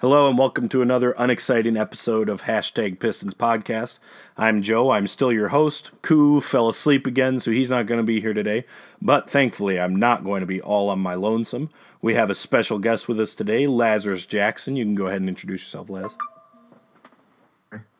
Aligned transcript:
Hello 0.00 0.30
and 0.30 0.38
welcome 0.38 0.66
to 0.70 0.80
another 0.80 1.14
unexciting 1.18 1.76
episode 1.76 2.30
of 2.30 2.44
Hashtag 2.44 2.98
Pistons 3.00 3.34
Podcast. 3.34 3.98
I'm 4.34 4.62
Joe. 4.62 4.92
I'm 4.92 5.06
still 5.06 5.30
your 5.30 5.48
host. 5.48 5.90
Koo 6.00 6.40
fell 6.40 6.70
asleep 6.70 7.06
again, 7.06 7.38
so 7.38 7.50
he's 7.50 7.68
not 7.68 7.84
going 7.84 7.98
to 8.00 8.02
be 8.02 8.18
here 8.18 8.32
today. 8.32 8.64
But 9.02 9.28
thankfully, 9.28 9.78
I'm 9.78 9.94
not 9.94 10.24
going 10.24 10.40
to 10.40 10.46
be 10.46 10.58
all 10.58 10.88
on 10.88 11.00
my 11.00 11.12
lonesome. 11.12 11.68
We 12.00 12.14
have 12.14 12.30
a 12.30 12.34
special 12.34 12.78
guest 12.78 13.08
with 13.08 13.20
us 13.20 13.34
today, 13.34 13.66
Lazarus 13.66 14.24
Jackson. 14.24 14.74
You 14.74 14.86
can 14.86 14.94
go 14.94 15.08
ahead 15.08 15.20
and 15.20 15.28
introduce 15.28 15.60
yourself, 15.60 15.90
Laz. 15.90 16.16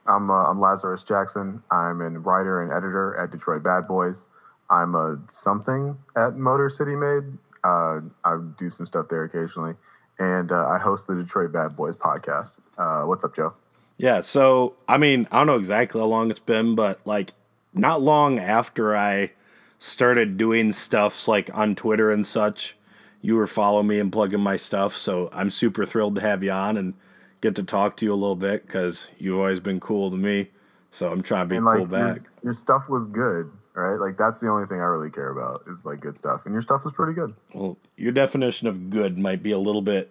I'm 0.06 0.30
uh, 0.30 0.48
I'm 0.48 0.58
Lazarus 0.58 1.02
Jackson. 1.02 1.62
I'm 1.70 2.00
a 2.00 2.08
writer 2.08 2.62
and 2.62 2.72
editor 2.72 3.14
at 3.16 3.30
Detroit 3.30 3.62
Bad 3.62 3.86
Boys. 3.86 4.26
I'm 4.70 4.94
a 4.94 5.20
something 5.28 5.98
at 6.16 6.34
Motor 6.34 6.70
City 6.70 6.96
Made. 6.96 7.24
Uh, 7.62 8.00
I 8.24 8.38
do 8.56 8.70
some 8.70 8.86
stuff 8.86 9.08
there 9.10 9.24
occasionally 9.24 9.74
and 10.20 10.52
uh, 10.52 10.68
I 10.68 10.78
host 10.78 11.08
the 11.08 11.16
Detroit 11.16 11.50
Bad 11.50 11.74
Boys 11.74 11.96
podcast. 11.96 12.60
Uh, 12.78 13.04
what's 13.06 13.24
up, 13.24 13.34
Joe? 13.34 13.54
Yeah, 13.96 14.20
so 14.20 14.76
I 14.86 14.98
mean, 14.98 15.26
I 15.32 15.38
don't 15.38 15.48
know 15.48 15.56
exactly 15.56 16.00
how 16.00 16.06
long 16.06 16.30
it's 16.30 16.38
been, 16.38 16.74
but 16.74 17.00
like 17.04 17.32
not 17.74 18.02
long 18.02 18.38
after 18.38 18.96
I 18.96 19.32
started 19.78 20.36
doing 20.36 20.72
stuffs 20.72 21.26
like 21.26 21.50
on 21.54 21.74
Twitter 21.74 22.12
and 22.12 22.26
such, 22.26 22.76
you 23.22 23.34
were 23.34 23.46
following 23.46 23.86
me 23.86 23.98
and 23.98 24.12
plugging 24.12 24.40
my 24.40 24.56
stuff. 24.56 24.96
So 24.96 25.30
I'm 25.32 25.50
super 25.50 25.84
thrilled 25.84 26.14
to 26.16 26.20
have 26.20 26.44
you 26.44 26.52
on 26.52 26.76
and 26.76 26.94
get 27.40 27.56
to 27.56 27.62
talk 27.62 27.96
to 27.96 28.04
you 28.04 28.12
a 28.12 28.14
little 28.14 28.36
bit 28.36 28.66
because 28.66 29.08
you've 29.18 29.38
always 29.38 29.60
been 29.60 29.80
cool 29.80 30.10
to 30.10 30.16
me. 30.16 30.50
So 30.92 31.10
I'm 31.10 31.22
trying 31.22 31.44
to 31.44 31.48
be 31.48 31.56
and, 31.56 31.64
like, 31.64 31.78
cool 31.78 31.86
back. 31.86 32.16
Your, 32.16 32.24
your 32.44 32.54
stuff 32.54 32.88
was 32.88 33.06
good 33.06 33.50
right? 33.80 34.00
Like 34.00 34.16
that's 34.16 34.38
the 34.38 34.48
only 34.48 34.66
thing 34.66 34.80
I 34.80 34.84
really 34.84 35.10
care 35.10 35.30
about 35.30 35.64
is 35.68 35.84
like 35.84 36.00
good 36.00 36.16
stuff, 36.16 36.42
and 36.44 36.52
your 36.52 36.62
stuff 36.62 36.82
is 36.84 36.92
pretty 36.92 37.14
good. 37.14 37.34
Well, 37.54 37.76
your 37.96 38.12
definition 38.12 38.66
of 38.68 38.90
good 38.90 39.18
might 39.18 39.42
be 39.42 39.52
a 39.52 39.58
little 39.58 39.82
bit 39.82 40.10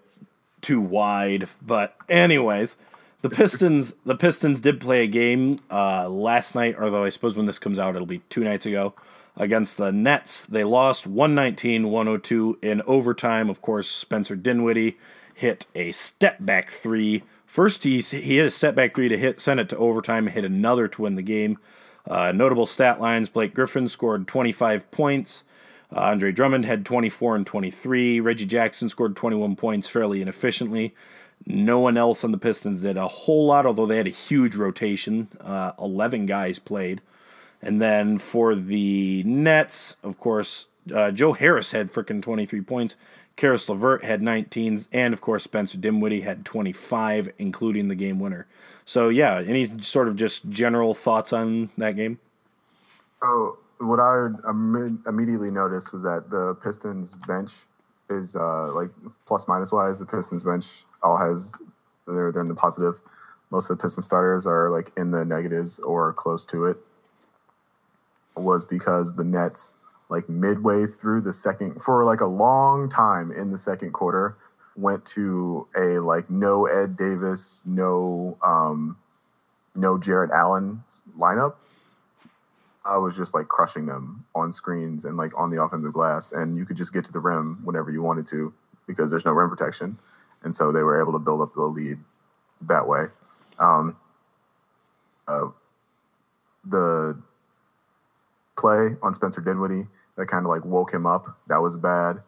too 0.62 0.82
wide, 0.82 1.48
but 1.62 1.96
anyways, 2.10 2.76
the 3.22 3.30
Pistons 3.30 3.94
the 4.06 4.16
Pistons 4.16 4.60
did 4.62 4.80
play 4.80 5.04
a 5.04 5.08
game 5.08 5.60
uh, 5.70 6.10
last 6.10 6.56
night, 6.56 6.76
although 6.80 7.04
I 7.04 7.10
suppose 7.10 7.38
when 7.38 7.46
this 7.46 7.60
comes 7.60 7.80
out 7.80 7.96
it'll 7.96 8.08
be 8.08 8.22
two 8.30 8.44
nights 8.44 8.66
ago 8.66 8.94
against 9.38 9.78
the 9.78 9.92
Nets. 9.92 10.46
They 10.46 10.64
lost 10.64 11.10
119-102 11.10 12.64
in 12.64 12.82
overtime. 12.82 13.50
Of 13.50 13.62
course, 13.62 13.90
Spencer 13.90 14.36
Dinwiddie 14.36 14.98
hit 15.34 15.68
a 15.74 15.92
step 15.92 16.38
back 16.42 16.70
three. 16.70 17.24
First, 17.46 17.84
he, 17.84 18.02
he 18.02 18.36
hit 18.36 18.46
a 18.46 18.50
step 18.50 18.76
back 18.76 18.94
three 18.94 19.08
to 19.08 19.18
hit 19.18 19.40
send 19.40 19.60
it 19.60 19.70
to 19.70 19.78
overtime, 19.78 20.28
hit 20.28 20.46
another 20.46 20.88
to 20.90 21.02
win 21.02 21.16
the 21.16 21.22
game. 21.22 21.58
Uh, 22.08 22.32
notable 22.32 22.66
stat 22.66 23.00
lines 23.00 23.30
Blake 23.30 23.54
Griffin 23.54 23.88
scored 23.88 24.28
25 24.28 24.90
points. 24.92 25.44
Uh, 25.96 26.02
Andre 26.02 26.32
Drummond 26.32 26.66
had 26.66 26.86
24 26.86 27.36
and 27.36 27.48
23. 27.48 28.20
Reggie 28.20 28.46
Jackson 28.46 28.90
scored 28.90 29.16
21 29.16 29.56
points 29.56 29.88
fairly 29.88 30.22
inefficiently. 30.22 30.94
No 31.46 31.80
one 31.80 31.98
else 31.98 32.24
on 32.24 32.32
the 32.32 32.38
Pistons 32.38 32.82
did 32.82 32.98
a 32.98 33.08
whole 33.08 33.48
lot, 33.48 33.66
although 33.66 33.86
they 33.86 33.98
had 33.98 34.08
a 34.08 34.12
huge 34.12 34.56
rotation. 34.56 35.30
Uh, 35.40 35.72
11 35.80 36.26
guys 36.26 36.60
played. 36.60 37.02
And 37.62 37.82
then 37.82 38.18
for 38.18 38.56
the 38.56 39.24
Nets, 39.24 39.96
of 40.04 40.18
course, 40.18 40.68
uh, 40.94 41.12
Joe 41.12 41.34
Harris 41.34 41.72
had 41.72 41.92
freaking 41.92 42.22
23 42.22 42.62
points. 42.62 42.96
Caris 43.36 43.70
LeVert 43.70 44.04
had 44.04 44.22
19, 44.22 44.86
and 44.92 45.14
of 45.14 45.22
course 45.22 45.46
Spencer 45.46 45.78
Dinwiddie 45.78 46.22
had 46.22 46.44
25, 46.44 47.32
including 47.38 47.88
the 47.88 47.96
game 47.96 48.20
winner. 48.20 48.48
So 48.90 49.10
yeah, 49.10 49.44
any 49.46 49.70
sort 49.84 50.08
of 50.08 50.16
just 50.16 50.50
general 50.50 50.96
thoughts 50.96 51.32
on 51.32 51.70
that 51.78 51.96
game? 51.96 52.18
So 53.22 53.60
what 53.78 54.00
I 54.00 54.30
immediately 55.08 55.52
noticed 55.52 55.94
was 55.94 56.02
that 56.02 56.32
the 56.32 56.56
Pistons 56.64 57.14
bench 57.28 57.52
is 58.10 58.36
uh, 58.36 58.74
like 58.74 58.90
plus 59.28 59.48
minus 59.48 59.72
wise. 59.72 60.00
The 60.00 60.08
Pistons 60.08 60.44
bench 60.44 60.86
all 61.04 61.20
has 61.20 61.54
they're 62.08 62.32
they're 62.32 62.42
in 62.42 62.48
the 62.48 62.56
positive. 62.56 63.00
Most 63.52 63.70
of 63.70 63.78
the 63.78 63.84
Pistons 63.84 64.08
starters 64.08 64.48
are 64.48 64.72
like 64.72 64.92
in 64.98 65.12
the 65.12 65.24
negatives 65.24 65.78
or 65.78 66.12
close 66.14 66.44
to 66.48 66.66
it. 66.66 66.78
Was 68.38 68.66
because 68.66 69.16
the 69.16 69.24
Nets 69.24 69.78
like 70.10 70.28
midway 70.28 70.88
through 70.88 71.22
the 71.22 71.34
second 71.34 71.80
for 71.80 72.06
like 72.06 72.22
a 72.22 72.26
long 72.26 72.90
time 72.90 73.32
in 73.32 73.52
the 73.52 73.58
second 73.60 73.92
quarter 73.92 74.36
went 74.76 75.06
to 75.06 75.68
a 75.76 76.00
like 76.00 76.30
no 76.30 76.66
Ed 76.66 76.98
Davis, 76.98 77.62
no 77.66 78.38
um, 78.44 78.98
no 79.76 79.98
Jarrett 79.98 80.32
Allen 80.32 80.84
lineup. 81.18 81.56
I 82.86 82.98
was 82.98 83.16
just 83.16 83.34
like 83.34 83.48
crushing 83.48 83.86
them 83.86 84.26
on 84.34 84.52
screens 84.52 85.06
and 85.06 85.18
like 85.18 85.38
on 85.38 85.52
the 85.52 85.62
offensive 85.62 85.94
glass, 85.94 86.32
and 86.32 86.58
you 86.58 86.66
could 86.66 86.78
just 86.78 86.94
get 86.94 87.04
to 87.06 87.12
the 87.12 87.20
rim 87.20 87.60
whenever 87.64 87.92
you 87.92 88.02
wanted 88.02 88.28
to 88.28 88.54
because 88.88 89.12
there's 89.12 89.26
no 89.26 89.32
rim 89.32 89.50
protection, 89.50 89.98
and 90.44 90.54
so 90.54 90.72
they 90.72 90.82
were 90.82 91.02
able 91.02 91.14
to 91.14 91.20
build 91.20 91.42
up 91.42 91.54
the 91.54 91.62
lead 91.62 91.98
that 92.62 92.88
way. 92.88 93.06
Um, 93.60 93.98
uh, 95.28 95.50
the 96.66 97.22
play 98.58 98.96
on 99.02 99.14
Spencer 99.14 99.42
Dinwiddie 99.42 99.88
that 100.18 100.28
kind 100.28 100.46
of 100.46 100.50
like 100.50 100.66
woke 100.66 100.94
him 100.94 101.06
up. 101.06 101.38
That 101.48 101.62
was 101.62 101.78
bad. 101.78 102.22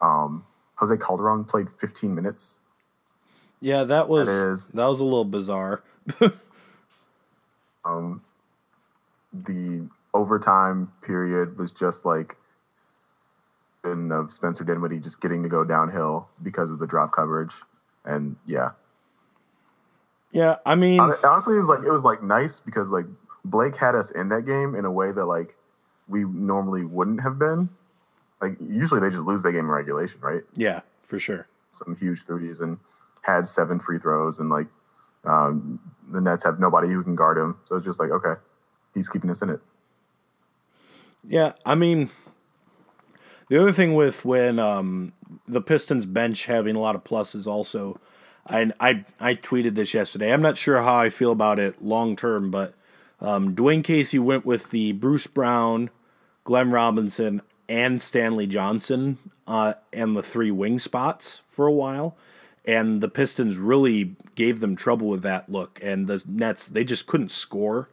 Um, 0.00 0.44
Jose 0.76 0.96
Calderon 0.96 1.44
played 1.44 1.68
15 1.78 2.14
minutes. 2.14 2.60
Yeah, 3.60 3.84
that 3.84 4.08
was 4.08 4.28
that, 4.28 4.46
is, 4.52 4.68
that 4.68 4.86
was 4.86 5.00
a 5.00 5.04
little 5.04 5.24
bizarre. 5.24 5.82
um, 7.84 8.22
the 9.32 9.88
overtime 10.12 10.92
period 11.02 11.58
was 11.58 11.72
just 11.72 12.04
like 12.04 12.36
of 13.86 14.32
Spencer 14.32 14.64
Dinwiddie 14.64 14.98
just 14.98 15.20
getting 15.20 15.44
to 15.44 15.48
go 15.48 15.62
downhill 15.62 16.28
because 16.42 16.72
of 16.72 16.80
the 16.80 16.88
drop 16.88 17.12
coverage, 17.12 17.52
and 18.04 18.34
yeah, 18.44 18.70
yeah. 20.32 20.56
I 20.66 20.74
mean, 20.74 20.98
honestly, 20.98 21.54
it 21.54 21.58
was 21.58 21.68
like 21.68 21.84
it 21.84 21.92
was 21.92 22.02
like 22.02 22.20
nice 22.20 22.58
because 22.58 22.90
like 22.90 23.06
Blake 23.44 23.76
had 23.76 23.94
us 23.94 24.10
in 24.10 24.28
that 24.30 24.44
game 24.44 24.74
in 24.74 24.84
a 24.84 24.90
way 24.90 25.12
that 25.12 25.26
like 25.26 25.54
we 26.08 26.24
normally 26.24 26.84
wouldn't 26.84 27.20
have 27.20 27.38
been. 27.38 27.68
Like 28.40 28.56
usually 28.60 29.00
they 29.00 29.10
just 29.10 29.24
lose 29.24 29.42
that 29.42 29.52
game 29.52 29.64
in 29.64 29.70
regulation, 29.70 30.20
right? 30.20 30.42
Yeah, 30.54 30.80
for 31.02 31.18
sure. 31.18 31.48
Some 31.70 31.96
huge 31.96 32.24
threes 32.24 32.60
and 32.60 32.78
had 33.22 33.46
seven 33.46 33.80
free 33.80 33.98
throws 33.98 34.38
and 34.38 34.50
like 34.50 34.66
um, 35.24 35.80
the 36.10 36.20
Nets 36.20 36.44
have 36.44 36.60
nobody 36.60 36.88
who 36.88 37.02
can 37.02 37.16
guard 37.16 37.38
him. 37.38 37.58
So 37.66 37.76
it's 37.76 37.84
just 37.84 37.98
like, 37.98 38.10
okay, 38.10 38.40
he's 38.94 39.08
keeping 39.08 39.30
us 39.30 39.42
in 39.42 39.50
it. 39.50 39.60
Yeah, 41.28 41.52
I 41.64 41.74
mean, 41.74 42.10
the 43.48 43.60
other 43.60 43.72
thing 43.72 43.94
with 43.94 44.24
when 44.24 44.58
um, 44.58 45.12
the 45.46 45.60
Pistons 45.60 46.06
bench 46.06 46.46
having 46.46 46.76
a 46.76 46.80
lot 46.80 46.94
of 46.94 47.04
pluses 47.04 47.46
also, 47.46 48.00
I, 48.46 48.70
I 48.78 49.04
I 49.18 49.34
tweeted 49.34 49.74
this 49.74 49.92
yesterday. 49.92 50.32
I'm 50.32 50.42
not 50.42 50.56
sure 50.56 50.82
how 50.82 50.96
I 50.96 51.08
feel 51.08 51.32
about 51.32 51.58
it 51.58 51.82
long 51.82 52.14
term, 52.14 52.50
but 52.52 52.74
um, 53.20 53.56
Dwane 53.56 53.82
Casey 53.82 54.20
went 54.20 54.46
with 54.46 54.70
the 54.70 54.92
Bruce 54.92 55.26
Brown, 55.26 55.90
Glenn 56.44 56.70
Robinson, 56.70 57.42
and 57.68 58.00
Stanley 58.00 58.46
Johnson 58.46 59.18
uh, 59.46 59.74
and 59.92 60.16
the 60.16 60.22
three 60.22 60.50
wing 60.50 60.78
spots 60.78 61.42
for 61.48 61.66
a 61.66 61.72
while. 61.72 62.16
And 62.64 63.00
the 63.00 63.08
Pistons 63.08 63.56
really 63.56 64.16
gave 64.34 64.60
them 64.60 64.74
trouble 64.74 65.08
with 65.08 65.22
that 65.22 65.50
look. 65.50 65.78
And 65.82 66.06
the 66.06 66.22
Nets, 66.26 66.66
they 66.66 66.84
just 66.84 67.06
couldn't 67.06 67.30
score. 67.30 67.88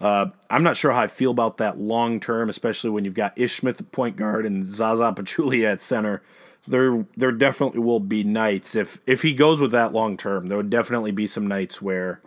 Uh, 0.00 0.26
I'm 0.48 0.62
not 0.62 0.76
sure 0.76 0.92
how 0.92 1.00
I 1.00 1.06
feel 1.06 1.30
about 1.30 1.56
that 1.56 1.78
long 1.78 2.20
term, 2.20 2.48
especially 2.48 2.90
when 2.90 3.04
you've 3.04 3.14
got 3.14 3.36
Ish 3.36 3.56
Smith 3.56 3.80
at 3.80 3.90
point 3.90 4.16
guard 4.16 4.46
and 4.46 4.64
Zaza 4.64 5.12
Pachulia 5.12 5.72
at 5.72 5.82
center. 5.82 6.22
There, 6.66 7.06
there 7.16 7.32
definitely 7.32 7.80
will 7.80 8.00
be 8.00 8.22
nights 8.22 8.74
if 8.74 9.00
if 9.06 9.22
he 9.22 9.32
goes 9.32 9.60
with 9.60 9.72
that 9.72 9.94
long 9.94 10.16
term. 10.18 10.48
There 10.48 10.58
would 10.58 10.70
definitely 10.70 11.10
be 11.10 11.26
some 11.26 11.46
nights 11.46 11.80
where 11.80 12.20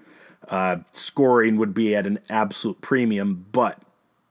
uh, 0.50 0.78
scoring 0.91 1.57
would 1.57 1.73
be 1.73 1.95
at 1.95 2.07
an 2.07 2.19
absolute 2.29 2.81
premium, 2.81 3.45
but 3.51 3.79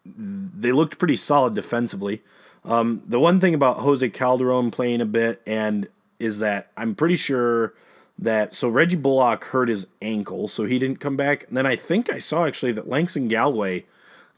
they 0.05 0.73
looked 0.73 0.99
pretty 0.99 1.17
solid 1.17 1.55
defensively. 1.55 2.23
Um, 2.65 3.03
the 3.07 3.21
one 3.21 3.41
thing 3.41 3.55
about 3.55 3.79
Jose 3.79 4.09
Calderon 4.11 4.71
playing 4.71 5.01
a 5.01 5.07
bit 5.07 5.43
and 5.47 5.89
is 6.19 6.39
that 6.41 6.71
I'm 6.77 6.95
pretty 6.95 7.17
sure 7.17 7.75
that 8.19 8.55
so 8.55 8.69
Reggie 8.69 8.97
Bullock 8.97 9.45
hurt 9.45 9.69
his 9.69 9.87
ankle, 10.03 10.47
so 10.47 10.65
he 10.65 10.79
didn't 10.79 11.01
come 11.01 11.17
back. 11.17 11.49
And 11.49 11.57
then 11.57 11.67
I 11.67 11.77
think 11.77 12.13
I 12.13 12.19
saw 12.19 12.45
actually 12.45 12.73
that 12.73 12.89
Langston 12.89 13.29
Galloway 13.29 13.87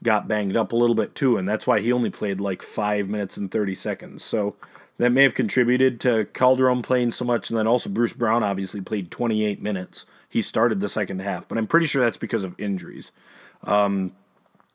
got 0.01 0.27
banged 0.27 0.55
up 0.55 0.71
a 0.71 0.75
little 0.75 0.95
bit 0.95 1.15
too, 1.15 1.37
and 1.37 1.47
that's 1.47 1.67
why 1.67 1.81
he 1.81 1.91
only 1.91 2.09
played 2.09 2.39
like 2.39 2.61
five 2.61 3.09
minutes 3.09 3.35
and 3.35 3.51
thirty 3.51 3.75
seconds. 3.75 4.23
So 4.23 4.55
that 4.97 5.11
may 5.11 5.23
have 5.23 5.33
contributed 5.33 5.99
to 6.01 6.25
Calderon 6.33 6.81
playing 6.81 7.11
so 7.11 7.25
much, 7.25 7.49
and 7.49 7.57
then 7.57 7.67
also 7.67 7.89
Bruce 7.89 8.13
Brown 8.13 8.43
obviously 8.43 8.79
played 8.79 9.11
28 9.11 9.61
minutes. 9.61 10.05
He 10.29 10.41
started 10.41 10.79
the 10.79 10.89
second 10.89 11.19
half, 11.19 11.47
but 11.47 11.57
I'm 11.57 11.67
pretty 11.67 11.87
sure 11.87 12.03
that's 12.03 12.17
because 12.17 12.43
of 12.43 12.59
injuries. 12.59 13.11
Um, 13.63 14.13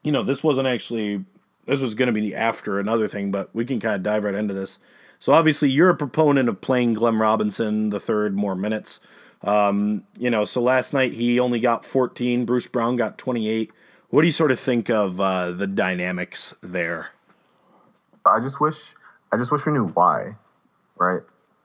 you 0.02 0.12
know, 0.12 0.22
this 0.22 0.42
wasn't 0.42 0.66
actually 0.66 1.24
this 1.68 1.82
was 1.82 1.94
going 1.94 2.12
to 2.12 2.18
be 2.18 2.34
after 2.34 2.80
another 2.80 3.06
thing, 3.06 3.30
but 3.30 3.54
we 3.54 3.64
can 3.64 3.78
kind 3.78 3.94
of 3.94 4.02
dive 4.02 4.24
right 4.24 4.34
into 4.34 4.54
this. 4.54 4.78
So 5.18 5.34
obviously, 5.34 5.68
you're 5.68 5.90
a 5.90 5.96
proponent 5.96 6.48
of 6.48 6.60
playing 6.60 6.94
Glenn 6.94 7.18
Robinson 7.18 7.90
the 7.90 8.00
third 8.00 8.34
more 8.34 8.54
minutes. 8.54 9.00
Um, 9.42 10.04
you 10.18 10.30
know, 10.30 10.44
so 10.44 10.60
last 10.62 10.92
night 10.92 11.12
he 11.12 11.38
only 11.38 11.60
got 11.60 11.84
14. 11.84 12.44
Bruce 12.44 12.66
Brown 12.66 12.96
got 12.96 13.18
28. 13.18 13.70
What 14.08 14.22
do 14.22 14.26
you 14.26 14.32
sort 14.32 14.50
of 14.50 14.58
think 14.58 14.88
of 14.88 15.20
uh, 15.20 15.50
the 15.50 15.66
dynamics 15.66 16.54
there? 16.62 17.10
I 18.24 18.40
just 18.40 18.60
wish, 18.60 18.94
I 19.30 19.36
just 19.36 19.52
wish 19.52 19.64
we 19.66 19.72
knew 19.72 19.88
why, 19.88 20.36
right? 20.96 21.22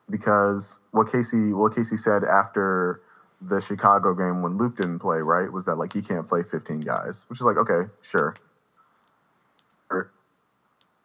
Because 0.09 0.79
what 0.91 1.11
Casey, 1.11 1.53
what 1.53 1.73
Casey 1.73 1.97
said 1.97 2.23
after 2.23 3.01
the 3.41 3.59
Chicago 3.59 4.13
game 4.13 4.41
when 4.41 4.57
Luke 4.57 4.75
didn't 4.75 4.99
play, 4.99 5.17
right? 5.19 5.51
Was 5.51 5.65
that 5.65 5.75
like 5.75 5.93
he 5.93 6.01
can't 6.01 6.27
play 6.27 6.43
15 6.43 6.81
guys, 6.81 7.25
which 7.29 7.39
is 7.39 7.45
like 7.45 7.57
okay, 7.57 7.89
sure. 8.01 8.33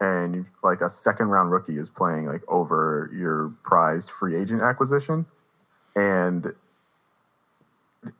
And 0.00 0.48
like 0.62 0.80
a 0.80 0.88
second 0.88 1.28
round 1.28 1.50
rookie 1.50 1.76
is 1.76 1.88
playing 1.88 2.26
like 2.26 2.42
over 2.48 3.10
your 3.12 3.52
prized 3.64 4.10
free 4.10 4.36
agent 4.36 4.62
acquisition, 4.62 5.26
and 5.96 6.44
the 8.04 8.12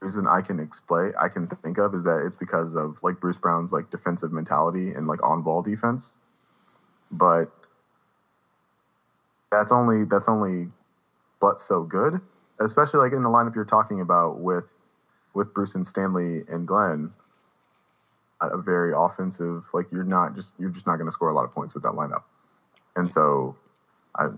reason 0.00 0.26
I 0.26 0.40
can 0.40 0.58
explain, 0.58 1.12
I 1.20 1.28
can 1.28 1.46
think 1.46 1.76
of 1.76 1.94
is 1.94 2.04
that 2.04 2.24
it's 2.24 2.36
because 2.36 2.74
of 2.74 2.96
like 3.02 3.20
Bruce 3.20 3.36
Brown's 3.36 3.70
like 3.70 3.90
defensive 3.90 4.32
mentality 4.32 4.92
and 4.92 5.06
like 5.06 5.22
on 5.22 5.42
ball 5.42 5.60
defense, 5.60 6.18
but 7.10 7.52
that's 9.50 9.72
only 9.72 10.04
that's 10.04 10.28
only 10.28 10.68
but 11.38 11.60
so 11.60 11.82
good 11.82 12.20
especially 12.60 13.00
like 13.00 13.12
in 13.12 13.22
the 13.22 13.28
lineup 13.28 13.54
you're 13.54 13.64
talking 13.64 14.00
about 14.00 14.40
with 14.40 14.64
with 15.34 15.52
Bruce 15.54 15.74
and 15.74 15.86
Stanley 15.86 16.42
and 16.48 16.66
Glenn, 16.66 17.12
a 18.40 18.58
very 18.58 18.92
offensive. 18.96 19.68
Like 19.72 19.86
you're 19.92 20.04
not 20.04 20.34
just 20.34 20.54
you're 20.58 20.70
just 20.70 20.86
not 20.86 20.96
going 20.96 21.06
to 21.06 21.12
score 21.12 21.28
a 21.28 21.34
lot 21.34 21.44
of 21.44 21.52
points 21.52 21.74
with 21.74 21.82
that 21.82 21.92
lineup, 21.92 22.22
and 22.96 23.08
so 23.08 23.56
I 24.16 24.28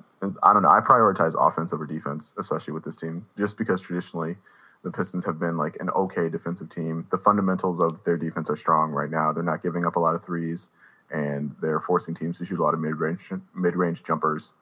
I 0.43 0.53
don't 0.53 0.63
know. 0.63 0.71
I 0.71 0.81
prioritize 0.81 1.35
offense 1.39 1.73
over 1.73 1.87
defense, 1.87 2.33
especially 2.39 2.75
with 2.75 2.85
this 2.85 2.97
team, 2.97 3.27
just 3.37 3.57
because 3.57 3.81
traditionally 3.81 4.37
the 4.83 4.91
Pistons 4.91 5.25
have 5.25 5.39
been 5.39 5.57
like 5.57 5.77
an 5.81 5.91
okay 5.91 6.29
defensive 6.29 6.69
team. 6.69 7.07
The 7.11 7.19
fundamentals 7.19 7.81
of 7.81 8.03
their 8.05 8.17
defense 8.17 8.51
are 8.51 8.57
strong 8.57 8.91
right 8.93 9.11
now. 9.11 9.33
They're 9.33 9.43
not 9.43 9.63
giving 9.63 9.87
up 9.87 9.97
a 9.97 10.01
lot 10.01 10.15
of 10.15 10.25
threes, 10.25 10.71
and 11.11 11.55
they're 11.61 11.81
forcing 11.81 12.15
teams 12.15 12.39
to 12.39 12.45
shoot 12.45 12.59
a 12.59 12.63
lot 12.63 12.75
of 12.75 12.81
mid 12.81 12.97
range 12.97 13.31
mid 13.55 13.77
range 13.77 14.03
jumpers. 14.03 14.53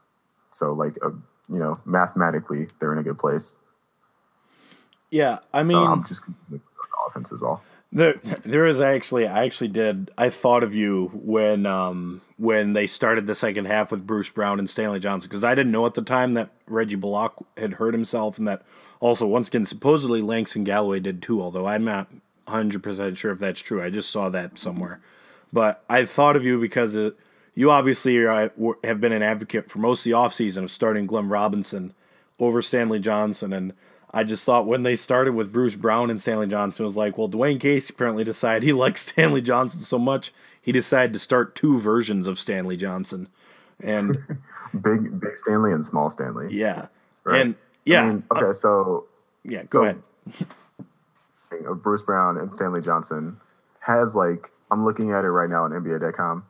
So 0.50 0.72
like 0.72 0.96
a 1.02 1.10
you 1.52 1.58
know, 1.58 1.80
mathematically 1.84 2.68
they're 2.78 2.92
in 2.92 2.98
a 2.98 3.02
good 3.02 3.18
place. 3.18 3.56
Yeah, 5.10 5.40
I 5.52 5.64
mean, 5.64 5.76
I'm 5.76 6.06
just 6.06 6.22
offense 7.08 7.32
is 7.32 7.42
all. 7.42 7.62
There, 7.92 8.14
there 8.44 8.66
is 8.66 8.80
actually. 8.80 9.26
I 9.26 9.44
actually 9.44 9.68
did. 9.68 10.10
I 10.16 10.30
thought 10.30 10.62
of 10.62 10.74
you 10.74 11.10
when, 11.12 11.66
um, 11.66 12.20
when 12.36 12.72
they 12.72 12.86
started 12.86 13.26
the 13.26 13.34
second 13.34 13.66
half 13.66 13.90
with 13.90 14.06
Bruce 14.06 14.30
Brown 14.30 14.58
and 14.58 14.70
Stanley 14.70 15.00
Johnson 15.00 15.28
because 15.28 15.44
I 15.44 15.54
didn't 15.54 15.72
know 15.72 15.86
at 15.86 15.94
the 15.94 16.02
time 16.02 16.34
that 16.34 16.50
Reggie 16.66 16.94
Bullock 16.94 17.44
had 17.56 17.74
hurt 17.74 17.92
himself 17.92 18.38
and 18.38 18.46
that 18.46 18.62
also 19.00 19.26
once 19.26 19.48
again 19.48 19.66
supposedly 19.66 20.22
Langston 20.22 20.62
Galloway 20.62 21.00
did 21.00 21.20
too. 21.20 21.42
Although 21.42 21.66
I'm 21.66 21.84
not 21.84 22.08
100 22.44 22.82
percent 22.82 23.18
sure 23.18 23.32
if 23.32 23.40
that's 23.40 23.60
true. 23.60 23.82
I 23.82 23.90
just 23.90 24.10
saw 24.10 24.28
that 24.28 24.58
somewhere, 24.58 25.00
but 25.52 25.84
I 25.88 26.04
thought 26.04 26.36
of 26.36 26.44
you 26.44 26.60
because 26.60 26.94
it, 26.94 27.16
you 27.54 27.70
obviously 27.70 28.16
are, 28.18 28.52
have 28.84 29.00
been 29.00 29.12
an 29.12 29.22
advocate 29.22 29.70
for 29.70 29.80
most 29.80 30.06
of 30.06 30.10
the 30.10 30.16
offseason 30.16 30.62
of 30.62 30.70
starting 30.70 31.06
Glenn 31.06 31.28
Robinson 31.28 31.92
over 32.38 32.62
Stanley 32.62 32.98
Johnson. 32.98 33.52
And 33.52 33.72
I 34.12 34.24
just 34.24 34.44
thought 34.44 34.66
when 34.66 34.82
they 34.82 34.96
started 34.96 35.34
with 35.34 35.52
Bruce 35.52 35.76
Brown 35.76 36.10
and 36.10 36.20
Stanley 36.20 36.48
Johnson, 36.48 36.84
it 36.84 36.86
was 36.86 36.96
like, 36.96 37.16
well, 37.16 37.28
Dwane 37.28 37.60
Casey 37.60 37.92
apparently 37.94 38.24
decided 38.24 38.62
he 38.62 38.72
likes 38.74 39.06
Stanley 39.06 39.42
Johnson 39.42 39.80
so 39.82 39.98
much, 39.98 40.32
he 40.60 40.72
decided 40.72 41.12
to 41.12 41.18
start 41.18 41.54
two 41.54 41.78
versions 41.78 42.26
of 42.26 42.38
Stanley 42.38 42.76
Johnson. 42.76 43.28
And 43.82 44.18
big, 44.82 45.20
big 45.20 45.36
Stanley 45.36 45.72
and 45.72 45.84
small 45.84 46.10
Stanley. 46.10 46.48
Yeah. 46.50 46.86
Right? 47.24 47.40
And 47.40 47.54
yeah. 47.84 48.02
I 48.02 48.06
mean, 48.06 48.24
okay, 48.30 48.46
uh, 48.46 48.52
so. 48.52 49.06
Yeah, 49.44 49.62
go 49.64 49.80
so, 49.80 49.84
ahead. 49.84 51.82
Bruce 51.82 52.02
Brown 52.02 52.36
and 52.36 52.52
Stanley 52.52 52.80
Johnson 52.80 53.38
has 53.80 54.14
like, 54.14 54.50
I'm 54.70 54.84
looking 54.84 55.12
at 55.12 55.24
it 55.24 55.30
right 55.30 55.48
now 55.48 55.64
on 55.64 55.70
NBA.com 55.70 56.44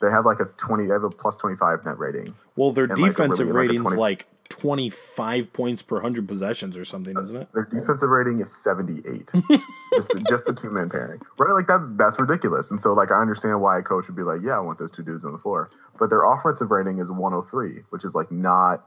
they 0.00 0.10
have 0.10 0.24
like 0.24 0.40
a 0.40 0.44
20 0.44 0.86
they 0.86 0.92
have 0.92 1.04
a 1.04 1.10
plus 1.10 1.36
25 1.36 1.84
net 1.84 1.98
rating 1.98 2.34
well 2.56 2.70
their 2.72 2.86
defensive 2.86 3.46
like 3.46 3.54
really, 3.54 3.68
rating's 3.68 3.90
like, 3.90 3.98
like 3.98 4.26
25 4.48 5.52
points 5.52 5.82
per 5.82 5.96
100 5.96 6.26
possessions 6.26 6.76
or 6.76 6.84
something 6.84 7.16
isn't 7.18 7.36
it? 7.36 7.48
Their 7.52 7.64
defensive 7.64 8.08
rating 8.08 8.40
is 8.40 8.54
78 8.56 9.30
just, 9.94 10.08
the, 10.08 10.24
just 10.28 10.46
the 10.46 10.54
two 10.54 10.70
man 10.70 10.88
pairing. 10.88 11.20
Right? 11.38 11.52
Like 11.52 11.66
that's 11.66 11.86
that's 11.96 12.18
ridiculous. 12.18 12.70
And 12.70 12.80
so 12.80 12.92
like 12.92 13.10
i 13.10 13.20
understand 13.20 13.60
why 13.60 13.78
a 13.78 13.82
coach 13.82 14.06
would 14.08 14.16
be 14.16 14.22
like 14.22 14.40
yeah 14.42 14.56
i 14.56 14.60
want 14.60 14.78
those 14.78 14.90
two 14.90 15.02
dudes 15.02 15.24
on 15.24 15.32
the 15.32 15.38
floor. 15.38 15.70
But 15.98 16.10
their 16.10 16.24
offensive 16.24 16.70
rating 16.70 16.98
is 16.98 17.10
103 17.10 17.82
which 17.90 18.04
is 18.04 18.14
like 18.14 18.32
not 18.32 18.84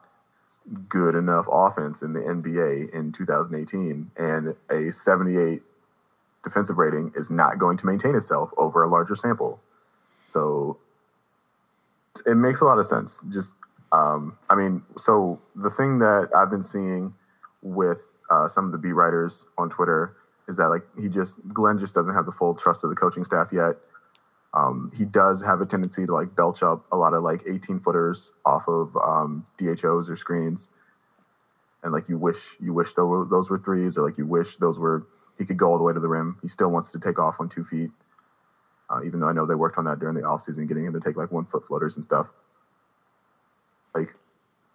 good 0.90 1.16
enough 1.16 1.46
offense 1.50 2.02
in 2.02 2.12
the 2.12 2.19
nba 2.19 2.94
in 2.94 3.14
2018 3.14 4.12
and 4.18 4.54
a 4.69 4.92
78 4.92 5.62
defensive 6.44 6.78
rating 6.78 7.12
is 7.16 7.30
not 7.30 7.60
going 7.60 7.78
to 7.78 7.86
maintain 7.86 8.16
itself 8.16 8.50
over 8.57 8.84
a 8.84 8.88
larger 8.88 9.16
sample. 9.16 9.60
So 10.25 10.78
it 12.25 12.36
makes 12.36 12.62
a 12.62 12.66
lot 12.66 12.80
of 12.80 12.86
sense. 12.86 13.22
Just, 13.30 13.56
um, 13.92 14.38
I 14.50 14.56
mean, 14.56 14.84
so 14.98 15.42
the 15.56 15.70
thing 15.70 16.00
that 16.00 16.30
I've 16.36 16.50
been 16.50 16.62
seeing 16.62 17.14
with 17.62 18.14
uh, 18.30 18.48
some 18.48 18.66
of 18.66 18.72
the 18.72 18.78
beat 18.78 18.94
writers 18.94 19.46
on 19.58 19.70
Twitter 19.70 20.16
is 20.48 20.58
that 20.58 20.68
like 20.70 20.84
he 21.00 21.10
just 21.10 21.40
Glenn 21.54 21.78
just 21.78 21.94
doesn't 21.94 22.14
have 22.14 22.26
the 22.26 22.32
full 22.32 22.56
trust 22.56 22.84
of 22.84 22.90
the 22.90 22.96
coaching 22.96 23.24
staff 23.24 23.50
yet. 23.52 23.76
Um, 24.54 24.92
he 24.96 25.06
does 25.06 25.42
have 25.42 25.62
a 25.62 25.66
tendency 25.66 26.06
to 26.06 26.14
like 26.14 26.36
belch 26.36 26.64
up 26.64 26.86
a 26.92 26.98
lot 26.98 27.14
of 27.14 27.24
like 27.24 27.42
18 27.48 27.80
footers 27.80 28.32
off 28.46 28.68
of 28.68 28.96
um, 28.98 29.46
DHOs 29.58 30.10
or 30.10 30.16
screens, 30.16 30.70
and 31.84 31.94
like 31.94 32.10
you 32.10 32.18
wish 32.18 32.58
you 32.60 32.74
wish 32.74 32.94
those 32.94 33.08
were, 33.08 33.26
those 33.26 33.50
were 33.50 33.60
threes, 33.60 33.98
or 33.98 34.04
like 34.04 34.18
you 34.18 34.26
wish 34.26 34.58
those 34.58 34.80
were 34.80 35.08
he 35.38 35.46
could 35.46 35.58
go 35.58 35.68
all 35.72 35.78
the 35.78 35.84
way 35.84 35.94
to 35.94 36.00
the 36.00 36.08
rim. 36.10 36.38
He 36.42 36.48
still 36.48 36.72
wants 36.72 36.92
to 36.92 37.00
take 37.00 37.20
off 37.20 37.38
on 37.40 37.50
two 37.50 37.64
feet 37.64 37.92
uh, 38.92 39.04
even 39.06 39.20
though 39.20 39.28
I 39.28 39.34
know 39.34 39.46
they 39.46 39.56
worked 39.56 39.78
on 39.78 39.86
that 39.86 40.00
during 40.00 40.16
the 40.16 40.22
offseason, 40.22 40.68
getting 40.68 40.86
him 40.86 40.94
to 40.94 41.00
take 41.00 41.16
like 41.16 41.32
one 41.32 41.46
foot 41.46 41.66
floaters 41.66 41.96
and 41.96 42.04
stuff. 42.04 42.32
Like, 43.94 44.16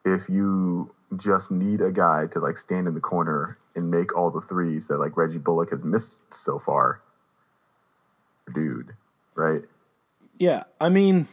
if 0.04 0.28
you 0.28 0.94
just 1.16 1.50
need 1.50 1.80
a 1.80 1.92
guy 1.92 2.26
to 2.32 2.40
like 2.40 2.58
stand 2.58 2.86
in 2.86 2.94
the 2.94 3.00
corner 3.00 3.58
and 3.74 3.90
make 3.90 4.16
all 4.16 4.30
the 4.30 4.40
threes 4.40 4.88
that 4.88 4.98
like 4.98 5.16
Reggie 5.16 5.38
Bullock 5.38 5.70
has 5.70 5.84
missed 5.84 6.32
so 6.32 6.58
far, 6.58 7.02
dude, 8.54 8.94
right? 9.34 9.62
Yeah, 10.38 10.64
I 10.80 10.88
mean, 10.88 11.28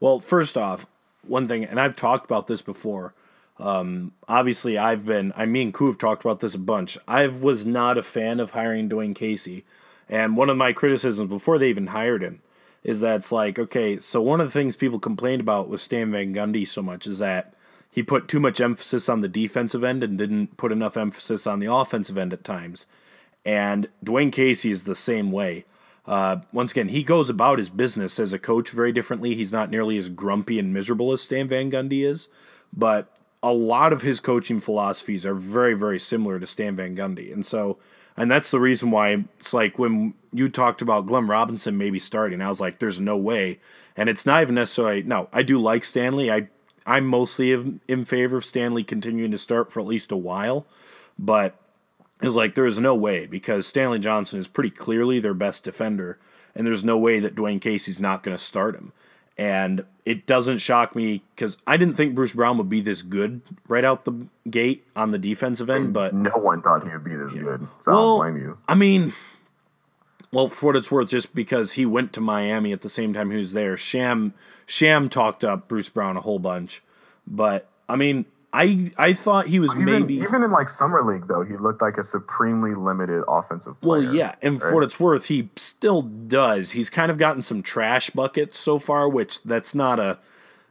well, 0.00 0.20
first 0.20 0.56
off, 0.56 0.86
one 1.26 1.46
thing, 1.46 1.64
and 1.64 1.80
I've 1.80 1.96
talked 1.96 2.24
about 2.24 2.46
this 2.46 2.62
before. 2.62 3.14
Um, 3.58 4.12
obviously, 4.26 4.76
I've 4.76 5.04
been, 5.04 5.32
I 5.36 5.46
mean, 5.46 5.72
have 5.72 5.98
talked 5.98 6.24
about 6.24 6.40
this 6.40 6.54
a 6.54 6.58
bunch. 6.58 6.98
I 7.06 7.26
was 7.28 7.64
not 7.66 7.98
a 7.98 8.02
fan 8.02 8.40
of 8.40 8.50
hiring 8.50 8.88
Dwane 8.88 9.14
Casey. 9.14 9.64
And 10.08 10.36
one 10.36 10.50
of 10.50 10.56
my 10.56 10.72
criticisms 10.72 11.28
before 11.28 11.58
they 11.58 11.68
even 11.68 11.88
hired 11.88 12.22
him 12.22 12.42
is 12.84 13.00
that 13.00 13.16
it's 13.16 13.32
like, 13.32 13.58
okay, 13.58 13.98
so 13.98 14.20
one 14.20 14.40
of 14.40 14.48
the 14.48 14.52
things 14.52 14.76
people 14.76 14.98
complained 14.98 15.40
about 15.40 15.68
with 15.68 15.80
Stan 15.80 16.10
Van 16.10 16.34
Gundy 16.34 16.66
so 16.66 16.82
much 16.82 17.06
is 17.06 17.18
that 17.18 17.54
he 17.90 18.02
put 18.02 18.26
too 18.26 18.40
much 18.40 18.60
emphasis 18.60 19.08
on 19.08 19.20
the 19.20 19.28
defensive 19.28 19.84
end 19.84 20.02
and 20.02 20.18
didn't 20.18 20.56
put 20.56 20.72
enough 20.72 20.96
emphasis 20.96 21.46
on 21.46 21.58
the 21.58 21.72
offensive 21.72 22.18
end 22.18 22.32
at 22.32 22.42
times. 22.42 22.86
And 23.44 23.88
Dwane 24.04 24.32
Casey 24.32 24.70
is 24.70 24.84
the 24.84 24.94
same 24.94 25.30
way. 25.30 25.64
Uh, 26.06 26.38
once 26.52 26.72
again, 26.72 26.88
he 26.88 27.02
goes 27.02 27.30
about 27.30 27.58
his 27.58 27.68
business 27.68 28.18
as 28.18 28.32
a 28.32 28.38
coach 28.38 28.70
very 28.70 28.92
differently. 28.92 29.34
He's 29.34 29.52
not 29.52 29.70
nearly 29.70 29.98
as 29.98 30.08
grumpy 30.08 30.58
and 30.58 30.72
miserable 30.72 31.12
as 31.12 31.22
Stan 31.22 31.48
Van 31.48 31.70
Gundy 31.70 32.04
is, 32.04 32.28
but 32.72 33.18
a 33.42 33.52
lot 33.52 33.92
of 33.92 34.02
his 34.02 34.20
coaching 34.20 34.60
philosophies 34.60 35.26
are 35.26 35.34
very, 35.34 35.74
very 35.74 35.98
similar 35.98 36.40
to 36.40 36.46
Stan 36.46 36.74
Van 36.76 36.96
Gundy. 36.96 37.32
And 37.32 37.44
so 37.44 37.78
and 38.16 38.30
that's 38.30 38.50
the 38.50 38.60
reason 38.60 38.90
why 38.90 39.24
it's 39.40 39.54
like 39.54 39.78
when 39.78 40.14
you 40.32 40.48
talked 40.48 40.82
about 40.82 41.06
Glenn 41.06 41.26
Robinson 41.26 41.78
maybe 41.78 41.98
starting, 41.98 42.40
I 42.40 42.48
was 42.48 42.60
like, 42.60 42.78
there's 42.78 43.00
no 43.00 43.16
way. 43.16 43.60
And 43.96 44.08
it's 44.08 44.26
not 44.26 44.42
even 44.42 44.54
necessarily, 44.54 45.02
no, 45.02 45.28
I 45.32 45.42
do 45.42 45.58
like 45.58 45.84
Stanley. 45.84 46.30
I, 46.30 46.48
I'm 46.86 47.06
mostly 47.06 47.52
in 47.88 48.04
favor 48.04 48.38
of 48.38 48.44
Stanley 48.44 48.84
continuing 48.84 49.30
to 49.30 49.38
start 49.38 49.72
for 49.72 49.80
at 49.80 49.86
least 49.86 50.12
a 50.12 50.16
while. 50.16 50.66
But 51.18 51.56
it's 52.22 52.34
like, 52.34 52.54
there's 52.54 52.78
no 52.78 52.94
way 52.94 53.26
because 53.26 53.66
Stanley 53.66 53.98
Johnson 53.98 54.38
is 54.38 54.48
pretty 54.48 54.70
clearly 54.70 55.18
their 55.20 55.34
best 55.34 55.64
defender. 55.64 56.18
And 56.54 56.66
there's 56.66 56.84
no 56.84 56.98
way 56.98 57.18
that 57.20 57.34
Dwane 57.34 57.60
Casey's 57.60 58.00
not 58.00 58.22
going 58.22 58.36
to 58.36 58.42
start 58.42 58.74
him. 58.74 58.92
And 59.38 59.84
it 60.04 60.26
doesn't 60.26 60.58
shock 60.58 60.94
me 60.94 61.22
because 61.34 61.56
I 61.66 61.76
didn't 61.76 61.94
think 61.94 62.14
Bruce 62.14 62.32
Brown 62.32 62.58
would 62.58 62.68
be 62.68 62.80
this 62.80 63.02
good 63.02 63.40
right 63.68 63.84
out 63.84 64.04
the 64.04 64.26
gate 64.50 64.84
on 64.96 65.10
the 65.10 65.18
defensive 65.18 65.70
end, 65.70 65.92
but 65.92 66.14
no 66.14 66.30
one 66.32 66.60
thought 66.60 66.84
he 66.84 66.90
would 66.90 67.04
be 67.04 67.14
this 67.14 67.32
yeah. 67.32 67.42
good. 67.42 67.68
So 67.80 67.92
well, 67.92 68.22
I 68.22 68.24
don't 68.26 68.34
blame 68.34 68.48
you. 68.48 68.58
I 68.68 68.74
mean, 68.74 69.12
well, 70.32 70.48
for 70.48 70.66
what 70.66 70.76
it's 70.76 70.90
worth, 70.90 71.10
just 71.10 71.34
because 71.34 71.72
he 71.72 71.86
went 71.86 72.12
to 72.14 72.20
Miami 72.20 72.72
at 72.72 72.82
the 72.82 72.88
same 72.88 73.14
time 73.14 73.30
he 73.30 73.36
was 73.36 73.52
there, 73.52 73.76
Sham 73.76 74.34
Sham 74.66 75.08
talked 75.08 75.44
up 75.44 75.68
Bruce 75.68 75.88
Brown 75.88 76.16
a 76.16 76.20
whole 76.20 76.38
bunch, 76.38 76.82
but 77.26 77.68
I 77.88 77.96
mean, 77.96 78.26
I 78.52 78.90
I 78.98 79.14
thought 79.14 79.46
he 79.46 79.58
was 79.58 79.72
even, 79.72 79.84
maybe 79.84 80.14
even 80.16 80.42
in 80.42 80.50
like 80.50 80.68
summer 80.68 81.02
league 81.02 81.26
though 81.26 81.42
he 81.42 81.56
looked 81.56 81.80
like 81.80 81.96
a 81.96 82.04
supremely 82.04 82.74
limited 82.74 83.24
offensive 83.26 83.80
player. 83.80 84.02
Well, 84.02 84.14
yeah, 84.14 84.34
and 84.42 84.60
right? 84.60 84.68
for 84.68 84.74
what 84.74 84.84
it's 84.84 85.00
worth, 85.00 85.26
he 85.26 85.48
still 85.56 86.02
does. 86.02 86.72
He's 86.72 86.90
kind 86.90 87.10
of 87.10 87.16
gotten 87.16 87.40
some 87.40 87.62
trash 87.62 88.10
buckets 88.10 88.58
so 88.58 88.78
far, 88.78 89.08
which 89.08 89.42
that's 89.42 89.74
not 89.74 89.98
a 89.98 90.18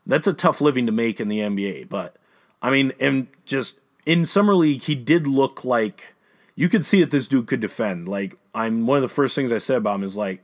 that's 0.06 0.28
a 0.28 0.34
tough 0.34 0.62
living 0.62 0.86
to 0.86 0.92
make 0.92 1.20
in 1.20 1.28
the 1.28 1.40
NBA. 1.40 1.90
But 1.90 2.18
I 2.62 2.70
mean, 2.70 2.94
and 3.00 3.28
just 3.46 3.80
in 4.06 4.26
summer 4.26 4.54
league, 4.54 4.84
he 4.84 4.94
did 4.94 5.26
look 5.26 5.66
like 5.66 6.14
you 6.56 6.70
could 6.70 6.86
see 6.86 7.00
that 7.02 7.10
this 7.10 7.28
dude 7.28 7.48
could 7.48 7.62
defend. 7.62 8.08
Like 8.08 8.38
I'm 8.54 8.86
one 8.86 8.98
of 8.98 9.02
the 9.02 9.08
first 9.08 9.36
things 9.36 9.52
I 9.52 9.58
said 9.58 9.78
about 9.78 9.96
him 9.96 10.04
is 10.04 10.16
like 10.16 10.44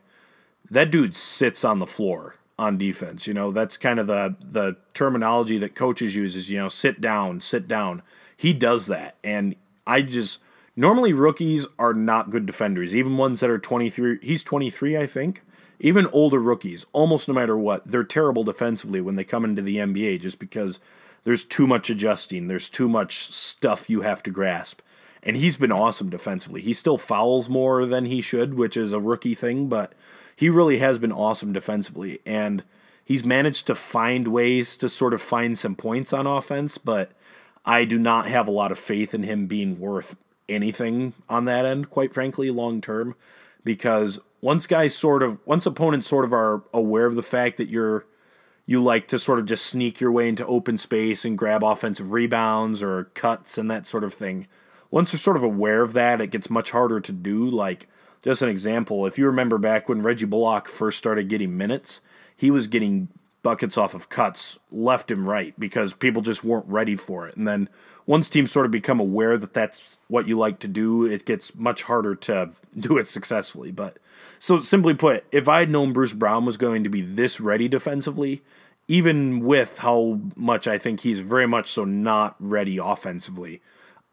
that 0.71 0.89
dude 0.89 1.15
sits 1.15 1.63
on 1.63 1.77
the 1.77 1.87
floor 1.87 2.35
on 2.59 2.77
defense. 2.77 3.27
You 3.27 3.33
know, 3.33 3.51
that's 3.51 3.77
kind 3.77 3.99
of 3.99 4.07
the 4.07 4.35
the 4.39 4.77
terminology 4.93 5.57
that 5.59 5.75
coaches 5.75 6.15
use 6.15 6.35
is, 6.35 6.49
you 6.49 6.57
know, 6.57 6.69
sit 6.69 6.99
down, 7.01 7.41
sit 7.41 7.67
down. 7.67 8.01
he 8.35 8.53
does 8.53 8.87
that, 8.87 9.15
and 9.23 9.55
I 9.85 10.01
just 10.01 10.39
normally 10.75 11.13
rookies 11.13 11.65
are 11.79 11.93
not 11.93 12.29
good 12.29 12.45
defenders, 12.45 12.95
even 12.95 13.17
ones 13.17 13.39
that 13.39 13.49
are 13.49 13.59
23. 13.59 14.19
He's 14.21 14.43
23, 14.43 14.97
I 14.97 15.07
think. 15.07 15.43
Even 15.79 16.07
older 16.07 16.39
rookies, 16.39 16.87
almost 16.91 17.27
no 17.27 17.35
matter 17.35 17.55
what, 17.55 17.85
they're 17.85 18.03
terrible 18.03 18.43
defensively 18.43 18.99
when 18.99 19.13
they 19.13 19.23
come 19.23 19.45
into 19.45 19.61
the 19.61 19.77
NBA 19.77 20.21
just 20.21 20.39
because 20.39 20.79
there's 21.23 21.43
too 21.43 21.67
much 21.67 21.89
adjusting, 21.91 22.47
there's 22.47 22.69
too 22.69 22.89
much 22.89 23.31
stuff 23.31 23.89
you 23.89 24.01
have 24.01 24.23
to 24.23 24.31
grasp. 24.31 24.81
And 25.21 25.35
he's 25.35 25.57
been 25.57 25.71
awesome 25.71 26.09
defensively. 26.09 26.61
He 26.61 26.73
still 26.73 26.97
fouls 26.97 27.47
more 27.47 27.85
than 27.85 28.05
he 28.05 28.21
should, 28.21 28.55
which 28.55 28.77
is 28.77 28.93
a 28.93 28.99
rookie 28.99 29.35
thing, 29.35 29.67
but 29.67 29.93
he 30.37 30.49
really 30.49 30.77
has 30.77 30.99
been 30.99 31.11
awesome 31.11 31.51
defensively. 31.51 32.19
And 32.23 32.63
he's 33.03 33.25
managed 33.25 33.65
to 33.67 33.75
find 33.75 34.27
ways 34.27 34.77
to 34.77 34.87
sort 34.87 35.15
of 35.15 35.21
find 35.21 35.57
some 35.57 35.75
points 35.75 36.13
on 36.13 36.27
offense, 36.27 36.77
but 36.77 37.11
I 37.65 37.85
do 37.85 37.97
not 37.97 38.27
have 38.27 38.47
a 38.47 38.51
lot 38.51 38.71
of 38.71 38.77
faith 38.77 39.15
in 39.15 39.23
him 39.23 39.47
being 39.47 39.79
worth 39.79 40.15
anything 40.47 41.13
on 41.27 41.45
that 41.45 41.65
end, 41.65 41.89
quite 41.89 42.13
frankly, 42.13 42.51
long 42.51 42.81
term, 42.81 43.15
because 43.63 44.19
once 44.39 44.67
guys 44.67 44.95
sort 44.95 45.23
of 45.23 45.39
once 45.47 45.65
opponents 45.65 46.05
sort 46.05 46.23
of 46.23 46.31
are 46.31 46.61
aware 46.71 47.07
of 47.07 47.15
the 47.15 47.23
fact 47.23 47.57
that 47.57 47.67
you're 47.67 48.05
you 48.67 48.79
like 48.79 49.07
to 49.07 49.17
sort 49.17 49.39
of 49.39 49.45
just 49.45 49.65
sneak 49.65 49.99
your 49.99 50.11
way 50.11 50.29
into 50.29 50.45
open 50.45 50.77
space 50.77 51.25
and 51.25 51.35
grab 51.35 51.63
offensive 51.63 52.11
rebounds 52.11 52.83
or 52.83 53.05
cuts 53.15 53.57
and 53.57 53.71
that 53.71 53.87
sort 53.87 54.03
of 54.03 54.13
thing. 54.13 54.45
Once 54.91 55.11
they're 55.11 55.19
sort 55.19 55.37
of 55.37 55.41
aware 55.43 55.81
of 55.81 55.93
that, 55.93 56.21
it 56.21 56.27
gets 56.27 56.47
much 56.47 56.69
harder 56.69 56.99
to 56.99 57.11
do. 57.11 57.49
Like, 57.49 57.87
just 58.27 58.41
an 58.41 58.49
example, 58.49 59.05
if 59.05 59.17
you 59.17 59.25
remember 59.25 59.57
back 59.57 59.87
when 59.87 60.01
Reggie 60.01 60.25
Bullock 60.25 60.67
first 60.67 60.97
started 60.97 61.29
getting 61.29 61.55
minutes, 61.55 62.01
he 62.35 62.51
was 62.51 62.67
getting 62.67 63.07
buckets 63.41 63.77
off 63.77 63.93
of 63.93 64.09
cuts 64.09 64.59
left 64.69 65.11
and 65.11 65.25
right 65.25 65.57
because 65.57 65.93
people 65.93 66.21
just 66.21 66.43
weren't 66.43 66.65
ready 66.67 66.97
for 66.97 67.25
it. 67.25 67.37
And 67.37 67.47
then 67.47 67.69
once 68.05 68.29
teams 68.29 68.51
sort 68.51 68.65
of 68.65 68.71
become 68.73 68.99
aware 68.99 69.37
that 69.37 69.53
that's 69.53 69.97
what 70.09 70.27
you 70.27 70.37
like 70.37 70.59
to 70.59 70.67
do, 70.67 71.05
it 71.05 71.25
gets 71.25 71.55
much 71.55 71.83
harder 71.83 72.15
to 72.15 72.49
do 72.77 72.97
it 72.97 73.07
successfully. 73.07 73.71
But 73.71 73.97
so 74.39 74.59
simply 74.59 74.93
put, 74.93 75.23
if 75.31 75.47
I 75.47 75.59
had 75.59 75.69
known 75.69 75.93
Bruce 75.93 76.11
Brown 76.11 76.45
was 76.45 76.57
going 76.57 76.83
to 76.83 76.89
be 76.89 77.01
this 77.01 77.39
ready 77.39 77.69
defensively, 77.69 78.41
even 78.89 79.39
with 79.39 79.77
how 79.77 80.19
much 80.35 80.67
I 80.67 80.77
think 80.77 80.99
he's 80.99 81.21
very 81.21 81.47
much 81.47 81.71
so 81.71 81.85
not 81.85 82.35
ready 82.41 82.77
offensively, 82.77 83.61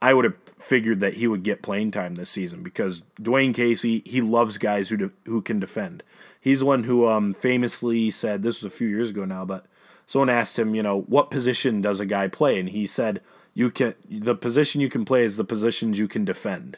I 0.03 0.13
would 0.13 0.25
have 0.25 0.37
figured 0.59 1.01
that 1.01 1.15
he 1.15 1.27
would 1.27 1.43
get 1.43 1.63
playing 1.63 1.91
time 1.91 2.15
this 2.15 2.31
season 2.31 2.63
because 2.63 3.03
Dwane 3.21 3.55
Casey 3.55 4.03
he 4.05 4.21
loves 4.21 4.59
guys 4.59 4.89
who 4.89 4.97
de- 4.97 5.11
who 5.25 5.41
can 5.41 5.59
defend. 5.59 6.03
He's 6.41 6.61
the 6.61 6.67
one 6.67 6.85
who 6.85 7.09
um, 7.09 7.33
famously 7.33 8.11
said 8.11 8.43
this 8.43 8.63
was 8.63 8.73
a 8.73 8.77
few 8.77 8.89
years 8.89 9.11
ago 9.11 9.25
now, 9.25 9.45
but 9.45 9.67
someone 10.07 10.29
asked 10.29 10.59
him, 10.59 10.75
you 10.75 10.83
know, 10.83 11.03
what 11.03 11.31
position 11.31 11.81
does 11.81 12.01
a 12.01 12.07
guy 12.07 12.29
play, 12.29 12.59
and 12.61 12.69
he 12.69 12.87
said 12.87 13.21
you 13.55 13.71
can 13.71 13.95
the 14.09 14.35
position 14.35 14.81
you 14.81 14.91
can 14.91 15.05
play 15.05 15.25
is 15.25 15.37
the 15.37 15.45
positions 15.45 15.99
you 15.99 16.09
can 16.09 16.25
defend. 16.25 16.77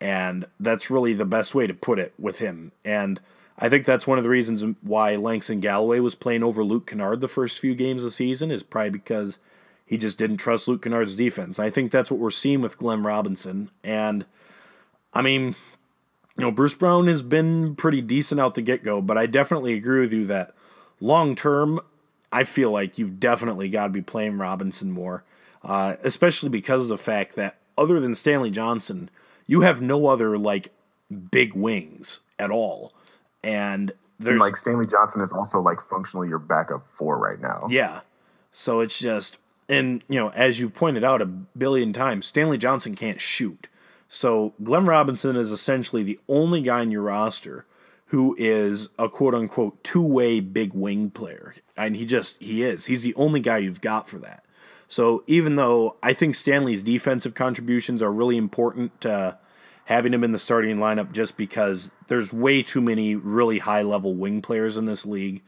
And 0.00 0.46
that's 0.58 0.90
really 0.90 1.12
the 1.12 1.24
best 1.24 1.54
way 1.54 1.66
to 1.66 1.74
put 1.74 1.98
it 1.98 2.12
with 2.18 2.40
him. 2.40 2.72
And 2.84 3.20
I 3.58 3.68
think 3.68 3.86
that's 3.86 4.06
one 4.06 4.18
of 4.18 4.24
the 4.24 4.30
reasons 4.30 4.64
why 4.82 5.14
Langston 5.14 5.60
Galloway 5.60 6.00
was 6.00 6.16
playing 6.16 6.42
over 6.42 6.64
Luke 6.64 6.88
Kennard 6.88 7.20
the 7.20 7.28
first 7.28 7.60
few 7.60 7.74
games 7.74 8.00
of 8.00 8.06
the 8.06 8.10
season 8.10 8.50
is 8.50 8.64
probably 8.64 8.90
because 8.90 9.38
he 9.92 9.98
just 9.98 10.18
didn't 10.18 10.38
trust 10.38 10.66
Luke 10.66 10.82
Kennard's 10.82 11.14
defense. 11.14 11.58
I 11.58 11.70
think 11.70 11.92
that's 11.92 12.10
what 12.10 12.18
we're 12.18 12.30
seeing 12.30 12.60
with 12.62 12.78
Glenn 12.78 13.02
Robinson. 13.02 13.70
And 13.84 14.24
I 15.12 15.22
mean, 15.22 15.54
you 16.36 16.44
know, 16.44 16.50
Bruce 16.50 16.74
Brown 16.74 17.06
has 17.08 17.22
been 17.22 17.76
pretty 17.76 18.00
decent 18.00 18.40
out 18.40 18.54
the 18.54 18.62
get 18.62 18.82
go, 18.82 19.02
but 19.02 19.18
I 19.18 19.26
definitely 19.26 19.74
agree 19.74 20.00
with 20.00 20.12
you 20.12 20.24
that 20.26 20.54
long 21.00 21.36
term, 21.36 21.80
I 22.32 22.44
feel 22.44 22.70
like 22.70 22.98
you've 22.98 23.20
definitely 23.20 23.68
got 23.68 23.84
to 23.84 23.90
be 23.90 24.02
playing 24.02 24.38
Robinson 24.38 24.90
more 24.90 25.24
uh, 25.64 25.94
especially 26.02 26.48
because 26.48 26.82
of 26.82 26.88
the 26.88 26.98
fact 26.98 27.36
that 27.36 27.56
other 27.78 28.00
than 28.00 28.14
Stanley 28.14 28.50
Johnson, 28.50 29.10
you 29.46 29.62
have 29.62 29.80
no 29.80 30.06
other 30.06 30.36
like 30.38 30.72
big 31.30 31.54
wings 31.54 32.20
at 32.38 32.50
all, 32.50 32.92
and 33.42 33.92
there's 34.18 34.32
and, 34.32 34.40
like 34.40 34.56
Stanley 34.56 34.86
Johnson 34.86 35.20
is 35.20 35.32
also 35.32 35.60
like 35.60 35.80
functionally 35.80 36.28
your 36.28 36.38
backup 36.38 36.84
four 36.86 37.18
right 37.18 37.40
now. 37.40 37.66
Yeah, 37.70 38.00
so 38.52 38.80
it's 38.80 38.98
just 38.98 39.38
and 39.68 40.02
you 40.08 40.18
know 40.18 40.28
as 40.30 40.60
you've 40.60 40.74
pointed 40.74 41.04
out 41.04 41.22
a 41.22 41.26
billion 41.26 41.92
times, 41.92 42.26
Stanley 42.26 42.58
Johnson 42.58 42.94
can't 42.94 43.20
shoot. 43.20 43.68
So 44.08 44.52
Glenn 44.62 44.84
Robinson 44.84 45.36
is 45.36 45.50
essentially 45.50 46.02
the 46.02 46.20
only 46.28 46.60
guy 46.60 46.82
in 46.82 46.90
your 46.90 47.02
roster 47.02 47.64
who 48.06 48.36
is 48.38 48.90
a 48.98 49.08
quote 49.08 49.34
unquote 49.34 49.82
two 49.82 50.02
way 50.02 50.38
big 50.38 50.74
wing 50.74 51.10
player. 51.10 51.54
And 51.76 51.96
he 51.96 52.04
just 52.04 52.42
he 52.42 52.62
is. 52.62 52.86
He's 52.86 53.02
the 53.02 53.14
only 53.14 53.40
guy 53.40 53.58
you've 53.58 53.80
got 53.80 54.08
for 54.08 54.18
that. 54.18 54.44
So 54.86 55.24
even 55.26 55.56
though 55.56 55.96
I 56.02 56.12
think 56.12 56.34
Stanley's 56.34 56.82
defensive 56.82 57.34
contributions 57.34 58.02
are 58.02 58.12
really 58.12 58.36
important 58.36 59.00
to 59.00 59.38
having 59.86 60.12
him 60.12 60.22
in 60.22 60.32
the 60.32 60.38
starting 60.38 60.76
lineup 60.76 61.12
just 61.12 61.38
because 61.38 61.90
there's 62.08 62.34
way 62.34 62.62
too 62.62 62.82
many 62.82 63.14
really 63.14 63.60
high 63.60 63.82
level 63.82 64.14
wing 64.14 64.42
players 64.42 64.76
in 64.76 64.84
this 64.84 65.06
league 65.06 65.42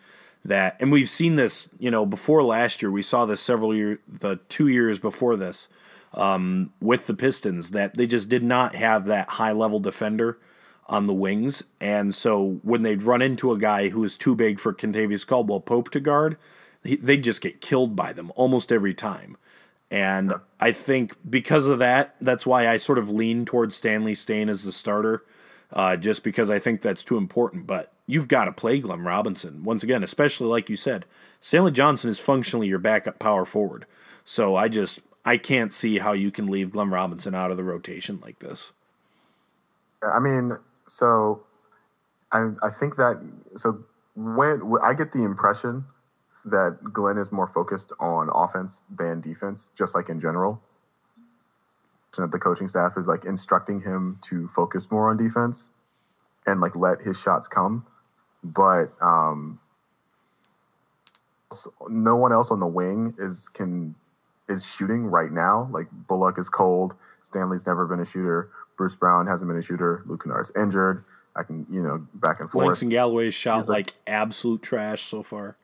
that 0.45 0.77
and 0.79 0.93
we've 0.93 1.09
seen 1.09 1.37
this, 1.37 1.69
you 1.79 1.91
know, 1.91 2.05
before 2.05 2.43
last 2.43 2.83
year, 2.83 2.91
we 2.91 3.03
saw 3.03 3.25
this 3.25 3.41
several 3.41 3.75
years 3.75 3.99
the 4.07 4.37
two 4.49 4.69
years 4.69 4.99
before 4.99 5.37
this, 5.37 5.69
um, 6.13 6.73
with 6.81 7.07
the 7.07 7.15
Pistons, 7.15 7.71
that 7.71 7.97
they 7.97 8.07
just 8.07 8.29
did 8.29 8.43
not 8.43 8.75
have 8.75 9.07
that 9.07 9.31
high 9.31 9.53
level 9.53 9.81
defender 9.81 10.39
on 10.87 11.07
the 11.07 11.15
wings. 11.15 11.65
And 11.81 12.15
so 12.15 12.61
when 12.63 12.83
they'd 12.83 13.03
run 13.03 13.23
into 13.23 13.53
a 13.53 13.59
guy 13.59 13.89
who 13.89 14.01
was 14.01 14.19
too 14.19 14.35
big 14.35 14.61
for 14.61 14.75
Kentavious 14.75 15.27
Caldwell 15.27 15.61
Pope 15.61 15.91
to 15.91 16.01
guard, 16.01 16.37
they 16.83 17.17
just 17.17 17.41
get 17.41 17.63
killed 17.63 17.97
by 17.97 18.13
them 18.13 18.31
almost 18.37 18.71
every 18.71 18.93
time. 18.93 19.39
And 19.91 20.35
I 20.61 20.73
think 20.73 21.15
because 21.29 21.67
of 21.67 21.79
that, 21.79 22.17
that's 22.21 22.47
why 22.47 22.69
I 22.69 22.77
sort 22.77 22.99
of 22.99 23.11
lean 23.11 23.47
towards 23.47 23.77
Stanley 23.77 24.15
stain 24.15 24.51
as 24.51 24.65
the 24.65 24.73
starter, 24.73 25.25
uh, 25.73 25.97
just 25.97 26.23
because 26.23 26.51
I 26.51 26.59
think 26.59 26.83
that's 26.83 27.05
too 27.05 27.17
important. 27.17 27.67
But 27.67 27.94
you've 28.07 28.29
got 28.29 28.45
to 28.45 28.53
play 28.53 28.79
Glenn 28.81 29.03
Robinson 29.03 29.65
once 29.65 29.83
again, 29.83 30.03
especially 30.03 30.47
like 30.47 30.69
you 30.69 30.77
said, 30.77 31.07
Stanley 31.41 31.73
Johnson 31.73 32.11
is 32.11 32.21
functionally 32.21 32.69
your 32.69 32.79
backup 32.79 33.19
power 33.19 33.45
forward. 33.45 33.87
So 34.25 34.57
I 34.57 34.69
just 34.69 35.01
I 35.25 35.37
can't 35.37 35.73
see 35.73 35.99
how 35.99 36.13
you 36.13 36.31
can 36.31 36.47
leave 36.47 36.73
Glenn 36.73 36.91
Robinson 36.91 37.35
out 37.35 37.51
of 37.51 37.57
the 37.57 37.65
rotation 37.65 38.21
like 38.23 38.39
this. 38.39 38.73
I 40.03 40.19
mean, 40.19 40.59
so 40.87 41.43
I 42.33 42.51
I 42.63 42.71
think 42.71 42.97
that 42.97 43.21
so 43.57 43.85
when 44.15 44.61
I 44.83 44.95
get 44.95 45.13
the 45.13 45.25
impression 45.25 45.85
that 46.45 46.79
Glenn 46.93 47.19
is 47.19 47.33
more 47.33 47.49
focused 47.49 47.93
on 47.99 48.29
offense 48.35 48.83
than 48.95 49.21
defense, 49.21 49.71
just 49.77 49.95
like 49.95 50.09
in 50.09 50.21
general. 50.21 50.61
That 52.17 52.31
the 52.31 52.39
coaching 52.39 52.69
staff 52.69 52.93
is 52.97 53.09
like 53.09 53.25
instructing 53.25 53.81
him 53.81 54.21
to 54.29 54.47
focus 54.47 54.89
more 54.89 55.11
on 55.11 55.17
defense 55.17 55.71
and 56.47 56.61
like 56.61 56.77
let 56.77 57.01
his 57.01 57.19
shots 57.21 57.49
come. 57.49 57.85
But 58.45 58.93
um, 59.01 59.59
no 61.89 62.17
one 62.17 62.33
else 62.33 62.51
on 62.51 62.61
the 62.61 62.67
wing 62.67 63.15
is 63.19 63.49
can 63.49 63.95
is 64.49 64.71
shooting 64.71 65.07
right 65.07 65.33
now. 65.33 65.69
Like 65.73 65.87
Bullock 65.91 66.39
is 66.39 66.49
cold. 66.49 66.95
Stanley's 67.23 67.67
never 67.67 67.87
been 67.87 68.01
a 68.01 68.05
shooter. 68.05 68.51
Bruce 68.77 68.95
Brown 68.95 69.27
hasn't 69.27 69.49
been 69.49 69.59
a 69.59 69.63
shooter. 69.63 70.03
Luke 70.07 70.25
Kennard's 70.25 70.53
injured. 70.57 71.05
I 71.37 71.43
can, 71.43 71.67
you 71.71 71.83
know, 71.83 72.07
back 72.15 72.41
and 72.41 72.51
forth. 72.51 72.67
Langston 72.67 72.91
Galloway's 72.91 73.35
shot 73.35 73.59
like, 73.61 73.69
like, 73.69 73.95
absolute 74.07 74.63
trash 74.63 75.03
so 75.03 75.23
far. 75.23 75.57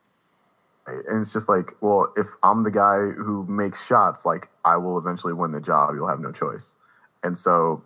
And 0.86 1.20
it's 1.20 1.32
just 1.32 1.48
like, 1.48 1.76
well, 1.80 2.12
if 2.16 2.26
I'm 2.42 2.64
the 2.64 2.70
guy 2.70 2.98
who 2.98 3.46
makes 3.46 3.86
shots, 3.86 4.26
like 4.26 4.48
I 4.64 4.76
will 4.76 4.98
eventually 4.98 5.32
win 5.32 5.52
the 5.52 5.60
job. 5.60 5.94
You'll 5.94 6.08
have 6.08 6.18
no 6.18 6.32
choice. 6.32 6.74
And 7.22 7.36
so, 7.38 7.84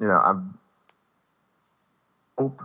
you 0.00 0.08
know, 0.08 0.18
I'm 0.18 0.58
hope 2.36 2.60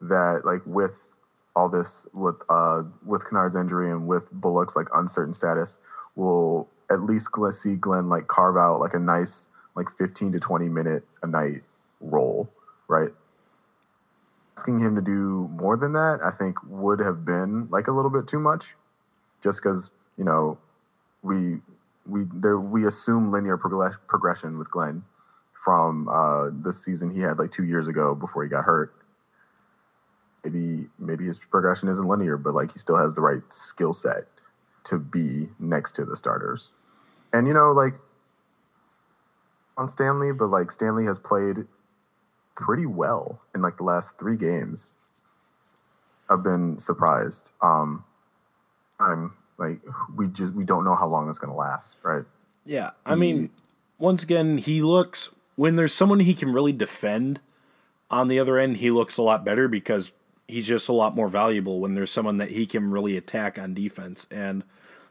that 0.00 0.42
like 0.44 0.62
with 0.66 1.16
all 1.56 1.68
this 1.68 2.06
with 2.12 2.36
uh 2.48 2.82
with 3.04 3.24
Kennard's 3.28 3.56
injury 3.56 3.90
and 3.90 4.06
with 4.06 4.30
Bullock's 4.32 4.76
like 4.76 4.86
uncertain 4.94 5.34
status, 5.34 5.78
we'll 6.16 6.68
at 6.90 7.02
least 7.02 7.28
see 7.52 7.76
Glenn 7.76 8.08
like 8.08 8.28
carve 8.28 8.56
out 8.56 8.80
like 8.80 8.94
a 8.94 8.98
nice 8.98 9.48
like 9.76 9.88
15 9.96 10.32
to 10.32 10.40
20 10.40 10.68
minute 10.68 11.04
a 11.22 11.26
night 11.26 11.62
role, 12.00 12.48
right? 12.88 13.10
Asking 14.56 14.80
him 14.80 14.94
to 14.96 15.00
do 15.00 15.48
more 15.52 15.76
than 15.76 15.92
that, 15.92 16.20
I 16.24 16.30
think 16.30 16.56
would 16.66 16.98
have 16.98 17.24
been 17.24 17.68
like 17.70 17.86
a 17.86 17.92
little 17.92 18.10
bit 18.10 18.26
too 18.26 18.40
much 18.40 18.74
just 19.42 19.62
because 19.62 19.90
you 20.18 20.24
know 20.24 20.58
we 21.22 21.60
we 22.06 22.24
there 22.34 22.58
we 22.58 22.86
assume 22.86 23.30
linear 23.30 23.56
progress, 23.56 23.94
progression 24.06 24.58
with 24.58 24.70
Glenn 24.70 25.02
from 25.64 26.08
uh, 26.08 26.50
the 26.62 26.72
season 26.72 27.10
he 27.10 27.20
had 27.20 27.38
like 27.38 27.50
two 27.52 27.64
years 27.64 27.86
ago 27.86 28.14
before 28.14 28.42
he 28.42 28.48
got 28.48 28.64
hurt. 28.64 28.94
Maybe 30.44 30.86
maybe 30.98 31.26
his 31.26 31.38
progression 31.38 31.88
isn't 31.88 32.06
linear, 32.06 32.36
but 32.36 32.54
like 32.54 32.72
he 32.72 32.78
still 32.78 32.96
has 32.96 33.14
the 33.14 33.20
right 33.20 33.42
skill 33.50 33.92
set 33.92 34.24
to 34.84 34.98
be 34.98 35.48
next 35.58 35.92
to 35.92 36.04
the 36.04 36.16
starters. 36.16 36.70
And 37.32 37.46
you 37.46 37.54
know, 37.54 37.72
like 37.72 37.94
on 39.76 39.88
Stanley, 39.88 40.32
but 40.32 40.46
like 40.46 40.70
Stanley 40.70 41.04
has 41.04 41.18
played 41.18 41.66
pretty 42.54 42.86
well 42.86 43.40
in 43.54 43.62
like 43.62 43.76
the 43.76 43.84
last 43.84 44.18
three 44.18 44.36
games. 44.36 44.92
I've 46.28 46.42
been 46.42 46.78
surprised. 46.78 47.50
Um, 47.60 48.04
time. 49.00 49.32
Like 49.58 49.80
we 50.16 50.28
just 50.28 50.54
we 50.54 50.64
don't 50.64 50.84
know 50.84 50.94
how 50.94 51.06
long 51.06 51.28
it's 51.28 51.38
going 51.38 51.52
to 51.52 51.56
last, 51.56 51.96
right? 52.02 52.24
Yeah, 52.64 52.90
I 53.04 53.14
mean, 53.14 53.50
once 53.98 54.22
again, 54.22 54.58
he 54.58 54.80
looks 54.80 55.30
when 55.56 55.76
there's 55.76 55.92
someone 55.92 56.20
he 56.20 56.34
can 56.34 56.52
really 56.52 56.72
defend 56.72 57.40
on 58.10 58.28
the 58.28 58.38
other 58.38 58.58
end, 58.58 58.78
he 58.78 58.90
looks 58.90 59.18
a 59.18 59.22
lot 59.22 59.44
better 59.44 59.68
because 59.68 60.12
he's 60.50 60.66
just 60.66 60.88
a 60.88 60.92
lot 60.92 61.14
more 61.14 61.28
valuable 61.28 61.80
when 61.80 61.94
there's 61.94 62.10
someone 62.10 62.38
that 62.38 62.50
he 62.50 62.66
can 62.66 62.90
really 62.90 63.16
attack 63.16 63.58
on 63.58 63.74
defense. 63.74 64.26
And 64.30 64.64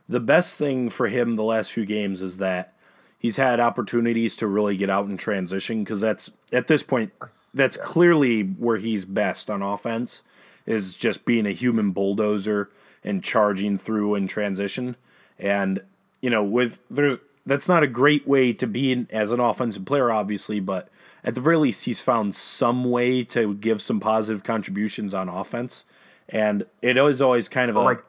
the 0.07 0.19
best 0.19 0.57
thing 0.57 0.89
for 0.89 1.07
him 1.07 1.35
the 1.35 1.43
last 1.43 1.71
few 1.71 1.85
games 1.85 2.21
is 2.21 2.37
that 2.37 2.73
he's 3.17 3.37
had 3.37 3.59
opportunities 3.59 4.35
to 4.37 4.47
really 4.47 4.77
get 4.77 4.89
out 4.89 5.05
and 5.05 5.19
transition 5.19 5.83
because 5.83 6.01
that's 6.01 6.31
at 6.51 6.67
this 6.67 6.83
point 6.83 7.11
that's 7.53 7.77
yeah. 7.77 7.83
clearly 7.83 8.41
where 8.43 8.77
he's 8.77 9.05
best 9.05 9.49
on 9.49 9.61
offense 9.61 10.23
is 10.65 10.95
just 10.95 11.25
being 11.25 11.45
a 11.45 11.51
human 11.51 11.91
bulldozer 11.91 12.69
and 13.03 13.23
charging 13.23 13.77
through 13.77 14.15
in 14.15 14.27
transition. 14.27 14.95
And 15.37 15.81
you 16.21 16.29
know, 16.29 16.43
with 16.43 16.79
there's 16.89 17.17
that's 17.45 17.67
not 17.67 17.83
a 17.83 17.87
great 17.87 18.27
way 18.27 18.53
to 18.53 18.67
be 18.67 18.91
in, 18.91 19.07
as 19.09 19.31
an 19.31 19.39
offensive 19.39 19.85
player, 19.85 20.11
obviously, 20.11 20.59
but 20.59 20.89
at 21.23 21.35
the 21.35 21.41
very 21.41 21.57
least, 21.57 21.85
he's 21.85 22.01
found 22.01 22.35
some 22.35 22.85
way 22.85 23.23
to 23.25 23.55
give 23.55 23.81
some 23.81 23.99
positive 23.99 24.43
contributions 24.43 25.13
on 25.13 25.29
offense. 25.29 25.85
And 26.27 26.65
it 26.81 26.97
is 26.97 27.21
always 27.21 27.49
kind 27.49 27.69
of 27.69 27.75
a, 27.75 27.81
like. 27.81 28.03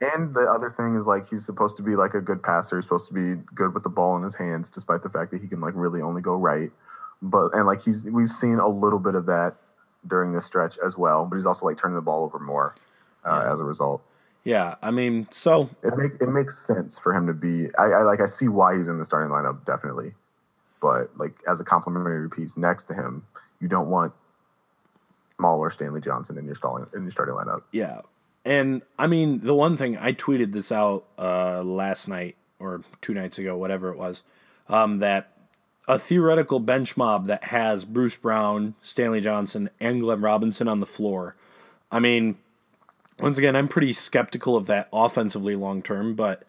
And 0.00 0.34
the 0.34 0.42
other 0.42 0.68
thing 0.68 0.96
is 0.96 1.06
like 1.06 1.28
he's 1.28 1.46
supposed 1.46 1.76
to 1.76 1.82
be 1.82 1.94
like 1.94 2.14
a 2.14 2.20
good 2.20 2.42
passer. 2.42 2.76
He's 2.76 2.84
supposed 2.84 3.08
to 3.08 3.14
be 3.14 3.40
good 3.54 3.72
with 3.72 3.84
the 3.84 3.88
ball 3.88 4.16
in 4.16 4.24
his 4.24 4.34
hands, 4.34 4.68
despite 4.70 5.02
the 5.02 5.08
fact 5.08 5.30
that 5.30 5.40
he 5.40 5.46
can 5.46 5.60
like 5.60 5.74
really 5.76 6.00
only 6.02 6.20
go 6.20 6.34
right. 6.34 6.70
But 7.22 7.54
and 7.54 7.66
like 7.66 7.82
he's 7.82 8.04
we've 8.04 8.30
seen 8.30 8.58
a 8.58 8.68
little 8.68 8.98
bit 8.98 9.14
of 9.14 9.26
that 9.26 9.54
during 10.06 10.32
this 10.32 10.44
stretch 10.44 10.76
as 10.84 10.98
well. 10.98 11.26
But 11.26 11.36
he's 11.36 11.46
also 11.46 11.66
like 11.66 11.78
turning 11.78 11.94
the 11.94 12.02
ball 12.02 12.24
over 12.24 12.40
more 12.40 12.74
uh, 13.24 13.42
yeah. 13.44 13.52
as 13.52 13.60
a 13.60 13.64
result. 13.64 14.02
Yeah, 14.44 14.74
I 14.82 14.90
mean, 14.90 15.28
so 15.30 15.70
it 15.84 15.96
make 15.96 16.12
it 16.20 16.28
makes 16.28 16.58
sense 16.58 16.98
for 16.98 17.14
him 17.14 17.28
to 17.28 17.32
be. 17.32 17.68
I, 17.78 17.84
I 17.84 18.02
like 18.02 18.20
I 18.20 18.26
see 18.26 18.48
why 18.48 18.76
he's 18.76 18.88
in 18.88 18.98
the 18.98 19.04
starting 19.04 19.30
lineup 19.30 19.64
definitely, 19.64 20.14
but 20.82 21.16
like 21.16 21.32
as 21.48 21.60
a 21.60 21.64
complementary 21.64 22.28
piece 22.28 22.56
next 22.56 22.84
to 22.84 22.94
him, 22.94 23.24
you 23.60 23.68
don't 23.68 23.88
want 23.88 24.12
Maul 25.38 25.70
Stanley 25.70 26.00
Johnson 26.00 26.36
in 26.36 26.44
your 26.44 26.56
starting 26.56 26.86
in 26.94 27.02
your 27.02 27.12
starting 27.12 27.34
lineup. 27.34 27.62
Yeah, 27.70 28.00
and 28.44 28.82
I 28.98 29.06
mean 29.06 29.40
the 29.40 29.54
one 29.54 29.76
thing 29.76 29.96
I 29.96 30.12
tweeted 30.12 30.52
this 30.52 30.70
out 30.72 31.04
uh, 31.18 31.62
last 31.62 32.08
night 32.08 32.36
or 32.58 32.82
two 33.00 33.14
nights 33.14 33.38
ago, 33.38 33.56
whatever 33.56 33.90
it 33.90 33.96
was, 33.96 34.22
um, 34.68 34.98
that 34.98 35.32
a 35.88 35.98
theoretical 35.98 36.60
bench 36.60 36.96
mob 36.96 37.26
that 37.26 37.44
has 37.44 37.84
Bruce 37.84 38.16
Brown, 38.16 38.74
Stanley 38.82 39.20
Johnson, 39.20 39.70
and 39.80 40.00
Glenn 40.00 40.20
Robinson 40.20 40.68
on 40.68 40.80
the 40.80 40.86
floor. 40.86 41.36
I 41.90 41.98
mean, 41.98 42.36
once 43.18 43.38
again, 43.38 43.56
I'm 43.56 43.68
pretty 43.68 43.92
skeptical 43.92 44.56
of 44.56 44.66
that 44.66 44.88
offensively 44.92 45.56
long 45.56 45.82
term, 45.82 46.14
but 46.14 46.44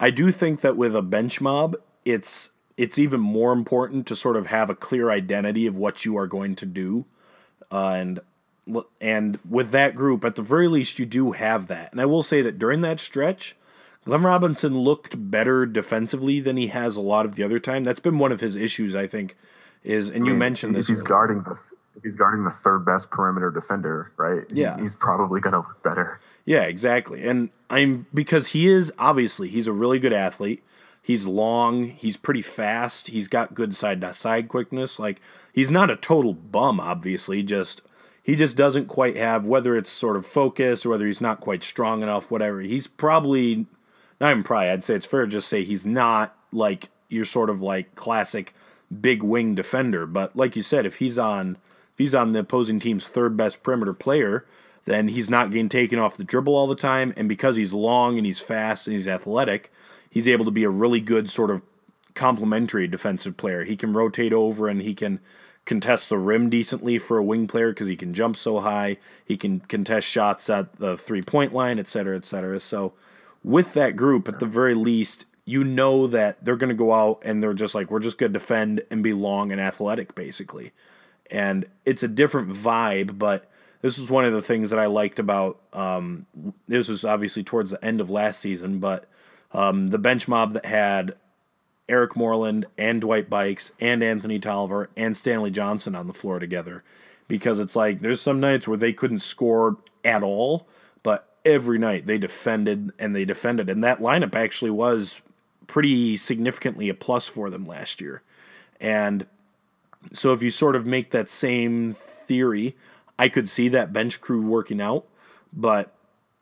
I 0.00 0.10
do 0.10 0.30
think 0.30 0.60
that 0.62 0.76
with 0.76 0.96
a 0.96 1.02
bench 1.02 1.40
mob, 1.40 1.76
it's 2.04 2.50
it's 2.78 2.98
even 2.98 3.20
more 3.20 3.52
important 3.52 4.06
to 4.06 4.16
sort 4.16 4.36
of 4.36 4.46
have 4.46 4.70
a 4.70 4.74
clear 4.74 5.10
identity 5.10 5.66
of 5.66 5.76
what 5.76 6.04
you 6.04 6.16
are 6.16 6.26
going 6.26 6.54
to 6.54 6.64
do, 6.64 7.04
uh, 7.70 7.90
and 7.90 8.20
and 9.00 9.38
with 9.48 9.70
that 9.70 9.94
group, 9.94 10.24
at 10.24 10.36
the 10.36 10.42
very 10.42 10.68
least, 10.68 10.98
you 10.98 11.04
do 11.06 11.32
have 11.32 11.66
that. 11.66 11.90
And 11.92 12.00
I 12.00 12.06
will 12.06 12.22
say 12.22 12.40
that 12.42 12.58
during 12.58 12.82
that 12.82 13.00
stretch, 13.00 13.56
Glenn 14.04 14.22
Robinson 14.22 14.78
looked 14.78 15.30
better 15.30 15.66
defensively 15.66 16.40
than 16.40 16.56
he 16.56 16.68
has 16.68 16.96
a 16.96 17.00
lot 17.00 17.26
of 17.26 17.34
the 17.34 17.42
other 17.42 17.58
time. 17.58 17.84
That's 17.84 18.00
been 18.00 18.18
one 18.18 18.32
of 18.32 18.40
his 18.40 18.56
issues, 18.56 18.94
I 18.94 19.06
think. 19.06 19.36
Is 19.82 20.08
and 20.08 20.16
I 20.16 20.20
mean, 20.20 20.26
you 20.26 20.34
mentioned 20.34 20.74
this. 20.74 20.88
He's 20.88 20.98
earlier. 20.98 21.08
guarding 21.08 21.42
the 21.42 21.58
if 21.96 22.04
he's 22.04 22.14
guarding 22.14 22.44
the 22.44 22.50
third 22.50 22.84
best 22.84 23.10
perimeter 23.10 23.50
defender, 23.50 24.12
right? 24.16 24.44
Yeah, 24.50 24.74
he's, 24.74 24.82
he's 24.82 24.94
probably 24.94 25.40
going 25.40 25.52
to 25.52 25.58
look 25.58 25.82
better. 25.82 26.20
Yeah, 26.44 26.62
exactly. 26.62 27.26
And 27.26 27.50
I'm 27.68 28.06
because 28.14 28.48
he 28.48 28.68
is 28.68 28.92
obviously 28.98 29.48
he's 29.48 29.66
a 29.66 29.72
really 29.72 29.98
good 29.98 30.12
athlete. 30.12 30.62
He's 31.02 31.26
long. 31.26 31.88
He's 31.88 32.16
pretty 32.16 32.42
fast. 32.42 33.08
He's 33.08 33.28
got 33.28 33.54
good 33.54 33.74
side 33.74 34.00
to 34.02 34.12
side 34.12 34.48
quickness. 34.48 34.98
Like 34.98 35.20
he's 35.52 35.70
not 35.70 35.90
a 35.90 35.96
total 35.96 36.34
bum. 36.34 36.80
Obviously, 36.80 37.42
just 37.42 37.82
he 38.22 38.36
just 38.36 38.56
doesn't 38.56 38.88
quite 38.88 39.16
have 39.16 39.46
whether 39.46 39.74
it's 39.74 39.90
sort 39.90 40.16
of 40.16 40.26
focus 40.26 40.84
or 40.84 40.90
whether 40.90 41.06
he's 41.06 41.20
not 41.20 41.40
quite 41.40 41.62
strong 41.62 42.02
enough. 42.02 42.30
Whatever. 42.30 42.60
He's 42.60 42.86
probably 42.86 43.66
not 44.20 44.30
even 44.32 44.42
probably. 44.42 44.68
I'd 44.68 44.84
say 44.84 44.96
it's 44.96 45.06
fair 45.06 45.24
to 45.24 45.30
just 45.30 45.48
say 45.48 45.64
he's 45.64 45.86
not 45.86 46.36
like 46.52 46.90
your 47.08 47.24
sort 47.24 47.50
of 47.50 47.62
like 47.62 47.94
classic 47.94 48.54
big 49.00 49.22
wing 49.22 49.54
defender. 49.54 50.06
But 50.06 50.36
like 50.36 50.56
you 50.56 50.62
said, 50.62 50.86
if 50.86 50.96
he's 50.96 51.18
on 51.18 51.56
if 51.92 51.98
he's 51.98 52.14
on 52.14 52.32
the 52.32 52.40
opposing 52.40 52.80
team's 52.80 53.08
third 53.08 53.36
best 53.36 53.62
perimeter 53.62 53.94
player, 53.94 54.44
then 54.84 55.08
he's 55.08 55.28
not 55.28 55.50
getting 55.50 55.68
taken 55.68 55.98
off 55.98 56.16
the 56.16 56.24
dribble 56.24 56.54
all 56.54 56.66
the 56.66 56.74
time. 56.74 57.12
And 57.16 57.28
because 57.28 57.56
he's 57.56 57.72
long 57.72 58.16
and 58.16 58.26
he's 58.26 58.40
fast 58.40 58.86
and 58.86 58.94
he's 58.94 59.08
athletic, 59.08 59.72
he's 60.10 60.28
able 60.28 60.44
to 60.44 60.50
be 60.50 60.64
a 60.64 60.70
really 60.70 61.00
good 61.00 61.30
sort 61.30 61.50
of 61.50 61.62
complementary 62.14 62.86
defensive 62.86 63.36
player. 63.36 63.64
He 63.64 63.76
can 63.76 63.92
rotate 63.92 64.32
over 64.32 64.68
and 64.68 64.82
he 64.82 64.94
can 64.94 65.20
contest 65.64 66.08
the 66.08 66.18
rim 66.18 66.48
decently 66.48 66.98
for 66.98 67.18
a 67.18 67.24
wing 67.24 67.46
player 67.46 67.70
because 67.70 67.88
he 67.88 67.96
can 67.96 68.14
jump 68.14 68.36
so 68.36 68.60
high. 68.60 68.96
He 69.24 69.36
can 69.36 69.60
contest 69.60 70.06
shots 70.06 70.48
at 70.48 70.76
the 70.76 70.96
three 70.96 71.22
point 71.22 71.52
line, 71.52 71.78
et 71.78 71.88
cetera, 71.88 72.16
et 72.16 72.24
cetera. 72.24 72.58
So, 72.60 72.94
with 73.44 73.74
that 73.74 73.96
group, 73.96 74.28
at 74.28 74.40
the 74.40 74.46
very 74.46 74.74
least, 74.74 75.26
you 75.44 75.62
know 75.62 76.06
that 76.08 76.44
they're 76.44 76.56
going 76.56 76.68
to 76.68 76.74
go 76.74 76.92
out 76.92 77.20
and 77.24 77.42
they're 77.42 77.54
just 77.54 77.74
like, 77.74 77.90
we're 77.90 78.00
just 78.00 78.18
going 78.18 78.32
to 78.32 78.38
defend 78.38 78.82
and 78.90 79.02
be 79.02 79.12
long 79.12 79.52
and 79.52 79.60
athletic, 79.60 80.14
basically 80.14 80.72
and 81.30 81.66
it's 81.84 82.02
a 82.02 82.08
different 82.08 82.50
vibe. 82.50 83.18
But 83.18 83.50
this 83.82 83.98
is 83.98 84.10
one 84.10 84.24
of 84.24 84.32
the 84.32 84.42
things 84.42 84.70
that 84.70 84.78
I 84.78 84.86
liked 84.86 85.18
about. 85.18 85.58
Um, 85.72 86.26
this 86.66 86.88
was 86.88 87.04
obviously 87.04 87.44
towards 87.44 87.70
the 87.70 87.84
end 87.84 88.00
of 88.00 88.10
last 88.10 88.40
season, 88.40 88.78
but 88.78 89.08
um, 89.52 89.88
the 89.88 89.98
bench 89.98 90.28
mob 90.28 90.52
that 90.52 90.66
had 90.66 91.16
Eric 91.88 92.16
Moreland 92.16 92.66
and 92.76 93.00
Dwight 93.00 93.30
Buycks 93.30 93.72
and 93.80 94.02
Anthony 94.02 94.38
Tolliver 94.38 94.90
and 94.96 95.16
Stanley 95.16 95.50
Johnson 95.50 95.94
on 95.94 96.06
the 96.06 96.12
floor 96.12 96.38
together, 96.38 96.84
because 97.28 97.60
it's 97.60 97.76
like 97.76 98.00
there's 98.00 98.20
some 98.20 98.40
nights 98.40 98.68
where 98.68 98.76
they 98.76 98.92
couldn't 98.92 99.20
score 99.20 99.78
at 100.04 100.22
all, 100.22 100.66
but 101.02 101.34
every 101.44 101.78
night 101.78 102.06
they 102.06 102.18
defended 102.18 102.92
and 102.98 103.16
they 103.16 103.24
defended, 103.24 103.70
and 103.70 103.82
that 103.82 104.00
lineup 104.00 104.34
actually 104.34 104.70
was 104.70 105.22
pretty 105.66 106.16
significantly 106.16 106.88
a 106.88 106.94
plus 106.94 107.28
for 107.28 107.48
them 107.50 107.64
last 107.64 108.00
year. 108.00 108.22
And 108.80 109.26
so 110.12 110.32
if 110.32 110.42
you 110.42 110.50
sort 110.50 110.76
of 110.76 110.86
make 110.86 111.10
that 111.10 111.28
same 111.30 111.92
theory, 111.92 112.76
I 113.18 113.28
could 113.28 113.48
see 113.48 113.68
that 113.68 113.92
bench 113.92 114.20
crew 114.20 114.42
working 114.42 114.80
out. 114.80 115.06
But 115.52 115.94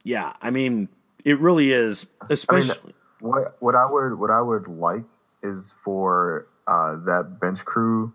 yeah, 0.04 0.34
I 0.42 0.50
mean, 0.50 0.88
it 1.26 1.40
really 1.40 1.72
is, 1.72 2.06
especially. 2.30 2.78
I 2.78 2.86
mean, 2.86 2.94
what 3.32 3.56
what 3.60 3.74
I 3.74 3.84
would 3.84 4.18
what 4.18 4.30
I 4.30 4.40
would 4.40 4.68
like 4.68 5.02
is 5.42 5.74
for 5.82 6.46
uh, 6.68 6.94
that 7.04 7.38
bench 7.40 7.64
crew 7.64 8.14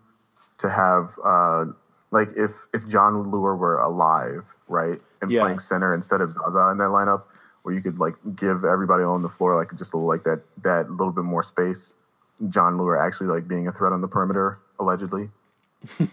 to 0.58 0.70
have 0.70 1.10
uh, 1.22 1.66
like 2.10 2.28
if 2.36 2.52
if 2.72 2.88
Jon 2.88 3.30
Leuer 3.30 3.56
were 3.56 3.78
alive, 3.78 4.44
right, 4.66 4.98
and 5.20 5.30
yeah. 5.30 5.42
playing 5.42 5.58
center 5.58 5.94
instead 5.94 6.22
of 6.22 6.32
Zaza 6.32 6.70
in 6.72 6.78
that 6.78 6.88
lineup, 6.88 7.24
where 7.62 7.74
you 7.74 7.82
could 7.82 7.98
like 7.98 8.14
give 8.34 8.64
everybody 8.64 9.04
on 9.04 9.20
the 9.20 9.28
floor 9.28 9.54
like 9.56 9.76
just 9.76 9.92
a 9.92 9.98
little, 9.98 10.08
like 10.08 10.24
that 10.24 10.40
that 10.62 10.90
little 10.90 11.12
bit 11.12 11.24
more 11.24 11.42
space. 11.42 11.96
Jon 12.48 12.78
Leuer 12.78 12.98
actually 12.98 13.26
like 13.26 13.46
being 13.46 13.68
a 13.68 13.72
threat 13.72 13.92
on 13.92 14.00
the 14.00 14.08
perimeter 14.08 14.58
allegedly. 14.80 15.28
yeah. 16.00 16.06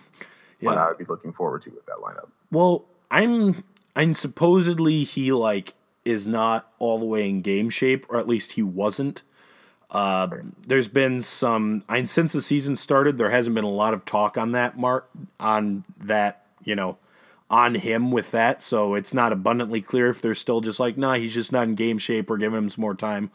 What 0.60 0.78
I 0.78 0.90
would 0.90 0.98
be 0.98 1.06
looking 1.06 1.32
forward 1.32 1.62
to 1.62 1.70
with 1.70 1.86
that 1.86 1.98
lineup. 2.04 2.28
Well, 2.52 2.86
I'm 3.10 3.64
I'm 3.96 4.14
supposedly 4.14 5.06
he 5.06 5.32
like 5.32 5.74
is 6.10 6.28
not 6.28 6.72
all 6.80 7.00
the 7.00 7.06
way 7.06 7.30
in 7.30 7.42
game 7.42 7.70
shape, 7.70 8.06
or 8.10 8.18
at 8.18 8.28
least 8.28 8.54
he 8.54 8.64
wasn't. 8.64 9.24
Uh, 9.92 10.28
there's 10.68 10.88
been 10.88 11.22
some 11.22 11.84
I 11.90 11.96
mean, 11.96 12.08
since 12.08 12.34
the 12.34 12.42
season 12.42 12.76
started, 12.76 13.18
there 13.18 13.32
hasn't 13.32 13.56
been 13.56 13.64
a 13.64 13.70
lot 13.70 13.94
of 13.94 14.06
talk 14.06 14.38
on 14.38 14.52
that 14.52 14.78
mark 14.78 15.10
on 15.40 15.84
that, 16.00 16.46
you 16.64 16.76
know, 16.76 16.98
on 17.50 17.76
him 17.76 18.12
with 18.12 18.32
that. 18.32 18.62
So 18.62 18.94
it's 18.94 19.14
not 19.14 19.34
abundantly 19.34 19.82
clear 19.82 20.10
if 20.10 20.22
they're 20.22 20.36
still 20.36 20.62
just 20.62 20.80
like, 20.80 20.98
nah, 20.98 21.14
he's 21.16 21.34
just 21.34 21.52
not 21.52 21.68
in 21.68 21.76
game 21.76 21.98
shape 21.98 22.30
or 22.30 22.38
giving 22.38 22.58
him 22.58 22.70
some 22.70 22.82
more 22.82 22.96
time. 22.96 23.32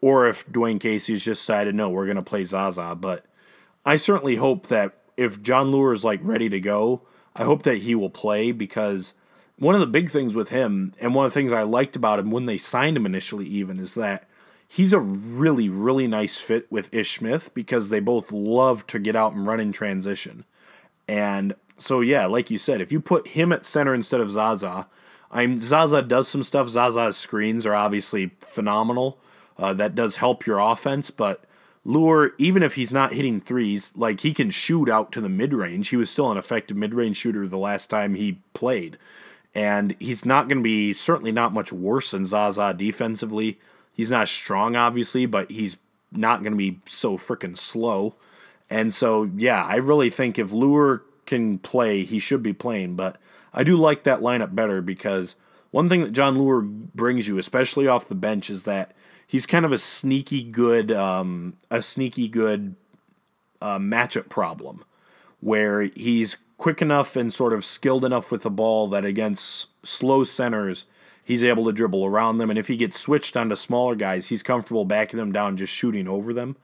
Or 0.00 0.26
if 0.26 0.46
Dwane 0.46 0.80
Casey's 0.80 1.24
just 1.24 1.42
decided, 1.42 1.74
no, 1.74 1.90
we're 1.90 2.06
gonna 2.06 2.22
play 2.22 2.44
Zaza. 2.44 2.96
But 2.98 3.26
I 3.84 3.96
certainly 3.96 4.36
hope 4.36 4.68
that 4.68 4.94
if 5.16 5.42
Jon 5.42 5.72
Leuer 5.72 5.92
is 5.92 6.04
like 6.04 6.20
ready 6.22 6.48
to 6.48 6.60
go, 6.60 7.02
I 7.36 7.44
hope 7.44 7.64
that 7.64 7.78
he 7.78 7.94
will 7.94 8.10
play 8.10 8.52
because 8.52 9.14
one 9.58 9.74
of 9.74 9.80
the 9.80 9.86
big 9.86 10.10
things 10.10 10.34
with 10.34 10.50
him, 10.50 10.94
and 11.00 11.14
one 11.14 11.26
of 11.26 11.32
the 11.32 11.34
things 11.34 11.52
I 11.52 11.62
liked 11.62 11.96
about 11.96 12.18
him 12.18 12.30
when 12.30 12.46
they 12.46 12.58
signed 12.58 12.96
him 12.96 13.06
initially, 13.06 13.46
even, 13.46 13.80
is 13.80 13.94
that 13.94 14.28
he's 14.68 14.92
a 14.92 15.00
really, 15.00 15.68
really 15.68 16.06
nice 16.06 16.38
fit 16.38 16.70
with 16.70 16.94
Ish 16.94 17.18
Smith 17.18 17.52
because 17.54 17.88
they 17.88 18.00
both 18.00 18.30
love 18.30 18.86
to 18.88 18.98
get 18.98 19.16
out 19.16 19.32
and 19.32 19.46
run 19.46 19.60
in 19.60 19.72
transition. 19.72 20.44
And 21.08 21.54
so, 21.78 22.00
yeah, 22.00 22.26
like 22.26 22.50
you 22.50 22.58
said, 22.58 22.80
if 22.80 22.92
you 22.92 23.00
put 23.00 23.28
him 23.28 23.52
at 23.52 23.66
center 23.66 23.94
instead 23.94 24.20
of 24.20 24.30
Zaza, 24.30 24.86
I'm 25.30 25.60
Zaza 25.60 26.02
does 26.02 26.28
some 26.28 26.42
stuff. 26.42 26.68
Zaza's 26.68 27.16
screens 27.16 27.66
are 27.66 27.74
obviously 27.74 28.32
phenomenal. 28.40 29.18
Uh, 29.56 29.74
that 29.74 29.94
does 29.94 30.16
help 30.16 30.46
your 30.46 30.58
offense, 30.58 31.10
but 31.10 31.44
Leuer, 31.84 32.32
even 32.38 32.62
if 32.62 32.74
he's 32.74 32.92
not 32.92 33.14
hitting 33.14 33.40
threes, 33.40 33.92
like 33.96 34.20
he 34.20 34.32
can 34.32 34.50
shoot 34.50 34.88
out 34.88 35.10
to 35.12 35.20
the 35.20 35.28
mid 35.28 35.52
range. 35.52 35.88
He 35.88 35.96
was 35.96 36.10
still 36.10 36.30
an 36.30 36.38
effective 36.38 36.76
mid 36.76 36.94
range 36.94 37.16
shooter 37.16 37.48
the 37.48 37.58
last 37.58 37.88
time 37.88 38.14
he 38.14 38.38
played. 38.52 38.98
And 39.54 39.96
he's 39.98 40.24
not 40.24 40.48
going 40.48 40.58
to 40.58 40.64
be 40.64 40.92
certainly 40.92 41.32
not 41.32 41.52
much 41.52 41.72
worse 41.72 42.12
than 42.12 42.26
Zaza 42.26 42.74
defensively. 42.74 43.58
He's 43.92 44.10
not 44.10 44.28
strong, 44.28 44.76
obviously, 44.76 45.26
but 45.26 45.50
he's 45.50 45.78
not 46.12 46.42
going 46.42 46.52
to 46.52 46.58
be 46.58 46.80
so 46.86 47.18
freaking 47.18 47.58
slow. 47.58 48.14
And 48.70 48.92
so, 48.92 49.30
yeah, 49.36 49.64
I 49.64 49.76
really 49.76 50.10
think 50.10 50.38
if 50.38 50.50
Leuer 50.50 51.00
can 51.26 51.58
play, 51.58 52.04
he 52.04 52.18
should 52.18 52.42
be 52.42 52.52
playing. 52.52 52.94
But 52.94 53.16
I 53.52 53.64
do 53.64 53.76
like 53.76 54.04
that 54.04 54.20
lineup 54.20 54.54
better 54.54 54.80
because 54.80 55.36
one 55.70 55.88
thing 55.88 56.02
that 56.02 56.12
Jon 56.12 56.36
Leuer 56.36 56.62
brings 56.62 57.26
you, 57.28 57.38
especially 57.38 57.86
off 57.86 58.08
the 58.08 58.14
bench, 58.14 58.50
is 58.50 58.64
that 58.64 58.92
he's 59.26 59.46
kind 59.46 59.64
of 59.64 59.72
a 59.72 59.78
sneaky 59.78 60.42
good, 60.42 60.92
um, 60.92 61.54
a 61.70 61.82
sneaky 61.82 62.28
good 62.28 62.76
uh, 63.60 63.78
matchup 63.78 64.28
problem, 64.28 64.84
where 65.40 65.82
he's 65.82 66.36
quick 66.58 66.82
enough 66.82 67.16
and 67.16 67.32
sort 67.32 67.52
of 67.52 67.64
skilled 67.64 68.04
enough 68.04 68.30
with 68.30 68.42
the 68.42 68.50
ball 68.50 68.88
that 68.88 69.04
against 69.04 69.68
slow 69.86 70.24
centers, 70.24 70.84
he's 71.24 71.44
able 71.44 71.64
to 71.64 71.72
dribble 71.72 72.04
around 72.04 72.36
them. 72.38 72.50
And 72.50 72.58
if 72.58 72.68
he 72.68 72.76
gets 72.76 72.98
switched 72.98 73.36
onto 73.36 73.54
smaller 73.54 73.94
guys, 73.94 74.28
he's 74.28 74.42
comfortable 74.42 74.84
backing 74.84 75.18
them 75.18 75.32
down, 75.32 75.56
just 75.56 75.72
shooting 75.72 76.08
over 76.08 76.34
them. 76.34 76.56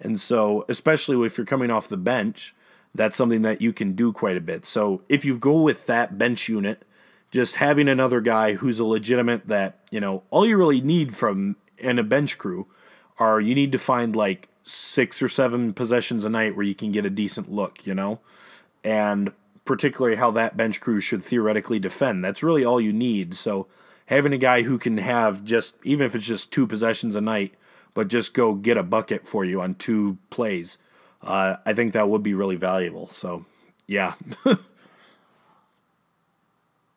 And 0.00 0.20
so, 0.20 0.66
especially 0.68 1.24
if 1.24 1.38
you're 1.38 1.46
coming 1.46 1.70
off 1.70 1.88
the 1.88 1.96
bench, 1.96 2.54
that's 2.94 3.16
something 3.16 3.42
that 3.42 3.62
you 3.62 3.72
can 3.72 3.92
do 3.92 4.12
quite 4.12 4.36
a 4.36 4.42
bit. 4.42 4.66
So, 4.66 5.02
if 5.08 5.24
you 5.24 5.38
go 5.38 5.60
with 5.60 5.86
that 5.86 6.18
bench 6.18 6.48
unit, 6.48 6.82
just 7.30 7.56
having 7.56 7.88
another 7.88 8.20
guy 8.20 8.54
who's 8.54 8.78
a 8.78 8.84
legitimate 8.84 9.48
that, 9.48 9.78
you 9.90 10.00
know, 10.00 10.24
all 10.30 10.44
you 10.44 10.56
really 10.56 10.80
need 10.80 11.16
from 11.16 11.56
in 11.78 11.98
a 11.98 12.02
bench 12.02 12.36
crew 12.36 12.66
are 13.18 13.40
you 13.40 13.54
need 13.54 13.72
to 13.72 13.78
find 13.78 14.14
like 14.14 14.48
six 14.62 15.22
or 15.22 15.28
seven 15.28 15.72
possessions 15.72 16.24
a 16.24 16.30
night 16.30 16.56
where 16.56 16.66
you 16.66 16.74
can 16.74 16.92
get 16.92 17.06
a 17.06 17.10
decent 17.10 17.50
look, 17.50 17.86
you 17.86 17.94
know? 17.94 18.20
And 18.86 19.32
particularly 19.64 20.16
how 20.16 20.30
that 20.30 20.56
bench 20.56 20.80
crew 20.80 21.00
should 21.00 21.22
theoretically 21.22 21.78
defend. 21.78 22.24
That's 22.24 22.42
really 22.42 22.64
all 22.64 22.80
you 22.80 22.92
need. 22.92 23.34
So, 23.34 23.66
having 24.06 24.32
a 24.32 24.38
guy 24.38 24.62
who 24.62 24.78
can 24.78 24.98
have 24.98 25.44
just, 25.44 25.76
even 25.82 26.06
if 26.06 26.14
it's 26.14 26.26
just 26.26 26.52
two 26.52 26.66
possessions 26.66 27.16
a 27.16 27.20
night, 27.20 27.54
but 27.92 28.08
just 28.08 28.32
go 28.32 28.54
get 28.54 28.76
a 28.76 28.82
bucket 28.82 29.26
for 29.26 29.44
you 29.44 29.60
on 29.60 29.74
two 29.74 30.18
plays. 30.30 30.78
Uh, 31.20 31.56
I 31.66 31.72
think 31.72 31.92
that 31.92 32.08
would 32.08 32.22
be 32.22 32.34
really 32.34 32.56
valuable. 32.56 33.08
So, 33.08 33.44
yeah. 33.86 34.14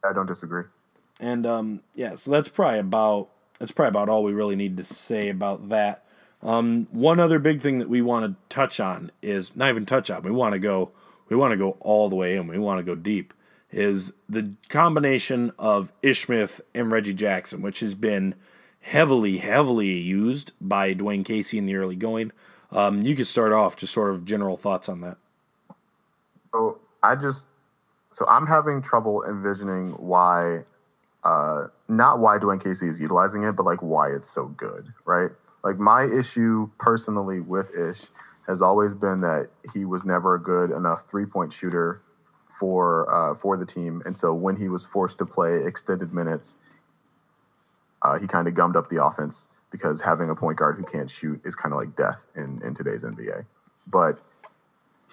I 0.04 0.14
don't 0.14 0.28
disagree. 0.28 0.64
And 1.20 1.46
um, 1.46 1.82
yeah, 1.96 2.16
so 2.16 2.32
that's 2.32 2.50
probably 2.50 2.80
about 2.80 3.30
that's 3.60 3.72
probably 3.72 3.90
about 3.90 4.10
all 4.10 4.24
we 4.24 4.32
really 4.32 4.56
need 4.56 4.78
to 4.78 4.84
say 4.84 5.30
about 5.30 5.70
that. 5.70 6.04
Um, 6.42 6.88
one 6.92 7.20
other 7.20 7.40
big 7.40 7.62
thing 7.62 7.80
that 7.80 7.90
we 7.90 8.02
want 8.02 8.26
to 8.26 8.56
touch 8.56 8.80
on 8.80 9.12
is 9.22 9.56
not 9.56 9.70
even 9.70 9.86
touch 9.86 10.10
on. 10.10 10.24
We 10.24 10.32
want 10.32 10.54
to 10.54 10.60
go. 10.60 10.92
We 11.30 11.36
want 11.36 11.52
to 11.52 11.58
go 11.58 11.78
all 11.80 12.10
the 12.10 12.16
way 12.16 12.36
in. 12.36 12.48
We 12.48 12.58
want 12.58 12.80
to 12.80 12.84
go 12.84 12.96
deep. 12.96 13.34
Is 13.72 14.14
the 14.28 14.54
combination 14.68 15.52
of 15.60 15.92
Ish 16.02 16.26
Smith 16.26 16.60
and 16.74 16.92
Reggie 16.92 17.14
Jackson, 17.14 17.62
which 17.62 17.82
has 17.82 17.94
been 17.94 18.34
heavily, 18.82 19.38
heavily 19.38 19.92
used 19.92 20.52
by 20.60 20.94
Dwane 20.96 21.24
Casey 21.24 21.58
in 21.58 21.66
the 21.66 21.76
early 21.76 21.96
going. 21.96 22.32
Um, 22.72 23.02
you 23.02 23.16
could 23.16 23.28
start 23.28 23.52
off 23.52 23.76
just 23.76 23.94
sort 23.94 24.12
of 24.12 24.26
general 24.26 24.58
thoughts 24.58 24.90
on 24.90 25.02
that. 25.02 25.18
So 26.52 26.80
I 27.04 27.16
just, 27.16 27.48
so 28.12 28.26
I'm 28.28 28.48
having 28.48 28.82
trouble 28.82 29.24
envisioning 29.24 29.92
why, 29.92 30.64
uh, 31.24 31.68
not 31.88 32.20
why 32.20 32.38
Dwane 32.38 32.64
Casey 32.64 32.88
is 32.88 33.00
utilizing 33.00 33.44
it, 33.44 33.52
but 33.54 33.66
like 33.66 33.82
why 33.82 34.10
it's 34.10 34.30
so 34.30 34.46
good, 34.48 34.92
right? 35.06 35.30
Like 35.64 35.78
my 35.78 36.06
issue 36.06 36.70
personally 36.80 37.40
with 37.40 37.72
Ish 37.76 38.02
has 38.50 38.62
always 38.62 38.96
been 38.96 39.22
that 39.22 39.50
he 39.74 39.86
was 39.86 40.04
never 40.04 40.36
a 40.36 40.42
good 40.42 40.72
enough 40.72 41.08
three 41.10 41.26
point 41.26 41.54
shooter 41.54 42.02
for 42.60 43.08
uh, 43.14 43.36
for 43.36 43.56
the 43.56 43.66
team, 43.66 44.02
and 44.06 44.18
so 44.18 44.34
when 44.34 44.56
he 44.58 44.68
was 44.68 44.86
forced 44.86 45.20
to 45.20 45.26
play 45.26 45.64
extended 45.66 46.14
minutes, 46.14 46.58
uh, 48.02 48.20
he 48.20 48.28
kind 48.28 48.48
of 48.48 48.56
gummed 48.56 48.76
up 48.76 48.90
the 48.90 49.04
offense 49.04 49.48
because 49.72 50.02
having 50.02 50.30
a 50.30 50.36
point 50.36 50.58
guard 50.58 50.76
who 50.76 50.84
can't 50.84 51.10
shoot 51.10 51.40
is 51.46 51.56
kind 51.56 51.74
of 51.74 51.80
like 51.80 51.96
death 51.96 52.26
in, 52.36 52.60
in 52.64 52.74
today's 52.74 53.04
NBA. 53.04 53.46
But 53.86 54.20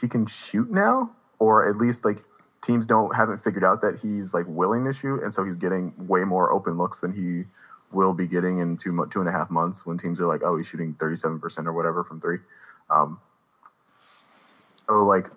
he 0.00 0.08
can 0.08 0.26
shoot 0.26 0.70
now, 0.70 1.10
or 1.38 1.68
at 1.68 1.76
least 1.76 2.04
like 2.04 2.24
teams 2.62 2.86
don't 2.86 3.14
haven't 3.14 3.44
figured 3.44 3.64
out 3.64 3.82
that 3.82 3.98
he's 4.00 4.34
like 4.34 4.46
willing 4.48 4.84
to 4.86 4.92
shoot, 4.92 5.22
and 5.22 5.32
so 5.32 5.44
he's 5.44 5.56
getting 5.56 5.92
way 6.08 6.24
more 6.24 6.52
open 6.52 6.78
looks 6.78 7.00
than 7.00 7.12
he 7.12 7.44
will 7.92 8.14
be 8.14 8.26
getting 8.26 8.58
in 8.58 8.76
two 8.76 9.06
two 9.10 9.20
and 9.20 9.28
a 9.28 9.32
half 9.32 9.50
months 9.50 9.86
when 9.86 9.98
teams 9.98 10.20
are 10.20 10.26
like, 10.26 10.42
oh, 10.42 10.56
he's 10.56 10.66
shooting 10.66 10.94
thirty 10.94 11.16
seven 11.16 11.38
percent 11.38 11.66
or 11.66 11.72
whatever 11.72 12.02
from 12.02 12.20
three. 12.20 12.38
Um, 12.90 13.20
so 14.88 15.04
like, 15.04 15.30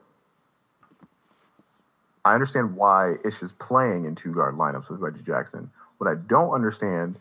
I 2.25 2.33
understand 2.33 2.75
why 2.75 3.15
Ish 3.25 3.41
is 3.41 3.53
playing 3.53 4.05
in 4.05 4.15
two 4.15 4.33
guard 4.33 4.55
lineups 4.55 4.89
with 4.89 4.99
Reggie 4.99 5.23
Jackson. 5.23 5.71
What 5.97 6.09
I 6.09 6.15
don't 6.15 6.53
understand 6.53 7.17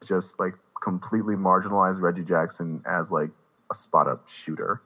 is 0.00 0.08
just 0.08 0.38
like 0.38 0.54
completely 0.82 1.34
marginalize 1.34 2.00
Reggie 2.00 2.24
Jackson 2.24 2.82
as 2.86 3.10
like 3.10 3.30
a 3.70 3.74
spot 3.74 4.06
up 4.06 4.28
shooter. 4.28 4.80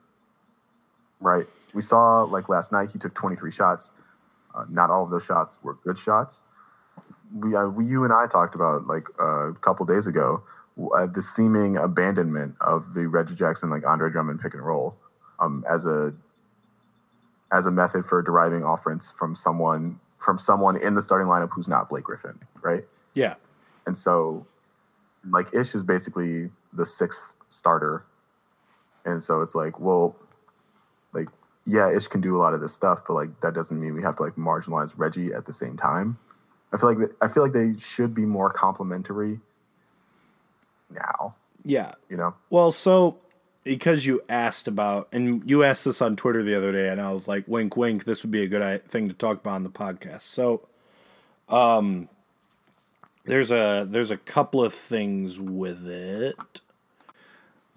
Right? 1.21 1.45
We 1.73 1.81
saw 1.81 2.23
like 2.23 2.49
last 2.49 2.71
night 2.71 2.89
he 2.91 2.99
took 2.99 3.13
23 3.13 3.51
shots. 3.51 3.91
Uh, 4.55 4.65
not 4.69 4.89
all 4.89 5.03
of 5.03 5.11
those 5.11 5.23
shots 5.23 5.57
were 5.63 5.75
good 5.83 5.97
shots. 5.97 6.43
We, 7.33 7.55
uh, 7.55 7.67
we 7.67 7.85
you 7.85 8.03
and 8.03 8.11
I 8.11 8.25
talked 8.25 8.55
about 8.55 8.87
like 8.87 9.05
uh, 9.19 9.49
a 9.49 9.53
couple 9.53 9.85
days 9.85 10.07
ago 10.07 10.43
uh, 10.95 11.05
the 11.05 11.21
seeming 11.21 11.77
abandonment 11.77 12.55
of 12.61 12.93
the 12.93 13.07
Reggie 13.07 13.35
Jackson 13.35 13.69
like 13.69 13.85
Andre 13.85 14.09
Drummond 14.09 14.41
pick 14.41 14.53
and 14.53 14.65
roll 14.65 14.95
um, 15.39 15.63
as 15.69 15.85
a 15.85 16.13
as 17.51 17.65
a 17.65 17.71
method 17.71 18.05
for 18.05 18.21
deriving 18.21 18.63
offense 18.63 19.11
from 19.11 19.35
someone 19.35 19.99
from 20.19 20.37
someone 20.37 20.75
in 20.77 20.95
the 20.95 21.01
starting 21.01 21.27
lineup 21.27 21.49
who's 21.51 21.67
not 21.67 21.87
Blake 21.89 22.03
Griffin, 22.03 22.37
right? 22.61 22.83
Yeah. 23.13 23.35
And 23.87 23.97
so 23.97 24.45
like 25.29 25.53
Ish 25.53 25.75
is 25.75 25.83
basically 25.83 26.49
the 26.73 26.85
sixth 26.85 27.35
starter, 27.47 28.05
and 29.05 29.23
so 29.23 29.41
it's 29.41 29.55
like, 29.55 29.79
well, 29.79 30.15
like 31.13 31.27
yeah, 31.65 31.95
Ish 31.95 32.07
can 32.07 32.21
do 32.21 32.35
a 32.35 32.39
lot 32.39 32.53
of 32.53 32.61
this 32.61 32.73
stuff, 32.73 33.01
but 33.07 33.13
like 33.13 33.39
that 33.41 33.53
doesn't 33.53 33.79
mean 33.79 33.93
we 33.93 34.01
have 34.01 34.15
to 34.17 34.23
like 34.23 34.35
marginalize 34.35 34.93
Reggie 34.97 35.33
at 35.33 35.45
the 35.45 35.53
same 35.53 35.77
time. 35.77 36.17
I 36.71 36.77
feel 36.77 36.93
like 36.93 37.09
I 37.21 37.27
feel 37.27 37.43
like 37.43 37.53
they 37.53 37.73
should 37.79 38.13
be 38.13 38.25
more 38.25 38.51
complementary 38.51 39.39
now. 40.91 41.35
Yeah. 41.65 41.93
You 42.09 42.17
know. 42.17 42.35
Well, 42.49 42.71
so 42.71 43.17
because 43.63 44.05
you 44.05 44.21
asked 44.29 44.67
about 44.67 45.07
and 45.11 45.47
you 45.49 45.63
asked 45.63 45.85
this 45.85 46.01
on 46.01 46.15
Twitter 46.15 46.43
the 46.43 46.55
other 46.55 46.71
day 46.71 46.89
and 46.89 47.01
I 47.01 47.11
was 47.11 47.27
like 47.27 47.47
wink 47.47 47.75
wink 47.77 48.05
this 48.05 48.23
would 48.23 48.31
be 48.31 48.43
a 48.43 48.47
good 48.47 48.85
thing 48.87 49.07
to 49.07 49.13
talk 49.13 49.41
about 49.41 49.55
on 49.55 49.63
the 49.63 49.69
podcast. 49.69 50.21
So 50.21 50.67
um 51.49 52.09
there's 53.25 53.51
a 53.51 53.87
there's 53.89 54.11
a 54.11 54.17
couple 54.17 54.63
of 54.63 54.73
things 54.73 55.39
with 55.39 55.87
it. 55.87 56.61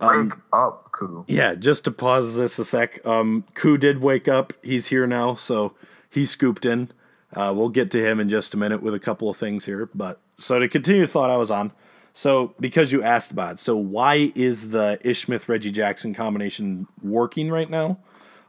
Um, 0.01 0.31
wake 0.31 0.39
up, 0.53 0.93
Koo. 0.93 1.25
Yeah, 1.29 1.55
just 1.55 1.85
to 1.85 1.91
pause 1.91 2.37
this 2.37 2.59
a 2.59 2.65
sec. 2.65 3.07
Um, 3.07 3.45
Koo 3.55 3.77
did 3.77 4.01
wake 4.01 4.27
up. 4.27 4.53
He's 4.63 4.89
here 4.89 5.07
now, 5.07 5.35
so 5.37 5.75
he 6.11 6.25
scooped 6.25 6.67
in. 6.67 6.91
Uh, 7.35 7.53
we'll 7.55 7.69
get 7.69 7.91
to 7.93 8.05
him 8.05 8.19
in 8.19 8.29
just 8.29 8.53
a 8.53 8.57
minute 8.57 8.83
with 8.83 8.95
a 8.95 8.99
couple 8.99 9.31
of 9.31 9.37
things 9.37 9.65
here. 9.65 9.89
But 9.95 10.21
so 10.37 10.59
to 10.59 10.69
continue 10.69 11.03
the 11.03 11.09
thought 11.09 11.31
I 11.31 11.37
was 11.37 11.51
on. 11.51 11.73
So 12.15 12.55
because 12.61 12.93
you 12.93 13.03
asked 13.03 13.31
about 13.31 13.55
it, 13.55 13.61
so 13.61 13.77
why 13.77 14.33
is 14.35 14.71
the 14.71 14.99
Ish 15.03 15.23
Smith 15.25 15.49
Reggie 15.49 15.71
Jackson 15.71 16.15
combination 16.15 16.87
working 17.03 17.51
right 17.51 17.71
now? 17.71 17.99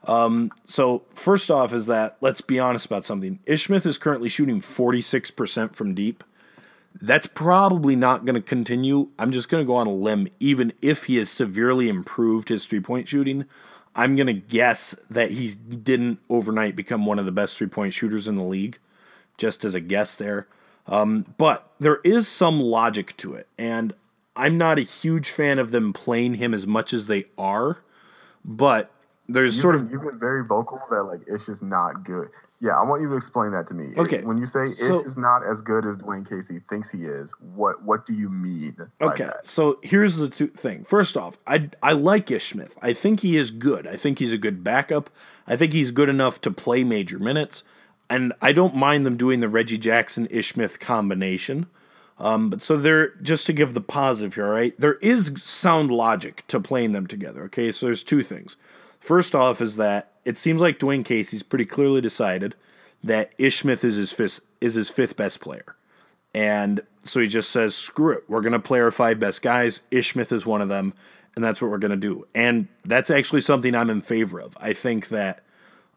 Um, 0.06 0.52
so 0.66 1.04
first 1.14 1.50
off 1.50 1.74
is 1.74 1.86
that 1.88 2.18
let's 2.20 2.42
be 2.42 2.60
honest 2.60 2.86
about 2.86 3.06
something. 3.06 3.40
Ish 3.46 3.66
Smith 3.68 3.86
is 3.86 3.98
currently 3.98 4.30
shooting 4.30 4.62
46% 4.62 5.76
from 5.76 5.94
deep 5.94 6.24
that's 7.02 7.28
probably 7.28 7.96
not 7.96 8.26
going 8.26 8.36
to 8.36 8.42
continue. 8.42 9.10
I'm 9.18 9.32
just 9.32 9.50
going 9.50 9.64
to 9.64 9.68
go 9.68 9.76
on 9.76 9.88
a 9.88 9.94
limb. 9.94 10.28
Even 10.40 10.74
if 10.82 11.06
he 11.06 11.18
has 11.18 11.30
severely 11.30 11.90
improved 11.90 12.50
his 12.50 12.66
three 12.66 12.80
point 12.80 13.08
shooting, 13.08 13.46
I'm 13.96 14.16
going 14.16 14.28
to 14.28 14.34
guess 14.34 14.96
that 15.10 15.32
he 15.32 15.54
didn't 15.54 16.20
overnight 16.30 16.76
become 16.76 17.06
one 17.06 17.20
of 17.20 17.26
the 17.26 17.32
best 17.32 17.58
three 17.58 17.68
point 17.68 17.94
shooters 17.94 18.28
in 18.28 18.36
the 18.36 18.44
league, 18.44 18.78
just 19.38 19.66
as 19.66 19.76
a 19.76 19.80
guess 19.80 20.16
there. 20.16 20.48
Um, 20.88 21.26
but 21.38 21.70
there 21.80 22.00
is 22.04 22.28
some 22.28 22.60
logic 22.60 23.16
to 23.18 23.34
it. 23.36 23.48
And 23.58 23.94
I'm 24.36 24.58
not 24.58 24.78
a 24.80 24.82
huge 24.82 25.30
fan 25.30 25.60
of 25.60 25.72
them 25.72 25.94
playing 25.94 26.36
him 26.36 26.54
as 26.54 26.68
much 26.68 26.94
as 26.94 27.08
they 27.08 27.26
are. 27.38 27.78
But 28.44 28.92
there's 29.30 29.56
you've 29.56 29.62
sort 29.62 29.76
of 29.76 29.92
you've 29.92 30.02
been 30.04 30.20
very 30.20 30.44
vocal 30.44 30.82
that 30.90 31.04
like 31.04 31.22
Ish 31.28 31.48
is 31.50 31.62
not 31.62 32.04
good. 32.04 32.30
Yeah, 32.60 32.78
I 32.80 32.84
want 32.84 33.02
you 33.02 33.10
to 33.10 33.16
explain 33.18 33.52
that 33.52 33.68
to 33.68 33.74
me. 33.74 33.94
Okay. 33.98 34.22
When 34.22 34.38
you 34.38 34.46
say 34.46 34.72
Ish 34.72 34.78
So- 34.78 35.04
is 35.04 35.18
not 35.18 35.46
as 35.46 35.62
good 35.62 35.86
as 35.86 35.98
Dwane 35.98 36.28
Casey 36.28 36.62
thinks 36.70 36.90
he 36.92 37.06
is, 37.06 37.32
what 37.54 37.84
what 37.84 38.06
do 38.06 38.14
you 38.14 38.30
mean? 38.30 38.76
Okay, 39.02 39.30
so 39.42 39.80
here's 39.82 40.18
the 40.18 40.30
two 40.30 40.48
thing. 40.48 40.84
First 40.84 41.16
off, 41.16 41.38
I 41.48 41.70
I 41.82 41.94
like 41.94 42.30
Ish 42.32 42.50
Smith. 42.50 42.78
I 42.82 42.94
think 42.94 43.22
he 43.22 43.38
is 43.38 43.52
good. 43.52 43.88
I 43.88 43.96
think 43.96 44.20
he's 44.20 44.34
a 44.34 44.38
good 44.38 44.64
backup. 44.64 45.10
I 45.48 45.56
think 45.56 45.74
he's 45.74 45.92
good 45.92 46.10
enough 46.10 46.42
to 46.42 46.52
play 46.52 46.84
major 46.84 47.20
minutes, 47.20 47.64
and 48.10 48.34
I 48.42 48.52
don't 48.52 48.76
mind 48.76 49.06
them 49.06 49.18
doing 49.18 49.40
the 49.40 49.50
Reggie 49.50 49.78
Jackson 49.78 50.28
Ish 50.30 50.54
Smith 50.54 50.80
combination. 50.80 51.68
Um, 52.20 52.50
but 52.50 52.62
so 52.62 52.78
there, 52.78 53.16
just 53.22 53.48
to 53.48 53.54
give 53.54 53.74
the 53.74 53.82
positive 53.82 54.36
here, 54.36 54.46
all 54.46 54.52
right? 54.52 54.80
There 54.80 54.96
is 54.96 55.34
sound 55.38 55.92
logic 55.92 56.44
to 56.48 56.60
playing 56.60 56.92
them 56.92 57.08
together. 57.08 57.44
Okay, 57.46 57.72
so 57.72 57.88
there's 57.88 58.04
two 58.04 58.22
things. 58.22 58.56
First 59.00 59.34
off, 59.34 59.62
is 59.62 59.76
that 59.78 60.12
it 60.24 60.38
seems 60.38 60.62
like 60.62 60.80
Dwane 60.80 61.04
Casey's 61.04 61.44
pretty 61.44 61.66
clearly 61.66 62.02
decided 62.02 62.56
that 63.04 63.34
Ish 63.38 63.60
Smith 63.60 63.84
is 63.84 63.96
his 63.96 64.12
fifth 64.12 64.40
is 64.62 64.76
his 64.76 64.90
fifth 64.90 65.18
best 65.18 65.42
player. 65.42 65.76
And 66.34 66.82
so 67.04 67.20
he 67.20 67.28
just 67.28 67.50
says, 67.50 67.76
screw 67.76 68.14
it. 68.14 68.24
We're 68.30 68.42
going 68.42 68.54
to 68.54 68.60
play 68.60 68.80
our 68.80 68.92
five 68.92 69.20
best 69.20 69.42
guys. 69.42 69.82
Ish 69.92 70.14
Smith 70.14 70.32
is 70.32 70.46
one 70.46 70.62
of 70.62 70.70
them. 70.70 70.94
and 71.36 71.44
that's 71.44 71.62
what 71.62 71.72
we're 71.72 71.78
going 71.78 71.92
to 71.92 71.98
do. 71.98 72.28
And 72.34 72.68
that's 72.86 73.10
actually 73.10 73.42
something 73.42 73.74
I'm 73.76 73.90
in 73.90 74.02
favor 74.02 74.40
of. 74.40 74.58
I 74.60 74.74
think 74.74 75.10
that 75.10 75.44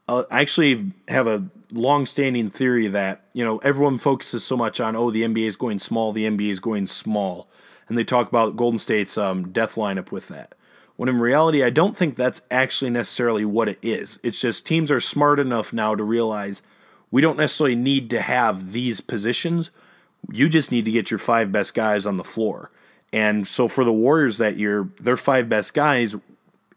uh, 0.09 0.25
I 0.31 0.41
actually 0.41 0.93
have 1.09 1.27
a 1.27 1.45
long-standing 1.73 2.51
theory 2.51 2.89
that 2.89 3.25
you 3.33 3.45
know 3.45 3.59
everyone 3.59 3.99
focuses 3.99 4.45
so 4.45 4.57
much 4.57 4.81
on 4.81 4.97
oh 4.97 5.11
the 5.11 5.23
NBA 5.23 5.47
is 5.47 5.57
going 5.57 5.79
small, 5.79 6.13
the 6.13 6.27
NBA 6.27 6.51
is 6.51 6.61
going 6.61 6.87
small, 6.87 7.49
and 7.89 7.97
they 7.97 8.05
talk 8.05 8.29
about 8.29 8.57
Golden 8.57 8.79
State's 8.79 9.19
um, 9.19 9.51
death 9.51 9.75
lineup 9.75 10.11
with 10.11 10.29
that. 10.29 10.55
When 10.97 11.09
in 11.09 11.21
reality, 11.21 11.63
I 11.63 11.71
don't 11.71 11.97
think 11.97 12.17
that's 12.17 12.41
actually 12.51 12.91
necessarily 12.91 13.45
what 13.45 13.69
it 13.69 13.79
is. 13.83 14.19
It's 14.23 14.41
just 14.41 14.67
teams 14.67 14.91
are 14.91 15.01
smart 15.01 15.39
enough 15.39 15.73
now 15.73 15.95
to 15.95 16.03
realize 16.03 16.63
we 17.11 17.21
don't 17.21 17.37
necessarily 17.37 17.77
need 17.77 18.09
to 18.11 18.23
have 18.23 18.73
these 18.73 19.01
positions. 19.01 19.71
You 20.33 20.49
just 20.49 20.73
need 20.73 20.87
to 20.87 20.91
get 20.91 21.11
your 21.11 21.19
five 21.19 21.53
best 21.53 21.75
guys 21.75 22.07
on 22.07 22.17
the 22.17 22.25
floor. 22.25 22.71
And 23.13 23.47
so 23.47 23.69
for 23.69 23.85
the 23.85 23.93
Warriors 23.93 24.39
that 24.39 24.57
year, 24.57 24.89
their 24.99 25.17
five 25.17 25.49
best 25.49 25.75
guys 25.75 26.17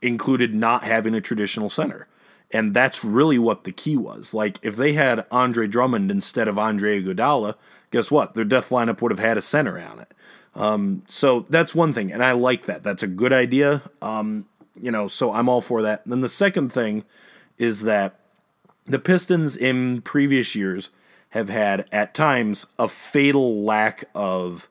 included 0.01 0.53
not 0.53 0.83
having 0.83 1.15
a 1.15 1.21
traditional 1.21 1.69
center. 1.69 2.07
And 2.51 2.73
that's 2.73 3.03
really 3.03 3.37
what 3.37 3.63
the 3.63 3.71
key 3.71 3.95
was. 3.95 4.33
Like, 4.33 4.57
if 4.63 4.75
they 4.75 4.93
had 4.93 5.25
Andre 5.29 5.67
Drummond 5.67 6.09
instead 6.09 6.47
of 6.47 6.57
Andre 6.57 7.01
Iguodala, 7.01 7.55
guess 7.91 8.09
what? 8.09 8.33
Their 8.33 8.45
death 8.45 8.69
lineup 8.69 9.01
would 9.01 9.11
have 9.11 9.19
had 9.19 9.37
a 9.37 9.41
center 9.41 9.79
on 9.79 9.99
it. 9.99 10.13
Um, 10.55 11.03
so 11.07 11.45
that's 11.49 11.75
one 11.75 11.93
thing, 11.93 12.11
and 12.11 12.23
I 12.23 12.31
like 12.31 12.65
that. 12.65 12.81
That's 12.83 13.03
a 13.03 13.07
good 13.07 13.31
idea. 13.31 13.83
Um, 14.01 14.47
you 14.81 14.91
know, 14.91 15.07
so 15.07 15.31
I'm 15.31 15.47
all 15.47 15.61
for 15.61 15.81
that. 15.83 16.01
And 16.03 16.11
then 16.11 16.21
the 16.21 16.29
second 16.29 16.73
thing 16.73 17.03
is 17.57 17.83
that 17.83 18.19
the 18.85 18.99
Pistons 18.99 19.55
in 19.55 20.01
previous 20.01 20.55
years 20.55 20.89
have 21.29 21.49
had 21.49 21.87
at 21.91 22.15
times 22.15 22.65
a 22.79 22.87
fatal 22.87 23.63
lack 23.63 24.05
of, 24.15 24.67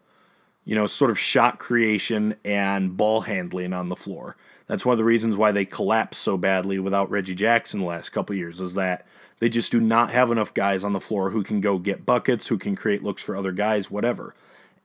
you 0.64 0.74
know, 0.74 0.86
sort 0.86 1.10
of 1.10 1.18
shot 1.18 1.58
creation 1.60 2.34
and 2.44 2.96
ball 2.96 3.22
handling 3.22 3.72
on 3.72 3.88
the 3.88 3.96
floor. 3.96 4.36
That's 4.68 4.86
one 4.86 4.92
of 4.92 4.98
the 4.98 5.04
reasons 5.04 5.36
why 5.36 5.50
they 5.50 5.64
collapsed 5.64 6.22
so 6.22 6.36
badly 6.36 6.78
without 6.78 7.10
Reggie 7.10 7.34
Jackson 7.34 7.80
the 7.80 7.86
last 7.86 8.10
couple 8.10 8.36
years 8.36 8.60
is 8.60 8.74
that 8.74 9.04
they 9.40 9.48
just 9.48 9.72
do 9.72 9.80
not 9.80 10.10
have 10.12 10.30
enough 10.30 10.54
guys 10.54 10.84
on 10.84 10.92
the 10.92 11.00
floor 11.00 11.30
who 11.30 11.42
can 11.42 11.60
go 11.60 11.78
get 11.78 12.06
buckets, 12.06 12.48
who 12.48 12.58
can 12.58 12.76
create 12.76 13.02
looks 13.02 13.22
for 13.22 13.34
other 13.34 13.52
guys, 13.52 13.90
whatever. 13.90 14.34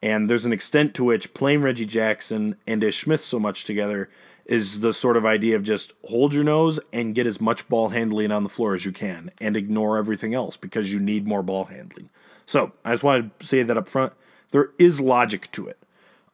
And 0.02 0.30
there's 0.30 0.46
an 0.46 0.54
extent 0.54 0.94
to 0.96 1.04
which 1.04 1.34
playing 1.34 1.62
Reggie 1.62 1.86
Jackson 1.86 2.56
and 2.66 2.84
Ish 2.84 3.04
Smith 3.04 3.22
so 3.22 3.40
much 3.40 3.66
together 3.66 4.10
is 4.46 4.82
the 4.82 4.94
sort 4.94 5.16
of 5.16 5.26
idea 5.26 5.56
of 5.56 5.64
just 5.64 5.94
hold 6.10 6.34
your 6.34 6.44
nose 6.44 6.80
and 6.92 7.16
get 7.16 7.28
as 7.28 7.40
much 7.40 7.68
ball 7.70 7.90
handling 7.90 8.32
on 8.32 8.44
the 8.44 8.50
floor 8.50 8.74
as 8.74 8.86
you 8.86 8.92
can 8.92 9.32
and 9.40 9.56
ignore 9.56 9.98
everything 9.98 10.34
else 10.34 10.58
because 10.58 10.94
you 10.94 11.00
need 11.00 11.26
more 11.26 11.44
ball 11.44 11.66
handling. 11.66 12.10
So 12.46 12.74
I 12.84 12.92
just 12.92 13.04
wanted 13.04 13.38
to 13.40 13.48
say 13.48 13.64
that 13.64 13.78
up 13.78 13.88
front. 13.88 14.14
There 14.52 14.72
is 14.78 15.00
logic 15.00 15.50
to 15.54 15.68
it. 15.68 15.78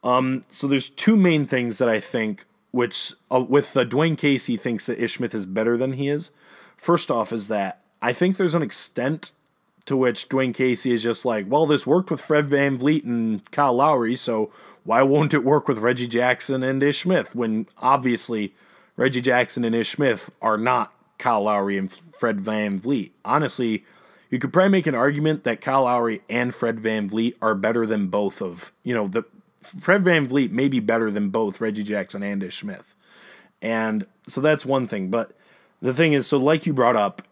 Um, 0.02 0.42
so 0.48 0.66
there's 0.66 0.90
two 0.90 1.16
main 1.16 1.46
things 1.46 1.78
that 1.78 1.88
I 1.88 2.00
think 2.00 2.44
which 2.70 3.12
uh, 3.30 3.40
with 3.40 3.76
uh, 3.76 3.84
Dwane 3.84 4.16
Casey 4.16 4.56
thinks 4.56 4.86
that 4.86 5.02
Ish 5.02 5.16
Smith 5.16 5.34
is 5.34 5.46
better 5.46 5.76
than 5.76 5.94
he 5.94 6.08
is. 6.08 6.30
First 6.76 7.10
off, 7.10 7.32
is 7.32 7.48
that 7.48 7.82
I 8.00 8.12
think 8.12 8.36
there's 8.36 8.54
an 8.54 8.62
extent 8.62 9.32
to 9.86 9.96
which 9.96 10.28
Dwane 10.28 10.54
Casey 10.54 10.92
is 10.92 11.02
just 11.02 11.24
like, 11.24 11.46
well, 11.48 11.66
this 11.66 11.86
worked 11.86 12.10
with 12.10 12.20
Fred 12.20 12.46
VanVleet 12.46 13.04
and 13.04 13.50
Kyle 13.50 13.74
Lowry, 13.74 14.16
so 14.16 14.52
why 14.84 15.02
won't 15.02 15.34
it 15.34 15.44
work 15.44 15.68
with 15.68 15.78
Reggie 15.78 16.06
Jackson 16.06 16.62
and 16.62 16.82
Ish 16.82 17.02
Smith? 17.02 17.34
When 17.34 17.66
obviously 17.78 18.54
Reggie 18.96 19.20
Jackson 19.20 19.64
and 19.64 19.74
Ish 19.74 19.92
Smith 19.92 20.30
are 20.40 20.58
not 20.58 20.92
Kyle 21.18 21.42
Lowry 21.42 21.76
and 21.76 21.92
Fred 21.92 22.38
VanVleet. 22.38 23.10
Honestly, 23.24 23.84
you 24.30 24.38
could 24.38 24.52
probably 24.52 24.70
make 24.70 24.86
an 24.86 24.94
argument 24.94 25.44
that 25.44 25.60
Kyle 25.60 25.84
Lowry 25.84 26.22
and 26.30 26.54
Fred 26.54 26.78
VanVleet 26.78 27.34
are 27.42 27.54
better 27.54 27.84
than 27.84 28.06
both 28.06 28.40
of, 28.40 28.72
you 28.84 28.94
know, 28.94 29.08
the 29.08 29.24
Fred 29.60 30.02
VanVleet 30.02 30.50
may 30.50 30.68
be 30.68 30.80
better 30.80 31.10
than 31.10 31.30
both 31.30 31.60
Reggie 31.60 31.82
Jackson 31.82 32.22
and 32.22 32.42
Ish 32.42 32.60
Smith. 32.60 32.94
And 33.60 34.06
so 34.26 34.40
that's 34.40 34.64
one 34.64 34.86
thing. 34.86 35.10
But 35.10 35.32
the 35.82 35.94
thing 35.94 36.12
is, 36.12 36.26
so 36.26 36.38
like 36.38 36.66
you 36.66 36.72
brought 36.72 36.96
up, 36.96 37.22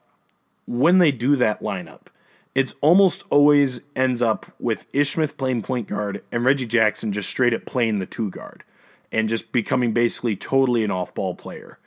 when 0.67 0.99
they 0.99 1.11
do 1.11 1.37
that 1.37 1.63
lineup, 1.63 2.09
it's 2.55 2.75
almost 2.81 3.25
always 3.31 3.81
ends 3.97 4.21
up 4.21 4.47
with 4.59 4.87
Ish 4.93 5.13
Smith 5.13 5.37
playing 5.37 5.63
point 5.63 5.89
guard 5.89 6.23
and 6.31 6.45
Reggie 6.45 6.67
Jackson 6.67 7.13
just 7.13 7.31
straight 7.31 7.55
up 7.55 7.65
playing 7.65 7.99
the 7.99 8.07
two 8.07 8.31
guard 8.31 8.65
and 9.11 9.29
just 9.29 9.53
becoming 9.53 9.93
basically 9.93 10.37
totally 10.37 10.85
an 10.85 10.91
off 10.91 11.15
ball 11.15 11.35
player. 11.35 11.79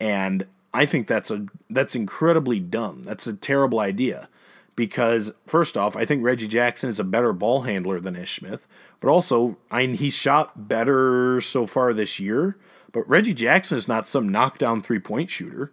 And 0.00 0.46
I 0.72 0.86
think 0.86 1.06
that's 1.06 1.30
a 1.30 1.46
that's 1.68 1.94
incredibly 1.94 2.60
dumb. 2.60 3.02
That's 3.02 3.26
a 3.26 3.34
terrible 3.34 3.80
idea 3.80 4.28
because 4.76 5.32
first 5.46 5.76
off, 5.76 5.96
I 5.96 6.04
think 6.04 6.24
Reggie 6.24 6.48
Jackson 6.48 6.88
is 6.88 7.00
a 7.00 7.04
better 7.04 7.32
ball 7.32 7.62
handler 7.62 8.00
than 8.00 8.16
Ish 8.16 8.36
Smith, 8.36 8.66
but 9.00 9.08
also 9.08 9.58
I 9.70 9.86
mean, 9.86 9.96
he 9.96 10.10
shot 10.10 10.68
better 10.68 11.40
so 11.40 11.66
far 11.66 11.92
this 11.92 12.18
year. 12.18 12.56
But 12.92 13.08
Reggie 13.08 13.34
Jackson 13.34 13.78
is 13.78 13.88
not 13.88 14.06
some 14.06 14.28
knockdown 14.28 14.82
three 14.82 14.98
point 14.98 15.30
shooter. 15.30 15.72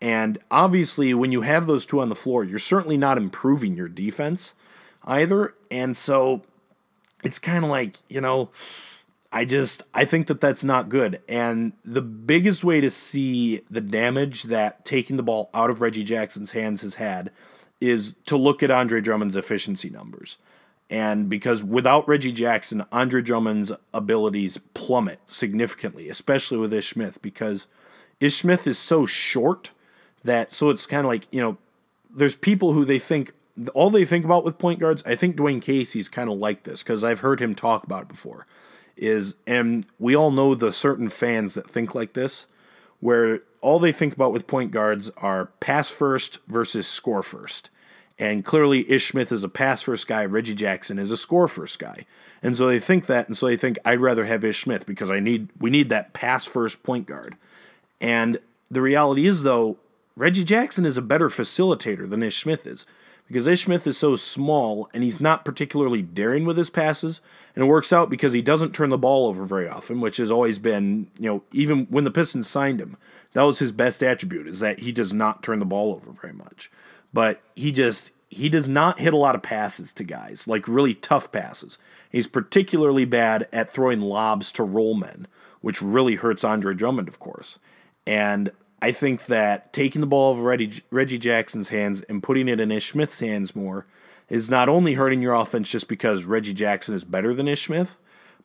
And 0.00 0.38
obviously, 0.50 1.14
when 1.14 1.30
you 1.30 1.42
have 1.42 1.66
those 1.66 1.86
two 1.86 2.00
on 2.00 2.08
the 2.08 2.16
floor, 2.16 2.42
you're 2.42 2.58
certainly 2.58 2.96
not 2.96 3.18
improving 3.18 3.76
your 3.76 3.88
defense 3.88 4.54
either. 5.04 5.54
And 5.70 5.96
so 5.96 6.42
it's 7.22 7.38
kind 7.38 7.64
of 7.64 7.70
like, 7.70 7.98
you 8.08 8.20
know, 8.20 8.50
I 9.32 9.44
just 9.44 9.82
I 9.94 10.04
think 10.04 10.26
that 10.26 10.40
that's 10.40 10.64
not 10.64 10.88
good. 10.88 11.22
And 11.28 11.72
the 11.84 12.02
biggest 12.02 12.64
way 12.64 12.80
to 12.80 12.90
see 12.90 13.62
the 13.70 13.80
damage 13.80 14.44
that 14.44 14.84
taking 14.84 15.16
the 15.16 15.22
ball 15.22 15.50
out 15.54 15.70
of 15.70 15.80
Reggie 15.80 16.04
Jackson's 16.04 16.52
hands 16.52 16.82
has 16.82 16.96
had 16.96 17.30
is 17.82 18.14
to 18.26 18.36
look 18.36 18.62
at 18.62 18.70
Andre 18.70 19.00
Drummond's 19.00 19.34
efficiency 19.34 19.90
numbers. 19.90 20.38
And 20.88 21.28
because 21.28 21.64
without 21.64 22.06
Reggie 22.06 22.30
Jackson, 22.30 22.84
Andre 22.92 23.22
Drummond's 23.22 23.72
abilities 23.92 24.58
plummet 24.72 25.18
significantly, 25.26 26.08
especially 26.08 26.58
with 26.58 26.72
Ish 26.72 26.90
Smith, 26.90 27.20
because 27.22 27.66
Ish 28.20 28.36
Smith 28.36 28.68
is 28.68 28.78
so 28.78 29.04
short 29.04 29.72
that 30.22 30.54
so 30.54 30.70
it's 30.70 30.86
kind 30.86 31.04
of 31.04 31.10
like, 31.10 31.26
you 31.32 31.40
know, 31.40 31.56
there's 32.14 32.36
people 32.36 32.72
who 32.72 32.84
they 32.84 33.00
think 33.00 33.32
all 33.74 33.90
they 33.90 34.04
think 34.04 34.24
about 34.24 34.44
with 34.44 34.58
point 34.58 34.78
guards, 34.78 35.02
I 35.04 35.16
think 35.16 35.36
Dwane 35.36 35.60
Casey's 35.60 36.08
kind 36.08 36.30
of 36.30 36.38
like 36.38 36.62
this 36.62 36.82
because 36.82 37.02
I've 37.02 37.20
heard 37.20 37.40
him 37.40 37.54
talk 37.54 37.84
about 37.84 38.02
it 38.02 38.08
before. 38.08 38.46
Is 38.96 39.34
and 39.44 39.86
we 39.98 40.14
all 40.14 40.30
know 40.30 40.54
the 40.54 40.72
certain 40.72 41.08
fans 41.08 41.54
that 41.54 41.68
think 41.68 41.94
like 41.94 42.12
this, 42.12 42.46
where 43.00 43.40
all 43.62 43.78
they 43.78 43.92
think 43.92 44.14
about 44.14 44.32
with 44.32 44.46
point 44.46 44.70
guards 44.70 45.10
are 45.16 45.46
pass 45.60 45.88
first 45.88 46.40
versus 46.46 46.86
score 46.86 47.22
first. 47.22 47.70
And 48.18 48.44
clearly, 48.44 48.88
Ish 48.90 49.08
Smith 49.08 49.32
is 49.32 49.42
a 49.42 49.48
pass 49.48 49.82
first 49.82 50.06
guy. 50.06 50.24
Reggie 50.24 50.54
Jackson 50.54 50.98
is 50.98 51.10
a 51.10 51.16
score 51.16 51.48
first 51.48 51.78
guy. 51.78 52.04
And 52.42 52.56
so 52.56 52.66
they 52.66 52.78
think 52.78 53.06
that, 53.06 53.28
and 53.28 53.36
so 53.36 53.46
they 53.46 53.56
think 53.56 53.78
I'd 53.84 54.00
rather 54.00 54.26
have 54.26 54.44
Ish 54.44 54.62
Smith 54.62 54.84
because 54.86 55.10
I 55.10 55.20
need 55.20 55.48
we 55.58 55.70
need 55.70 55.88
that 55.88 56.12
pass 56.12 56.44
first 56.44 56.82
point 56.82 57.06
guard. 57.06 57.36
And 58.00 58.38
the 58.70 58.82
reality 58.82 59.26
is, 59.26 59.44
though, 59.44 59.78
Reggie 60.16 60.44
Jackson 60.44 60.84
is 60.84 60.98
a 60.98 61.02
better 61.02 61.28
facilitator 61.28 62.08
than 62.08 62.22
Ish 62.22 62.42
Smith 62.42 62.66
is 62.66 62.84
because 63.26 63.46
Ish 63.46 63.64
Smith 63.64 63.86
is 63.86 63.96
so 63.96 64.14
small 64.16 64.90
and 64.92 65.02
he's 65.02 65.20
not 65.20 65.44
particularly 65.44 66.02
daring 66.02 66.44
with 66.44 66.56
his 66.56 66.68
passes. 66.68 67.20
And 67.54 67.64
it 67.64 67.68
works 67.68 67.92
out 67.92 68.10
because 68.10 68.32
he 68.32 68.42
doesn't 68.42 68.74
turn 68.74 68.90
the 68.90 68.98
ball 68.98 69.26
over 69.26 69.44
very 69.44 69.68
often, 69.68 70.00
which 70.00 70.16
has 70.18 70.30
always 70.30 70.58
been, 70.58 71.08
you 71.18 71.30
know, 71.30 71.42
even 71.52 71.86
when 71.86 72.04
the 72.04 72.10
Pistons 72.10 72.48
signed 72.48 72.80
him, 72.80 72.96
that 73.32 73.42
was 73.42 73.58
his 73.58 73.72
best 73.72 74.02
attribute 74.02 74.46
is 74.46 74.60
that 74.60 74.80
he 74.80 74.92
does 74.92 75.12
not 75.12 75.42
turn 75.42 75.58
the 75.58 75.64
ball 75.64 75.92
over 75.92 76.10
very 76.12 76.32
much 76.32 76.70
but 77.12 77.40
he 77.54 77.72
just 77.72 78.12
he 78.28 78.48
does 78.48 78.66
not 78.66 78.98
hit 78.98 79.12
a 79.12 79.18
lot 79.18 79.34
of 79.34 79.42
passes 79.42 79.92
to 79.92 80.04
guys, 80.04 80.48
like 80.48 80.66
really 80.66 80.94
tough 80.94 81.30
passes. 81.30 81.78
He's 82.10 82.26
particularly 82.26 83.04
bad 83.04 83.46
at 83.52 83.70
throwing 83.70 84.00
lobs 84.00 84.50
to 84.52 84.62
roll 84.62 84.94
men, 84.94 85.26
which 85.60 85.82
really 85.82 86.14
hurts 86.14 86.42
Andre 86.42 86.72
Drummond, 86.72 87.08
of 87.08 87.18
course. 87.18 87.58
And 88.06 88.50
I 88.80 88.90
think 88.90 89.26
that 89.26 89.74
taking 89.74 90.00
the 90.00 90.06
ball 90.06 90.32
of 90.32 90.40
Reggie, 90.40 90.82
Reggie 90.90 91.18
Jackson's 91.18 91.68
hands 91.68 92.00
and 92.02 92.22
putting 92.22 92.48
it 92.48 92.58
in 92.58 92.72
Ish 92.72 92.92
Smith's 92.92 93.20
hands 93.20 93.54
more 93.54 93.84
is 94.30 94.48
not 94.48 94.68
only 94.68 94.94
hurting 94.94 95.20
your 95.20 95.34
offense 95.34 95.68
just 95.68 95.86
because 95.86 96.24
Reggie 96.24 96.54
Jackson 96.54 96.94
is 96.94 97.04
better 97.04 97.34
than 97.34 97.48
Ish 97.48 97.66
Smith, 97.66 97.98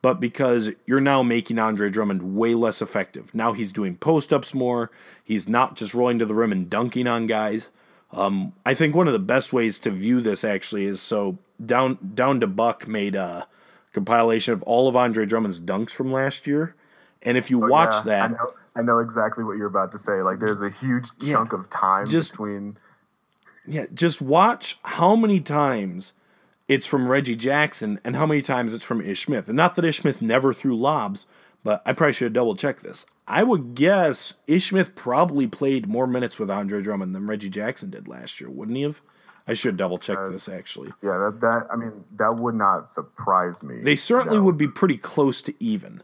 but 0.07 0.21
because 0.21 0.71
you're 0.85 1.01
now 1.01 1.21
making 1.21 1.59
Andre 1.59 1.89
Drummond 1.89 2.33
way 2.33 2.53
less 2.53 2.81
effective. 2.81 3.35
Now 3.35 3.51
he's 3.51 3.73
doing 3.73 3.97
post 3.97 4.31
ups 4.31 4.53
more. 4.53 4.89
He's 5.21 5.49
not 5.49 5.75
just 5.75 5.93
rolling 5.93 6.17
to 6.19 6.25
the 6.25 6.33
rim 6.33 6.53
and 6.53 6.69
dunking 6.69 7.07
on 7.07 7.27
guys. 7.27 7.67
Um, 8.13 8.53
I 8.65 8.73
think 8.73 8.95
one 8.95 9.07
of 9.07 9.11
the 9.11 9.19
best 9.19 9.51
ways 9.51 9.79
to 9.79 9.91
view 9.91 10.21
this 10.21 10.45
actually 10.45 10.85
is 10.85 11.01
so 11.01 11.39
down 11.65 11.97
down 12.15 12.39
to 12.39 12.47
Buck 12.47 12.87
made 12.87 13.15
a 13.15 13.49
compilation 13.91 14.53
of 14.53 14.63
all 14.63 14.87
of 14.87 14.95
Andre 14.95 15.25
Drummond's 15.25 15.59
dunks 15.59 15.91
from 15.91 16.13
last 16.13 16.47
year, 16.47 16.73
and 17.21 17.37
if 17.37 17.51
you 17.51 17.61
oh, 17.65 17.67
watch 17.67 17.93
yeah. 17.93 18.03
that, 18.03 18.23
I 18.23 18.27
know, 18.33 18.53
I 18.77 18.81
know, 18.83 18.99
exactly 18.99 19.43
what 19.43 19.57
you're 19.57 19.67
about 19.67 19.91
to 19.91 19.97
say. 19.97 20.21
Like 20.21 20.39
there's 20.39 20.61
a 20.61 20.69
huge 20.69 21.09
chunk 21.19 21.51
yeah, 21.51 21.59
of 21.59 21.69
time 21.69 22.07
just, 22.07 22.31
between. 22.31 22.77
Yeah, 23.67 23.87
just 23.93 24.21
watch 24.21 24.79
how 24.83 25.17
many 25.17 25.41
times 25.41 26.13
it's 26.67 26.87
from 26.87 27.07
Reggie 27.07 27.35
Jackson 27.35 27.99
and 28.03 28.15
how 28.15 28.25
many 28.25 28.41
times 28.41 28.73
it's 28.73 28.85
from 28.85 29.01
Ish 29.01 29.25
Smith. 29.25 29.47
And 29.47 29.57
not 29.57 29.75
that 29.75 29.85
Ish 29.85 29.99
Smith 29.99 30.21
never 30.21 30.53
threw 30.53 30.77
lobs, 30.77 31.25
but 31.63 31.81
I 31.85 31.93
probably 31.93 32.13
should 32.13 32.33
double 32.33 32.55
check 32.55 32.81
this. 32.81 33.05
I 33.27 33.43
would 33.43 33.75
guess 33.75 34.35
Ish 34.47 34.69
Smith 34.69 34.95
probably 34.95 35.47
played 35.47 35.87
more 35.87 36.07
minutes 36.07 36.39
with 36.39 36.49
Andre 36.49 36.81
Drummond 36.81 37.15
than 37.15 37.27
Reggie 37.27 37.49
Jackson 37.49 37.89
did 37.89 38.07
last 38.07 38.39
year, 38.39 38.49
wouldn't 38.49 38.77
he 38.77 38.83
have? 38.83 39.01
I 39.47 39.53
should 39.53 39.77
double 39.77 39.97
check 39.97 40.17
uh, 40.17 40.29
this 40.29 40.49
actually. 40.49 40.89
Yeah, 41.01 41.17
that, 41.17 41.39
that 41.41 41.67
I 41.71 41.77
mean 41.77 42.03
that 42.17 42.35
would 42.35 42.55
not 42.55 42.89
surprise 42.89 43.63
me. 43.63 43.81
They 43.81 43.95
certainly 43.95 44.37
no. 44.37 44.43
would 44.43 44.57
be 44.57 44.67
pretty 44.67 44.97
close 44.97 45.41
to 45.43 45.53
even. 45.63 46.03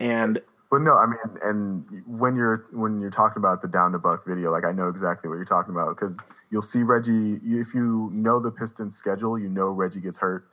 And 0.00 0.40
But 0.70 0.82
no, 0.82 0.92
I 0.92 1.06
mean, 1.06 1.18
and 1.42 2.02
when 2.06 2.36
you're 2.36 2.66
when 2.72 3.00
you're 3.00 3.10
talking 3.10 3.40
about 3.40 3.62
the 3.62 3.68
down 3.68 3.92
to 3.92 3.98
buck 3.98 4.26
video, 4.26 4.50
like 4.50 4.64
I 4.64 4.72
know 4.72 4.88
exactly 4.88 5.28
what 5.30 5.36
you're 5.36 5.46
talking 5.46 5.72
about 5.72 5.96
because 5.96 6.20
you'll 6.50 6.60
see 6.60 6.82
Reggie. 6.82 7.40
If 7.42 7.74
you 7.74 8.10
know 8.12 8.38
the 8.38 8.50
Pistons 8.50 8.94
schedule, 8.94 9.38
you 9.38 9.48
know 9.48 9.68
Reggie 9.68 10.00
gets 10.00 10.18
hurt 10.18 10.46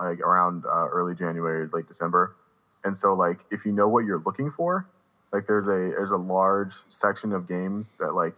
like 0.00 0.20
around 0.20 0.64
uh, 0.64 0.88
early 0.88 1.14
January, 1.14 1.68
late 1.72 1.86
December, 1.86 2.34
and 2.82 2.96
so 2.96 3.12
like 3.12 3.40
if 3.50 3.66
you 3.66 3.72
know 3.72 3.88
what 3.88 4.06
you're 4.06 4.22
looking 4.24 4.50
for, 4.50 4.88
like 5.32 5.46
there's 5.46 5.68
a 5.68 5.92
there's 5.92 6.10
a 6.10 6.16
large 6.16 6.72
section 6.88 7.32
of 7.32 7.46
games 7.46 7.96
that 8.00 8.14
like 8.14 8.34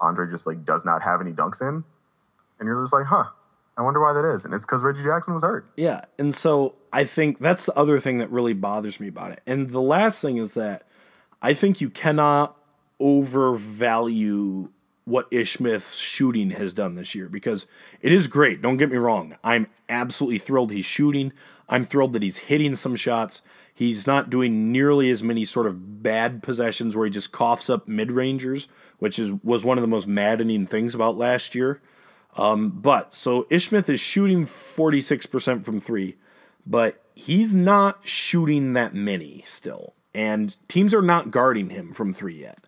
Andre 0.00 0.30
just 0.30 0.46
like 0.46 0.64
does 0.64 0.84
not 0.84 1.02
have 1.02 1.20
any 1.20 1.32
dunks 1.32 1.60
in, 1.60 1.82
and 2.60 2.66
you're 2.66 2.80
just 2.80 2.92
like, 2.92 3.06
huh, 3.06 3.24
I 3.76 3.82
wonder 3.82 4.00
why 4.00 4.12
that 4.12 4.34
is, 4.34 4.44
and 4.44 4.54
it's 4.54 4.64
because 4.64 4.82
Reggie 4.82 5.02
Jackson 5.02 5.34
was 5.34 5.42
hurt. 5.42 5.68
Yeah, 5.76 6.04
and 6.16 6.32
so 6.32 6.76
I 6.96 7.04
think 7.04 7.40
that's 7.40 7.66
the 7.66 7.76
other 7.76 8.00
thing 8.00 8.16
that 8.18 8.30
really 8.30 8.54
bothers 8.54 9.00
me 9.00 9.08
about 9.08 9.32
it. 9.32 9.42
And 9.46 9.68
the 9.68 9.82
last 9.82 10.22
thing 10.22 10.38
is 10.38 10.54
that 10.54 10.84
I 11.42 11.52
think 11.52 11.82
you 11.82 11.90
cannot 11.90 12.56
overvalue 12.98 14.70
what 15.04 15.28
Ish 15.30 15.58
Smith's 15.58 15.96
shooting 15.96 16.52
has 16.52 16.72
done 16.72 16.94
this 16.94 17.14
year 17.14 17.28
because 17.28 17.66
it 18.00 18.12
is 18.12 18.28
great. 18.28 18.62
Don't 18.62 18.78
get 18.78 18.90
me 18.90 18.96
wrong. 18.96 19.36
I'm 19.44 19.66
absolutely 19.90 20.38
thrilled 20.38 20.72
he's 20.72 20.86
shooting. 20.86 21.34
I'm 21.68 21.84
thrilled 21.84 22.14
that 22.14 22.22
he's 22.22 22.38
hitting 22.38 22.74
some 22.76 22.96
shots. 22.96 23.42
He's 23.74 24.06
not 24.06 24.30
doing 24.30 24.72
nearly 24.72 25.10
as 25.10 25.22
many 25.22 25.44
sort 25.44 25.66
of 25.66 26.02
bad 26.02 26.42
possessions 26.42 26.96
where 26.96 27.04
he 27.04 27.10
just 27.10 27.30
coughs 27.30 27.68
up 27.68 27.86
mid 27.86 28.10
rangers, 28.10 28.68
which 29.00 29.18
is 29.18 29.34
was 29.44 29.66
one 29.66 29.76
of 29.76 29.82
the 29.82 29.88
most 29.88 30.08
maddening 30.08 30.66
things 30.66 30.94
about 30.94 31.18
last 31.18 31.54
year. 31.54 31.82
Um, 32.38 32.70
but 32.70 33.12
so 33.12 33.46
Ish 33.50 33.68
Smith 33.68 33.90
is 33.90 34.00
shooting 34.00 34.46
46% 34.46 35.62
from 35.62 35.78
three, 35.78 36.16
but 36.66 37.02
he's 37.14 37.54
not 37.54 38.00
shooting 38.06 38.72
that 38.74 38.94
many 38.94 39.42
still. 39.46 39.94
And 40.14 40.56
teams 40.68 40.94
are 40.94 41.02
not 41.02 41.30
guarding 41.30 41.70
him 41.70 41.92
from 41.92 42.12
three 42.12 42.40
yet 42.40 42.66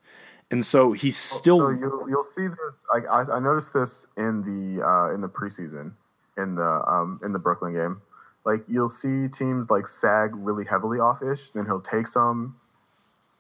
and 0.50 0.64
so 0.64 0.92
he's 0.92 1.16
still. 1.16 1.58
So 1.58 1.70
you'll, 1.70 2.08
you'll 2.08 2.24
see 2.24 2.48
this. 2.48 2.80
I, 2.94 3.00
I, 3.06 3.36
I 3.36 3.40
noticed 3.40 3.74
this 3.74 4.06
in 4.16 4.42
the 4.42 4.82
uh, 4.82 5.14
in 5.14 5.20
the 5.20 5.28
preseason 5.28 5.92
in 6.36 6.54
the 6.54 6.82
um, 6.86 7.20
in 7.22 7.32
the 7.32 7.38
Brooklyn 7.38 7.74
game. 7.74 8.00
Like 8.44 8.62
you'll 8.68 8.88
see 8.88 9.28
teams 9.28 9.70
like 9.70 9.86
sag 9.86 10.30
really 10.34 10.64
heavily 10.64 11.00
off 11.00 11.22
ish, 11.22 11.50
then 11.50 11.66
he'll 11.66 11.80
take 11.80 12.06
some, 12.06 12.56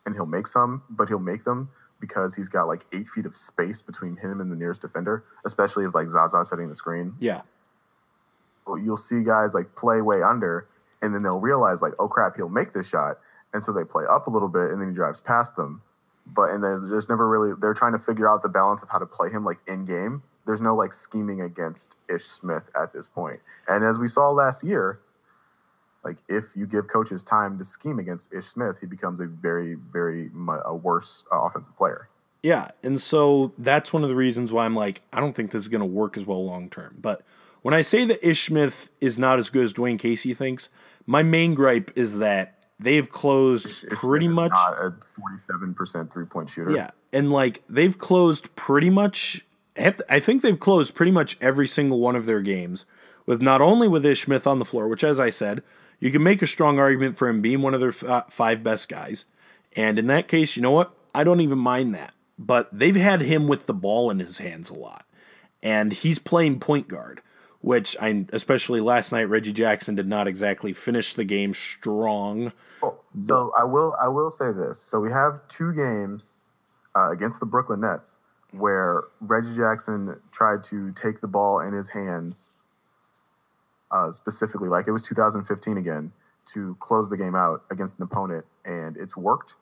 and 0.04 0.14
he'll 0.14 0.26
make 0.26 0.46
some, 0.46 0.82
but 0.90 1.08
he'll 1.08 1.18
make 1.18 1.44
them 1.44 1.70
because 2.00 2.34
he's 2.34 2.48
got 2.48 2.64
like 2.64 2.84
eight 2.92 3.08
feet 3.08 3.24
of 3.24 3.36
space 3.36 3.80
between 3.80 4.16
him 4.16 4.40
and 4.40 4.52
the 4.52 4.56
nearest 4.56 4.82
defender, 4.82 5.24
especially 5.46 5.84
if 5.84 5.94
like 5.94 6.08
Zaza 6.08 6.44
setting 6.44 6.68
the 6.68 6.74
screen. 6.74 7.14
Yeah. 7.20 7.42
You'll 8.76 8.96
see 8.96 9.22
guys 9.22 9.54
like 9.54 9.74
play 9.74 10.00
way 10.00 10.22
under, 10.22 10.68
and 11.02 11.14
then 11.14 11.22
they'll 11.22 11.40
realize 11.40 11.82
like, 11.82 11.92
oh 11.98 12.08
crap, 12.08 12.36
he'll 12.36 12.48
make 12.48 12.72
this 12.72 12.88
shot, 12.88 13.18
and 13.54 13.62
so 13.62 13.72
they 13.72 13.84
play 13.84 14.04
up 14.08 14.26
a 14.26 14.30
little 14.30 14.48
bit, 14.48 14.70
and 14.70 14.80
then 14.80 14.88
he 14.88 14.94
drives 14.94 15.20
past 15.20 15.56
them 15.56 15.82
but 16.34 16.50
and 16.50 16.62
there's, 16.62 16.88
there's 16.88 17.08
never 17.08 17.28
really 17.28 17.54
they're 17.60 17.74
trying 17.74 17.92
to 17.92 17.98
figure 17.98 18.28
out 18.28 18.42
the 18.42 18.48
balance 18.48 18.82
of 18.82 18.88
how 18.88 18.98
to 18.98 19.06
play 19.06 19.30
him 19.30 19.44
like 19.44 19.58
in 19.66 19.84
game. 19.84 20.22
There's 20.46 20.60
no 20.60 20.74
like 20.74 20.92
scheming 20.92 21.42
against 21.42 21.96
Ish 22.08 22.24
Smith 22.24 22.70
at 22.80 22.92
this 22.92 23.06
point. 23.06 23.40
And 23.66 23.84
as 23.84 23.98
we 23.98 24.08
saw 24.08 24.30
last 24.30 24.64
year, 24.64 25.00
like 26.04 26.16
if 26.28 26.56
you 26.56 26.66
give 26.66 26.88
coaches 26.88 27.22
time 27.22 27.58
to 27.58 27.64
scheme 27.64 27.98
against 27.98 28.32
Ish 28.32 28.46
Smith, 28.46 28.76
he 28.80 28.86
becomes 28.86 29.20
a 29.20 29.26
very 29.26 29.74
very 29.74 30.30
a 30.64 30.74
worse 30.74 31.24
uh, 31.32 31.40
offensive 31.40 31.76
player. 31.76 32.08
Yeah, 32.42 32.70
and 32.84 33.00
so 33.00 33.52
that's 33.58 33.92
one 33.92 34.04
of 34.04 34.08
the 34.08 34.14
reasons 34.14 34.52
why 34.52 34.64
I'm 34.64 34.76
like 34.76 35.02
I 35.12 35.20
don't 35.20 35.34
think 35.34 35.50
this 35.50 35.62
is 35.62 35.68
going 35.68 35.80
to 35.80 35.86
work 35.86 36.16
as 36.16 36.26
well 36.26 36.44
long 36.44 36.70
term. 36.70 36.96
But 37.00 37.22
when 37.62 37.74
I 37.74 37.82
say 37.82 38.04
that 38.04 38.26
Ish 38.26 38.46
Smith 38.46 38.90
is 39.00 39.18
not 39.18 39.38
as 39.38 39.50
good 39.50 39.64
as 39.64 39.72
Dwane 39.72 39.98
Casey 39.98 40.34
thinks, 40.34 40.68
my 41.06 41.22
main 41.22 41.54
gripe 41.54 41.90
is 41.96 42.18
that 42.18 42.64
they've 42.78 43.08
closed 43.08 43.88
pretty 43.88 44.28
much 44.28 44.52
not 44.52 44.78
a 44.78 44.94
47% 45.20 46.12
three-point 46.12 46.50
shooter. 46.50 46.72
Yeah. 46.72 46.90
And 47.12 47.32
like 47.32 47.62
they've 47.68 47.96
closed 47.96 48.54
pretty 48.54 48.90
much 48.90 49.44
I 50.08 50.18
think 50.20 50.42
they've 50.42 50.58
closed 50.58 50.94
pretty 50.94 51.12
much 51.12 51.36
every 51.40 51.68
single 51.68 52.00
one 52.00 52.16
of 52.16 52.26
their 52.26 52.40
games 52.40 52.84
with 53.26 53.40
not 53.40 53.60
only 53.60 53.86
with 53.86 54.04
Ish 54.04 54.24
Smith 54.24 54.46
on 54.46 54.58
the 54.58 54.64
floor, 54.64 54.88
which 54.88 55.04
as 55.04 55.20
I 55.20 55.30
said, 55.30 55.62
you 56.00 56.10
can 56.10 56.22
make 56.22 56.42
a 56.42 56.46
strong 56.46 56.78
argument 56.78 57.16
for 57.16 57.28
him 57.28 57.40
being 57.40 57.62
one 57.62 57.74
of 57.74 57.80
their 57.80 58.10
uh, 58.10 58.22
five 58.28 58.62
best 58.62 58.88
guys. 58.88 59.24
And 59.74 59.98
in 59.98 60.06
that 60.06 60.28
case, 60.28 60.56
you 60.56 60.62
know 60.62 60.70
what? 60.70 60.94
I 61.14 61.24
don't 61.24 61.40
even 61.40 61.58
mind 61.58 61.94
that. 61.94 62.12
But 62.38 62.68
they've 62.76 62.96
had 62.96 63.22
him 63.22 63.48
with 63.48 63.66
the 63.66 63.74
ball 63.74 64.10
in 64.10 64.18
his 64.18 64.38
hands 64.38 64.70
a 64.70 64.74
lot. 64.74 65.04
And 65.62 65.92
he's 65.92 66.18
playing 66.18 66.60
point 66.60 66.88
guard 66.88 67.20
which 67.60 67.96
I 68.00 68.26
especially 68.32 68.80
last 68.80 69.12
night 69.12 69.28
Reggie 69.28 69.52
Jackson 69.52 69.94
did 69.94 70.06
not 70.06 70.26
exactly 70.26 70.72
finish 70.72 71.14
the 71.14 71.24
game 71.24 71.54
strong. 71.54 72.52
Oh, 72.82 72.98
so 73.26 73.52
I 73.58 73.64
will 73.64 73.96
I 74.00 74.08
will 74.08 74.30
say 74.30 74.52
this. 74.52 74.80
So 74.80 75.00
we 75.00 75.10
have 75.10 75.46
two 75.48 75.72
games 75.72 76.36
uh, 76.94 77.10
against 77.10 77.40
the 77.40 77.46
Brooklyn 77.46 77.80
Nets 77.80 78.18
where 78.52 79.04
Reggie 79.20 79.56
Jackson 79.56 80.18
tried 80.32 80.64
to 80.64 80.92
take 80.92 81.20
the 81.20 81.28
ball 81.28 81.60
in 81.60 81.72
his 81.72 81.88
hands 81.88 82.52
uh, 83.90 84.10
specifically 84.10 84.68
like 84.68 84.86
it 84.86 84.92
was 84.92 85.02
2015 85.02 85.76
again 85.76 86.12
to 86.52 86.76
close 86.80 87.10
the 87.10 87.16
game 87.16 87.34
out 87.34 87.64
against 87.70 87.98
an 87.98 88.04
opponent 88.04 88.44
and 88.64 88.96
it's 88.96 89.16
worked 89.16 89.54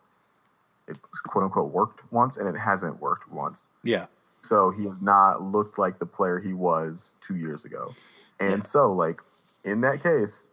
it 0.88 0.96
quote 1.24 1.44
unquote 1.44 1.72
worked 1.72 2.12
once 2.12 2.36
and 2.36 2.48
it 2.48 2.58
hasn't 2.58 3.00
worked 3.00 3.30
once 3.30 3.70
yeah 3.82 4.06
so 4.46 4.70
he 4.70 4.84
has 4.84 5.00
not 5.00 5.42
looked 5.42 5.78
like 5.78 5.98
the 5.98 6.06
player 6.06 6.38
he 6.38 6.52
was 6.52 7.14
two 7.20 7.36
years 7.36 7.64
ago. 7.64 7.94
And 8.40 8.58
yeah. 8.58 8.60
so, 8.60 8.92
like, 8.92 9.20
in 9.64 9.80
that 9.80 10.02
case, 10.02 10.48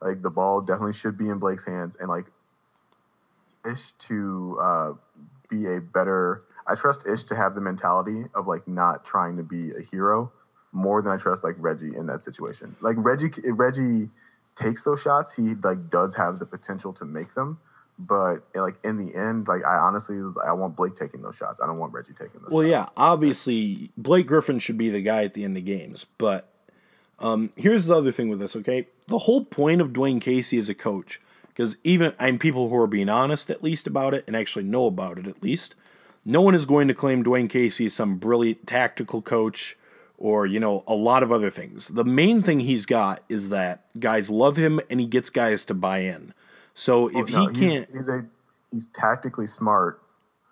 like 0.00 0.22
the 0.22 0.30
ball 0.30 0.60
definitely 0.60 0.92
should 0.92 1.16
be 1.16 1.28
in 1.28 1.38
Blake's 1.38 1.64
hands 1.64 1.96
and 1.98 2.08
like 2.08 2.26
Ish 3.70 3.92
to 3.92 4.58
uh, 4.60 4.92
be 5.48 5.66
a 5.66 5.80
better 5.80 6.44
I 6.66 6.74
trust 6.74 7.06
Ish 7.06 7.24
to 7.24 7.36
have 7.36 7.54
the 7.54 7.60
mentality 7.60 8.24
of 8.34 8.46
like 8.46 8.66
not 8.68 9.04
trying 9.04 9.36
to 9.36 9.42
be 9.42 9.72
a 9.72 9.82
hero 9.82 10.32
more 10.72 11.00
than 11.02 11.12
I 11.12 11.16
trust 11.16 11.44
like 11.44 11.54
Reggie 11.58 11.96
in 11.96 12.06
that 12.06 12.22
situation. 12.22 12.76
Like 12.80 12.96
Reggie 12.98 13.30
Reggie 13.44 14.10
takes 14.56 14.82
those 14.82 15.00
shots, 15.00 15.34
he 15.34 15.54
like 15.62 15.90
does 15.90 16.14
have 16.14 16.38
the 16.38 16.46
potential 16.46 16.92
to 16.94 17.04
make 17.04 17.34
them. 17.34 17.58
But 17.98 18.38
like 18.54 18.74
in 18.82 18.96
the 18.96 19.14
end, 19.14 19.46
like 19.46 19.64
I 19.64 19.76
honestly, 19.76 20.16
I 20.44 20.52
want 20.52 20.76
Blake 20.76 20.96
taking 20.96 21.22
those 21.22 21.36
shots. 21.36 21.60
I 21.62 21.66
don't 21.66 21.78
want 21.78 21.92
Reggie 21.92 22.12
taking 22.12 22.40
those. 22.40 22.50
Well, 22.50 22.68
shots. 22.68 22.70
yeah, 22.70 22.86
obviously 22.96 23.90
Blake 23.96 24.26
Griffin 24.26 24.58
should 24.58 24.78
be 24.78 24.90
the 24.90 25.00
guy 25.00 25.22
at 25.22 25.34
the 25.34 25.44
end 25.44 25.56
of 25.56 25.64
games. 25.64 26.06
But 26.18 26.48
um, 27.20 27.50
here's 27.56 27.86
the 27.86 27.94
other 27.94 28.10
thing 28.10 28.28
with 28.28 28.40
this. 28.40 28.56
Okay, 28.56 28.88
the 29.06 29.18
whole 29.18 29.44
point 29.44 29.80
of 29.80 29.92
Dwane 29.92 30.20
Casey 30.20 30.58
as 30.58 30.68
a 30.68 30.74
coach, 30.74 31.20
because 31.48 31.76
even 31.84 32.14
I'm 32.18 32.38
people 32.38 32.68
who 32.68 32.76
are 32.76 32.88
being 32.88 33.08
honest 33.08 33.48
at 33.48 33.62
least 33.62 33.86
about 33.86 34.12
it 34.12 34.24
and 34.26 34.34
actually 34.34 34.64
know 34.64 34.86
about 34.86 35.18
it 35.18 35.28
at 35.28 35.42
least. 35.42 35.76
No 36.24 36.40
one 36.40 36.54
is 36.54 36.66
going 36.66 36.88
to 36.88 36.94
claim 36.94 37.22
Dwane 37.22 37.50
Casey 37.50 37.84
is 37.84 37.94
some 37.94 38.16
brilliant 38.16 38.66
tactical 38.66 39.22
coach 39.22 39.76
or 40.18 40.46
you 40.46 40.58
know 40.58 40.82
a 40.86 40.94
lot 40.94 41.22
of 41.22 41.30
other 41.30 41.50
things. 41.50 41.88
The 41.88 42.04
main 42.04 42.42
thing 42.42 42.60
he's 42.60 42.86
got 42.86 43.22
is 43.28 43.50
that 43.50 43.84
guys 44.00 44.30
love 44.30 44.56
him 44.56 44.80
and 44.90 45.00
he 45.00 45.06
gets 45.06 45.30
guys 45.30 45.64
to 45.66 45.74
buy 45.74 45.98
in. 45.98 46.34
So 46.74 47.08
if 47.08 47.30
no, 47.30 47.46
he 47.48 47.60
can't, 47.60 47.88
he's, 47.92 48.08
a 48.08 48.26
he's 48.72 48.88
tactically 48.88 49.46
smart 49.46 50.02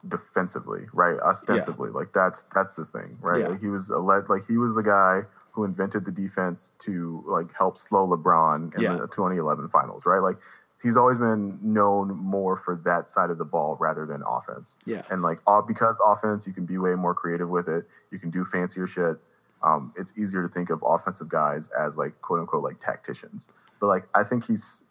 defensively, 0.08 0.82
right? 0.92 1.18
Ostensibly, 1.20 1.90
yeah. 1.90 1.98
like 1.98 2.12
that's 2.12 2.44
that's 2.54 2.76
his 2.76 2.90
thing, 2.90 3.18
right? 3.20 3.40
Yeah. 3.40 3.48
Like 3.48 3.60
he 3.60 3.68
was 3.68 3.90
a 3.90 3.98
led, 3.98 4.28
like 4.28 4.46
he 4.46 4.56
was 4.56 4.74
the 4.74 4.82
guy 4.82 5.22
who 5.52 5.64
invented 5.64 6.04
the 6.04 6.10
defense 6.10 6.72
to 6.78 7.22
like 7.26 7.52
help 7.56 7.76
slow 7.76 8.06
LeBron 8.06 8.74
in 8.74 8.80
yeah. 8.80 8.92
the 8.92 9.06
2011 9.08 9.68
finals, 9.68 10.06
right? 10.06 10.20
Like 10.20 10.36
he's 10.82 10.96
always 10.96 11.18
been 11.18 11.58
known 11.62 12.16
more 12.16 12.56
for 12.56 12.76
that 12.84 13.08
side 13.08 13.30
of 13.30 13.38
the 13.38 13.44
ball 13.44 13.76
rather 13.78 14.06
than 14.06 14.22
offense. 14.26 14.76
Yeah. 14.86 15.02
And 15.10 15.22
like 15.22 15.38
all 15.46 15.62
because 15.62 15.98
offense, 16.04 16.46
you 16.46 16.52
can 16.52 16.66
be 16.66 16.78
way 16.78 16.94
more 16.94 17.14
creative 17.14 17.48
with 17.48 17.68
it. 17.68 17.84
You 18.10 18.18
can 18.18 18.30
do 18.30 18.44
fancier 18.44 18.86
shit. 18.86 19.18
Um, 19.62 19.92
it's 19.96 20.12
easier 20.18 20.42
to 20.42 20.52
think 20.52 20.70
of 20.70 20.82
offensive 20.84 21.28
guys 21.28 21.68
as 21.78 21.96
like 21.96 22.20
quote 22.20 22.40
unquote 22.40 22.64
like 22.64 22.80
tacticians. 22.80 23.48
But 23.80 23.86
like 23.86 24.04
I 24.14 24.24
think 24.24 24.46
he's 24.46 24.84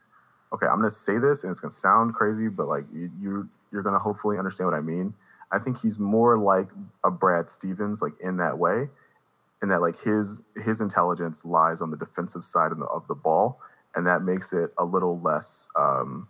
okay, 0.54 0.66
I'm 0.66 0.78
gonna 0.78 0.90
say 0.90 1.18
this 1.18 1.44
and 1.44 1.52
it's 1.52 1.60
gonna 1.60 1.72
sound 1.72 2.14
crazy, 2.14 2.48
but 2.48 2.68
like 2.68 2.86
you, 2.94 3.12
you 3.22 3.50
you're 3.72 3.84
gonna 3.84 4.00
hopefully 4.00 4.38
understand 4.38 4.70
what 4.70 4.76
I 4.76 4.82
mean. 4.82 5.14
I 5.52 5.60
think 5.60 5.82
he's 5.82 6.00
more 6.00 6.38
like 6.38 6.68
a 7.04 7.12
Brad 7.12 7.50
Stevens, 7.50 8.02
like 8.02 8.14
in 8.22 8.38
that 8.38 8.58
way, 8.58 8.90
in 9.62 9.70
that 9.70 9.82
like 9.82 10.02
his 10.02 10.42
his 10.64 10.82
intelligence 10.82 11.44
lies 11.46 11.82
on 11.82 11.92
the 11.92 11.98
defensive 11.98 12.46
side 12.46 12.72
of 12.72 12.80
the 12.80 12.86
of 12.86 13.08
the 13.08 13.16
ball, 13.16 13.60
and 13.96 14.06
that 14.08 14.24
makes 14.24 14.54
it 14.54 14.72
a 14.78 14.86
little 14.86 15.20
less. 15.20 15.70
Um, 15.76 16.28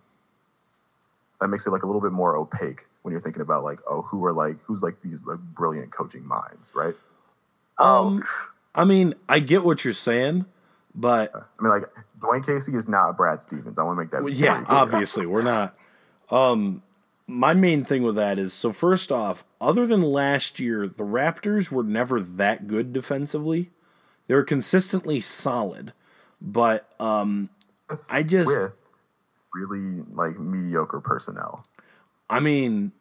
that 1.40 1.48
makes 1.48 1.66
it 1.66 1.72
like 1.72 1.84
a 1.84 1.88
little 1.88 2.02
bit 2.02 2.12
more 2.12 2.36
opaque 2.36 2.86
when 3.02 3.12
you're 3.12 3.22
thinking 3.22 3.42
about 3.42 3.64
like 3.64 3.80
oh 3.88 4.04
who 4.04 4.24
are 4.26 4.34
like 4.34 4.58
who's 4.64 4.84
like 4.84 5.02
these 5.02 5.26
like 5.26 5.40
brilliant 5.40 5.92
coaching 5.92 6.26
minds, 6.26 6.72
right? 6.74 6.96
Um, 7.78 8.24
I 8.76 8.86
mean, 8.86 9.16
I 9.28 9.40
get 9.40 9.64
what 9.64 9.84
you're 9.84 9.94
saying, 9.94 10.46
but 10.94 11.32
I 11.36 11.64
mean, 11.64 11.72
like 11.72 11.84
Dwane 12.20 12.46
Casey 12.46 12.74
is 12.74 12.88
not 12.88 13.18
Brad 13.18 13.42
Stevens. 13.42 13.78
I 13.80 13.84
want 13.84 13.98
to 13.98 14.02
make 14.04 14.12
that. 14.12 14.24
Well, 14.24 14.34
yeah, 14.34 14.64
obviously 14.68 15.26
we're 15.26 15.42
not. 15.42 15.76
Um, 16.30 16.84
my 17.28 17.54
main 17.54 17.84
thing 17.86 18.04
with 18.04 18.16
that 18.16 18.38
is 18.38 18.54
so 18.54 18.74
first 18.74 19.12
off, 19.12 19.46
other 19.60 19.86
than 19.86 20.02
last 20.02 20.60
year, 20.60 20.88
the 20.88 21.04
Raptors 21.04 21.72
were 21.72 21.84
never 21.84 22.20
that 22.20 22.68
good 22.68 22.94
defensively. 22.94 23.70
They 24.28 24.36
were 24.36 24.44
consistently 24.44 25.22
solid, 25.22 25.94
but 26.42 26.90
um, 27.00 27.50
I 28.10 28.24
just 28.24 28.48
with 28.48 28.74
really 29.54 30.04
like 30.14 30.40
mediocre 30.40 31.00
personnel. 31.00 31.66
I 32.30 32.40
mean, 32.40 32.92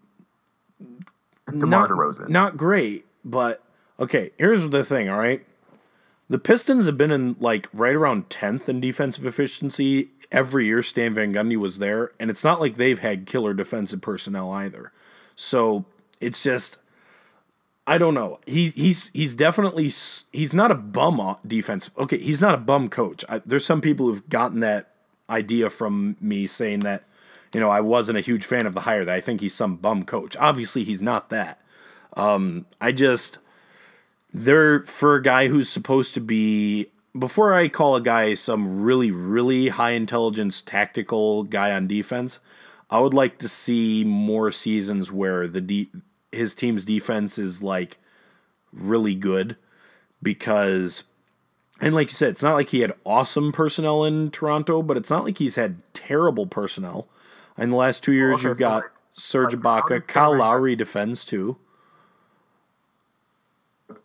DeMar 1.49 1.89
not, 1.89 1.91
DeRozan. 1.91 2.29
not 2.29 2.57
great, 2.57 3.07
but 3.25 3.63
okay. 3.99 4.33
Here's 4.39 4.69
the 4.69 4.85
thing. 4.85 5.09
All 5.09 5.19
right, 5.19 5.45
the 6.31 6.39
Pistons 6.39 6.87
have 6.87 6.97
been 6.97 7.11
in 7.11 7.35
like 7.41 7.69
right 7.73 7.95
around 7.95 8.31
tenth 8.31 8.69
in 8.69 8.81
defensive 8.81 9.27
efficiency 9.27 10.11
every 10.31 10.67
year. 10.67 10.81
Stan 10.81 11.13
Van 11.13 11.35
Gundy 11.35 11.57
was 11.57 11.81
there, 11.81 12.13
and 12.21 12.31
it's 12.31 12.45
not 12.45 12.61
like 12.61 12.77
they've 12.77 13.01
had 13.01 13.27
killer 13.27 13.53
defensive 13.53 14.01
personnel 14.01 14.51
either. 14.53 14.93
So 15.37 15.85
it's 16.21 16.43
just. 16.43 16.79
I 17.87 17.99
don't 17.99 18.15
know. 18.15 18.39
He 18.47 18.69
he's 18.69 19.11
he's 19.13 19.35
definitely 19.35 19.91
he's 20.31 20.55
not 20.55 20.71
a 20.71 20.77
bum 20.77 21.37
defense. 21.45 21.91
Okay, 21.99 22.19
he's 22.19 22.41
not 22.41 22.55
a 22.55 22.59
bum 22.59 22.89
coach. 22.89 23.25
I, 23.29 23.43
there's 23.45 23.65
some 23.65 23.81
people 23.81 24.07
who've 24.07 24.29
gotten 24.29 24.61
that 24.61 24.93
idea 25.29 25.69
from 25.71 26.17
me 26.21 26.47
saying 26.47 26.81
that 26.81 27.03
you 27.53 27.59
know 27.59 27.71
I 27.71 27.81
wasn't 27.81 28.19
a 28.19 28.21
huge 28.21 28.45
fan 28.45 28.67
of 28.67 28.75
the 28.75 28.83
hire. 28.83 29.05
That 29.05 29.17
I 29.17 29.21
think 29.21 29.41
he's 29.41 29.55
some 29.55 29.75
bum 29.75 30.05
coach. 30.05 30.37
Obviously, 30.37 30.85
he's 30.85 31.03
not 31.03 31.31
that. 31.31 31.61
Um, 32.17 32.67
I 32.81 32.93
just 32.93 33.39
they're 34.33 34.83
for 34.85 35.17
a 35.17 35.23
guy 35.23 35.49
who's 35.49 35.69
supposed 35.69 36.15
to 36.15 36.21
be 36.21 36.87
before 37.19 37.55
I 37.55 37.69
call 37.69 37.97
a 37.97 38.01
guy 38.01 38.35
some 38.35 38.83
really 38.83 39.11
really 39.11 39.69
high 39.69 39.91
intelligence 39.91 40.63
tactical 40.63 41.45
guy 41.45 41.73
on 41.73 41.87
defense. 41.87 42.41
I 42.91 42.99
would 43.01 43.15
like 43.15 43.39
to 43.39 43.49
see 43.49 44.05
more 44.05 44.51
seasons 44.51 45.13
where 45.13 45.47
the 45.47 45.61
de- 45.61 45.89
his 46.33 46.55
team's 46.55 46.85
defense 46.85 47.39
is 47.39 47.63
like 47.63 47.99
really 48.73 49.15
good 49.15 49.57
because 50.23 51.05
and 51.81 51.95
like 51.95 52.11
you 52.11 52.15
said, 52.17 52.31
it's 52.31 52.43
not 52.43 52.55
like 52.55 52.69
he 52.69 52.81
had 52.81 52.93
awesome 53.07 53.53
personnel 53.53 54.05
in 54.05 54.31
Toronto, 54.31 54.83
but 54.83 54.97
it's 54.97 55.11
not 55.11 55.25
like 55.25 55.39
he's 55.39 55.57
had 55.57 55.83
terrible 55.95 56.47
personnel. 56.47 57.09
In 57.57 57.71
the 57.71 57.77
last 57.77 58.03
two 58.03 58.13
years, 58.13 58.43
you've 58.43 58.59
got 58.59 58.85
Serge 59.13 59.55
Ibaka, 59.55 60.07
Kyle 60.07 60.37
Lowry 60.37 60.77
defends 60.77 61.25
too. 61.25 61.57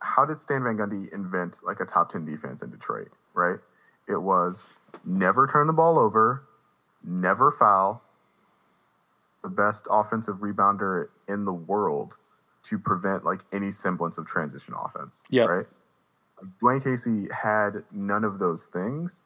How 0.01 0.25
did 0.25 0.39
Stan 0.39 0.63
Van 0.63 0.77
Gundy 0.77 1.11
invent 1.13 1.59
like 1.63 1.79
a 1.79 1.85
top 1.85 2.11
10 2.11 2.25
defense 2.25 2.61
in 2.61 2.69
Detroit, 2.69 3.09
right? 3.33 3.59
It 4.07 4.21
was 4.21 4.65
never 5.03 5.47
turn 5.47 5.67
the 5.67 5.73
ball 5.73 5.97
over, 5.99 6.43
never 7.03 7.51
foul, 7.51 8.01
the 9.43 9.49
best 9.49 9.87
offensive 9.89 10.37
rebounder 10.37 11.07
in 11.27 11.45
the 11.45 11.53
world 11.53 12.17
to 12.63 12.79
prevent 12.79 13.23
like 13.25 13.41
any 13.53 13.71
semblance 13.71 14.17
of 14.17 14.25
transition 14.25 14.73
offense, 14.77 15.23
Yep. 15.29 15.49
right? 15.49 15.65
Dwane 16.61 16.83
Casey 16.83 17.27
had 17.31 17.83
none 17.91 18.23
of 18.23 18.39
those 18.39 18.65
things. 18.65 19.23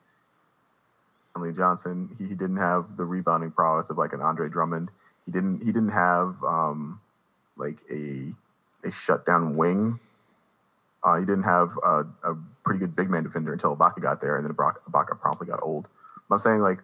Stanley 1.31 1.53
Johnson, 1.53 2.15
he, 2.17 2.25
he 2.27 2.33
didn't 2.35 2.57
have 2.57 2.97
the 2.97 3.05
rebounding 3.05 3.51
prowess 3.51 3.89
of 3.89 3.97
like 3.97 4.13
an 4.13 4.21
Andre 4.21 4.49
Drummond. 4.49 4.89
He 5.25 5.31
didn't 5.31 5.59
he 5.59 5.67
didn't 5.67 5.89
have 5.89 6.35
um, 6.43 6.99
like 7.57 7.77
a 7.91 8.31
a 8.85 8.91
shutdown 8.91 9.55
wing 9.57 9.99
uh, 11.03 11.17
he 11.17 11.25
didn't 11.25 11.43
have 11.43 11.71
a, 11.83 12.03
a 12.23 12.35
pretty 12.63 12.79
good 12.79 12.95
big 12.95 13.09
man 13.09 13.23
defender 13.23 13.53
until 13.53 13.75
Ibaka 13.75 14.01
got 14.01 14.21
there, 14.21 14.37
and 14.37 14.45
then 14.45 14.53
Ibaka, 14.53 15.19
promptly 15.19 15.47
got 15.47 15.59
old. 15.61 15.87
But 16.27 16.35
I'm 16.35 16.39
saying 16.39 16.59
like 16.59 16.79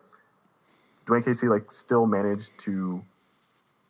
Dwane 1.06 1.24
Casey 1.24 1.48
like 1.48 1.72
still 1.72 2.06
managed 2.06 2.52
to 2.60 3.04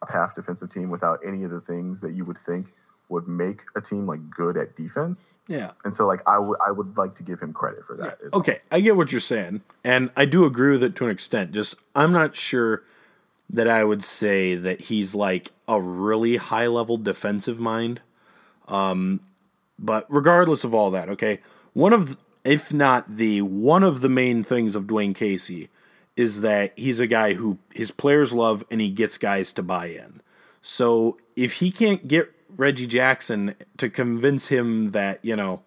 a 0.01 0.11
half 0.11 0.35
defensive 0.35 0.69
team 0.69 0.89
without 0.89 1.19
any 1.25 1.43
of 1.43 1.51
the 1.51 1.61
things 1.61 2.01
that 2.01 2.13
you 2.13 2.25
would 2.25 2.37
think 2.37 2.73
would 3.09 3.27
make 3.27 3.61
a 3.75 3.81
team 3.81 4.07
like 4.07 4.29
good 4.29 4.57
at 4.57 4.75
defense. 4.75 5.29
Yeah. 5.47 5.71
And 5.83 5.93
so 5.93 6.07
like 6.07 6.21
I 6.27 6.39
would 6.39 6.57
I 6.65 6.71
would 6.71 6.97
like 6.97 7.15
to 7.15 7.23
give 7.23 7.39
him 7.39 7.53
credit 7.53 7.85
for 7.85 7.95
that. 7.97 8.17
well. 8.21 8.41
Okay, 8.41 8.59
I 8.71 8.79
get 8.79 8.95
what 8.95 9.11
you're 9.11 9.21
saying, 9.21 9.61
and 9.83 10.09
I 10.15 10.25
do 10.25 10.45
agree 10.45 10.71
with 10.71 10.83
it 10.83 10.95
to 10.97 11.05
an 11.05 11.11
extent. 11.11 11.51
Just 11.51 11.75
I'm 11.95 12.11
not 12.11 12.35
sure 12.35 12.83
that 13.49 13.67
I 13.67 13.83
would 13.83 14.03
say 14.03 14.55
that 14.55 14.81
he's 14.81 15.13
like 15.13 15.51
a 15.67 15.79
really 15.79 16.37
high 16.37 16.67
level 16.67 16.97
defensive 16.97 17.59
mind. 17.59 18.01
Um, 18.67 19.19
but 19.77 20.05
regardless 20.09 20.63
of 20.63 20.73
all 20.73 20.91
that, 20.91 21.09
okay, 21.09 21.39
one 21.73 21.93
of 21.93 22.17
if 22.43 22.73
not 22.73 23.17
the 23.17 23.41
one 23.41 23.83
of 23.83 24.01
the 24.01 24.09
main 24.09 24.43
things 24.43 24.75
of 24.75 24.85
Dwane 24.85 25.15
Casey 25.15 25.69
is 26.15 26.41
that 26.41 26.71
he's 26.77 26.99
a 26.99 27.07
guy 27.07 27.33
who 27.33 27.57
his 27.73 27.91
players 27.91 28.33
love 28.33 28.63
and 28.71 28.79
he 28.79 28.89
gets 28.89 29.17
guys 29.17 29.51
to 29.53 29.63
buy 29.63 29.87
in. 29.87 30.21
So 30.61 31.17
if 31.35 31.53
he 31.53 31.71
can't 31.71 32.07
get 32.07 32.31
Reggie 32.55 32.87
Jackson 32.87 33.55
to 33.77 33.89
convince 33.89 34.47
him 34.47 34.91
that 34.91 35.19
you 35.23 35.35
know 35.35 35.61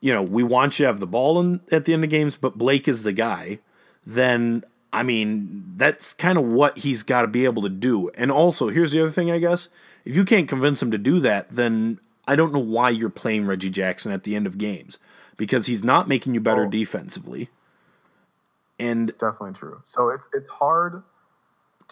you 0.00 0.12
know, 0.12 0.22
we 0.22 0.42
want 0.42 0.78
you 0.78 0.84
to 0.84 0.86
have 0.88 1.00
the 1.00 1.06
ball 1.06 1.40
in, 1.40 1.60
at 1.72 1.84
the 1.84 1.92
end 1.92 2.04
of 2.04 2.10
games, 2.10 2.36
but 2.36 2.56
Blake 2.56 2.86
is 2.86 3.02
the 3.02 3.12
guy, 3.12 3.58
then 4.06 4.64
I 4.92 5.02
mean, 5.02 5.74
that's 5.76 6.14
kind 6.14 6.38
of 6.38 6.44
what 6.44 6.78
he's 6.78 7.02
got 7.02 7.22
to 7.22 7.28
be 7.28 7.44
able 7.44 7.62
to 7.62 7.68
do. 7.68 8.08
And 8.10 8.30
also, 8.30 8.68
here's 8.68 8.92
the 8.92 9.02
other 9.02 9.10
thing, 9.10 9.30
I 9.30 9.38
guess. 9.38 9.68
If 10.04 10.16
you 10.16 10.24
can't 10.24 10.48
convince 10.48 10.82
him 10.82 10.90
to 10.92 10.98
do 10.98 11.20
that, 11.20 11.50
then 11.50 12.00
I 12.28 12.36
don't 12.36 12.52
know 12.52 12.58
why 12.58 12.90
you're 12.90 13.10
playing 13.10 13.46
Reggie 13.46 13.70
Jackson 13.70 14.12
at 14.12 14.24
the 14.24 14.36
end 14.36 14.46
of 14.46 14.58
games 14.58 14.98
because 15.36 15.66
he's 15.66 15.82
not 15.82 16.06
making 16.08 16.34
you 16.34 16.40
better 16.40 16.64
Oh. 16.66 16.70
defensively. 16.70 17.48
And 18.78 19.08
It's 19.08 19.18
definitely 19.18 19.54
true. 19.54 19.82
So 19.86 20.10
it's 20.10 20.28
it's 20.32 20.48
hard 20.48 21.02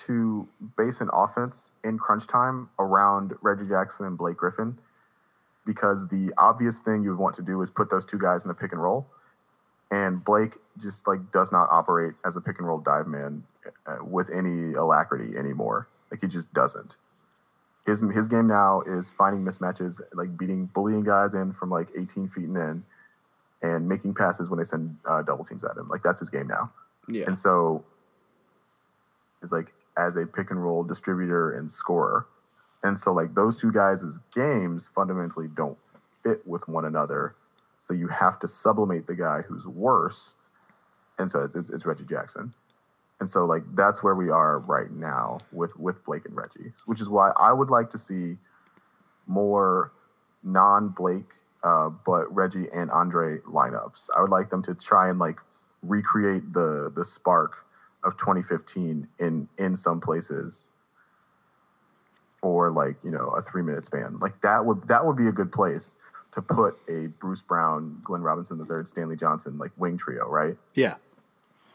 to 0.06 0.46
base 0.76 1.00
an 1.00 1.08
offense 1.12 1.70
in 1.82 1.98
crunch 1.98 2.26
time 2.26 2.68
around 2.78 3.32
Reggie 3.40 3.66
Jackson 3.66 4.06
and 4.06 4.18
Blake 4.18 4.36
Griffin 4.36 4.78
because 5.64 6.06
the 6.08 6.32
obvious 6.38 6.80
thing 6.80 7.02
you 7.02 7.10
would 7.10 7.18
want 7.18 7.34
to 7.36 7.42
do 7.42 7.60
is 7.62 7.70
put 7.70 7.88
those 7.90 8.04
two 8.04 8.18
guys 8.18 8.44
in 8.44 8.50
a 8.50 8.54
pick 8.54 8.72
and 8.72 8.82
roll. 8.82 9.06
And 9.90 10.22
Blake 10.22 10.56
just 10.78 11.06
like 11.08 11.32
does 11.32 11.50
not 11.50 11.68
operate 11.70 12.14
as 12.24 12.36
a 12.36 12.40
pick 12.40 12.58
and 12.58 12.68
roll 12.68 12.78
dive 12.78 13.06
man 13.06 13.42
uh, 13.86 14.04
with 14.04 14.28
any 14.30 14.74
alacrity 14.74 15.36
anymore. 15.36 15.88
Like 16.10 16.20
he 16.20 16.26
just 16.28 16.52
doesn't. 16.52 16.96
His 17.86 18.02
his 18.12 18.26
game 18.28 18.48
now 18.48 18.82
is 18.82 19.08
finding 19.08 19.44
mismatches, 19.44 20.00
like 20.12 20.36
beating 20.36 20.66
bullying 20.66 21.02
guys 21.02 21.34
in 21.34 21.52
from 21.52 21.70
like 21.70 21.88
18 21.96 22.28
feet 22.28 22.44
and 22.44 22.56
in, 22.56 22.84
and 23.62 23.88
making 23.88 24.14
passes 24.14 24.50
when 24.50 24.58
they 24.58 24.64
send 24.64 24.96
uh, 25.08 25.22
double 25.22 25.44
teams 25.44 25.64
at 25.64 25.76
him. 25.76 25.88
Like 25.88 26.02
that's 26.02 26.18
his 26.18 26.28
game 26.28 26.48
now. 26.48 26.72
yeah, 27.08 27.24
And 27.26 27.38
so 27.38 27.84
is 29.42 29.52
like 29.52 29.72
as 29.96 30.16
a 30.16 30.26
pick 30.26 30.50
and 30.50 30.62
roll 30.62 30.82
distributor 30.84 31.52
and 31.52 31.70
scorer. 31.70 32.26
And 32.82 32.98
so 32.98 33.12
like 33.12 33.34
those 33.34 33.56
two 33.56 33.72
guys' 33.72 34.18
games 34.34 34.90
fundamentally 34.94 35.48
don't 35.56 35.78
fit 36.22 36.46
with 36.46 36.66
one 36.68 36.84
another. 36.84 37.34
So 37.78 37.94
you 37.94 38.08
have 38.08 38.38
to 38.40 38.48
sublimate 38.48 39.06
the 39.06 39.14
guy 39.14 39.42
who's 39.42 39.66
worse. 39.66 40.34
And 41.18 41.30
so 41.30 41.48
it's, 41.54 41.70
it's 41.70 41.86
Reggie 41.86 42.04
Jackson. 42.04 42.52
And 43.18 43.28
so 43.28 43.44
like 43.46 43.62
that's 43.74 44.02
where 44.02 44.14
we 44.14 44.30
are 44.30 44.58
right 44.58 44.90
now 44.90 45.38
with 45.52 45.76
with 45.78 46.04
Blake 46.04 46.26
and 46.26 46.36
Reggie, 46.36 46.72
which 46.84 47.00
is 47.00 47.08
why 47.08 47.30
I 47.40 47.52
would 47.52 47.70
like 47.70 47.90
to 47.90 47.98
see 47.98 48.36
more 49.26 49.92
non-Blake 50.42 51.32
uh, 51.66 51.90
but 52.04 52.32
Reggie 52.34 52.68
and 52.72 52.90
Andre 52.90 53.38
lineups. 53.40 54.08
I 54.16 54.20
would 54.20 54.30
like 54.30 54.50
them 54.50 54.62
to 54.62 54.74
try 54.74 55.08
and 55.08 55.18
like 55.18 55.38
recreate 55.82 56.52
the 56.52 56.92
the 56.94 57.04
spark 57.04 57.64
of 58.04 58.16
2015 58.16 59.08
in 59.18 59.48
in 59.58 59.76
some 59.76 60.00
places 60.00 60.70
for 62.40 62.70
like 62.70 62.96
you 63.02 63.10
know 63.10 63.30
a 63.30 63.42
three 63.42 63.62
minute 63.62 63.84
span. 63.84 64.18
Like 64.20 64.40
that 64.42 64.64
would 64.64 64.86
that 64.88 65.04
would 65.04 65.16
be 65.16 65.26
a 65.26 65.32
good 65.32 65.50
place 65.50 65.96
to 66.32 66.42
put 66.42 66.78
a 66.88 67.08
Bruce 67.18 67.42
Brown, 67.42 68.00
Glenn 68.04 68.22
Robinson 68.22 68.58
the 68.58 68.64
third 68.64 68.86
Stanley 68.86 69.16
Johnson 69.16 69.58
like 69.58 69.72
wing 69.76 69.98
trio, 69.98 70.28
right? 70.28 70.56
yeah, 70.74 70.94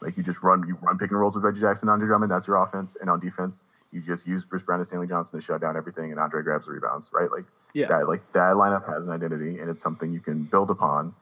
Like 0.02 0.16
you 0.16 0.22
just 0.22 0.42
run 0.42 0.64
you 0.66 0.76
run 0.82 0.98
pick 0.98 1.10
and 1.10 1.18
rolls 1.20 1.34
with 1.34 1.44
Reggie 1.44 1.60
Jackson, 1.60 1.88
Andre 1.88 2.06
Drummond. 2.06 2.30
That's 2.30 2.46
your 2.46 2.56
offense, 2.62 2.96
and 3.00 3.08
on 3.08 3.20
defense, 3.20 3.64
you 3.92 4.00
just 4.00 4.26
use 4.26 4.44
Bruce 4.44 4.62
Brown 4.62 4.80
and 4.80 4.86
Stanley 4.88 5.06
Johnson 5.06 5.38
to 5.40 5.44
shut 5.44 5.60
down 5.60 5.76
everything, 5.76 6.10
and 6.10 6.20
Andre 6.20 6.42
grabs 6.42 6.66
the 6.66 6.72
rebounds, 6.72 7.10
right? 7.12 7.30
Like 7.30 7.44
Yeah. 7.74 7.86
that 7.88 8.08
like 8.08 8.20
that 8.32 8.54
lineup 8.56 8.86
has 8.92 9.06
an 9.06 9.12
identity, 9.12 9.58
and 9.60 9.70
it's 9.70 9.82
something 9.82 10.12
you 10.12 10.20
can 10.20 10.42
build 10.44 10.70
upon. 10.70 11.14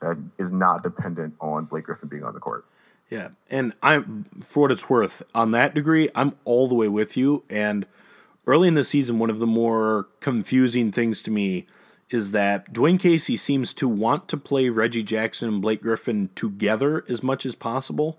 That 0.00 0.18
is 0.38 0.52
not 0.52 0.82
dependent 0.82 1.34
on 1.40 1.64
Blake 1.64 1.84
Griffin 1.84 2.08
being 2.08 2.24
on 2.24 2.34
the 2.34 2.40
court. 2.40 2.64
Yeah, 3.10 3.28
and 3.50 3.74
I'm 3.82 4.26
for 4.44 4.62
what 4.62 4.72
it's 4.72 4.90
worth 4.90 5.22
on 5.34 5.52
that 5.52 5.74
degree, 5.74 6.08
I'm 6.14 6.34
all 6.44 6.66
the 6.68 6.74
way 6.74 6.88
with 6.88 7.16
you. 7.16 7.44
And 7.48 7.86
early 8.46 8.68
in 8.68 8.74
the 8.74 8.84
season, 8.84 9.18
one 9.18 9.30
of 9.30 9.38
the 9.38 9.46
more 9.46 10.08
confusing 10.20 10.90
things 10.92 11.22
to 11.22 11.30
me 11.30 11.66
is 12.10 12.32
that 12.32 12.72
Dwane 12.72 13.00
Casey 13.00 13.36
seems 13.36 13.74
to 13.74 13.88
want 13.88 14.28
to 14.28 14.36
play 14.36 14.68
Reggie 14.68 15.02
Jackson 15.02 15.48
and 15.48 15.62
Blake 15.62 15.82
Griffin 15.82 16.30
together 16.34 17.04
as 17.08 17.22
much 17.22 17.44
as 17.44 17.54
possible. 17.54 18.18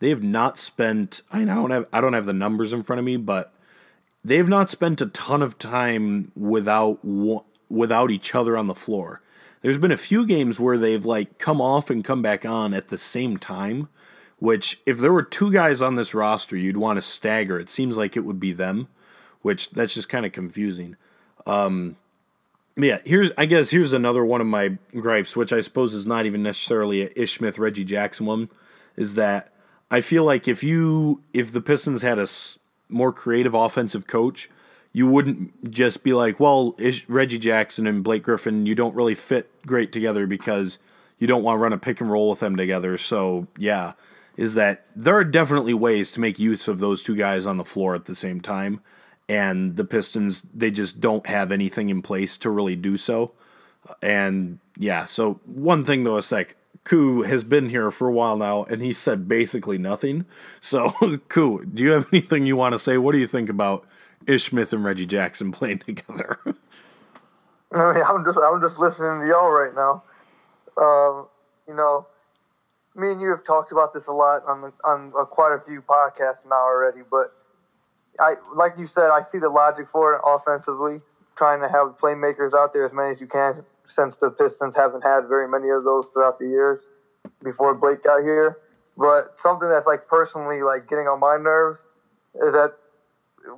They 0.00 0.10
have 0.10 0.22
not 0.22 0.58
spent. 0.58 1.22
I 1.30 1.44
don't 1.44 1.70
have. 1.70 1.86
I 1.92 2.00
don't 2.00 2.12
have 2.12 2.26
the 2.26 2.32
numbers 2.32 2.72
in 2.72 2.82
front 2.82 2.98
of 2.98 3.04
me, 3.04 3.16
but 3.16 3.52
they 4.24 4.36
have 4.36 4.48
not 4.48 4.70
spent 4.70 5.00
a 5.00 5.06
ton 5.06 5.42
of 5.42 5.58
time 5.58 6.32
without 6.34 6.98
without 7.68 8.10
each 8.10 8.34
other 8.34 8.56
on 8.56 8.66
the 8.66 8.74
floor. 8.74 9.22
There's 9.62 9.78
been 9.78 9.92
a 9.92 9.96
few 9.96 10.26
games 10.26 10.58
where 10.58 10.76
they've 10.76 11.04
like 11.04 11.38
come 11.38 11.60
off 11.60 11.88
and 11.88 12.04
come 12.04 12.20
back 12.20 12.44
on 12.44 12.74
at 12.74 12.88
the 12.88 12.98
same 12.98 13.36
time, 13.36 13.88
which 14.38 14.80
if 14.84 14.98
there 14.98 15.12
were 15.12 15.22
two 15.22 15.52
guys 15.52 15.80
on 15.80 15.94
this 15.94 16.14
roster 16.14 16.56
you'd 16.56 16.76
want 16.76 16.96
to 16.96 17.02
stagger, 17.02 17.58
it 17.58 17.70
seems 17.70 17.96
like 17.96 18.16
it 18.16 18.24
would 18.24 18.40
be 18.40 18.52
them, 18.52 18.88
which 19.40 19.70
that's 19.70 19.94
just 19.94 20.08
kind 20.08 20.26
of 20.26 20.32
confusing. 20.32 20.96
Um 21.46 21.96
yeah, 22.76 22.98
here's 23.04 23.30
I 23.36 23.46
guess 23.46 23.70
here's 23.70 23.92
another 23.92 24.24
one 24.24 24.40
of 24.40 24.46
my 24.46 24.78
gripes, 24.92 25.36
which 25.36 25.52
I 25.52 25.60
suppose 25.60 25.94
is 25.94 26.06
not 26.06 26.26
even 26.26 26.42
necessarily 26.42 27.02
a 27.02 27.10
Ish 27.14 27.36
Smith 27.38 27.58
Reggie 27.58 27.84
Jackson 27.84 28.26
one, 28.26 28.48
is 28.96 29.14
that 29.14 29.52
I 29.90 30.00
feel 30.00 30.24
like 30.24 30.48
if 30.48 30.62
you 30.62 31.22
if 31.32 31.52
the 31.52 31.60
Pistons 31.60 32.02
had 32.02 32.18
a 32.18 32.26
more 32.88 33.12
creative 33.12 33.54
offensive 33.54 34.06
coach, 34.06 34.50
you 34.92 35.06
wouldn't 35.06 35.70
just 35.70 36.02
be 36.02 36.12
like, 36.12 36.40
well, 36.40 36.74
Ish- 36.78 37.08
Reggie 37.08 37.38
Jackson 37.38 37.86
and 37.86 38.02
Blake 38.02 38.22
Griffin, 38.22 38.66
you 38.66 38.74
don't 38.74 38.94
really 38.94 39.14
fit 39.14 39.50
great 39.66 39.92
together 39.92 40.26
because 40.26 40.78
you 41.18 41.26
don't 41.26 41.42
want 41.42 41.56
to 41.56 41.62
run 41.62 41.72
a 41.72 41.78
pick 41.78 42.00
and 42.00 42.10
roll 42.10 42.30
with 42.30 42.40
them 42.40 42.56
together. 42.56 42.96
So 42.96 43.48
yeah, 43.58 43.92
is 44.36 44.54
that 44.54 44.86
there 44.96 45.14
are 45.14 45.24
definitely 45.24 45.74
ways 45.74 46.10
to 46.12 46.20
make 46.20 46.38
use 46.38 46.68
of 46.68 46.78
those 46.78 47.02
two 47.02 47.16
guys 47.16 47.46
on 47.46 47.58
the 47.58 47.64
floor 47.64 47.94
at 47.94 48.06
the 48.06 48.14
same 48.14 48.40
time, 48.40 48.80
and 49.32 49.76
the 49.76 49.84
Pistons 49.84 50.44
they 50.52 50.70
just 50.70 51.00
don't 51.00 51.26
have 51.26 51.50
anything 51.50 51.88
in 51.88 52.02
place 52.02 52.36
to 52.36 52.50
really 52.50 52.76
do 52.76 52.98
so. 52.98 53.32
And 54.02 54.58
yeah, 54.76 55.06
so 55.06 55.40
one 55.46 55.86
thing 55.86 56.04
though, 56.04 56.18
is 56.18 56.30
like 56.30 56.56
Koo 56.84 57.22
has 57.22 57.42
been 57.42 57.70
here 57.70 57.90
for 57.90 58.08
a 58.08 58.12
while 58.12 58.36
now, 58.36 58.64
and 58.64 58.82
he 58.82 58.92
said 58.92 59.26
basically 59.26 59.78
nothing. 59.78 60.26
So 60.60 60.90
Koo, 61.28 61.64
do 61.64 61.82
you 61.82 61.92
have 61.92 62.08
anything 62.12 62.44
you 62.44 62.56
want 62.56 62.74
to 62.74 62.78
say? 62.78 62.98
What 62.98 63.12
do 63.12 63.18
you 63.18 63.26
think 63.26 63.48
about 63.48 63.86
Ish 64.26 64.44
Smith 64.44 64.70
and 64.74 64.84
Reggie 64.84 65.06
Jackson 65.06 65.50
playing 65.50 65.78
together? 65.86 66.38
I 67.74 67.94
mean, 67.94 68.04
I'm 68.06 68.22
just 68.26 68.38
I'm 68.38 68.60
just 68.60 68.78
listening 68.78 69.22
to 69.22 69.26
y'all 69.26 69.50
right 69.50 69.74
now. 69.74 70.02
Um, 70.76 71.26
you 71.66 71.74
know, 71.74 72.06
me 72.94 73.12
and 73.12 73.20
you 73.22 73.30
have 73.30 73.44
talked 73.44 73.72
about 73.72 73.94
this 73.94 74.08
a 74.08 74.12
lot 74.12 74.42
on 74.46 74.74
on 74.84 75.14
uh, 75.18 75.24
quite 75.24 75.54
a 75.54 75.60
few 75.66 75.80
podcasts 75.80 76.44
now 76.44 76.60
already. 76.60 77.00
But 77.10 77.32
I, 78.20 78.34
like 78.54 78.74
you 78.78 78.86
said, 78.86 79.10
I 79.10 79.22
see 79.22 79.38
the 79.38 79.48
logic 79.48 79.88
for 79.90 80.14
it 80.14 80.20
offensively, 80.24 81.00
trying 81.36 81.60
to 81.60 81.68
have 81.68 81.98
playmakers 81.98 82.54
out 82.54 82.72
there 82.72 82.84
as 82.84 82.92
many 82.92 83.12
as 83.14 83.20
you 83.20 83.26
can, 83.26 83.64
since 83.86 84.16
the 84.16 84.30
Pistons 84.30 84.76
haven't 84.76 85.02
had 85.02 85.28
very 85.28 85.48
many 85.48 85.68
of 85.70 85.84
those 85.84 86.08
throughout 86.08 86.38
the 86.38 86.46
years 86.46 86.86
before 87.42 87.74
Blake 87.74 88.04
got 88.04 88.22
here. 88.22 88.58
But 88.96 89.34
something 89.42 89.68
that's 89.68 89.86
like 89.86 90.06
personally 90.06 90.62
like 90.62 90.88
getting 90.88 91.06
on 91.06 91.20
my 91.20 91.36
nerves 91.38 91.86
is 92.34 92.52
that 92.52 92.74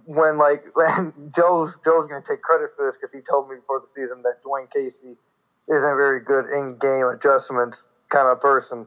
when 0.07 0.39
like 0.39 0.65
when 0.75 1.13
Joe's 1.35 1.79
Joe's 1.85 2.07
gonna 2.07 2.25
take 2.27 2.43
credit 2.43 2.71
for 2.77 2.87
this 2.87 2.97
because 2.97 3.13
he 3.13 3.21
told 3.21 3.51
me 3.51 3.57
before 3.57 3.81
the 3.81 3.89
season 3.89 4.23
that 4.23 4.43
Dwane 4.45 4.71
Casey 4.71 5.17
isn't 5.69 5.97
very 5.97 6.21
good 6.21 6.47
in 6.47 6.79
game 6.79 7.07
adjustments 7.07 7.89
kind 8.11 8.29
of 8.29 8.41
person. 8.41 8.87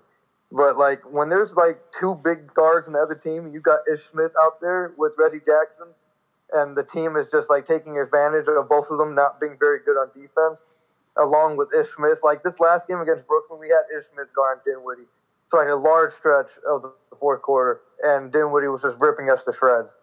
But 0.52 0.78
like 0.78 1.02
when 1.12 1.30
there's 1.30 1.54
like 1.54 1.82
two 1.98 2.16
big 2.16 2.54
guards 2.54 2.88
in 2.88 2.93
the 2.93 3.00
other 3.00 3.16
team, 3.16 3.52
you 3.54 3.60
got 3.60 3.80
Ish 3.91 4.10
Smith 4.12 4.32
out 4.41 4.62
there 4.62 4.93
with 4.98 5.14
Reggie 5.18 5.43
Jackson, 5.43 5.93
and 6.54 6.78
the 6.78 6.84
team 6.84 7.18
is 7.18 7.30
just 7.30 7.50
like 7.50 7.66
taking 7.66 7.98
advantage 7.98 8.48
of 8.48 8.70
both 8.70 8.89
of 8.89 8.98
them 8.98 9.14
not 9.14 9.39
being 9.41 9.58
very 9.60 9.80
good 9.86 10.00
on 10.00 10.08
defense, 10.16 10.66
along 11.18 11.58
with 11.58 11.68
Ish 11.78 11.91
Smith. 11.95 12.20
Like 12.24 12.43
this 12.43 12.60
last 12.60 12.88
game 12.88 13.02
against 13.02 13.28
Brooklyn, 13.28 13.60
we 13.60 13.68
had 13.68 13.84
Ish 13.98 14.06
Smith 14.14 14.30
guarding 14.34 14.64
Dinwiddie. 14.66 15.10
So 15.50 15.58
like 15.58 15.70
a 15.70 15.76
large 15.76 16.14
stretch 16.14 16.52
of 16.68 16.82
the 16.82 16.93
fourth 17.20 17.41
quarter, 17.41 17.82
and 18.04 18.32
Dinwiddie 18.32 18.68
was 18.68 18.82
just 18.82 18.98
ripping 19.00 19.30
us 19.30 19.43
to 19.45 19.54
shreds. 19.54 19.98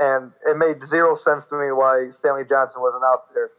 And 0.00 0.32
it 0.46 0.56
made 0.56 0.86
zero 0.86 1.16
sense 1.16 1.46
to 1.48 1.56
me 1.56 1.72
why 1.72 2.10
Stanley 2.10 2.44
Johnson 2.48 2.82
wasn't 2.82 3.02
out 3.04 3.32
there 3.34 3.50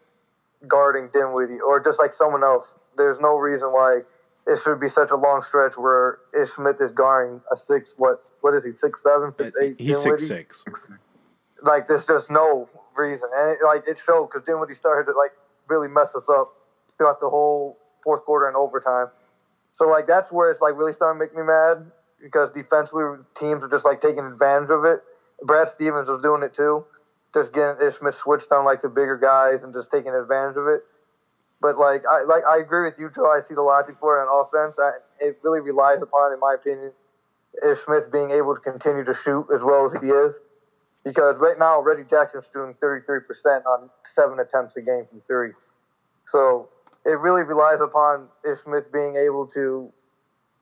guarding 0.68 1.10
Dinwiddie 1.14 1.60
or 1.60 1.84
just 1.84 2.00
like 2.00 2.14
someone 2.14 2.44
else. 2.44 2.76
There's 2.98 3.20
no 3.20 3.36
reason 3.36 3.70
why 3.70 4.02
it 4.50 4.60
should 4.64 4.80
be 4.80 4.90
such 4.90 5.12
a 5.12 5.16
long 5.16 5.44
stretch 5.44 5.78
where 5.78 6.20
Ish 6.34 6.52
Smith 6.52 6.82
is 6.82 6.92
guarding 6.92 7.42
a 7.52 7.56
six 7.56 7.94
what 7.98 8.18
what 8.42 8.56
is 8.56 8.66
he 8.66 8.72
six 8.72 9.04
seven 9.04 9.32
six 9.32 9.56
eight 9.62 9.76
He's 9.80 10.02
Dinwiddie? 10.02 10.26
six 10.26 10.64
six. 10.66 10.92
Like 11.62 11.88
there's 11.88 12.08
just 12.08 12.32
no 12.32 12.68
reason, 12.96 13.30
and 13.36 13.52
it, 13.52 13.60
like 13.64 13.84
it 13.88 14.00
showed 14.04 14.28
because 14.28 14.46
Dinwiddie 14.46 14.74
started 14.74 15.12
to 15.12 15.18
like 15.18 15.32
really 15.68 15.88
mess 15.88 16.16
us 16.16 16.28
up 16.30 16.54
throughout 16.98 17.20
the 17.22 17.30
whole 17.30 17.78
fourth 18.04 18.26
quarter 18.26 18.48
and 18.48 18.56
overtime. 18.56 19.08
So 19.74 19.88
like 19.88 20.08
that's 20.08 20.32
where 20.32 20.50
it's 20.52 20.62
like 20.62 20.76
really 20.76 20.94
starting 20.94 21.20
to 21.20 21.26
make 21.26 21.36
me 21.36 21.44
mad 21.44 21.92
because 22.22 22.52
defensively 22.52 23.24
teams 23.36 23.64
are 23.64 23.70
just 23.70 23.86
like 23.86 24.02
taking 24.02 24.26
advantage 24.26 24.72
of 24.72 24.84
it. 24.84 25.02
Brad 25.44 25.70
Stevens 25.70 26.10
was 26.10 26.22
doing 26.22 26.44
it 26.44 26.54
too, 26.54 26.86
just 27.34 27.54
getting 27.54 27.76
Ish 27.86 27.96
Smith 28.00 28.16
switched 28.16 28.52
on 28.52 28.66
like 28.66 28.82
the 28.82 28.90
bigger 28.90 29.18
guys 29.18 29.64
and 29.64 29.74
just 29.74 29.92
taking 29.92 30.12
advantage 30.12 30.58
of 30.58 30.68
it. 30.68 30.82
But 31.62 31.78
like 31.78 32.04
I 32.10 32.24
like 32.24 32.44
I 32.50 32.60
agree 32.60 32.84
with 32.86 32.98
you, 32.98 33.10
Joe. 33.14 33.26
I 33.26 33.42
see 33.46 33.54
the 33.54 33.62
logic 33.62 33.96
for 34.00 34.20
it 34.20 34.24
on 34.26 34.46
offense. 34.48 34.78
I, 34.80 35.26
it 35.26 35.40
really 35.44 35.60
relies 35.60 36.02
upon, 36.02 36.32
in 36.32 36.40
my 36.40 36.56
opinion, 36.56 36.94
Ish 37.64 37.80
Smith 37.80 38.12
being 38.12 38.32
able 38.32 38.56
to 38.56 38.62
continue 38.62 39.04
to 39.04 39.14
shoot 39.14 39.48
as 39.54 39.64
well 39.64 39.86
as 39.86 39.94
he 39.94 40.08
is. 40.08 40.40
Because 41.04 41.38
right 41.40 41.58
now, 41.58 41.82
Reggie 41.82 42.08
Jackson's 42.10 42.46
shooting 42.52 42.76
33% 42.84 43.66
on 43.66 43.90
seven 44.04 44.40
attempts 44.40 44.76
a 44.78 44.82
game 44.82 45.06
from 45.10 45.22
three. 45.28 45.52
So 46.28 46.70
it 47.06 47.18
really 47.20 47.44
relies 47.44 47.80
upon 47.82 48.30
Ish 48.50 48.60
Smith 48.60 48.92
being 48.92 49.16
able 49.16 49.48
to 49.48 49.92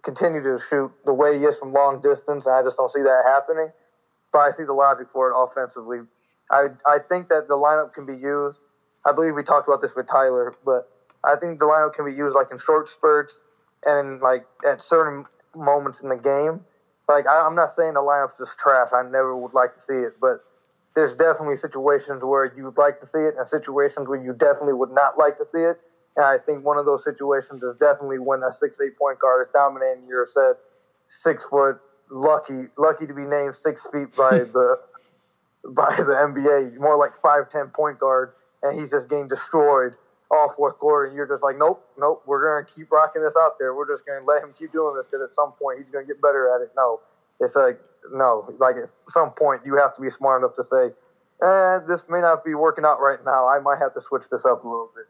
continue 0.03 0.41
to 0.43 0.57
shoot 0.69 0.91
the 1.05 1.13
way 1.13 1.37
he 1.37 1.45
is 1.45 1.57
from 1.59 1.73
long 1.73 2.01
distance. 2.01 2.45
And 2.45 2.55
I 2.55 2.63
just 2.63 2.77
don't 2.77 2.91
see 2.91 3.01
that 3.01 3.23
happening. 3.27 3.69
But 4.31 4.39
I 4.39 4.51
see 4.51 4.63
the 4.63 4.73
logic 4.73 5.07
for 5.11 5.31
it 5.31 5.35
offensively. 5.35 5.99
I, 6.51 6.67
I 6.85 6.99
think 7.09 7.29
that 7.29 7.47
the 7.47 7.55
lineup 7.55 7.93
can 7.93 8.05
be 8.05 8.13
used. 8.13 8.59
I 9.05 9.11
believe 9.11 9.35
we 9.35 9.43
talked 9.43 9.67
about 9.67 9.81
this 9.81 9.95
with 9.95 10.07
Tyler, 10.07 10.53
but 10.65 10.89
I 11.23 11.35
think 11.35 11.59
the 11.59 11.65
lineup 11.65 11.93
can 11.93 12.05
be 12.05 12.11
used 12.11 12.35
like 12.35 12.47
in 12.51 12.59
short 12.59 12.89
spurts 12.89 13.41
and 13.85 14.21
like 14.21 14.45
at 14.67 14.81
certain 14.81 15.25
moments 15.55 16.01
in 16.01 16.09
the 16.09 16.15
game. 16.17 16.61
Like 17.07 17.25
I, 17.27 17.45
I'm 17.45 17.55
not 17.55 17.71
saying 17.71 17.93
the 17.93 18.01
lineup's 18.01 18.37
just 18.37 18.57
trash. 18.57 18.89
I 18.93 19.03
never 19.03 19.35
would 19.35 19.53
like 19.53 19.73
to 19.75 19.79
see 19.79 19.93
it, 19.93 20.13
but 20.19 20.43
there's 20.95 21.15
definitely 21.15 21.55
situations 21.55 22.23
where 22.23 22.51
you 22.55 22.65
would 22.65 22.77
like 22.77 22.99
to 22.99 23.05
see 23.05 23.19
it, 23.19 23.35
and 23.37 23.47
situations 23.47 24.07
where 24.07 24.21
you 24.21 24.33
definitely 24.33 24.73
would 24.73 24.91
not 24.91 25.17
like 25.17 25.37
to 25.37 25.45
see 25.45 25.61
it. 25.61 25.77
And 26.15 26.25
I 26.25 26.39
think 26.39 26.65
one 26.65 26.77
of 26.77 26.85
those 26.85 27.03
situations 27.03 27.61
is 27.61 27.75
definitely 27.75 28.19
when 28.19 28.41
a 28.41 28.51
six 28.51 28.79
eight 28.81 28.97
point 28.97 29.19
guard 29.19 29.45
is 29.45 29.51
dominating. 29.53 30.07
your 30.07 30.25
set, 30.25 30.57
six 31.07 31.45
foot, 31.45 31.77
lucky 32.09 32.67
lucky 32.77 33.05
to 33.05 33.13
be 33.13 33.23
named 33.23 33.55
six 33.55 33.85
feet 33.91 34.15
by 34.15 34.39
the 34.57 34.79
by 35.69 35.93
the 35.97 36.17
NBA. 36.17 36.77
More 36.79 36.97
like 36.97 37.11
five 37.21 37.49
ten 37.51 37.67
point 37.67 37.99
guard, 37.99 38.33
and 38.63 38.79
he's 38.79 38.91
just 38.91 39.09
getting 39.09 39.27
destroyed 39.27 39.93
all 40.29 40.53
fourth 40.55 40.77
quarter. 40.77 41.05
And 41.05 41.15
you're 41.15 41.27
just 41.27 41.43
like, 41.43 41.57
nope, 41.57 41.85
nope. 41.97 42.23
We're 42.25 42.43
gonna 42.43 42.65
keep 42.65 42.91
rocking 42.91 43.21
this 43.21 43.35
out 43.39 43.53
there. 43.59 43.73
We're 43.73 43.87
just 43.87 44.05
gonna 44.05 44.25
let 44.25 44.43
him 44.43 44.53
keep 44.57 44.71
doing 44.71 44.95
this 44.95 45.05
because 45.05 45.21
at 45.23 45.33
some 45.33 45.53
point 45.53 45.79
he's 45.79 45.89
gonna 45.89 46.05
get 46.05 46.21
better 46.21 46.53
at 46.55 46.61
it. 46.61 46.71
No, 46.75 47.01
it's 47.39 47.55
like 47.55 47.79
no. 48.11 48.47
Like 48.59 48.75
at 48.75 48.89
some 49.09 49.31
point 49.31 49.61
you 49.65 49.77
have 49.77 49.95
to 49.95 50.01
be 50.01 50.09
smart 50.09 50.41
enough 50.41 50.55
to 50.55 50.63
say, 50.63 50.91
eh, 51.41 51.79
this 51.87 52.03
may 52.09 52.21
not 52.21 52.43
be 52.43 52.55
working 52.55 52.85
out 52.85 52.99
right 53.01 53.23
now. 53.23 53.47
I 53.47 53.59
might 53.59 53.79
have 53.79 53.93
to 53.93 54.01
switch 54.01 54.23
this 54.31 54.45
up 54.45 54.63
a 54.63 54.67
little 54.67 54.91
bit. 54.95 55.05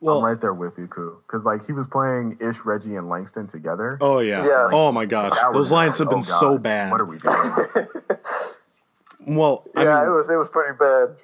Well, 0.00 0.18
I'm 0.18 0.24
right 0.24 0.40
there 0.40 0.52
with 0.52 0.76
you, 0.76 0.88
Koo. 0.88 1.22
Because 1.26 1.44
like 1.44 1.64
he 1.64 1.72
was 1.72 1.86
playing 1.86 2.36
Ish, 2.40 2.64
Reggie, 2.64 2.96
and 2.96 3.08
Langston 3.08 3.46
together. 3.46 3.98
oh 4.00 4.18
yeah. 4.18 4.44
Yeah. 4.44 4.68
Oh 4.70 4.92
my 4.92 5.06
gosh, 5.06 5.32
those 5.52 5.54
was- 5.54 5.72
lines 5.72 5.98
have 5.98 6.08
oh, 6.08 6.10
been 6.10 6.20
God, 6.20 6.40
so 6.40 6.58
bad. 6.58 6.90
What 6.90 7.00
are 7.00 7.06
we 7.06 7.18
doing? 7.18 7.88
well, 9.38 9.64
I 9.74 9.84
yeah, 9.84 9.94
mean, 10.00 10.04
it 10.04 10.16
was 10.16 10.28
it 10.30 10.36
was 10.36 10.48
pretty 10.48 10.76
bad. 10.78 11.16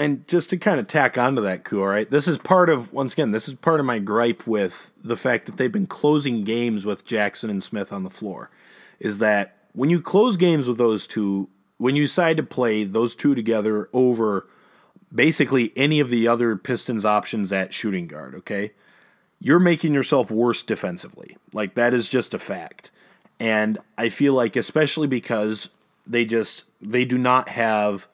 And 0.00 0.26
just 0.26 0.48
to 0.48 0.56
kind 0.56 0.80
of 0.80 0.86
tack 0.86 1.18
onto 1.18 1.42
that, 1.42 1.62
Koo, 1.62 1.82
all 1.82 1.88
right? 1.88 2.10
This 2.10 2.26
is 2.26 2.38
part 2.38 2.70
of 2.70 2.90
once 2.90 3.12
again, 3.12 3.32
this 3.32 3.46
is 3.46 3.54
part 3.54 3.80
of 3.80 3.86
my 3.86 3.98
gripe 3.98 4.46
with 4.46 4.92
the 5.04 5.16
fact 5.16 5.44
that 5.44 5.58
they've 5.58 5.70
been 5.70 5.86
closing 5.86 6.42
games 6.42 6.86
with 6.86 7.04
Jackson 7.04 7.50
and 7.50 7.62
Smith 7.62 7.92
on 7.92 8.02
the 8.02 8.10
floor. 8.10 8.50
Is 8.98 9.18
that 9.18 9.56
when 9.74 9.90
you 9.90 10.00
close 10.00 10.38
games 10.38 10.66
with 10.66 10.78
those 10.78 11.06
two, 11.06 11.50
when 11.76 11.96
you 11.96 12.04
decide 12.04 12.38
to 12.38 12.42
play 12.42 12.82
those 12.82 13.14
two 13.14 13.34
together 13.34 13.90
over 13.92 14.46
basically 15.14 15.70
any 15.76 16.00
of 16.00 16.08
the 16.08 16.26
other 16.26 16.56
Pistons 16.56 17.04
options 17.04 17.52
at 17.52 17.74
shooting 17.74 18.06
guard, 18.06 18.34
okay? 18.34 18.72
You're 19.38 19.60
making 19.60 19.92
yourself 19.92 20.30
worse 20.30 20.62
defensively. 20.62 21.36
Like 21.52 21.74
that 21.74 21.92
is 21.92 22.08
just 22.08 22.32
a 22.32 22.38
fact. 22.38 22.90
And 23.38 23.78
I 23.98 24.08
feel 24.08 24.32
like 24.32 24.56
especially 24.56 25.08
because 25.08 25.68
they 26.06 26.24
just 26.24 26.64
they 26.80 27.04
do 27.04 27.18
not 27.18 27.50
have 27.50 28.08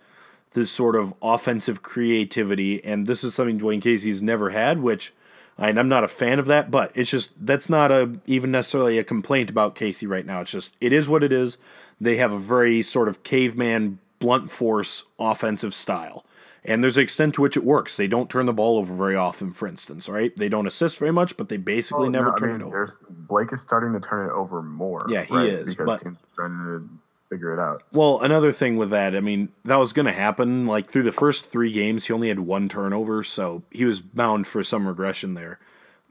this 0.56 0.72
sort 0.72 0.96
of 0.96 1.14
offensive 1.22 1.82
creativity 1.82 2.82
and 2.84 3.06
this 3.06 3.22
is 3.22 3.34
something 3.34 3.60
Dwane 3.60 3.80
Casey's 3.82 4.22
never 4.22 4.50
had, 4.50 4.80
which 4.80 5.12
and 5.58 5.78
I'm 5.78 5.88
not 5.88 6.02
a 6.04 6.08
fan 6.08 6.38
of 6.38 6.46
that, 6.46 6.70
but 6.70 6.90
it's 6.94 7.10
just 7.10 7.32
that's 7.46 7.68
not 7.70 7.92
a 7.92 8.18
even 8.26 8.50
necessarily 8.50 8.98
a 8.98 9.04
complaint 9.04 9.50
about 9.50 9.74
Casey 9.74 10.06
right 10.06 10.26
now. 10.26 10.40
It's 10.40 10.50
just 10.50 10.74
it 10.80 10.92
is 10.92 11.08
what 11.08 11.22
it 11.22 11.32
is. 11.32 11.58
They 12.00 12.16
have 12.16 12.32
a 12.32 12.38
very 12.38 12.82
sort 12.82 13.06
of 13.08 13.22
caveman 13.22 13.98
blunt 14.18 14.50
force 14.50 15.04
offensive 15.18 15.74
style. 15.74 16.24
And 16.68 16.82
there's 16.82 16.96
an 16.96 17.04
extent 17.04 17.34
to 17.34 17.42
which 17.42 17.56
it 17.56 17.62
works. 17.62 17.96
They 17.96 18.08
don't 18.08 18.28
turn 18.28 18.46
the 18.46 18.52
ball 18.52 18.76
over 18.78 18.92
very 18.92 19.14
often, 19.14 19.52
for 19.52 19.68
instance, 19.68 20.08
right? 20.08 20.36
They 20.36 20.48
don't 20.48 20.66
assist 20.66 20.98
very 20.98 21.12
much, 21.12 21.36
but 21.36 21.48
they 21.48 21.58
basically 21.58 22.08
Oh, 22.08 22.10
never 22.10 22.30
no, 22.30 22.32
I 22.34 22.38
turn 22.38 22.52
mean, 22.52 22.60
it 22.62 22.64
over. 22.64 22.98
Blake 23.08 23.52
is 23.52 23.60
starting 23.60 23.92
to 23.92 24.00
turn 24.00 24.28
it 24.28 24.32
over 24.32 24.62
more. 24.62 25.06
Yeah, 25.08 25.22
he 25.22 25.34
right? 25.34 25.48
is, 25.48 25.76
because 25.76 26.02
teams 26.02 26.16
are 26.18 26.48
trying 26.48 26.58
to 26.58 26.88
figure 27.28 27.52
it 27.52 27.58
out. 27.58 27.82
Well, 27.92 28.20
another 28.20 28.52
thing 28.52 28.76
with 28.76 28.90
that, 28.90 29.16
I 29.16 29.20
mean, 29.20 29.50
that 29.64 29.76
was 29.76 29.92
going 29.92 30.06
to 30.06 30.12
happen. 30.12 30.66
Like 30.66 30.90
through 30.90 31.02
the 31.04 31.12
first 31.12 31.50
three 31.50 31.72
games, 31.72 32.06
he 32.06 32.12
only 32.12 32.28
had 32.28 32.40
one 32.40 32.68
turnover, 32.68 33.22
so 33.22 33.62
he 33.70 33.84
was 33.84 34.00
bound 34.00 34.46
for 34.46 34.62
some 34.62 34.86
regression 34.86 35.34
there. 35.34 35.58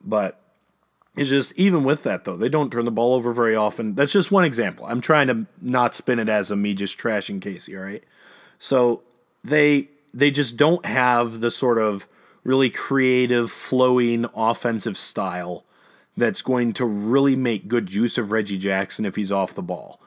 But 0.04 0.40
it's 1.16 1.30
just 1.30 1.54
even 1.58 1.84
with 1.84 2.04
that 2.04 2.26
though, 2.26 2.38
they 2.38 2.50
don't 2.50 2.72
turn 2.72 2.86
the 2.86 2.92
ball 2.92 3.14
over 3.14 3.34
very 3.34 3.56
often. 3.56 3.96
That's 3.96 4.14
just 4.14 4.32
one 4.32 4.44
example. 4.44 4.86
I'm 4.86 5.02
trying 5.02 5.28
to 5.28 5.46
not 5.62 5.96
spin 5.96 6.20
it 6.20 6.30
as 6.30 6.52
a 6.52 6.56
me 6.56 6.74
just 6.74 6.98
trashing 6.98 7.42
Casey, 7.42 7.78
all 7.78 7.84
right? 7.84 8.04
So 8.60 9.04
they 9.44 9.90
they 10.14 10.32
just 10.32 10.58
don't 10.58 10.86
have 10.86 11.40
the 11.40 11.52
sort 11.52 11.78
of 11.78 12.08
really 12.44 12.70
creative, 12.70 13.52
flowing 13.52 14.26
offensive 14.36 14.98
style 14.98 15.66
that's 16.18 16.42
going 16.42 16.72
to 16.74 16.86
really 16.86 17.36
make 17.36 17.68
good 17.68 17.94
use 17.94 18.18
of 18.18 18.32
Reggie 18.32 18.58
Jackson 18.58 19.06
if 19.06 19.16
he's 19.16 19.32
off 19.32 19.54
the 19.54 19.62
ball. 19.62 20.00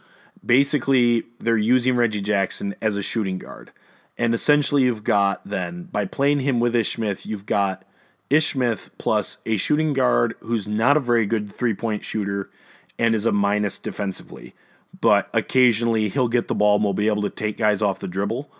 Basically 0.44 1.24
they're 1.38 1.56
using 1.56 1.96
Reggie 1.96 2.20
Jackson 2.20 2.74
as 2.80 2.96
a 2.96 3.02
shooting 3.02 3.38
guard. 3.38 3.72
And 4.16 4.34
essentially 4.34 4.82
you've 4.82 5.04
got 5.04 5.44
then 5.44 5.84
by 5.84 6.04
playing 6.04 6.40
him 6.40 6.60
with 6.60 6.74
Ish 6.74 6.94
Smith, 6.94 7.24
you've 7.24 7.46
got 7.46 7.84
Ish 8.30 8.52
Smith 8.52 8.90
plus 8.98 9.38
a 9.46 9.56
shooting 9.56 9.92
guard 9.92 10.34
who's 10.40 10.66
not 10.66 10.96
a 10.96 11.00
very 11.00 11.24
good 11.24 11.52
three-point 11.52 12.04
shooter 12.04 12.50
and 12.98 13.14
is 13.14 13.26
a 13.26 13.32
minus 13.32 13.78
defensively. 13.78 14.54
But 15.00 15.28
occasionally 15.32 16.08
he'll 16.08 16.28
get 16.28 16.48
the 16.48 16.54
ball 16.54 16.76
and 16.76 16.84
will 16.84 16.94
be 16.94 17.08
able 17.08 17.22
to 17.22 17.30
take 17.30 17.56
guys 17.56 17.80
off 17.80 18.00
the 18.00 18.08
dribble. 18.08 18.50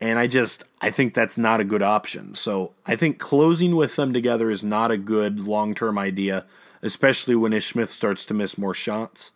And 0.00 0.18
I 0.18 0.26
just 0.26 0.64
I 0.80 0.90
think 0.90 1.14
that's 1.14 1.38
not 1.38 1.60
a 1.60 1.64
good 1.64 1.82
option. 1.82 2.34
So 2.34 2.74
I 2.84 2.96
think 2.96 3.18
closing 3.18 3.74
with 3.74 3.96
them 3.96 4.12
together 4.12 4.50
is 4.50 4.62
not 4.62 4.90
a 4.90 4.98
good 4.98 5.40
long 5.40 5.74
term 5.74 5.98
idea, 5.98 6.44
especially 6.82 7.34
when 7.34 7.54
Ish 7.54 7.72
Smith 7.72 7.90
starts 7.90 8.26
to 8.26 8.34
miss 8.34 8.58
more 8.58 8.74
shots. 8.74 9.32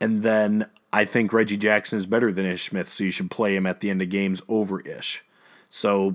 And 0.00 0.22
then 0.22 0.66
I 0.94 1.04
think 1.04 1.32
Reggie 1.32 1.56
Jackson 1.56 1.98
is 1.98 2.06
better 2.06 2.30
than 2.30 2.46
Ish 2.46 2.68
Smith, 2.70 2.88
so 2.88 3.02
you 3.02 3.10
should 3.10 3.28
play 3.28 3.56
him 3.56 3.66
at 3.66 3.80
the 3.80 3.90
end 3.90 4.00
of 4.00 4.10
games 4.10 4.40
over 4.48 4.80
Ish. 4.80 5.24
So 5.68 6.14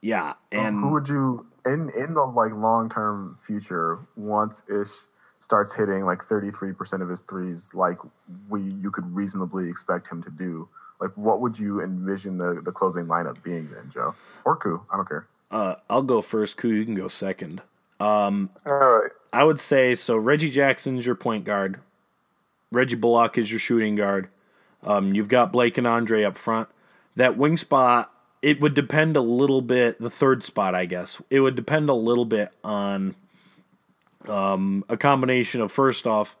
yeah, 0.00 0.32
and 0.50 0.80
who 0.80 0.88
would 0.92 1.06
you 1.06 1.46
in 1.66 1.90
in 1.90 2.14
the 2.14 2.24
like 2.24 2.52
long 2.52 2.88
term 2.88 3.36
future 3.46 3.98
once 4.16 4.62
Ish 4.70 4.88
starts 5.40 5.74
hitting 5.74 6.06
like 6.06 6.20
33% 6.24 7.02
of 7.02 7.10
his 7.10 7.20
threes 7.20 7.72
like 7.74 7.98
we 8.48 8.62
you 8.62 8.90
could 8.90 9.14
reasonably 9.14 9.68
expect 9.68 10.08
him 10.08 10.22
to 10.22 10.30
do 10.30 10.66
like 10.98 11.10
what 11.14 11.42
would 11.42 11.58
you 11.58 11.82
envision 11.82 12.38
the, 12.38 12.62
the 12.64 12.72
closing 12.72 13.04
lineup 13.04 13.42
being 13.42 13.68
then 13.70 13.90
joe? 13.92 14.14
Or 14.46 14.56
Koo 14.56 14.80
i 14.90 14.96
don't 14.96 15.06
care. 15.06 15.26
Uh, 15.50 15.74
i'll 15.90 16.02
go 16.02 16.22
first. 16.22 16.56
Koo 16.56 16.72
you 16.72 16.86
can 16.86 16.94
go 16.94 17.08
second. 17.08 17.60
Um, 18.00 18.48
all 18.64 18.72
right. 18.72 19.10
I 19.30 19.44
would 19.44 19.60
say 19.60 19.94
so 19.94 20.16
reggie 20.16 20.50
jackson's 20.50 21.04
your 21.04 21.14
point 21.16 21.44
guard 21.44 21.80
reggie 22.70 22.96
bullock 22.96 23.38
is 23.38 23.50
your 23.50 23.60
shooting 23.60 23.96
guard. 23.96 24.28
Um, 24.82 25.14
you've 25.14 25.28
got 25.28 25.52
blake 25.52 25.78
and 25.78 25.86
andre 25.86 26.24
up 26.24 26.38
front. 26.38 26.68
That 27.16 27.36
wing 27.36 27.56
spot 27.56 28.12
it 28.42 28.60
would 28.60 28.74
depend 28.74 29.16
a 29.16 29.20
little 29.20 29.62
bit 29.62 29.98
the 30.00 30.10
third 30.10 30.44
spot 30.44 30.74
i 30.74 30.84
guess. 30.84 31.20
It 31.30 31.40
would 31.40 31.56
depend 31.56 31.88
a 31.88 31.94
little 31.94 32.26
bit 32.26 32.50
on 32.62 33.14
um, 34.28 34.84
a 34.88 34.96
combination 34.96 35.60
of 35.60 35.72
first 35.72 36.06
off, 36.06 36.36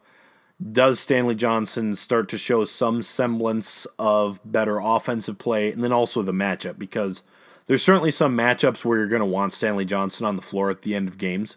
does 0.72 1.00
Stanley 1.00 1.34
Johnson 1.34 1.94
start 1.94 2.28
to 2.30 2.38
show 2.38 2.64
some 2.64 3.02
semblance 3.02 3.86
of 3.98 4.40
better 4.44 4.78
offensive 4.78 5.38
play, 5.38 5.70
and 5.70 5.84
then 5.84 5.92
also 5.92 6.22
the 6.22 6.32
matchup 6.32 6.78
because 6.78 7.22
there's 7.66 7.82
certainly 7.82 8.10
some 8.10 8.36
matchups 8.36 8.84
where 8.84 8.98
you're 8.98 9.08
going 9.08 9.20
to 9.20 9.26
want 9.26 9.52
Stanley 9.52 9.84
Johnson 9.84 10.26
on 10.26 10.36
the 10.36 10.42
floor 10.42 10.70
at 10.70 10.82
the 10.82 10.94
end 10.94 11.08
of 11.08 11.18
games, 11.18 11.56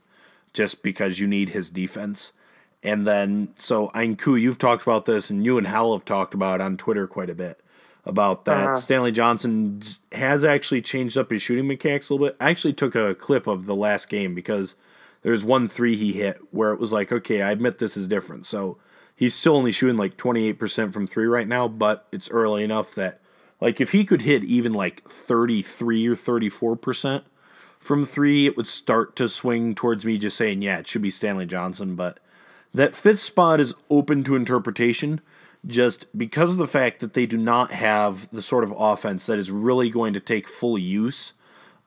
just 0.54 0.84
because 0.84 1.20
you 1.20 1.28
need 1.28 1.50
his 1.50 1.70
defense. 1.70 2.34
And 2.82 3.06
then, 3.06 3.50
so 3.56 3.90
Ainku, 3.90 4.40
you've 4.40 4.58
talked 4.58 4.84
about 4.84 5.06
this, 5.06 5.30
and 5.30 5.44
you 5.44 5.58
and 5.58 5.68
Hal 5.68 5.94
have 5.94 6.06
talked 6.06 6.34
about 6.34 6.62
on 6.62 6.78
Twitter 6.78 7.08
quite 7.08 7.30
a 7.30 7.36
bit 7.36 7.60
about 8.06 8.46
that. 8.46 8.68
Uh-huh. 8.68 8.76
Stanley 8.76 9.12
Johnson 9.12 9.82
has 10.14 10.46
actually 10.46 10.82
changed 10.82 11.18
up 11.18 11.30
his 11.30 11.42
shooting 11.42 11.68
mechanics 11.68 12.10
a 12.10 12.14
little 12.14 12.28
bit. 12.28 12.38
I 12.40 12.50
actually 12.50 12.74
took 12.74 12.96
a 12.96 13.16
clip 13.16 13.48
of 13.48 13.66
the 13.66 13.76
last 13.76 14.10
game 14.10 14.34
because– 14.34 14.76
there's 15.22 15.44
one 15.44 15.68
three 15.68 15.96
he 15.96 16.14
hit 16.14 16.40
where 16.52 16.72
it 16.72 16.80
was 16.80 16.92
like, 16.92 17.12
okay, 17.12 17.42
I 17.42 17.52
admit 17.52 17.78
this 17.78 17.98
is 17.98 18.08
different. 18.08 18.46
So 18.46 18.78
he's 19.16 19.36
still 19.36 19.56
only 19.56 19.72
shooting 19.72 19.98
like 19.98 20.18
28% 20.18 20.94
from 20.94 21.08
three 21.08 21.26
right 21.26 21.48
now, 21.48 21.68
but 21.68 22.08
it's 22.12 22.32
early 22.32 22.64
enough 22.64 22.96
that, 22.96 23.20
like, 23.60 23.82
if 23.82 23.92
he 23.92 24.06
could 24.06 24.22
hit 24.22 24.44
even 24.44 24.74
like 24.74 25.08
33 25.10 26.08
or 26.08 26.16
34% 26.16 27.24
from 27.80 28.06
three, 28.06 28.48
it 28.48 28.56
would 28.56 28.68
start 28.68 29.16
to 29.18 29.28
swing 29.28 29.76
towards 29.76 30.06
me 30.06 30.18
just 30.18 30.38
saying, 30.38 30.62
yeah, 30.62 30.80
it 30.80 30.88
should 30.88 31.02
be 31.02 31.10
Stanley 31.10 31.46
Johnson. 31.46 31.96
But 31.96 32.20
that 32.74 32.96
fifth 32.96 33.20
spot 33.20 33.60
is 33.60 33.74
open 33.90 34.24
to 34.26 34.36
interpretation 34.36 35.22
just 35.66 36.06
because 36.18 36.52
of 36.52 36.58
the 36.58 36.68
fact 36.68 37.00
that 37.00 37.14
they 37.14 37.26
do 37.26 37.38
not 37.38 37.72
have 37.72 38.30
the 38.32 38.42
sort 38.42 38.64
of 38.64 38.74
offense 38.78 39.26
that 39.26 39.40
is 39.40 39.52
really 39.52 39.90
going 39.90 40.14
to 40.14 40.20
take 40.20 40.48
full 40.48 40.78
use 40.78 41.34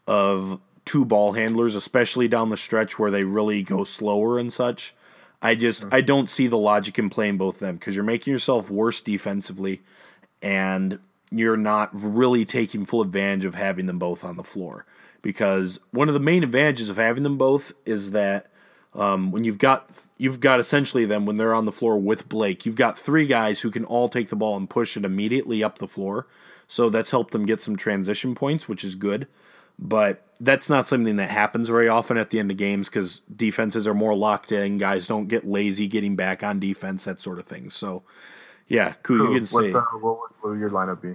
of 0.06 0.60
two 0.84 1.04
ball 1.04 1.32
handlers, 1.32 1.74
especially 1.74 2.28
down 2.28 2.50
the 2.50 2.56
stretch 2.56 2.98
where 2.98 3.10
they 3.10 3.24
really 3.24 3.62
go 3.62 3.84
slower 3.84 4.38
and 4.38 4.52
such. 4.52 4.94
I 5.40 5.54
just 5.54 5.84
hmm. 5.84 5.88
I 5.92 6.00
don't 6.00 6.30
see 6.30 6.46
the 6.46 6.58
logic 6.58 6.98
in 6.98 7.10
playing 7.10 7.38
both 7.38 7.54
of 7.54 7.60
them 7.60 7.76
because 7.76 7.94
you're 7.94 8.04
making 8.04 8.32
yourself 8.32 8.70
worse 8.70 9.00
defensively, 9.00 9.80
and 10.42 10.98
you're 11.30 11.56
not 11.56 11.90
really 11.92 12.44
taking 12.44 12.84
full 12.84 13.00
advantage 13.00 13.44
of 13.44 13.54
having 13.54 13.86
them 13.86 13.98
both 13.98 14.22
on 14.22 14.36
the 14.36 14.44
floor. 14.44 14.84
Because 15.22 15.80
one 15.92 16.08
of 16.08 16.14
the 16.14 16.20
main 16.20 16.42
advantages 16.42 16.90
of 16.90 16.96
having 16.96 17.22
them 17.22 17.38
both 17.38 17.72
is 17.86 18.10
that 18.10 18.48
um, 18.94 19.30
when 19.30 19.44
you've 19.44 19.58
got 19.58 19.88
you've 20.18 20.40
got 20.40 20.60
essentially 20.60 21.04
them 21.04 21.24
when 21.24 21.36
they're 21.36 21.54
on 21.54 21.64
the 21.64 21.72
floor 21.72 21.98
with 21.98 22.28
Blake, 22.28 22.66
you've 22.66 22.76
got 22.76 22.98
three 22.98 23.26
guys 23.26 23.60
who 23.60 23.70
can 23.70 23.84
all 23.84 24.08
take 24.08 24.28
the 24.28 24.36
ball 24.36 24.56
and 24.56 24.68
push 24.68 24.96
it 24.96 25.04
immediately 25.04 25.64
up 25.64 25.78
the 25.78 25.88
floor. 25.88 26.26
So 26.68 26.88
that's 26.88 27.10
helped 27.10 27.32
them 27.32 27.46
get 27.46 27.60
some 27.60 27.76
transition 27.76 28.34
points, 28.34 28.68
which 28.68 28.84
is 28.84 28.94
good. 28.94 29.26
But 29.78 30.24
that's 30.38 30.68
not 30.68 30.86
something 30.86 31.16
that 31.16 31.30
happens 31.30 31.68
very 31.68 31.88
often 31.88 32.16
at 32.16 32.30
the 32.30 32.38
end 32.38 32.50
of 32.50 32.56
games 32.56 32.88
because 32.88 33.20
defenses 33.34 33.86
are 33.86 33.94
more 33.94 34.14
locked 34.14 34.52
in. 34.52 34.78
Guys 34.78 35.06
don't 35.06 35.28
get 35.28 35.46
lazy 35.46 35.88
getting 35.88 36.14
back 36.14 36.42
on 36.42 36.60
defense, 36.60 37.04
that 37.04 37.20
sort 37.20 37.38
of 37.38 37.46
thing. 37.46 37.70
So, 37.70 38.02
yeah, 38.68 38.94
cool. 39.02 39.28
You 39.28 39.34
can 39.34 39.46
say. 39.46 39.72
Uh, 39.72 39.80
what, 40.00 40.18
what 40.40 40.50
would 40.50 40.60
your 40.60 40.70
lineup 40.70 41.00
be? 41.00 41.14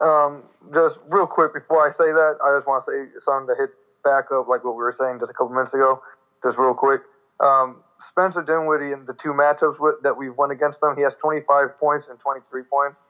Um, 0.00 0.44
just 0.74 0.98
real 1.08 1.26
quick 1.26 1.54
before 1.54 1.86
I 1.86 1.90
say 1.90 2.10
that, 2.12 2.38
I 2.44 2.56
just 2.56 2.66
want 2.66 2.84
to 2.84 2.90
say 2.90 3.20
something 3.20 3.54
to 3.54 3.60
hit 3.60 3.70
back 4.02 4.32
up, 4.32 4.48
like 4.48 4.64
what 4.64 4.74
we 4.74 4.82
were 4.82 4.94
saying 4.98 5.18
just 5.20 5.30
a 5.30 5.34
couple 5.34 5.50
minutes 5.50 5.74
ago. 5.74 6.02
Just 6.42 6.58
real 6.58 6.74
quick. 6.74 7.02
Um, 7.40 7.82
Spencer 8.08 8.42
Dinwiddie 8.42 8.92
in 8.92 9.06
the 9.06 9.14
two 9.14 9.30
matchups 9.30 9.78
with, 9.78 10.02
that 10.02 10.16
we've 10.16 10.34
won 10.36 10.50
against 10.50 10.80
them, 10.80 10.96
he 10.96 11.02
has 11.02 11.14
25 11.16 11.78
points 11.78 12.08
and 12.08 12.18
23 12.18 12.62
points. 12.64 13.02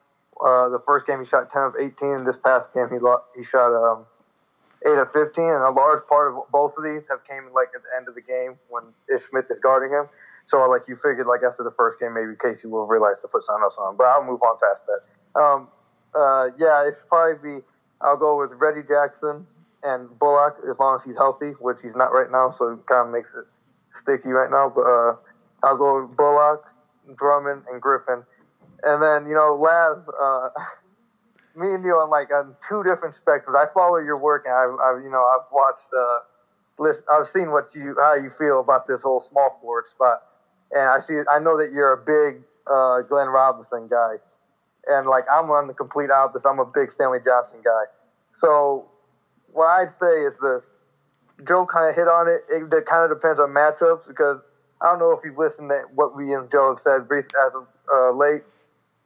Uh, 0.43 0.69
the 0.69 0.79
first 0.79 1.05
game 1.05 1.19
he 1.19 1.25
shot 1.25 1.49
10 1.49 1.61
of 1.61 1.73
18. 1.79 2.23
This 2.23 2.37
past 2.37 2.73
game 2.73 2.89
he 2.89 2.97
he 3.37 3.43
shot 3.43 3.73
um, 3.73 4.05
eight 4.85 4.97
of 4.97 5.11
15, 5.11 5.43
and 5.43 5.63
a 5.63 5.69
large 5.69 6.01
part 6.07 6.33
of 6.33 6.41
both 6.51 6.73
of 6.77 6.83
these 6.83 7.03
have 7.09 7.23
came 7.23 7.49
like 7.53 7.69
at 7.75 7.81
the 7.81 7.89
end 7.97 8.07
of 8.07 8.15
the 8.15 8.21
game 8.21 8.57
when 8.69 8.83
Ish 9.13 9.29
Smith 9.29 9.45
is 9.49 9.59
guarding 9.59 9.91
him. 9.91 10.09
So 10.45 10.57
like 10.69 10.83
you 10.87 10.95
figured 10.95 11.27
like 11.27 11.41
after 11.45 11.63
the 11.63 11.71
first 11.71 11.99
game 11.99 12.13
maybe 12.13 12.33
Casey 12.41 12.67
will 12.67 12.87
realize 12.87 13.21
to 13.21 13.27
put 13.27 13.43
else 13.49 13.77
on, 13.79 13.95
but 13.95 14.05
I'll 14.05 14.25
move 14.25 14.41
on 14.41 14.57
past 14.59 14.85
that. 14.87 15.39
Um, 15.39 15.67
uh, 16.13 16.49
yeah, 16.57 16.85
it 16.87 16.95
should 16.97 17.07
probably 17.07 17.59
be. 17.59 17.65
I'll 18.01 18.17
go 18.17 18.37
with 18.37 18.51
Reggie 18.59 18.85
Jackson 18.85 19.47
and 19.83 20.17
Bullock 20.19 20.57
as 20.69 20.79
long 20.79 20.95
as 20.95 21.03
he's 21.03 21.17
healthy, 21.17 21.51
which 21.59 21.81
he's 21.81 21.95
not 21.95 22.13
right 22.13 22.31
now, 22.31 22.51
so 22.57 22.73
it 22.73 22.85
kind 22.85 23.07
of 23.07 23.13
makes 23.13 23.33
it 23.33 23.45
sticky 23.91 24.29
right 24.29 24.49
now. 24.49 24.71
But 24.73 24.81
uh, 24.81 25.15
I'll 25.63 25.77
go 25.77 26.07
Bullock, 26.07 26.65
Drummond, 27.15 27.65
and 27.71 27.81
Griffin, 27.81 28.23
and 28.83 29.01
then 29.01 29.27
you 29.27 29.35
know 29.35 29.55
Laz. 29.55 30.07
Uh, 30.09 30.49
me 31.55 31.73
and 31.73 31.83
you 31.85 31.93
on 31.93 32.09
like 32.09 32.31
on 32.31 32.55
two 32.67 32.83
different 32.83 33.15
spectrums. 33.15 33.55
I 33.55 33.71
follow 33.73 33.97
your 33.97 34.17
work, 34.17 34.45
and 34.45 34.53
I've, 34.53 34.79
I've 34.79 35.03
you 35.03 35.09
know 35.09 35.23
I've 35.23 35.45
watched, 35.51 35.85
uh, 35.95 36.19
list, 36.79 37.01
I've 37.11 37.27
seen 37.27 37.51
what 37.51 37.69
you 37.75 37.95
how 37.99 38.15
you 38.15 38.31
feel 38.37 38.59
about 38.59 38.87
this 38.87 39.01
whole 39.01 39.19
small 39.19 39.57
forward 39.61 39.87
spot, 39.87 40.23
and 40.71 40.89
I 40.89 40.99
see 40.99 41.21
I 41.29 41.39
know 41.39 41.57
that 41.57 41.71
you're 41.71 41.93
a 41.93 41.97
big 41.97 42.41
uh, 42.65 43.01
Glenn 43.01 43.27
Robinson 43.27 43.87
guy, 43.87 44.15
and 44.87 45.07
like 45.07 45.25
I'm 45.31 45.51
on 45.51 45.67
the 45.67 45.73
complete 45.73 46.09
opposite. 46.09 46.47
I'm 46.47 46.59
a 46.59 46.65
big 46.65 46.91
Stanley 46.91 47.19
Johnson 47.23 47.59
guy. 47.63 47.85
So 48.31 48.89
what 49.53 49.67
I'd 49.67 49.91
say 49.91 50.21
is 50.23 50.37
this: 50.39 50.73
Joe 51.47 51.65
kind 51.65 51.89
of 51.89 51.95
hit 51.95 52.07
on 52.07 52.27
it. 52.27 52.41
It, 52.49 52.73
it 52.73 52.85
kind 52.85 53.09
of 53.09 53.17
depends 53.17 53.39
on 53.39 53.49
matchups 53.49 54.07
because 54.07 54.41
I 54.81 54.91
don't 54.91 54.99
know 54.99 55.11
if 55.11 55.19
you've 55.23 55.37
listened 55.37 55.69
to 55.69 55.81
what 55.93 56.15
we 56.15 56.33
and 56.33 56.51
Joe 56.51 56.69
have 56.69 56.79
said 56.79 57.07
brief 57.07 57.25
as 57.25 57.53
of 57.55 57.67
uh, 57.93 58.11
late, 58.11 58.43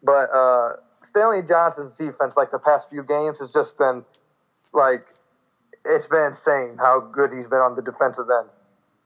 but. 0.04 0.30
Uh, 0.34 0.70
Stanley 1.04 1.42
Johnson's 1.42 1.94
defense, 1.94 2.36
like 2.36 2.52
the 2.52 2.60
past 2.60 2.90
few 2.90 3.02
games, 3.02 3.40
has 3.40 3.54
just 3.54 3.78
been 3.78 4.04
like 4.74 5.06
it's 5.86 6.08
been 6.08 6.28
insane 6.32 6.78
how 6.78 7.00
good 7.00 7.32
he's 7.32 7.48
been 7.48 7.60
on 7.60 7.76
the 7.76 7.82
defensive 7.82 8.26
end. 8.30 8.50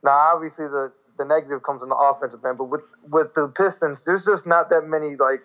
Now, 0.03 0.11
obviously, 0.11 0.67
the 0.67 0.91
the 1.17 1.25
negative 1.25 1.63
comes 1.63 1.83
on 1.83 1.89
the 1.89 1.95
offensive 1.95 2.43
end, 2.43 2.57
but 2.57 2.65
with 2.65 2.81
with 3.09 3.33
the 3.33 3.47
Pistons, 3.55 4.03
there's 4.05 4.25
just 4.25 4.45
not 4.45 4.69
that 4.69 4.83
many 4.85 5.15
like. 5.15 5.41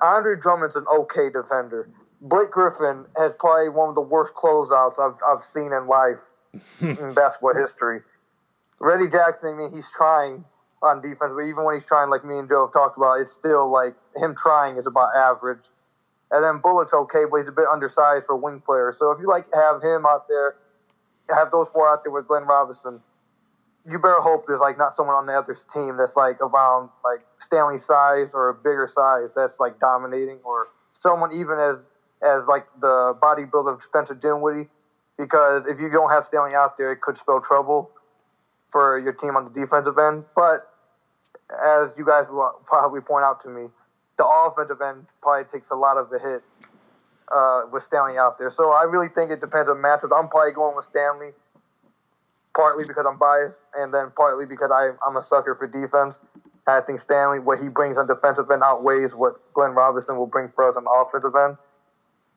Andre 0.00 0.36
Drummond's 0.36 0.76
an 0.76 0.84
okay 0.96 1.28
defender. 1.28 1.90
Blake 2.20 2.50
Griffin 2.50 3.06
has 3.16 3.32
probably 3.38 3.68
one 3.68 3.88
of 3.88 3.94
the 3.94 4.02
worst 4.02 4.34
closeouts 4.34 4.98
I've 4.98 5.18
I've 5.26 5.42
seen 5.42 5.72
in 5.72 5.86
life 5.86 6.18
in 6.80 7.14
basketball 7.14 7.54
history. 7.54 8.00
Reggie 8.80 9.10
Jackson, 9.10 9.54
I 9.54 9.58
mean, 9.58 9.72
he's 9.74 9.90
trying, 9.90 10.44
on 10.82 11.02
defense, 11.02 11.32
but 11.34 11.42
even 11.42 11.64
when 11.64 11.74
he's 11.74 11.84
trying, 11.84 12.10
like 12.10 12.24
me 12.24 12.38
and 12.38 12.48
Joe 12.48 12.66
have 12.66 12.72
talked 12.72 12.96
about, 12.96 13.20
it's 13.20 13.32
still 13.32 13.70
like 13.70 13.94
him 14.16 14.34
trying 14.36 14.76
is 14.76 14.86
about 14.86 15.14
average. 15.16 15.64
And 16.30 16.44
then 16.44 16.60
Bullock's 16.60 16.92
okay, 16.92 17.24
but 17.30 17.38
he's 17.38 17.48
a 17.48 17.52
bit 17.52 17.66
undersized 17.72 18.26
for 18.26 18.34
a 18.34 18.36
wing 18.36 18.60
player. 18.60 18.92
So 18.96 19.10
if 19.10 19.18
you 19.20 19.26
like 19.26 19.46
have 19.54 19.82
him 19.82 20.04
out 20.06 20.28
there, 20.28 20.56
have 21.34 21.50
those 21.50 21.70
four 21.70 21.88
out 21.88 22.04
there 22.04 22.12
with 22.12 22.28
Glenn 22.28 22.44
Robinson, 22.44 23.02
you 23.90 23.98
better 23.98 24.20
hope 24.20 24.44
there's 24.46 24.60
like 24.60 24.76
not 24.76 24.92
someone 24.92 25.16
on 25.16 25.26
the 25.26 25.32
other 25.32 25.56
team 25.72 25.96
that's 25.96 26.16
like 26.16 26.40
around 26.40 26.90
like 27.02 27.20
Stanley 27.38 27.78
size 27.78 28.34
or 28.34 28.50
a 28.50 28.54
bigger 28.54 28.86
size 28.86 29.32
that's 29.34 29.58
like 29.58 29.80
dominating, 29.80 30.38
or 30.44 30.68
someone 30.92 31.32
even 31.32 31.58
as 31.58 31.76
as 32.22 32.46
like 32.46 32.66
the 32.80 33.16
bodybuilder 33.20 33.74
of 33.74 33.82
Spencer 33.82 34.14
Dinwiddie. 34.14 34.68
Because 35.16 35.66
if 35.66 35.80
you 35.80 35.90
don't 35.90 36.10
have 36.10 36.24
Stanley 36.24 36.54
out 36.54 36.76
there, 36.76 36.92
it 36.92 37.00
could 37.00 37.18
spell 37.18 37.40
trouble 37.40 37.90
for 38.68 38.98
your 38.98 39.12
team 39.12 39.36
on 39.36 39.44
the 39.44 39.50
defensive 39.50 39.98
end. 39.98 40.24
But 40.36 40.70
as 41.50 41.94
you 41.98 42.04
guys 42.04 42.26
will 42.28 42.60
probably 42.64 43.00
point 43.00 43.24
out 43.24 43.40
to 43.42 43.48
me, 43.48 43.68
the 44.16 44.26
offensive 44.26 44.80
end 44.80 45.06
probably 45.22 45.44
takes 45.44 45.70
a 45.70 45.74
lot 45.74 45.96
of 45.96 46.10
the 46.10 46.18
hit 46.18 46.42
uh, 47.32 47.62
with 47.72 47.82
Stanley 47.82 48.18
out 48.18 48.38
there. 48.38 48.50
So 48.50 48.72
I 48.72 48.82
really 48.84 49.08
think 49.08 49.30
it 49.30 49.40
depends 49.40 49.68
on 49.68 49.76
matchups. 49.76 50.16
I'm 50.16 50.28
probably 50.28 50.52
going 50.52 50.76
with 50.76 50.84
Stanley, 50.84 51.30
partly 52.54 52.84
because 52.86 53.06
I'm 53.08 53.18
biased, 53.18 53.58
and 53.76 53.92
then 53.92 54.12
partly 54.16 54.46
because 54.46 54.70
I, 54.72 54.90
I'm 55.06 55.16
a 55.16 55.22
sucker 55.22 55.54
for 55.54 55.66
defense. 55.66 56.20
I 56.66 56.80
think 56.82 57.00
Stanley, 57.00 57.38
what 57.38 57.60
he 57.60 57.68
brings 57.68 57.96
on 57.96 58.06
defensive 58.06 58.50
end 58.50 58.62
outweighs 58.62 59.14
what 59.14 59.40
Glenn 59.54 59.70
Robinson 59.70 60.16
will 60.16 60.26
bring 60.26 60.48
for 60.54 60.68
us 60.68 60.76
on 60.76 60.84
the 60.84 60.90
offensive 60.90 61.32
end. 61.34 61.56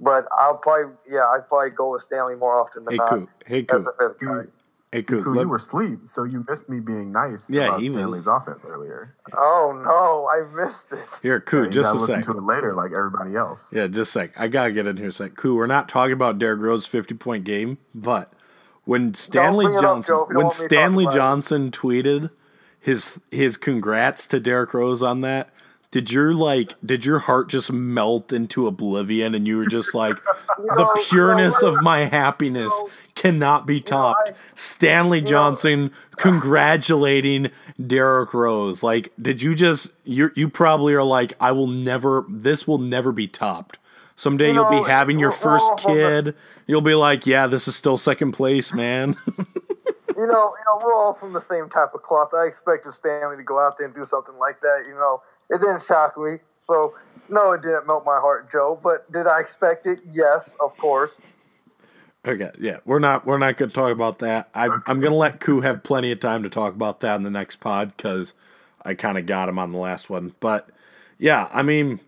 But 0.04 0.26
I'll 0.38 0.58
probably, 0.58 0.94
yeah, 1.10 1.28
I'd 1.28 1.48
probably 1.48 1.70
go 1.70 1.92
with 1.92 2.02
Stanley 2.04 2.36
more 2.36 2.60
often 2.60 2.84
than 2.86 2.94
Hey, 2.94 2.98
not. 2.98 3.10
Koo. 3.10 3.30
Hey, 3.46 3.60
As 3.60 3.66
Koo. 3.68 3.84
the 3.84 3.94
fifth 4.00 4.20
guy. 4.20 4.44
Hey, 4.92 5.04
Cool, 5.04 5.24
Koo. 5.24 5.34
Let- 5.34 5.44
you 5.44 5.48
were 5.50 5.56
asleep, 5.56 6.00
so 6.06 6.24
you 6.24 6.44
missed 6.50 6.68
me 6.68 6.80
being 6.82 7.14
nice 7.14 7.50
Yeah, 7.50 7.68
about 7.68 7.80
he 7.82 7.90
was- 7.92 7.98
Stanley's 8.00 8.28
offense 8.28 8.64
earlier. 8.68 9.16
Oh 9.34 9.72
no, 9.86 10.28
I 10.28 10.66
missed 10.66 10.92
it. 10.92 11.00
Here, 11.22 11.40
Koo, 11.40 11.64
you 11.64 11.70
just 11.70 11.88
gotta 11.88 12.00
a 12.00 12.02
listen 12.02 12.16
sec. 12.24 12.26
to 12.26 12.38
it 12.40 12.44
later, 12.44 12.74
like 12.74 12.92
everybody 12.92 13.36
else. 13.38 13.70
Yeah, 13.72 13.88
just 13.88 14.10
a 14.10 14.20
sec. 14.20 14.32
I 14.40 14.48
gotta 14.50 14.72
get 14.74 14.88
in 14.88 14.98
here 14.98 15.08
a 15.10 15.12
sec. 15.14 15.36
Koo, 15.38 15.56
we're 15.56 15.68
not 15.68 15.88
talking 15.88 16.12
about 16.14 16.40
Derrick 16.40 16.60
Rose' 16.60 16.86
fifty 16.88 17.14
point 17.14 17.46
game, 17.46 17.78
but 17.96 18.34
when 18.84 19.14
Stanley 19.14 19.66
bring 19.66 19.76
it 19.76 19.78
up, 19.78 19.84
Johnson 19.84 20.14
Joe, 20.14 20.24
if 20.24 20.30
you 20.30 20.34
don't 20.34 20.36
when 20.36 20.46
want 20.48 20.56
me 20.56 20.58
to 20.58 20.62
talk 20.64 20.70
Stanley 20.72 21.04
about 21.06 21.14
it. 21.14 21.18
Johnson 21.20 21.72
tweeted 21.72 22.30
his 22.80 23.20
his 23.30 23.56
congrats 23.56 24.28
to 24.28 24.40
Derrick 24.42 24.74
Rose 24.74 25.02
on 25.02 25.22
that, 25.22 25.52
did 25.92 26.12
your 26.12 26.34
like 26.34 26.74
did 26.86 27.06
your 27.06 27.20
heart 27.20 27.50
just 27.50 27.72
melt 27.72 28.32
into 28.34 28.66
oblivion 28.66 29.36
and 29.36 29.46
you 29.46 29.58
were 29.58 29.66
just 29.68 29.94
like 29.94 30.16
the 30.58 31.06
pureness 31.10 31.62
no, 31.62 31.70
of 31.70 31.82
my 31.84 32.06
happiness 32.06 32.72
no. 32.74 32.90
cannot 33.16 33.68
be 33.68 33.80
topped. 33.82 34.30
I- 34.30 34.34
Stanley 34.56 35.22
Johnson 35.22 35.92
congratulating 36.18 37.52
Derrick 37.86 38.34
Rose. 38.34 38.84
Like, 38.84 39.12
did 39.22 39.42
you 39.42 39.54
just 39.56 39.92
you 40.04 40.32
you 40.36 40.50
probably 40.50 40.94
are 40.94 41.04
like, 41.04 41.34
I 41.40 41.52
will 41.52 41.68
never 41.68 42.26
this 42.30 42.68
will 42.68 42.78
never 42.78 43.12
be 43.12 43.28
topped. 43.28 43.78
Someday 44.16 44.50
You 44.50 44.56
you'll 44.56 44.72
know, 44.72 44.84
be 44.84 44.90
having 44.90 45.18
your 45.20 45.32
first 45.32 45.66
all 45.70 45.78
from 45.78 45.94
the- 45.98 46.00
kid. 46.24 46.36
You'll 46.68 46.82
be 46.82 46.96
like, 46.96 47.26
yeah, 47.26 47.48
this 47.48 47.68
is 47.68 47.76
still 47.76 47.98
second 47.98 48.32
place, 48.34 48.74
man. 48.74 49.18
You 50.14 50.28
know, 50.28 50.54
you 50.56 50.64
know, 50.68 50.86
we're 50.86 50.94
all 50.94 51.14
from 51.16 51.34
the 51.34 51.42
same 51.50 51.68
type 51.68 51.96
of 51.96 52.04
cloth. 52.04 52.30
I 52.36 52.46
expected 52.46 52.94
Stanley 52.94 53.38
to 53.38 53.44
go 53.44 53.58
out 53.58 53.80
there 53.80 53.88
and 53.88 53.96
do 53.96 54.06
something 54.06 54.36
like 54.36 54.60
that. 54.62 54.84
You 54.88 54.94
know, 54.94 55.24
it 55.52 55.62
didn't 55.62 55.86
shock 55.86 56.18
me. 56.18 56.40
So, 56.68 56.96
no, 57.30 57.54
it 57.54 57.64
didn't 57.64 57.88
melt 57.88 58.06
my 58.06 58.20
heart, 58.22 58.52
Joe. 58.52 58.80
But 58.84 59.12
did 59.14 59.28
I 59.28 59.42
expect 59.42 59.88
it? 59.88 60.02
Yes, 60.12 60.56
of 60.62 60.78
course. 60.78 61.22
okay, 62.28 62.52
yeah, 62.60 62.80
we're 62.86 63.00
not 63.00 63.26
we're 63.26 63.40
not 63.40 63.58
gonna 63.58 63.72
talk 63.72 63.92
about 63.92 64.20
that. 64.20 64.50
I, 64.56 64.70
I'm 64.88 65.02
gonna 65.02 65.16
let 65.16 65.40
Koo 65.42 65.62
have 65.62 65.84
plenty 65.84 66.12
of 66.12 66.20
time 66.22 66.44
to 66.44 66.50
talk 66.50 66.76
about 66.76 67.02
that 67.02 67.16
in 67.18 67.24
the 67.24 67.32
next 67.32 67.58
pod 67.58 67.96
because 67.98 68.34
I 68.86 68.96
kind 68.96 69.18
of 69.20 69.28
got 69.28 69.50
him 69.50 69.60
on 69.60 69.72
the 69.72 69.78
last 69.80 70.10
one. 70.10 70.36
But 70.42 70.70
yeah, 71.20 71.50
I 71.54 71.64
mean, 71.64 72.00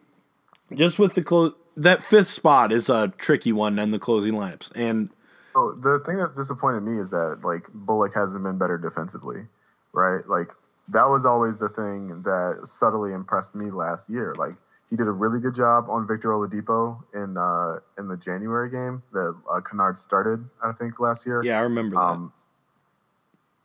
just 0.73 0.99
with 0.99 1.15
the 1.15 1.23
close, 1.23 1.53
that 1.77 2.03
fifth 2.03 2.29
spot 2.29 2.71
is 2.71 2.89
a 2.89 3.13
tricky 3.17 3.53
one 3.53 3.79
in 3.79 3.91
the 3.91 3.99
closing 3.99 4.33
lineups, 4.35 4.71
and 4.75 5.09
So 5.55 5.73
the 5.81 6.01
thing 6.05 6.17
that's 6.17 6.35
disappointed 6.35 6.81
me 6.81 6.99
is 7.01 7.09
that 7.11 7.39
like 7.43 7.67
Bullock 7.73 8.13
hasn't 8.15 8.43
been 8.43 8.57
better 8.59 8.77
defensively, 8.77 9.47
right? 9.93 10.27
Like 10.27 10.49
that 10.89 11.07
was 11.07 11.25
always 11.25 11.57
the 11.57 11.69
thing 11.69 12.21
that 12.23 12.61
subtly 12.65 13.13
impressed 13.13 13.55
me 13.55 13.71
last 13.71 14.09
year. 14.09 14.34
Like 14.38 14.55
he 14.89 14.95
did 14.95 15.07
a 15.07 15.11
really 15.11 15.39
good 15.39 15.55
job 15.55 15.86
on 15.89 16.07
Victor 16.07 16.29
Oladipo 16.29 17.01
in 17.13 17.38
uh, 17.38 17.79
in 17.97 18.07
the 18.07 18.17
January 18.17 18.69
game 18.69 19.01
that 19.13 19.36
uh, 19.49 19.61
Kennard 19.61 19.97
started, 19.97 20.47
I 20.63 20.71
think, 20.71 20.99
last 20.99 21.25
year. 21.25 21.41
yeah, 21.43 21.57
I 21.57 21.61
remember 21.61 21.95
that. 21.95 22.01
Um, 22.01 22.34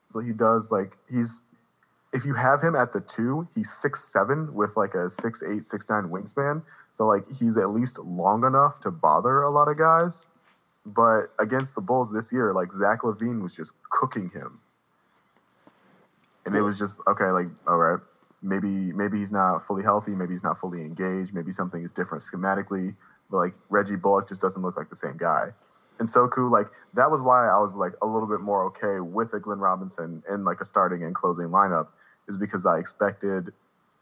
so 0.08 0.20
he 0.20 0.32
does 0.32 0.72
like 0.72 0.96
he's 1.10 1.42
if 2.12 2.24
you 2.24 2.34
have 2.34 2.62
him 2.62 2.74
at 2.74 2.92
the 2.92 3.00
two, 3.00 3.46
he's 3.54 3.70
six 3.70 4.10
seven 4.10 4.54
with 4.54 4.76
like 4.76 4.94
a 4.94 5.10
six 5.10 5.42
eight 5.42 5.64
six 5.64 5.86
nine 5.88 6.04
wingspan. 6.04 6.62
So 6.92 7.06
like 7.06 7.24
he's 7.38 7.56
at 7.58 7.70
least 7.70 7.98
long 7.98 8.44
enough 8.44 8.80
to 8.80 8.90
bother 8.90 9.42
a 9.42 9.50
lot 9.50 9.68
of 9.68 9.76
guys. 9.76 10.26
But 10.86 11.26
against 11.38 11.74
the 11.74 11.82
Bulls 11.82 12.10
this 12.10 12.32
year, 12.32 12.54
like 12.54 12.72
Zach 12.72 13.02
LaVine 13.02 13.42
was 13.42 13.54
just 13.54 13.72
cooking 13.90 14.30
him, 14.30 14.60
and 16.48 16.56
it 16.56 16.62
was 16.62 16.78
just 16.78 17.00
okay. 17.06 17.30
Like 17.30 17.48
all 17.66 17.76
right, 17.76 18.00
maybe 18.42 18.68
maybe 18.68 19.18
he's 19.18 19.32
not 19.32 19.66
fully 19.66 19.82
healthy, 19.82 20.12
maybe 20.12 20.34
he's 20.34 20.42
not 20.42 20.58
fully 20.58 20.80
engaged, 20.80 21.32
maybe 21.32 21.52
something 21.52 21.82
is 21.82 21.92
different 21.92 22.22
schematically. 22.22 22.94
But 23.30 23.36
like 23.38 23.54
Reggie 23.68 23.96
Bullock 23.96 24.28
just 24.28 24.40
doesn't 24.40 24.62
look 24.62 24.76
like 24.76 24.88
the 24.88 24.96
same 24.96 25.16
guy 25.16 25.52
and 25.98 26.08
Soku, 26.08 26.50
like 26.50 26.68
that 26.94 27.10
was 27.10 27.22
why 27.22 27.48
I 27.48 27.58
was 27.58 27.76
like 27.76 27.92
a 28.02 28.06
little 28.06 28.28
bit 28.28 28.40
more 28.40 28.64
okay 28.66 29.00
with 29.00 29.34
a 29.34 29.40
Glenn 29.40 29.58
Robinson 29.58 30.22
in 30.30 30.44
like 30.44 30.60
a 30.60 30.64
starting 30.64 31.02
and 31.02 31.14
closing 31.14 31.46
lineup, 31.46 31.88
is 32.28 32.36
because 32.36 32.66
I 32.66 32.78
expected 32.78 33.52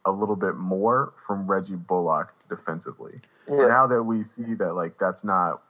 a 0.04 0.10
little 0.10 0.36
bit 0.36 0.56
more 0.56 1.12
from 1.26 1.50
Reggie 1.50 1.74
Bullock 1.74 2.34
defensively. 2.48 3.20
Yeah. 3.48 3.66
Now 3.66 3.86
that 3.86 4.02
we 4.02 4.22
see 4.22 4.54
that 4.54 4.74
like 4.74 4.98
that's 4.98 5.24
not 5.24 5.62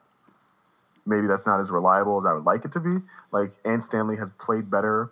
maybe 1.05 1.27
that's 1.27 1.47
not 1.47 1.59
as 1.59 1.71
reliable 1.71 2.19
as 2.19 2.25
I 2.25 2.33
would 2.33 2.45
like 2.45 2.65
it 2.65 2.71
to 2.73 2.79
be, 2.79 2.97
like 3.31 3.53
and 3.65 3.81
Stanley 3.81 4.17
has 4.17 4.31
played 4.39 4.69
better 4.69 5.11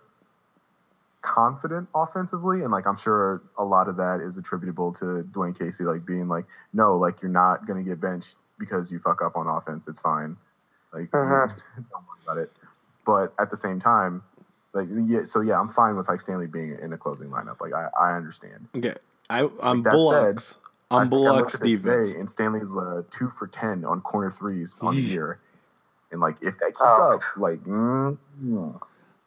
confident 1.26 1.88
offensively 1.94 2.62
and 2.62 2.70
like 2.70 2.86
I'm 2.86 2.96
sure 2.96 3.42
a 3.58 3.64
lot 3.64 3.88
of 3.88 3.96
that 3.96 4.20
is 4.20 4.38
attributable 4.38 4.92
to 4.94 5.26
Dwane 5.32 5.58
Casey 5.58 5.82
like 5.84 6.06
being 6.06 6.28
like 6.28 6.44
no 6.72 6.96
like 6.96 7.20
you're 7.20 7.30
not 7.32 7.66
going 7.66 7.82
to 7.82 7.88
get 7.88 8.00
benched 8.00 8.36
because 8.58 8.90
you 8.92 8.98
fuck 9.00 9.20
up 9.22 9.36
on 9.36 9.48
offense 9.48 9.88
it's 9.88 9.98
fine 9.98 10.36
like 10.92 11.10
Mhm. 11.10 11.48
don't 11.90 12.04
worry 12.06 12.20
about 12.24 12.38
it 12.38 12.52
but 13.04 13.34
at 13.40 13.50
the 13.50 13.56
same 13.56 13.80
time 13.80 14.22
like 14.72 14.86
yeah 15.06 15.24
so 15.24 15.40
yeah 15.40 15.58
I'm 15.58 15.68
fine 15.68 15.96
with 15.96 16.06
like 16.08 16.20
Stanley 16.20 16.46
being 16.46 16.78
in 16.80 16.90
the 16.90 16.96
closing 16.96 17.28
lineup 17.28 17.60
like 17.60 17.72
I, 17.74 17.88
I 18.00 18.16
understand 18.16 18.68
Okay, 18.76 18.94
I 19.28 19.42
on 19.60 19.82
that 19.82 19.92
Bullock's 19.92 20.58
I 20.92 20.94
on 20.94 21.00
think 21.02 21.08
I 21.08 21.10
Bullock's 21.10 21.52
looked 21.54 21.64
at 21.64 21.66
defense. 21.66 22.12
and 22.12 22.30
Stanley's 22.30 22.70
uh, 22.76 23.02
two 23.10 23.32
for 23.36 23.48
ten 23.48 23.84
on 23.84 24.00
corner 24.00 24.30
threes 24.30 24.78
on 24.80 24.94
the 24.94 25.00
year 25.02 25.40
and 26.12 26.20
like 26.20 26.36
if 26.40 26.56
that 26.60 26.66
keeps 26.68 26.80
Oh. 26.80 27.14
up 27.16 27.22
like 27.36 27.58
mm, 27.64 28.16
mm. 28.44 28.80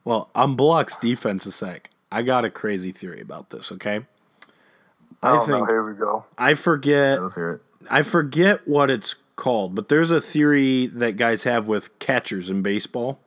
Well, 0.04 0.30
on 0.34 0.56
Bullock's 0.56 0.98
defense, 0.98 1.46
a 1.46 1.52
sec. 1.52 1.90
I 2.12 2.22
got 2.24 2.46
a 2.46 2.50
crazy 2.50 2.92
theory 2.92 3.22
about 3.22 3.50
this. 3.52 3.72
Okay, 3.72 4.06
I 5.22 5.32
I 5.32 5.36
don't 5.36 5.48
know. 5.50 5.58
think 5.58 5.70
Here 5.70 5.84
we 5.84 5.94
go. 5.98 6.26
I 6.38 6.54
forget. 6.56 7.18
yeah, 7.18 7.22
let's 7.24 7.36
hear 7.36 7.52
it 7.54 7.62
I 7.90 8.02
forget 8.04 8.68
what 8.68 8.90
it's 8.92 9.16
called, 9.36 9.74
but 9.76 9.90
there's 9.90 10.12
a 10.12 10.22
theory 10.22 10.88
that 10.88 11.18
guys 11.18 11.44
have 11.44 11.68
with 11.68 11.98
catchers 12.00 12.50
in 12.50 12.62
baseball 12.62 13.20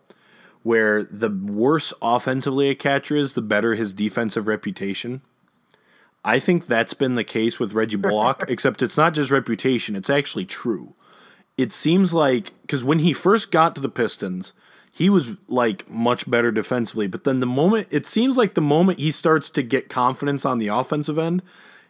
where 0.62 1.03
the 1.03 1.29
worse 1.29 1.93
offensively 2.01 2.68
a 2.68 2.75
catcher 2.75 3.16
is, 3.16 3.33
the 3.33 3.43
better 3.43 3.75
his 3.75 3.93
defensive 3.93 4.47
reputation. 4.47 5.20
I 6.25 6.39
think 6.39 6.66
that's 6.66 6.95
been 6.95 7.16
the 7.16 7.25
case 7.25 7.59
with 7.59 7.73
Reggie 7.73 7.97
Bullock, 7.97 8.45
except 8.49 8.83
it's 8.83 8.97
not 8.97 9.14
just 9.14 9.33
reputation, 9.33 9.97
it's 9.97 10.11
actually 10.11 10.45
true. 10.45 10.95
It 11.59 11.73
seems 11.73 12.14
like 12.14 12.53
because 12.62 12.85
when 12.85 13.01
he 13.01 13.12
first 13.12 13.51
got 13.51 13.75
to 13.75 13.81
the 13.81 13.89
Pistons, 13.89 14.53
he 14.95 15.09
was 15.09 15.36
like 15.49 15.88
much 15.90 16.30
better 16.30 16.53
defensively, 16.53 17.07
but 17.07 17.24
then 17.24 17.40
the 17.40 17.47
moment 17.47 17.88
it 17.90 18.07
seems 18.07 18.36
like 18.36 18.53
the 18.53 18.61
moment 18.61 18.99
he 18.99 19.11
starts 19.11 19.49
to 19.51 19.62
get 19.62 19.88
confidence 19.88 20.45
on 20.45 20.59
the 20.59 20.68
offensive 20.68 21.18
end, 21.18 21.43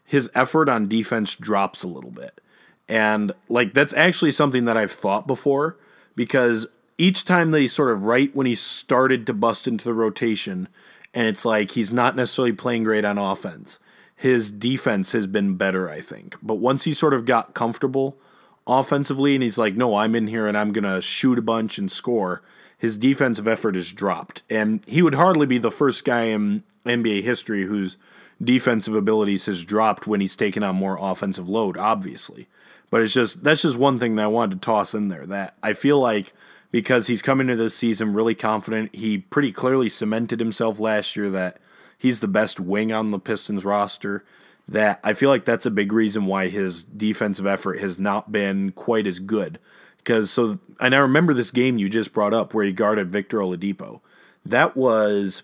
his 0.05 0.31
effort 0.37 0.69
on 0.69 0.87
defense 0.87 1.35
drops 1.35 1.83
a 1.83 1.89
little 1.89 2.13
bit. 2.13 2.41
And 2.89 3.33
like 3.49 3.75
that's 3.75 3.93
actually 3.95 4.31
something 4.31 4.67
that 4.67 4.77
I've 4.77 4.93
thought 4.93 5.27
before 5.27 5.77
because 6.15 6.69
each 6.97 7.25
time 7.25 7.51
that 7.51 7.61
he's 7.61 7.73
sort 7.73 7.91
of 7.91 8.05
right 8.05 8.35
when 8.37 8.47
he 8.47 8.55
started 8.55 9.27
to 9.27 9.35
bust 9.35 9.67
into 9.67 9.85
the 9.85 9.95
rotation 9.95 10.69
and 11.13 11.27
it's 11.27 11.45
like 11.45 11.73
he's 11.73 11.93
not 11.93 12.15
necessarily 12.15 12.53
playing 12.53 12.85
great 12.85 13.05
on 13.05 13.19
offense. 13.19 13.81
His 14.15 14.53
defense 14.53 15.11
has 15.11 15.27
been 15.27 15.57
better, 15.57 15.91
I 15.91 16.01
think. 16.01 16.37
But 16.41 16.55
once 16.55 16.85
he 16.85 16.93
sort 16.93 17.15
of 17.15 17.27
got 17.27 17.55
comfortable 17.55 18.17
offensively 18.65 19.35
and 19.35 19.43
he's 19.43 19.59
like, 19.59 19.75
"No, 19.75 19.97
I'm 19.97 20.15
in 20.15 20.29
here 20.29 20.47
and 20.47 20.57
I'm 20.57 20.73
going 20.73 20.85
to 20.85 21.03
shoot 21.03 21.39
a 21.39 21.43
bunch 21.43 21.79
and 21.79 21.91
score." 21.91 22.43
His 22.83 22.99
defensive 22.99 23.47
effort 23.47 23.77
has 23.77 23.93
dropped. 23.93 24.43
And 24.51 24.83
he 24.89 25.03
would 25.03 25.15
hardly 25.15 25.47
be 25.47 25.59
the 25.59 25.71
first 25.71 26.05
guy 26.05 26.23
in 26.23 26.65
NBA 26.85 27.23
history 27.23 27.63
whose 27.63 27.97
defensive 28.43 28.97
abilities 28.97 29.47
has 29.47 29.65
dropped 29.65 30.09
when 30.09 30.21
he's 30.21 30.35
taken 30.35 30.65
on 30.65 30.75
more 30.75 30.99
offensive 31.01 31.49
load, 31.49 31.77
obviously. 31.77 32.49
But 32.91 33.03
it's 33.03 33.15
just 33.15 33.45
that's 33.45 33.63
just 33.63 33.79
one 33.79 34.01
thing 34.01 34.17
that 34.17 34.25
I 34.25 34.27
wanted 34.27 34.61
to 34.61 34.67
toss 34.67 34.95
in 34.95 35.07
there. 35.07 35.25
That 35.25 35.55
I 35.63 35.75
feel 35.75 36.01
like 36.01 36.35
because 36.73 37.07
he's 37.07 37.23
coming 37.23 37.49
into 37.49 37.63
this 37.63 37.77
season 37.77 38.15
really 38.15 38.35
confident, 38.35 38.93
he 38.93 39.19
pretty 39.19 39.53
clearly 39.53 39.89
cemented 39.89 40.41
himself 40.41 40.81
last 40.81 41.15
year 41.15 41.31
that 41.31 41.59
he's 41.97 42.19
the 42.19 42.27
best 42.27 42.59
wing 42.59 42.91
on 42.91 43.13
the 43.13 43.21
Pistons 43.21 43.65
roster. 43.65 44.25
That 44.67 44.99
I 45.05 45.13
feel 45.13 45.31
like 45.31 45.45
that's 45.45 45.67
a 45.67 45.71
big 45.71 45.93
reason 45.93 46.27
why 46.27 46.49
his 46.49 46.83
defensive 46.83 47.47
effort 47.47 47.79
has 47.79 47.97
not 47.97 48.33
been 48.33 48.73
quite 48.73 49.07
as 49.07 49.21
good. 49.21 49.61
Because 49.99 50.33
so, 50.33 50.59
and 50.83 50.95
I 50.95 50.99
remember 50.99 51.33
this 51.33 51.51
game 51.51 51.79
you 51.79 51.89
just 51.89 52.13
brought 52.13 52.35
up 52.35 52.53
where 52.53 52.65
he 52.65 52.73
guarded 52.73 53.11
Victor 53.11 53.39
Oladipo. 53.39 54.01
That 54.45 54.77
was 54.77 55.43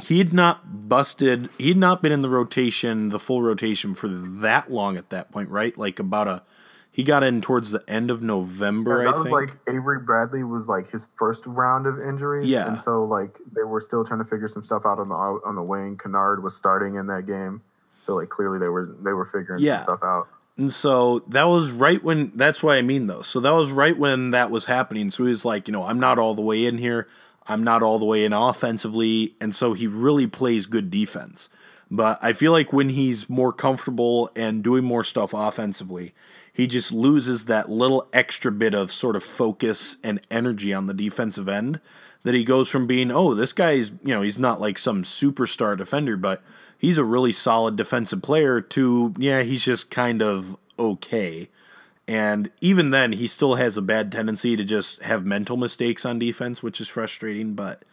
he 0.00 0.18
had 0.18 0.32
not 0.32 0.88
busted 0.88 1.48
he 1.58 1.68
had 1.68 1.76
not 1.76 2.00
been 2.02 2.10
in 2.12 2.22
the 2.22 2.28
rotation 2.28 3.10
the 3.10 3.18
full 3.18 3.42
rotation 3.42 3.94
for 3.94 4.08
that 4.08 4.72
long 4.72 4.96
at 4.96 5.10
that 5.10 5.30
point 5.30 5.48
right 5.50 5.76
like 5.76 5.98
about 5.98 6.26
a 6.26 6.42
he 6.90 7.02
got 7.04 7.22
in 7.22 7.42
towards 7.42 7.70
the 7.72 7.84
end 7.86 8.10
of 8.10 8.22
november 8.22 9.04
that 9.04 9.14
i 9.14 9.16
was 9.18 9.22
think 9.24 9.34
like 9.34 9.58
Avery 9.68 9.98
Bradley 10.00 10.44
was 10.44 10.66
like 10.66 10.90
his 10.90 11.06
first 11.16 11.44
round 11.46 11.86
of 11.86 12.00
injuries. 12.00 12.48
Yeah. 12.48 12.68
and 12.68 12.78
so 12.78 13.04
like 13.04 13.38
they 13.54 13.62
were 13.64 13.82
still 13.82 14.02
trying 14.04 14.20
to 14.20 14.24
figure 14.24 14.48
some 14.48 14.62
stuff 14.64 14.82
out 14.86 14.98
on 14.98 15.08
the 15.10 15.14
on 15.14 15.54
the 15.54 15.62
wing. 15.62 15.98
Kennard 15.98 16.42
was 16.42 16.56
starting 16.56 16.94
in 16.96 17.06
that 17.08 17.26
game, 17.26 17.60
so 18.02 18.16
like 18.16 18.30
clearly 18.30 18.58
they 18.58 18.68
were 18.68 18.96
they 19.02 19.12
were 19.12 19.26
figuring 19.26 19.62
Yeah. 19.62 19.76
some 19.76 19.84
stuff 19.84 20.00
out. 20.02 20.26
And 20.56 20.72
so 20.72 21.20
that 21.28 21.44
was 21.44 21.70
right 21.70 22.02
when 22.02 22.32
that's 22.34 22.62
what 22.62 22.76
I 22.76 22.82
mean 22.82 23.06
though. 23.06 23.22
So 23.22 23.40
that 23.40 23.52
was 23.52 23.70
right 23.70 23.96
when 23.96 24.30
that 24.32 24.50
was 24.50 24.66
happening. 24.66 25.10
So 25.10 25.24
he 25.24 25.30
was 25.30 25.44
like, 25.44 25.66
you 25.66 25.72
know, 25.72 25.84
I'm 25.84 25.98
not 25.98 26.18
all 26.18 26.34
the 26.34 26.42
way 26.42 26.66
in 26.66 26.78
here. 26.78 27.08
I'm 27.46 27.64
not 27.64 27.82
all 27.82 27.98
the 27.98 28.04
way 28.04 28.24
in 28.24 28.32
offensively, 28.32 29.34
and 29.40 29.54
so 29.54 29.72
he 29.72 29.86
really 29.88 30.28
plays 30.28 30.66
good 30.66 30.90
defense. 30.90 31.48
But 31.90 32.18
I 32.22 32.32
feel 32.32 32.52
like 32.52 32.72
when 32.72 32.90
he's 32.90 33.28
more 33.28 33.52
comfortable 33.52 34.30
and 34.36 34.62
doing 34.62 34.84
more 34.84 35.04
stuff 35.04 35.34
offensively, 35.34 36.14
he 36.52 36.66
just 36.66 36.92
loses 36.92 37.46
that 37.46 37.68
little 37.68 38.08
extra 38.12 38.52
bit 38.52 38.74
of 38.74 38.92
sort 38.92 39.16
of 39.16 39.24
focus 39.24 39.96
and 40.04 40.20
energy 40.30 40.72
on 40.72 40.86
the 40.86 40.94
defensive 40.94 41.48
end 41.48 41.80
that 42.22 42.34
he 42.34 42.44
goes 42.44 42.68
from 42.68 42.86
being, 42.86 43.10
oh, 43.10 43.34
this 43.34 43.52
guy's, 43.52 43.90
you 44.02 44.14
know, 44.14 44.22
he's 44.22 44.38
not 44.38 44.60
like 44.60 44.78
some 44.78 45.02
superstar 45.02 45.76
defender, 45.76 46.16
but 46.16 46.42
he's 46.82 46.98
a 46.98 47.04
really 47.04 47.32
solid 47.32 47.76
defensive 47.76 48.20
player 48.20 48.60
to, 48.60 49.14
yeah, 49.16 49.42
he's 49.42 49.64
just 49.64 49.88
kind 49.88 50.20
of 50.20 50.56
okay. 50.78 51.48
And 52.08 52.50
even 52.60 52.90
then, 52.90 53.12
he 53.12 53.28
still 53.28 53.54
has 53.54 53.76
a 53.76 53.82
bad 53.82 54.10
tendency 54.10 54.56
to 54.56 54.64
just 54.64 55.00
have 55.02 55.24
mental 55.24 55.56
mistakes 55.56 56.04
on 56.04 56.18
defense, 56.18 56.60
which 56.60 56.80
is 56.80 56.88
frustrating. 56.88 57.54
But 57.54 57.84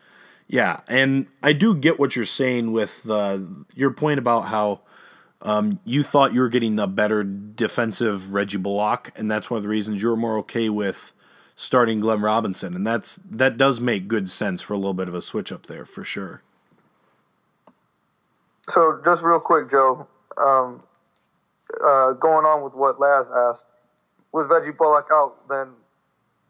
yeah, 0.47 0.79
and 0.87 1.27
I 1.43 1.53
do 1.53 1.75
get 1.75 1.99
what 1.99 2.15
you're 2.15 2.25
saying 2.25 2.71
with 2.71 3.07
uh, 3.07 3.37
your 3.75 3.91
point 3.91 4.17
about 4.17 4.45
how 4.45 4.81
um, 5.43 5.79
you 5.85 6.01
thought 6.01 6.33
you 6.33 6.41
were 6.41 6.49
getting 6.49 6.75
the 6.75 6.87
better 6.87 7.23
defensive 7.23 8.33
Reggie 8.33 8.57
Bullock, 8.57 9.11
and 9.15 9.29
that's 9.29 9.51
one 9.51 9.57
of 9.57 9.63
the 9.63 9.69
reasons 9.69 10.01
you're 10.01 10.15
more 10.15 10.39
okay 10.39 10.67
with 10.67 11.13
starting 11.55 11.99
Glenn 11.99 12.21
Robinson, 12.21 12.73
and 12.73 12.87
that's 12.87 13.19
that 13.29 13.55
does 13.55 13.79
make 13.79 14.07
good 14.07 14.31
sense 14.31 14.63
for 14.63 14.73
a 14.73 14.77
little 14.77 14.95
bit 14.95 15.07
of 15.07 15.13
a 15.13 15.21
switch 15.21 15.51
up 15.51 15.67
there 15.67 15.85
for 15.85 16.03
sure. 16.03 16.41
So 18.69 19.01
just 19.03 19.23
real 19.23 19.39
quick, 19.39 19.69
Joe, 19.71 20.07
um, 20.37 20.83
uh, 21.83 22.13
going 22.13 22.45
on 22.45 22.63
with 22.63 22.73
what 22.73 22.99
Laz 22.99 23.25
asked, 23.35 23.65
with 24.31 24.47
Reggie 24.47 24.71
Bullock 24.71 25.07
out, 25.11 25.47
then 25.49 25.75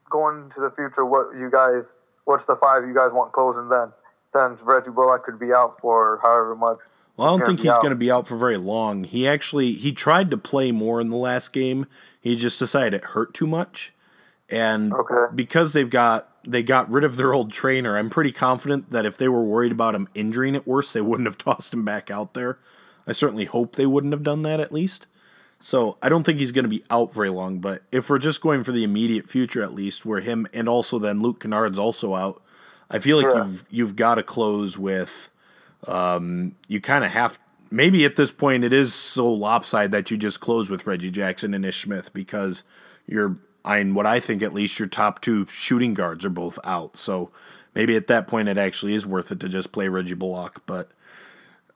going 0.09 0.43
into 0.43 0.59
the 0.59 0.71
future, 0.71 1.05
what 1.05 1.35
you 1.37 1.49
guys, 1.49 1.93
what's 2.25 2.45
the 2.45 2.55
five 2.55 2.85
you 2.85 2.93
guys 2.93 3.11
want 3.13 3.31
closing 3.31 3.69
then? 3.69 3.93
Since 4.33 4.61
Reggie 4.63 4.91
Bullock 4.91 5.23
could 5.23 5.39
be 5.39 5.53
out 5.53 5.79
for 5.79 6.19
however 6.21 6.55
much. 6.55 6.79
Well, 7.17 7.27
I 7.27 7.37
don't 7.37 7.45
think 7.45 7.59
he's 7.59 7.75
going 7.77 7.89
to 7.89 7.95
be 7.95 8.09
out 8.09 8.27
for 8.27 8.37
very 8.37 8.57
long. 8.57 9.03
He 9.03 9.27
actually 9.27 9.73
he 9.73 9.91
tried 9.91 10.31
to 10.31 10.37
play 10.37 10.71
more 10.71 11.01
in 11.01 11.09
the 11.09 11.17
last 11.17 11.51
game. 11.51 11.85
He 12.21 12.35
just 12.35 12.59
decided 12.59 12.93
it 12.93 13.03
hurt 13.05 13.33
too 13.33 13.47
much, 13.47 13.93
and 14.51 14.93
okay. 14.93 15.33
because 15.33 15.73
they've 15.73 15.89
got 15.89 16.27
they 16.43 16.63
got 16.63 16.89
rid 16.89 17.03
of 17.03 17.15
their 17.15 17.33
old 17.33 17.51
trainer, 17.51 17.97
I'm 17.97 18.09
pretty 18.09 18.31
confident 18.31 18.91
that 18.91 19.05
if 19.05 19.17
they 19.17 19.27
were 19.27 19.43
worried 19.43 19.71
about 19.71 19.95
him 19.95 20.07
injuring 20.15 20.55
it 20.55 20.65
worse, 20.65 20.93
they 20.93 21.01
wouldn't 21.01 21.27
have 21.27 21.37
tossed 21.37 21.73
him 21.73 21.85
back 21.85 22.09
out 22.09 22.33
there. 22.33 22.59
I 23.05 23.11
certainly 23.11 23.45
hope 23.45 23.75
they 23.75 23.85
wouldn't 23.85 24.13
have 24.13 24.23
done 24.23 24.43
that 24.43 24.59
at 24.59 24.71
least. 24.71 25.07
So 25.59 25.97
I 26.01 26.07
don't 26.07 26.23
think 26.23 26.39
he's 26.39 26.53
going 26.53 26.63
to 26.63 26.69
be 26.69 26.83
out 26.89 27.13
very 27.13 27.29
long. 27.29 27.59
But 27.59 27.83
if 27.91 28.09
we're 28.09 28.19
just 28.19 28.39
going 28.39 28.63
for 28.63 28.71
the 28.71 28.83
immediate 28.83 29.27
future, 29.27 29.61
at 29.61 29.73
least, 29.73 30.05
where 30.05 30.21
him 30.21 30.47
and 30.53 30.69
also 30.69 30.99
then 30.99 31.19
Luke 31.19 31.41
Kennard's 31.41 31.79
also 31.79 32.15
out, 32.15 32.41
I 32.89 32.99
feel 32.99 33.17
like 33.17 33.33
yeah. 33.33 33.45
you've 33.45 33.65
you've 33.69 33.95
got 33.95 34.15
to 34.15 34.23
close 34.23 34.77
with. 34.77 35.29
Um, 35.87 36.55
you 36.67 36.81
kind 36.81 37.05
of 37.05 37.11
have 37.11 37.39
maybe 37.71 38.05
at 38.05 38.15
this 38.15 38.31
point 38.31 38.63
it 38.63 38.73
is 38.73 38.93
so 38.93 39.31
lopsided 39.31 39.91
that 39.91 40.11
you 40.11 40.17
just 40.17 40.39
close 40.39 40.69
with 40.69 40.87
Reggie 40.87 41.11
Jackson 41.11 41.53
and 41.53 41.65
Ish 41.65 41.83
Smith 41.83 42.13
because 42.13 42.63
you're 43.05 43.37
in 43.65 43.93
what 43.93 44.05
I 44.05 44.19
think 44.19 44.41
at 44.41 44.53
least 44.53 44.79
your 44.79 44.87
top 44.87 45.21
two 45.21 45.45
shooting 45.47 45.93
guards 45.93 46.25
are 46.25 46.29
both 46.29 46.59
out. 46.63 46.97
So 46.97 47.31
maybe 47.75 47.95
at 47.95 48.07
that 48.07 48.27
point 48.27 48.47
it 48.47 48.57
actually 48.57 48.93
is 48.93 49.05
worth 49.05 49.31
it 49.31 49.39
to 49.41 49.49
just 49.49 49.71
play 49.71 49.87
Reggie 49.87 50.15
Bullock. 50.15 50.63
But 50.65 50.89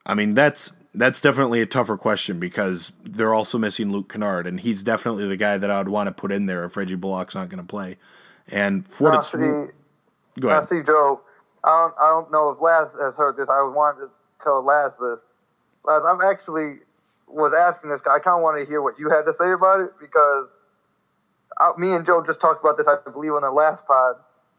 I 0.06 0.14
mean 0.14 0.34
that's 0.34 0.72
that's 0.94 1.20
definitely 1.20 1.60
a 1.60 1.66
tougher 1.66 1.96
question 1.96 2.38
because 2.38 2.92
they're 3.02 3.34
also 3.34 3.58
missing 3.58 3.90
Luke 3.90 4.08
Kennard, 4.08 4.46
and 4.46 4.60
he's 4.60 4.82
definitely 4.82 5.26
the 5.26 5.36
guy 5.36 5.58
that 5.58 5.70
I 5.70 5.78
would 5.78 5.88
want 5.88 6.06
to 6.06 6.12
put 6.12 6.30
in 6.30 6.46
there 6.46 6.64
if 6.64 6.76
Reggie 6.76 6.94
Bullock's 6.94 7.34
not 7.34 7.48
going 7.48 7.62
to 7.62 7.66
play. 7.66 7.96
And 8.48 8.86
for 8.86 9.10
what 9.10 9.18
it's 9.18 9.32
go 9.32 10.48
ahead. 10.48 10.64
see, 10.64 10.82
Joe. 10.82 11.20
I 11.64 11.68
don't, 11.68 11.94
I 11.98 12.08
don't 12.08 12.30
know 12.30 12.50
if 12.50 12.60
Laz 12.60 12.94
has 13.00 13.16
heard 13.16 13.36
this. 13.36 13.48
I 13.48 13.62
wanted 13.62 14.06
to 14.06 14.10
tell 14.42 14.64
Laz 14.64 14.98
this. 14.98 15.24
Laz, 15.84 16.02
I'm 16.06 16.20
actually 16.20 16.80
was 17.26 17.54
asking 17.54 17.90
this 17.90 18.00
guy. 18.00 18.16
I 18.16 18.18
kind 18.18 18.36
of 18.36 18.42
want 18.42 18.62
to 18.62 18.70
hear 18.70 18.82
what 18.82 18.98
you 18.98 19.10
had 19.10 19.22
to 19.22 19.32
say 19.32 19.50
about 19.50 19.80
it 19.80 19.92
because 19.98 20.58
I, 21.58 21.72
me 21.78 21.92
and 21.92 22.04
Joe 22.04 22.22
just 22.24 22.40
talked 22.40 22.64
about 22.64 22.76
this. 22.76 22.88
I 22.88 22.96
believe 23.10 23.32
on 23.32 23.42
the 23.42 23.50
last 23.50 23.86
pod. 23.86 24.16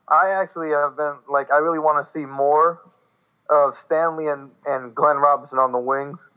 I 0.08 0.30
actually 0.30 0.70
have 0.70 0.96
been 0.96 1.20
like, 1.30 1.52
I 1.52 1.58
really 1.58 1.80
want 1.80 2.04
to 2.04 2.10
see 2.10 2.26
more 2.26 2.82
of 3.50 3.76
Stanley 3.76 4.28
and, 4.28 4.52
and 4.66 4.94
Glenn 4.94 5.18
Robinson 5.18 5.58
on 5.58 5.72
the 5.72 5.80
wings. 5.80 6.32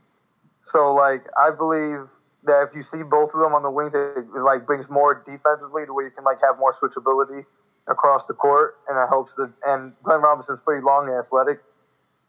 So 0.62 0.94
like 0.94 1.26
I 1.38 1.50
believe 1.50 2.08
that 2.44 2.66
if 2.68 2.74
you 2.74 2.82
see 2.82 3.02
both 3.02 3.34
of 3.34 3.40
them 3.40 3.54
on 3.54 3.62
the 3.62 3.70
wings, 3.70 3.94
it, 3.94 4.18
it 4.18 4.40
like 4.40 4.66
brings 4.66 4.90
more 4.90 5.22
defensively 5.24 5.86
to 5.86 5.92
where 5.94 6.04
you 6.04 6.10
can 6.10 6.24
like 6.24 6.38
have 6.42 6.58
more 6.58 6.72
switchability 6.72 7.44
across 7.86 8.24
the 8.26 8.34
court, 8.34 8.76
and 8.88 8.98
it 8.98 9.08
helps 9.08 9.34
the. 9.34 9.52
And 9.66 9.94
Glenn 10.02 10.20
Robinson's 10.20 10.60
pretty 10.60 10.82
long 10.82 11.08
and 11.08 11.16
athletic, 11.16 11.60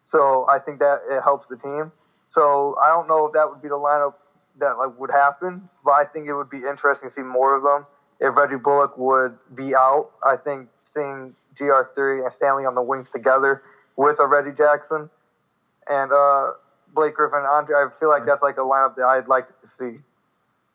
so 0.04 0.48
I 0.50 0.60
think 0.60 0.80
that 0.80 1.00
it 1.10 1.22
helps 1.22 1.48
the 1.48 1.58
team. 1.58 1.92
So 2.30 2.76
I 2.84 2.90
don't 2.90 3.08
know 3.08 3.26
if 3.26 3.34
that 3.34 3.50
would 3.50 3.62
be 3.62 3.68
the 3.68 3.76
lineup 3.76 4.14
that 4.60 4.78
like 4.78 4.98
would 5.00 5.12
happen, 5.12 5.70
but 5.84 5.92
I 5.92 6.06
think 6.06 6.28
it 6.28 6.34
would 6.34 6.50
be 6.50 6.60
interesting 6.60 7.10
to 7.10 7.14
see 7.14 7.22
more 7.22 7.56
of 7.56 7.64
them. 7.64 7.88
If 8.20 8.36
Reggie 8.36 8.58
Bullock 8.58 8.98
would 8.98 9.38
be 9.56 9.76
out, 9.76 10.10
I 10.26 10.36
think 10.36 10.68
seeing 10.86 11.36
GR3 11.56 12.24
and 12.24 12.34
Stanley 12.34 12.66
on 12.66 12.76
the 12.76 12.82
wings 12.82 13.10
together 13.10 13.64
with 13.96 14.20
a 14.20 14.28
Reggie 14.28 14.56
Jackson 14.56 15.10
and 15.90 16.12
uh, 16.12 16.52
Blake 16.94 17.16
Griffin, 17.16 17.40
and 17.40 17.48
Andre. 17.48 17.76
I 17.76 17.88
feel 18.00 18.10
like 18.10 18.26
that's 18.26 18.44
like 18.44 18.58
a 18.58 18.62
lineup 18.62 18.96
that 18.96 19.06
I'd 19.06 19.28
like 19.28 19.48
to 19.48 19.68
see. 19.68 20.00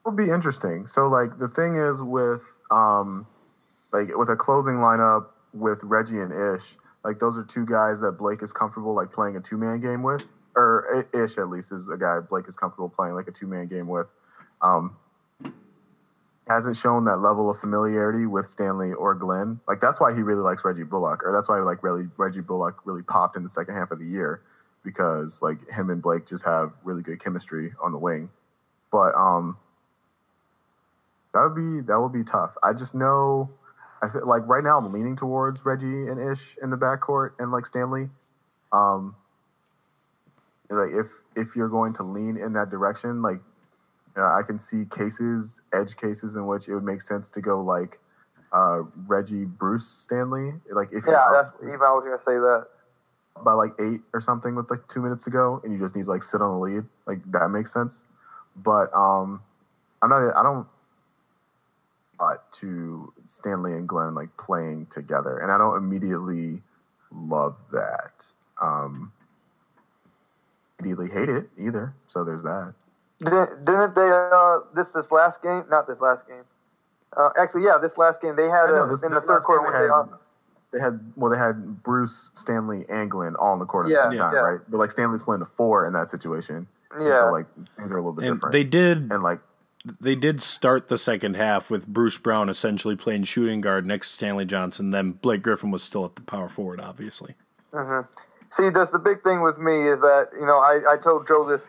Would 0.04 0.16
be 0.16 0.30
interesting. 0.30 0.86
So 0.86 1.08
like 1.08 1.38
the 1.38 1.48
thing 1.48 1.76
is 1.76 2.02
with 2.02 2.42
um, 2.70 3.26
like 3.92 4.08
with 4.16 4.28
a 4.28 4.36
closing 4.36 4.74
lineup 4.74 5.26
with 5.52 5.78
Reggie 5.82 6.20
and 6.20 6.32
Ish, 6.32 6.76
like 7.04 7.18
those 7.18 7.38
are 7.38 7.44
two 7.44 7.64
guys 7.64 8.00
that 8.00 8.12
Blake 8.12 8.42
is 8.42 8.52
comfortable 8.52 8.94
like 8.94 9.12
playing 9.12 9.36
a 9.36 9.40
two 9.40 9.56
man 9.56 9.80
game 9.80 10.02
with, 10.02 10.24
or 10.56 11.06
Ish 11.14 11.38
at 11.38 11.48
least 11.48 11.72
is 11.72 11.88
a 11.88 11.96
guy 11.96 12.20
Blake 12.20 12.48
is 12.48 12.56
comfortable 12.56 12.88
playing 12.88 13.14
like 13.14 13.28
a 13.28 13.32
two 13.32 13.46
man 13.46 13.66
game 13.68 13.88
with. 13.88 14.12
Um, 14.60 14.96
hasn't 16.46 16.76
shown 16.76 17.04
that 17.06 17.16
level 17.18 17.50
of 17.50 17.58
familiarity 17.58 18.26
with 18.26 18.48
Stanley 18.48 18.92
or 18.92 19.14
Glenn. 19.14 19.60
Like 19.66 19.80
that's 19.80 20.00
why 20.00 20.14
he 20.14 20.20
really 20.20 20.42
likes 20.42 20.64
Reggie 20.64 20.82
Bullock, 20.82 21.22
or 21.24 21.32
that's 21.32 21.48
why 21.48 21.58
like 21.60 21.82
really 21.82 22.04
Reggie 22.16 22.40
Bullock 22.40 22.80
really 22.84 23.02
popped 23.02 23.36
in 23.36 23.42
the 23.42 23.48
second 23.48 23.74
half 23.74 23.90
of 23.90 23.98
the 23.98 24.06
year 24.06 24.42
because 24.84 25.40
like 25.42 25.56
him 25.70 25.90
and 25.90 26.02
Blake 26.02 26.26
just 26.26 26.44
have 26.44 26.72
really 26.84 27.02
good 27.02 27.22
chemistry 27.22 27.72
on 27.82 27.92
the 27.92 27.98
wing. 27.98 28.28
But 28.92 29.14
um, 29.14 29.56
that 31.32 31.42
would 31.42 31.56
be 31.56 31.86
that 31.86 31.98
would 31.98 32.12
be 32.12 32.24
tough. 32.24 32.54
I 32.62 32.74
just 32.74 32.94
know, 32.94 33.50
I 34.02 34.08
feel 34.10 34.26
like 34.28 34.46
right 34.46 34.62
now 34.62 34.78
I'm 34.78 34.92
leaning 34.92 35.16
towards 35.16 35.64
Reggie 35.64 35.86
and 35.86 36.20
Ish 36.32 36.56
in 36.62 36.70
the 36.70 36.76
backcourt 36.76 37.30
and 37.38 37.50
like 37.50 37.64
Stanley. 37.64 38.10
Um, 38.70 39.16
like 40.68 40.90
if 40.92 41.06
if 41.36 41.56
you're 41.56 41.68
going 41.68 41.94
to 41.94 42.02
lean 42.02 42.36
in 42.36 42.52
that 42.52 42.70
direction, 42.70 43.22
like 43.22 43.40
uh, 44.16 44.38
I 44.38 44.42
can 44.46 44.58
see 44.58 44.84
cases, 44.84 45.60
edge 45.72 45.96
cases 45.96 46.36
in 46.36 46.46
which 46.46 46.68
it 46.68 46.74
would 46.74 46.84
make 46.84 47.00
sense 47.00 47.28
to 47.30 47.40
go 47.40 47.60
like 47.60 47.98
uh, 48.52 48.82
Reggie 49.06 49.44
Bruce 49.44 49.86
Stanley. 49.86 50.52
Like 50.72 50.88
if 50.92 51.04
yeah, 51.06 51.26
that's 51.32 51.50
even 51.62 51.74
I 51.74 51.92
was 51.92 52.04
gonna 52.04 52.18
say 52.18 52.34
that 52.34 52.66
by 53.44 53.52
like 53.52 53.72
eight 53.80 54.00
or 54.12 54.20
something 54.20 54.54
with 54.54 54.70
like 54.70 54.86
two 54.88 55.02
minutes 55.02 55.24
to 55.24 55.30
go, 55.30 55.60
and 55.64 55.72
you 55.72 55.78
just 55.78 55.96
need 55.96 56.04
to 56.04 56.10
like 56.10 56.22
sit 56.22 56.40
on 56.40 56.52
the 56.52 56.58
lead. 56.58 56.84
Like 57.06 57.20
that 57.32 57.48
makes 57.48 57.72
sense. 57.72 58.04
But 58.56 58.94
um, 58.94 59.42
I'm 60.02 60.10
not. 60.10 60.36
I 60.36 60.42
don't. 60.42 60.66
Uh, 62.20 62.36
to 62.52 63.12
Stanley 63.24 63.72
and 63.72 63.88
Glenn 63.88 64.14
like 64.14 64.34
playing 64.36 64.86
together, 64.86 65.38
and 65.38 65.50
I 65.50 65.58
don't 65.58 65.76
immediately 65.76 66.62
love 67.10 67.56
that. 67.72 68.24
Um, 68.62 69.12
immediately 70.78 71.10
hate 71.10 71.28
it 71.28 71.48
either. 71.58 71.92
So 72.06 72.22
there's 72.22 72.44
that. 72.44 72.74
Didn't, 73.20 73.64
didn't 73.64 73.94
they? 73.94 74.10
Uh, 74.10 74.58
this 74.74 74.90
this 74.90 75.10
last 75.10 75.42
game, 75.42 75.64
not 75.70 75.86
this 75.86 76.00
last 76.00 76.26
game. 76.26 76.44
Uh, 77.16 77.30
actually, 77.40 77.64
yeah, 77.64 77.78
this 77.80 77.96
last 77.96 78.20
game 78.20 78.34
they 78.36 78.48
had 78.48 78.66
know, 78.66 78.88
this, 78.88 79.02
in 79.02 79.12
the 79.12 79.20
third 79.20 79.42
quarter. 79.42 79.70
They 79.70 79.86
had, 79.86 80.18
they 80.72 80.80
had 80.80 81.12
well, 81.16 81.30
they 81.30 81.38
had 81.38 81.82
Bruce, 81.82 82.30
Stanley, 82.34 82.84
and 82.88 83.10
Glenn 83.10 83.36
all 83.36 83.52
in 83.52 83.60
the 83.60 83.66
court 83.66 83.86
at 83.86 83.92
yeah, 83.92 83.96
the 83.96 84.10
same 84.10 84.18
time, 84.18 84.34
yeah. 84.34 84.40
right? 84.40 84.60
But 84.68 84.78
like 84.78 84.90
Stanley's 84.90 85.22
playing 85.22 85.40
the 85.40 85.46
four 85.46 85.86
in 85.86 85.92
that 85.92 86.08
situation. 86.08 86.66
Yeah, 86.98 87.20
so 87.20 87.30
like 87.30 87.46
things 87.76 87.92
are 87.92 87.96
a 87.96 88.00
little 88.00 88.12
bit 88.12 88.26
and 88.26 88.36
different. 88.36 88.52
They 88.52 88.64
did, 88.64 89.12
and 89.12 89.22
like 89.22 89.38
they 90.00 90.14
did 90.14 90.40
start 90.40 90.88
the 90.88 90.98
second 90.98 91.36
half 91.36 91.70
with 91.70 91.86
Bruce 91.86 92.18
Brown 92.18 92.48
essentially 92.48 92.96
playing 92.96 93.24
shooting 93.24 93.60
guard 93.60 93.86
next 93.86 94.10
to 94.10 94.14
Stanley 94.16 94.44
Johnson. 94.44 94.90
Then 94.90 95.12
Blake 95.12 95.42
Griffin 95.42 95.70
was 95.70 95.82
still 95.82 96.04
at 96.04 96.16
the 96.16 96.22
power 96.22 96.48
forward, 96.48 96.80
obviously. 96.80 97.34
Mm-hmm. 97.72 98.08
See, 98.50 98.70
that's 98.70 98.90
the 98.90 98.98
big 98.98 99.22
thing 99.22 99.42
with 99.42 99.58
me 99.58 99.88
is 99.88 100.00
that 100.00 100.28
you 100.34 100.46
know 100.46 100.58
I, 100.58 100.80
I 100.94 100.96
told 100.96 101.26
Joe 101.28 101.48
this 101.48 101.62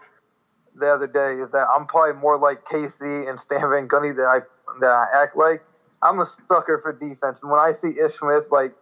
the 0.80 0.88
other 0.88 1.08
day 1.08 1.42
is 1.42 1.52
that 1.52 1.68
I'm 1.76 1.86
probably 1.88 2.20
more 2.20 2.38
like 2.38 2.66
Casey 2.70 3.28
and 3.28 3.40
Stan 3.40 3.62
Van 3.62 3.88
Gundy 3.88 4.16
that 4.16 4.28
I 4.28 4.40
that 4.82 4.92
I 4.92 5.24
act 5.24 5.36
like. 5.38 5.64
I'm 6.04 6.20
a 6.20 6.26
sucker 6.26 6.80
for 6.84 6.94
defense, 6.94 7.42
and 7.42 7.52
when 7.52 7.60
I 7.60 7.72
see 7.72 7.90
Ish 7.90 8.20
Smith, 8.20 8.48
like, 8.52 8.76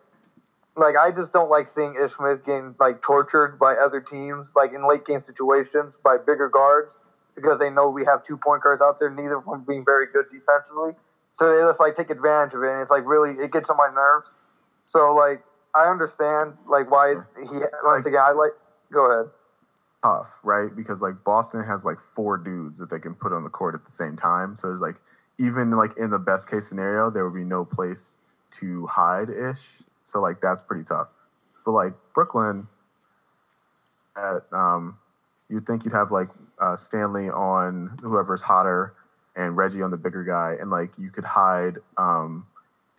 like 0.76 0.96
I 0.98 1.12
just 1.12 1.32
don't 1.32 1.50
like 1.50 1.68
seeing 1.68 1.96
Ish 2.04 2.14
Smith 2.14 2.44
getting 2.46 2.76
like 2.80 3.02
tortured 3.02 3.58
by 3.60 3.74
other 3.76 4.02
teams, 4.02 4.54
like 4.56 4.72
in 4.74 4.88
late 4.88 5.06
game 5.06 5.24
situations 5.24 5.98
by 6.04 6.18
bigger 6.18 6.50
guards. 6.50 6.98
because 7.36 7.60
they 7.60 7.70
know 7.70 7.89
we 7.89 8.06
have 8.06 8.24
two 8.24 8.38
point 8.38 8.62
guards 8.64 8.82
out 8.82 9.00
there, 9.00 9.10
neither 9.10 9.38
of 9.38 9.46
them 9.46 9.64
being 9.68 9.84
very 9.86 10.08
good 10.12 10.26
defensively. 10.32 10.94
So 11.39 11.50
they 11.50 11.62
just 11.68 11.80
like 11.80 11.96
take 11.96 12.10
advantage 12.10 12.54
of 12.54 12.64
it, 12.64 12.70
and 12.70 12.82
it's 12.82 12.91
like 12.91 13.06
really 13.06 13.32
it 13.44 13.52
gets 13.52 13.70
on 13.70 13.78
my 13.78 13.89
nerves. 13.94 14.32
So 14.86 15.14
like 15.16 15.44
I 15.76 15.89
understand 15.89 16.54
like 16.68 16.91
why 16.91 17.16
he 17.38 17.58
once 17.84 18.06
again 18.06 18.22
I 18.24 18.32
like 18.32 18.52
go 18.91 19.12
ahead. 19.12 19.32
Tough, 20.04 20.28
right? 20.43 20.76
Because 20.76 21.01
like 21.01 21.24
Boston 21.24 21.64
has 21.64 21.86
like 21.86 21.97
four 22.14 22.38
dudes 22.38 22.80
that 22.80 22.89
they 22.89 22.99
can 22.99 23.16
put 23.16 23.32
on 23.32 23.43
the 23.43 23.49
court 23.49 23.74
at 23.74 23.86
the 23.86 23.91
same 23.91 24.18
time. 24.18 24.56
So 24.58 24.68
there's 24.68 24.82
like 24.82 24.97
even 25.39 25.72
like 25.72 25.97
in 25.97 26.10
the 26.10 26.20
best 26.20 26.49
case 26.49 26.68
scenario, 26.68 27.10
there 27.10 27.24
would 27.24 27.38
be 27.38 27.45
no 27.45 27.64
place 27.64 28.18
to 28.60 28.86
hide 28.88 29.30
Ish. 29.30 29.66
So 30.04 30.20
like 30.20 30.41
that's 30.41 30.62
pretty 30.62 30.84
tough. 30.84 31.08
But 31.66 31.72
like 31.72 31.93
Brooklyn, 32.14 32.68
at 34.18 34.43
um, 34.51 34.97
you'd 35.49 35.66
think 35.66 35.86
you'd 35.86 35.93
have 35.93 36.12
like 36.12 36.30
uh, 36.60 36.76
Stanley 36.76 37.30
on 37.30 37.97
whoever's 38.01 38.41
hotter 38.41 38.93
and 39.36 39.58
Reggie 39.58 39.82
on 39.82 39.91
the 39.91 39.97
bigger 39.97 40.24
guy, 40.24 40.58
and 40.60 40.70
like 40.70 40.91
you 40.97 41.10
could 41.10 41.24
hide 41.24 41.78
um, 41.97 42.45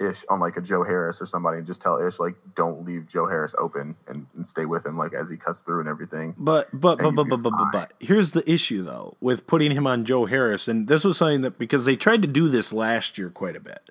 Ish 0.00 0.24
on 0.28 0.40
like 0.40 0.56
a 0.56 0.60
Joe 0.60 0.82
Harris 0.82 1.20
or 1.20 1.26
somebody 1.26 1.58
and 1.58 1.66
just 1.66 1.80
tell 1.80 2.04
Ish 2.04 2.18
like 2.18 2.34
don't 2.56 2.84
leave 2.84 3.06
Joe 3.06 3.28
Harris 3.28 3.54
open 3.58 3.94
and, 4.08 4.26
and 4.34 4.46
stay 4.46 4.64
with 4.64 4.84
him 4.84 4.98
like 4.98 5.14
as 5.14 5.28
he 5.28 5.36
cuts 5.36 5.60
through 5.60 5.80
and 5.80 5.88
everything. 5.88 6.34
But 6.36 6.68
but 6.72 6.98
but 6.98 7.14
but 7.14 7.28
but 7.28 7.42
but, 7.42 7.50
but 7.50 7.72
but 7.72 7.92
here's 8.00 8.32
the 8.32 8.48
issue 8.50 8.82
though 8.82 9.16
with 9.20 9.46
putting 9.46 9.70
him 9.70 9.86
on 9.86 10.04
Joe 10.04 10.26
Harris, 10.26 10.66
and 10.66 10.88
this 10.88 11.04
was 11.04 11.18
something 11.18 11.42
that 11.42 11.58
because 11.58 11.84
they 11.84 11.94
tried 11.94 12.22
to 12.22 12.28
do 12.28 12.48
this 12.48 12.72
last 12.72 13.18
year 13.18 13.30
quite 13.30 13.54
a 13.54 13.60
bit, 13.60 13.90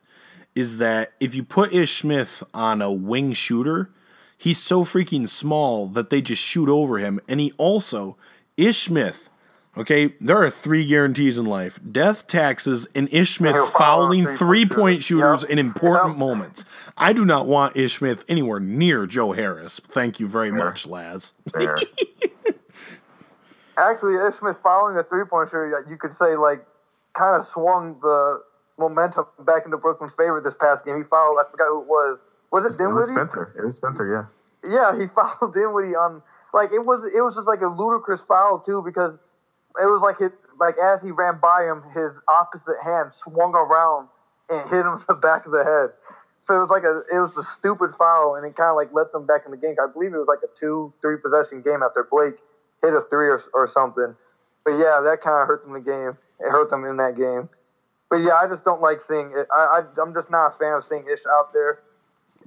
is 0.55 0.77
that 0.77 1.13
if 1.21 1.35
you 1.35 1.43
put 1.43 1.73
Ish 1.73 2.01
Smith 2.01 2.43
on 2.53 2.81
a 2.81 2.91
wing 2.91 3.31
shooter, 3.31 3.89
he's 4.37 4.59
so 4.61 4.83
freaking 4.83 5.29
small 5.29 5.87
that 5.87 6.09
they 6.09 6.21
just 6.21 6.41
shoot 6.41 6.67
over 6.67 6.97
him, 6.97 7.21
and 7.29 7.39
he 7.39 7.53
also 7.57 8.17
Ish 8.57 8.83
Smith. 8.83 9.29
Okay, 9.75 10.13
there 10.21 10.37
are 10.37 10.51
three 10.51 10.85
guarantees 10.85 11.37
in 11.39 11.45
life: 11.45 11.79
death, 11.91 12.27
taxes, 12.27 12.87
and 12.93 13.11
Ish 13.11 13.37
Smith 13.37 13.55
fouling 13.69 14.27
on 14.27 14.35
three-point 14.35 14.39
three-point 14.69 15.03
shooters 15.03 15.39
shooters. 15.41 15.51
in 15.51 15.57
important 15.57 16.09
Yep. 16.11 16.17
moments. 16.19 16.65
I 16.95 17.11
do 17.11 17.25
not 17.25 17.47
want 17.47 17.75
Ish 17.75 17.97
Smith 17.97 18.23
anywhere 18.27 18.59
near 18.59 19.07
Joe 19.07 19.31
Harris. 19.31 19.79
Thank 19.83 20.19
you 20.19 20.27
very 20.27 20.49
Fair. 20.51 20.59
much, 20.65 20.85
Laz. 20.85 21.33
There. 21.53 21.77
Actually, 23.77 24.15
Ish 24.27 24.35
Smith 24.35 24.59
following 24.61 24.97
a 24.97 25.03
three 25.03 25.25
point 25.25 25.49
shooter, 25.49 25.83
you 25.89 25.97
could 25.97 26.13
say 26.13 26.35
like 26.35 26.63
kind 27.13 27.39
of 27.39 27.43
swung 27.45 27.97
the 28.01 28.43
momentum 28.77 29.25
back 29.39 29.63
into 29.65 29.77
Brooklyn's 29.77 30.13
favor 30.13 30.39
this 30.43 30.53
past 30.59 30.85
game. 30.85 30.97
He 30.97 31.03
fouled. 31.03 31.37
I 31.39 31.49
forgot 31.49 31.65
who 31.69 31.81
it 31.81 31.87
was. 31.87 32.19
Was 32.51 32.65
it 32.79 32.83
it 32.83 32.87
was 32.87 33.07
Spencer. 33.07 33.55
It 33.57 33.65
was 33.65 33.75
Spencer. 33.75 34.29
Yeah. 34.63 34.71
Yeah, 34.71 34.99
he 34.99 35.07
fouled 35.15 35.55
Dinwiddie 35.55 35.95
on 35.95 36.21
like 36.53 36.69
it 36.71 36.85
was. 36.85 37.09
It 37.17 37.21
was 37.21 37.33
just 37.33 37.47
like 37.47 37.61
a 37.61 37.67
ludicrous 37.67 38.21
foul 38.21 38.59
too 38.59 38.83
because 38.85 39.19
it 39.81 39.87
was 39.87 40.01
like 40.01 40.21
it 40.21 40.33
like 40.59 40.75
as 40.77 41.01
he 41.01 41.11
ran 41.11 41.39
by 41.41 41.65
him, 41.65 41.83
his 41.93 42.11
opposite 42.27 42.77
hand 42.83 43.13
swung 43.13 43.53
around 43.55 44.09
and 44.49 44.69
hit 44.69 44.85
him 44.85 44.93
in 44.99 45.05
the 45.07 45.15
back 45.15 45.45
of 45.45 45.51
the 45.51 45.63
head. 45.63 45.95
So 46.45 46.55
it 46.57 46.67
was 46.67 46.69
like 46.69 46.83
a 46.83 47.01
it 47.09 47.19
was 47.19 47.37
a 47.37 47.43
stupid 47.43 47.91
foul, 47.97 48.35
and 48.35 48.45
it 48.45 48.55
kind 48.55 48.69
of 48.69 48.75
like 48.75 48.89
let 48.93 49.11
them 49.11 49.25
back 49.25 49.43
in 49.45 49.51
the 49.51 49.57
game. 49.57 49.75
I 49.81 49.91
believe 49.91 50.13
it 50.13 50.19
was 50.19 50.27
like 50.27 50.43
a 50.43 50.51
two 50.59 50.93
three 51.01 51.17
possession 51.17 51.61
game 51.61 51.81
after 51.81 52.05
Blake 52.09 52.35
hit 52.83 52.93
a 52.93 53.01
three 53.09 53.27
or, 53.27 53.39
or 53.53 53.65
something. 53.65 54.15
But 54.65 54.75
yeah, 54.75 54.99
that 55.03 55.19
kind 55.23 55.41
of 55.41 55.47
hurt 55.47 55.63
them 55.63 55.75
in 55.75 55.83
the 55.83 55.89
game. 55.89 56.17
It 56.39 56.51
hurt 56.51 56.69
them 56.69 56.83
in 56.83 56.97
that 56.97 57.15
game. 57.15 57.49
But 58.09 58.17
yeah, 58.21 58.35
I 58.35 58.47
just 58.47 58.63
don't 58.63 58.81
like 58.81 59.01
seeing 59.01 59.31
it. 59.31 59.47
I, 59.51 59.81
I 59.81 60.01
I'm 60.01 60.13
just 60.13 60.29
not 60.29 60.53
a 60.53 60.57
fan 60.59 60.77
of 60.77 60.83
seeing 60.83 61.07
Ish 61.07 61.23
out 61.31 61.53
there 61.53 61.79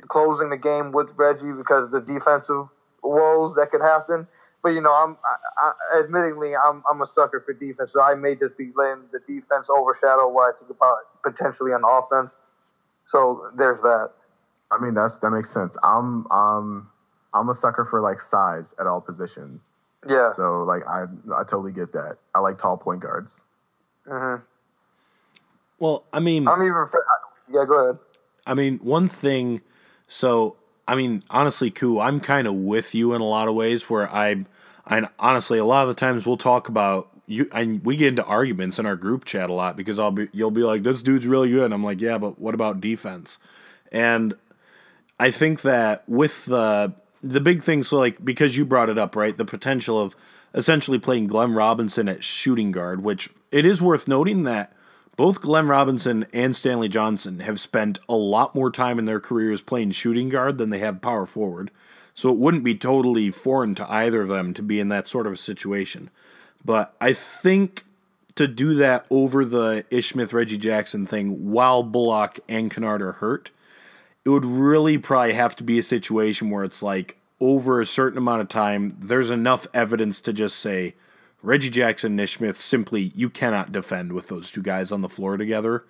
closing 0.08 0.50
the 0.50 0.56
game 0.56 0.92
with 0.92 1.14
Reggie 1.16 1.52
because 1.56 1.90
the 1.90 2.00
defensive 2.00 2.68
woes 3.02 3.54
that 3.54 3.70
could 3.70 3.80
happen. 3.80 4.28
But 4.66 4.72
you 4.72 4.80
know, 4.80 4.92
I'm 4.92 5.16
I, 5.62 5.70
I, 5.94 6.02
admittingly 6.02 6.56
I'm 6.60 6.82
I'm 6.90 7.00
a 7.00 7.06
sucker 7.06 7.38
for 7.38 7.52
defense, 7.52 7.92
so 7.92 8.02
I 8.02 8.16
may 8.16 8.34
just 8.34 8.58
be 8.58 8.72
letting 8.74 9.04
the 9.12 9.20
defense 9.20 9.70
overshadow 9.70 10.28
what 10.28 10.52
I 10.52 10.58
think 10.58 10.72
about 10.72 10.96
potentially 11.22 11.70
on 11.70 11.82
offense. 11.86 12.36
So 13.04 13.52
there's 13.56 13.80
that. 13.82 14.10
I 14.72 14.82
mean 14.82 14.92
that's 14.94 15.20
that 15.20 15.30
makes 15.30 15.50
sense. 15.50 15.76
I'm 15.84 16.26
um 16.32 16.90
I'm 17.32 17.48
a 17.48 17.54
sucker 17.54 17.84
for 17.84 18.00
like 18.00 18.18
size 18.18 18.74
at 18.80 18.88
all 18.88 19.00
positions. 19.00 19.68
Yeah. 20.08 20.30
So 20.32 20.64
like 20.64 20.82
I 20.88 21.04
I 21.32 21.44
totally 21.44 21.70
get 21.70 21.92
that. 21.92 22.16
I 22.34 22.40
like 22.40 22.58
tall 22.58 22.76
point 22.76 23.02
guards. 23.02 23.44
hmm 24.04 24.34
Well, 25.78 26.02
I 26.12 26.18
mean, 26.18 26.48
I'm 26.48 26.60
even. 26.60 26.86
fa- 26.90 26.98
Yeah, 27.48 27.64
go 27.68 27.84
ahead. 27.84 28.00
I 28.44 28.54
mean, 28.54 28.78
one 28.78 29.06
thing. 29.06 29.60
So, 30.08 30.56
I 30.88 30.94
mean, 30.94 31.22
honestly, 31.30 31.70
Koo, 31.70 32.00
I'm 32.00 32.20
kind 32.20 32.46
of 32.46 32.54
with 32.54 32.94
you 32.94 33.14
in 33.14 33.20
a 33.20 33.26
lot 33.26 33.48
of 33.48 33.54
ways. 33.54 33.90
Where 33.90 34.08
I, 34.12 34.44
I 34.86 35.08
honestly, 35.18 35.58
a 35.58 35.64
lot 35.64 35.82
of 35.82 35.88
the 35.88 35.98
times 35.98 36.26
we'll 36.26 36.36
talk 36.36 36.68
about 36.68 37.08
you, 37.26 37.48
and 37.52 37.84
we 37.84 37.96
get 37.96 38.08
into 38.08 38.24
arguments 38.24 38.78
in 38.78 38.86
our 38.86 38.96
group 38.96 39.24
chat 39.24 39.50
a 39.50 39.52
lot 39.52 39.76
because 39.76 39.98
I'll 39.98 40.12
be, 40.12 40.28
you'll 40.32 40.50
be 40.50 40.62
like, 40.62 40.82
this 40.82 41.02
dude's 41.02 41.26
really 41.26 41.50
good. 41.50 41.64
And 41.64 41.74
I'm 41.74 41.84
like, 41.84 42.00
yeah, 42.00 42.18
but 42.18 42.38
what 42.38 42.54
about 42.54 42.80
defense? 42.80 43.38
And 43.90 44.34
I 45.18 45.30
think 45.30 45.62
that 45.62 46.08
with 46.08 46.44
the 46.46 46.92
the 47.22 47.40
big 47.40 47.62
thing, 47.62 47.82
so 47.82 47.98
like 47.98 48.24
because 48.24 48.56
you 48.56 48.64
brought 48.64 48.88
it 48.88 48.98
up, 48.98 49.16
right? 49.16 49.36
The 49.36 49.44
potential 49.44 50.00
of 50.00 50.14
essentially 50.54 50.98
playing 50.98 51.26
Glenn 51.26 51.52
Robinson 51.52 52.08
at 52.08 52.22
shooting 52.22 52.72
guard, 52.72 53.02
which 53.02 53.30
it 53.50 53.66
is 53.66 53.82
worth 53.82 54.06
noting 54.06 54.44
that 54.44 54.72
both 55.16 55.40
Glenn 55.40 55.68
Robinson 55.68 56.26
and 56.32 56.54
Stanley 56.54 56.88
Johnson 56.88 57.40
have 57.40 57.58
spent 57.58 57.98
a 58.08 58.14
lot 58.14 58.54
more 58.54 58.70
time 58.70 58.98
in 58.98 59.06
their 59.06 59.20
careers 59.20 59.62
playing 59.62 59.92
shooting 59.92 60.28
guard 60.28 60.58
than 60.58 60.70
they 60.70 60.78
have 60.78 61.00
power 61.00 61.26
forward. 61.26 61.70
So 62.14 62.30
it 62.30 62.38
wouldn't 62.38 62.64
be 62.64 62.74
totally 62.74 63.30
foreign 63.30 63.74
to 63.76 63.90
either 63.90 64.22
of 64.22 64.28
them 64.28 64.54
to 64.54 64.62
be 64.62 64.80
in 64.80 64.88
that 64.88 65.08
sort 65.08 65.26
of 65.26 65.34
a 65.34 65.38
situation. 65.38 66.10
But 66.64 66.94
I 67.00 67.12
think 67.12 67.84
to 68.36 68.46
do 68.46 68.74
that 68.74 69.06
over 69.10 69.44
the 69.44 69.84
Ish 69.90 70.10
Smith 70.10 70.32
Reggie 70.32 70.58
Jackson 70.58 71.06
thing 71.06 71.50
while 71.50 71.82
Bullock 71.82 72.40
and 72.48 72.70
Kennard 72.70 73.02
are 73.02 73.12
hurt, 73.12 73.50
it 74.24 74.30
would 74.30 74.44
really 74.44 74.98
probably 74.98 75.34
have 75.34 75.56
to 75.56 75.64
be 75.64 75.78
a 75.78 75.82
situation 75.82 76.50
where 76.50 76.64
it's 76.64 76.82
like 76.82 77.16
over 77.40 77.80
a 77.80 77.86
certain 77.86 78.18
amount 78.18 78.40
of 78.42 78.48
time, 78.48 78.96
there's 78.98 79.30
enough 79.30 79.66
evidence 79.72 80.20
to 80.22 80.32
just 80.32 80.58
say 80.58 80.94
Reggie 81.46 81.70
Jackson 81.70 82.14
and 82.14 82.20
Ish 82.20 82.38
Smith 82.38 82.56
simply 82.56 83.12
you 83.14 83.30
cannot 83.30 83.70
defend 83.70 84.12
with 84.12 84.26
those 84.26 84.50
two 84.50 84.62
guys 84.62 84.90
on 84.90 85.02
the 85.02 85.08
floor 85.08 85.36
together 85.36 85.84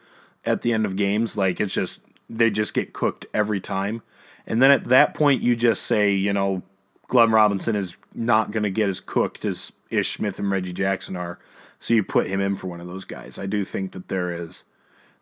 at 0.44 0.60
the 0.60 0.70
end 0.70 0.84
of 0.84 0.96
games. 0.96 1.38
Like 1.38 1.62
it's 1.62 1.72
just 1.72 2.02
they 2.28 2.50
just 2.50 2.74
get 2.74 2.92
cooked 2.92 3.24
every 3.32 3.58
time. 3.58 4.02
And 4.46 4.60
then 4.60 4.70
at 4.70 4.84
that 4.84 5.14
point 5.14 5.40
you 5.40 5.56
just 5.56 5.84
say, 5.84 6.12
you 6.12 6.34
know, 6.34 6.62
Glenn 7.08 7.30
Robinson 7.30 7.74
is 7.74 7.96
not 8.12 8.50
gonna 8.50 8.68
get 8.68 8.90
as 8.90 9.00
cooked 9.00 9.46
as 9.46 9.72
Ish 9.88 10.18
Smith 10.18 10.38
and 10.38 10.50
Reggie 10.50 10.74
Jackson 10.74 11.16
are. 11.16 11.38
So 11.80 11.94
you 11.94 12.02
put 12.02 12.26
him 12.26 12.38
in 12.38 12.56
for 12.56 12.66
one 12.66 12.82
of 12.82 12.86
those 12.86 13.06
guys. 13.06 13.38
I 13.38 13.46
do 13.46 13.64
think 13.64 13.92
that 13.92 14.08
there 14.08 14.30
is 14.30 14.64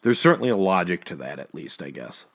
there's 0.03 0.19
certainly 0.19 0.49
a 0.49 0.57
logic 0.57 1.05
to 1.05 1.17
that 1.17 1.39
at 1.39 1.55
least, 1.55 1.81
I 1.81 1.91
guess. 1.91 2.27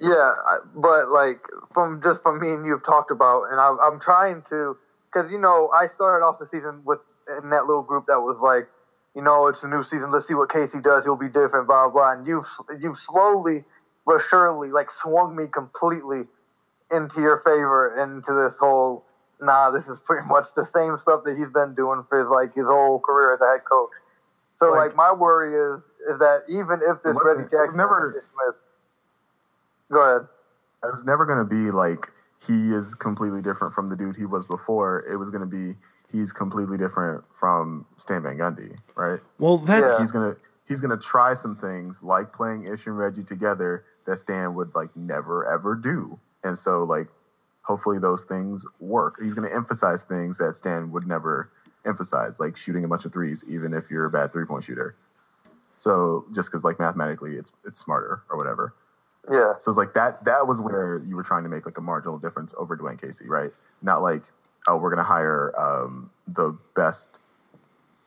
Yeah, 0.00 0.32
but 0.74 1.10
like 1.10 1.44
from 1.70 2.00
just 2.02 2.22
from 2.22 2.40
me 2.40 2.48
and 2.48 2.64
you've 2.64 2.82
talked 2.82 3.10
about, 3.10 3.50
and 3.50 3.60
I, 3.60 3.76
I'm 3.82 4.00
trying 4.00 4.40
to, 4.48 4.78
because 5.12 5.30
you 5.30 5.38
know 5.38 5.68
I 5.68 5.86
started 5.88 6.24
off 6.24 6.38
the 6.38 6.46
season 6.46 6.82
with 6.86 7.00
in 7.42 7.50
that 7.50 7.64
little 7.66 7.82
group 7.82 8.06
that 8.06 8.20
was 8.20 8.40
like, 8.40 8.68
you 9.14 9.22
know, 9.22 9.46
it's 9.46 9.62
a 9.62 9.68
new 9.68 9.82
season. 9.82 10.10
Let's 10.10 10.26
see 10.26 10.34
what 10.34 10.50
Casey 10.50 10.80
does. 10.80 11.04
He'll 11.04 11.16
be 11.16 11.28
different. 11.28 11.66
Blah 11.66 11.88
blah. 11.90 12.12
And 12.12 12.26
you've 12.26 12.48
you've 12.80 12.98
slowly 12.98 13.64
but 14.06 14.20
surely 14.28 14.68
like 14.68 14.90
swung 14.90 15.36
me 15.36 15.44
completely 15.52 16.22
into 16.90 17.20
your 17.20 17.36
favor 17.38 17.96
into 18.00 18.32
this 18.34 18.58
whole. 18.58 19.04
Nah, 19.40 19.70
this 19.70 19.88
is 19.88 20.00
pretty 20.00 20.26
much 20.28 20.46
the 20.56 20.64
same 20.64 20.96
stuff 20.98 21.22
that 21.24 21.36
he's 21.36 21.50
been 21.50 21.74
doing 21.74 22.02
for 22.08 22.18
his 22.18 22.28
like 22.28 22.54
his 22.54 22.66
whole 22.66 23.00
career 23.00 23.34
as 23.34 23.40
a 23.40 23.46
head 23.46 23.64
coach. 23.64 23.90
So 24.54 24.70
Like- 24.70 24.88
like, 24.88 24.96
my 24.96 25.12
worry 25.12 25.54
is 25.54 25.80
is 26.08 26.18
that 26.18 26.44
even 26.48 26.80
if 26.86 27.02
this 27.02 27.18
Reggie 27.24 27.48
Jackson 27.50 27.76
never- 27.76 28.14
Smith, 28.20 28.56
go 29.90 30.02
ahead. 30.02 30.28
It 30.84 30.90
was 30.90 31.04
never 31.04 31.24
going 31.26 31.38
to 31.38 31.44
be 31.44 31.70
like 31.70 32.08
he 32.46 32.72
is 32.74 32.94
completely 32.94 33.40
different 33.40 33.72
from 33.72 33.88
the 33.88 33.94
dude 33.96 34.16
he 34.16 34.26
was 34.26 34.44
before. 34.46 35.04
It 35.10 35.16
was 35.16 35.30
going 35.30 35.42
to 35.42 35.46
be 35.46 35.76
he's 36.12 36.32
completely 36.32 36.78
different 36.78 37.24
from 37.32 37.86
Stan 37.96 38.22
Van 38.22 38.36
Gundy, 38.36 38.76
right? 38.94 39.20
Well, 39.38 39.58
that's 39.58 39.92
Yeah. 39.92 40.00
He's 40.00 40.12
gonna 40.12 40.36
he's 40.66 40.80
gonna 40.80 40.96
try 40.96 41.34
some 41.34 41.56
things 41.56 42.02
like 42.02 42.32
playing 42.32 42.64
Ish 42.64 42.86
and 42.86 42.96
Reggie 42.96 43.24
together 43.24 43.84
that 44.06 44.18
Stan 44.18 44.54
would 44.54 44.74
like 44.74 44.94
never 44.96 45.46
ever 45.46 45.74
do, 45.74 46.18
and 46.44 46.56
so 46.58 46.84
like 46.84 47.08
hopefully 47.62 47.98
those 47.98 48.24
things 48.24 48.64
work. 48.80 49.16
He's 49.22 49.34
gonna 49.34 49.54
emphasize 49.54 50.04
things 50.04 50.38
that 50.38 50.54
Stan 50.56 50.90
would 50.92 51.06
never 51.06 51.50
emphasize, 51.84 52.38
like 52.38 52.56
shooting 52.56 52.84
a 52.84 52.88
bunch 52.88 53.04
of 53.04 53.12
threes, 53.12 53.44
even 53.48 53.72
if 53.72 53.90
you're 53.90 54.06
a 54.06 54.10
bad 54.10 54.32
three 54.32 54.44
point 54.44 54.64
shooter. 54.64 54.94
So 55.78 56.26
just 56.34 56.48
because 56.50 56.62
like 56.62 56.78
mathematically 56.78 57.36
it's 57.36 57.52
it's 57.64 57.78
smarter 57.78 58.22
or 58.30 58.36
whatever. 58.36 58.74
Yeah. 59.30 59.54
So 59.58 59.70
it's 59.70 59.78
like 59.78 59.94
that. 59.94 60.24
That 60.24 60.46
was 60.46 60.60
where 60.60 61.02
you 61.06 61.16
were 61.16 61.22
trying 61.22 61.44
to 61.44 61.48
make 61.48 61.66
like 61.66 61.78
a 61.78 61.80
marginal 61.80 62.18
difference 62.18 62.54
over 62.58 62.76
Dwane 62.76 63.00
Casey, 63.00 63.28
right? 63.28 63.52
Not 63.80 64.02
like, 64.02 64.22
oh, 64.68 64.76
we're 64.76 64.90
gonna 64.90 65.02
hire 65.02 65.52
um, 65.58 66.10
the 66.28 66.56
best. 66.76 67.18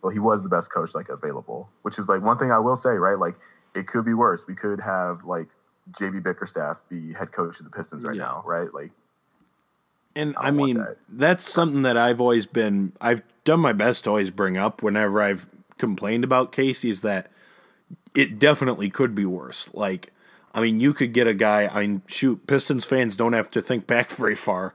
Well, 0.02 0.12
he 0.12 0.20
was 0.20 0.44
the 0.44 0.50
best 0.50 0.72
coach 0.72 0.94
like 0.94 1.10
available, 1.10 1.70
which 1.82 1.98
is 2.00 2.08
like 2.08 2.22
one 2.22 2.38
thing 2.38 2.52
I 2.52 2.60
will 2.60 2.76
say, 2.76 2.92
right? 2.92 3.18
Like 3.18 3.36
it 3.74 3.88
could 3.88 4.06
be 4.06 4.14
worse. 4.14 4.46
We 4.48 4.56
could 4.56 4.80
have 4.80 5.24
like 5.24 5.48
JB 5.92 6.24
Bickerstaff 6.24 6.82
be 6.90 7.14
head 7.14 7.32
coach 7.32 7.60
of 7.60 7.66
the 7.66 7.72
Pistons 7.72 8.04
right 8.04 8.16
Yeah. 8.16 8.24
now, 8.24 8.44
right? 8.46 8.74
Like 8.74 8.92
And 10.16 10.36
I 10.38 10.48
I, 10.48 10.52
mean, 10.52 10.78
that. 10.78 10.98
that's 11.10 11.52
something 11.52 11.82
that 11.84 11.98
I've 11.98 12.22
always 12.22 12.46
been, 12.46 12.94
I've 13.02 13.22
done 13.44 13.60
my 13.60 13.74
best 13.74 14.04
to 14.06 14.12
always 14.12 14.32
bring 14.32 14.58
up 14.58 14.82
whenever 14.82 15.22
I've 15.22 15.48
complained 15.78 16.24
about 16.24 16.52
Casey 16.52 16.90
is 16.90 17.02
that 17.02 17.32
it 18.16 18.40
definitely 18.40 18.90
could 18.90 19.14
be 19.14 19.26
worse. 19.26 19.70
Like, 19.74 20.14
I 20.54 20.62
mean, 20.62 20.80
you 20.80 20.94
could 20.94 21.14
get 21.14 21.28
a 21.28 21.34
guy. 21.34 21.68
I 21.68 21.82
mean, 21.82 22.02
shoot, 22.08 22.48
Pistons 22.48 22.86
fans 22.86 23.16
don't 23.16 23.34
have 23.34 23.52
to 23.52 23.62
think 23.62 23.88
back 23.88 24.10
very 24.12 24.36
far 24.36 24.74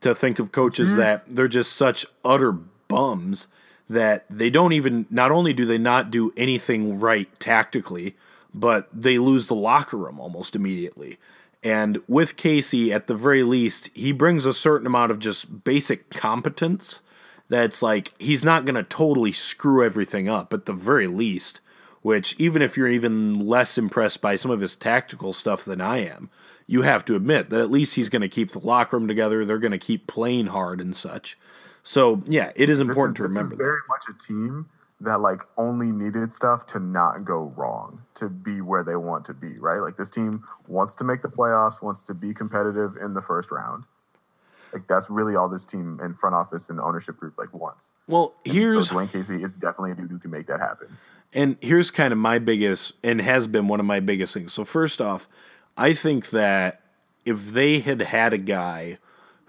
to 0.00 0.14
think 0.14 0.38
of 0.38 0.52
coaches 0.52 0.96
that 0.96 1.24
they're 1.28 1.48
just 1.48 1.72
such 1.72 2.06
utter 2.24 2.52
bums 2.52 3.48
that 3.88 4.24
they 4.30 4.50
don't 4.50 4.72
even. 4.72 5.06
Not 5.10 5.30
only 5.30 5.52
do 5.52 5.64
they 5.64 5.78
not 5.78 6.10
do 6.10 6.32
anything 6.36 7.00
right 7.00 7.28
tactically, 7.40 8.16
but 8.54 8.88
they 8.92 9.18
lose 9.18 9.46
the 9.46 9.54
locker 9.54 9.96
room 9.96 10.20
almost 10.20 10.56
immediately. 10.56 11.18
And 11.62 11.98
with 12.06 12.36
Casey, 12.36 12.92
at 12.92 13.08
the 13.08 13.14
very 13.14 13.42
least, 13.42 13.90
he 13.94 14.12
brings 14.12 14.46
a 14.46 14.52
certain 14.52 14.86
amount 14.86 15.10
of 15.10 15.18
just 15.18 15.64
basic 15.64 16.10
competence 16.10 17.00
that's 17.48 17.82
like 17.82 18.12
he's 18.18 18.44
not 18.44 18.64
going 18.64 18.76
to 18.76 18.82
totally 18.82 19.32
screw 19.32 19.84
everything 19.84 20.28
up 20.28 20.52
at 20.52 20.66
the 20.66 20.72
very 20.72 21.06
least. 21.06 21.60
Which, 22.00 22.36
even 22.38 22.62
if 22.62 22.76
you're 22.76 22.88
even 22.88 23.40
less 23.40 23.76
impressed 23.76 24.20
by 24.20 24.36
some 24.36 24.52
of 24.52 24.60
his 24.60 24.76
tactical 24.76 25.32
stuff 25.32 25.64
than 25.64 25.80
I 25.80 25.98
am, 25.98 26.30
you 26.68 26.82
have 26.82 27.04
to 27.06 27.16
admit 27.16 27.50
that 27.50 27.60
at 27.60 27.70
least 27.70 27.96
he's 27.96 28.08
going 28.08 28.22
to 28.22 28.28
keep 28.28 28.52
the 28.52 28.60
locker 28.60 28.96
room 28.96 29.08
together. 29.08 29.44
They're 29.44 29.58
going 29.58 29.72
to 29.72 29.78
keep 29.78 30.06
playing 30.06 30.48
hard 30.48 30.80
and 30.80 30.94
such. 30.94 31.36
So, 31.82 32.22
yeah, 32.26 32.52
it 32.54 32.68
is 32.68 32.78
important 32.78 33.16
is, 33.16 33.22
to 33.22 33.22
remember 33.24 33.56
this 33.56 33.60
is 33.60 33.66
very 33.66 33.80
much 33.88 34.04
a 34.10 34.26
team 34.26 34.68
that 35.00 35.20
like 35.20 35.40
only 35.56 35.90
needed 35.90 36.30
stuff 36.30 36.66
to 36.66 36.78
not 36.78 37.24
go 37.24 37.52
wrong 37.56 38.02
to 38.14 38.28
be 38.28 38.60
where 38.60 38.84
they 38.84 38.96
want 38.96 39.24
to 39.24 39.32
be 39.32 39.56
right 39.58 39.78
like 39.78 39.96
this 39.96 40.10
team 40.10 40.42
wants 40.66 40.96
to 40.96 41.04
make 41.04 41.22
the 41.22 41.28
playoffs 41.28 41.80
wants 41.80 42.04
to 42.04 42.12
be 42.14 42.34
competitive 42.34 42.96
in 43.00 43.14
the 43.14 43.22
first 43.22 43.52
round 43.52 43.84
like 44.72 44.88
that's 44.88 45.08
really 45.08 45.36
all 45.36 45.48
this 45.48 45.64
team 45.64 46.00
and 46.02 46.18
front 46.18 46.34
office 46.34 46.68
and 46.68 46.80
ownership 46.80 47.16
group 47.16 47.38
like 47.38 47.54
wants 47.54 47.92
Well, 48.08 48.34
And 48.44 48.54
here's 48.54 48.88
so 48.88 48.96
Dwane 48.96 49.12
Casey 49.12 49.40
is 49.40 49.52
definitely 49.52 49.92
a 49.92 49.94
dude 49.94 50.10
who 50.10 50.18
can 50.18 50.32
make 50.32 50.48
that 50.48 50.58
happen 50.58 50.88
And 51.32 51.56
here's 51.60 51.92
kind 51.92 52.12
of 52.12 52.18
my 52.18 52.40
biggest, 52.40 52.94
and 53.04 53.20
has 53.20 53.46
been 53.46 53.68
one 53.68 53.80
of 53.80 53.86
my 53.86 54.00
biggest 54.00 54.34
things. 54.34 54.52
So, 54.52 54.64
first 54.64 55.00
off, 55.00 55.28
I 55.78 55.94
think 55.94 56.30
that 56.30 56.82
if 57.24 57.52
they 57.52 57.80
had 57.80 58.02
had 58.02 58.32
a 58.32 58.38
guy 58.38 58.98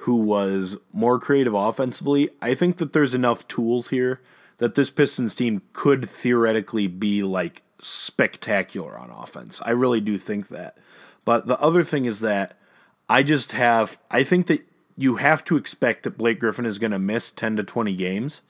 who 0.03 0.15
was 0.15 0.77
more 0.93 1.19
creative 1.19 1.53
offensively, 1.53 2.29
I 2.41 2.55
think 2.55 2.77
that 2.77 2.93
there's 2.93 3.15
enough 3.15 3.47
tools 3.47 3.89
here 3.89 4.21
that 4.59 4.75
this 4.75 4.89
Pistons 4.91 5.33
team 5.33 5.61
could 5.73 6.07
theoretically 6.07 6.87
be 6.87 7.23
like 7.23 7.63
spectacular 7.79 8.97
on 8.97 9.09
offense. 9.09 9.61
I 9.65 9.71
really 9.71 10.01
do 10.01 10.17
think 10.17 10.49
that. 10.49 10.77
But 11.25 11.47
the 11.47 11.59
other 11.59 11.83
thing 11.83 12.05
is 12.05 12.19
that 12.19 12.57
I 13.09 13.23
just 13.23 13.53
have, 13.53 13.97
I 14.11 14.23
think 14.23 14.47
that 14.47 14.65
you 14.95 15.15
have 15.15 15.43
to 15.45 15.57
expect 15.57 16.03
that 16.03 16.17
Blake 16.17 16.39
Griffin 16.39 16.65
is 16.65 16.77
going 16.77 16.91
to 16.91 16.99
miss 16.99 17.31
10 17.31 17.55
to 17.57 17.63
20 17.63 17.95
games. 17.95 18.41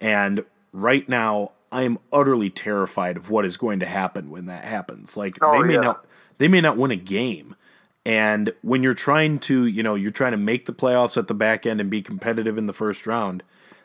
And 0.00 0.44
right 0.72 1.08
now, 1.08 1.52
I 1.70 1.82
am 1.82 1.98
utterly 2.12 2.50
terrified 2.50 3.16
of 3.16 3.30
what 3.30 3.44
is 3.44 3.56
going 3.56 3.80
to 3.80 3.86
happen 3.86 4.30
when 4.30 4.46
that 4.46 4.64
happens. 4.64 5.16
Like 5.16 5.36
Oh, 5.40 5.52
they 5.52 5.62
may 5.66 5.74
yeah. 5.74 5.80
not 5.80 6.04
they 6.40 6.48
may 6.48 6.62
not 6.62 6.78
win 6.78 6.90
a 6.90 6.96
game. 6.96 7.54
And 8.06 8.54
when 8.62 8.82
you're 8.82 8.94
trying 8.94 9.40
to, 9.40 9.66
you 9.66 9.82
know, 9.82 9.94
you're 9.94 10.10
trying 10.10 10.32
to 10.32 10.38
make 10.38 10.64
the 10.64 10.72
playoffs 10.72 11.18
at 11.18 11.28
the 11.28 11.34
back 11.34 11.66
end 11.66 11.82
and 11.82 11.90
be 11.90 12.00
competitive 12.00 12.56
in 12.56 12.66
the 12.66 12.72
first 12.72 13.06
round, 13.06 13.42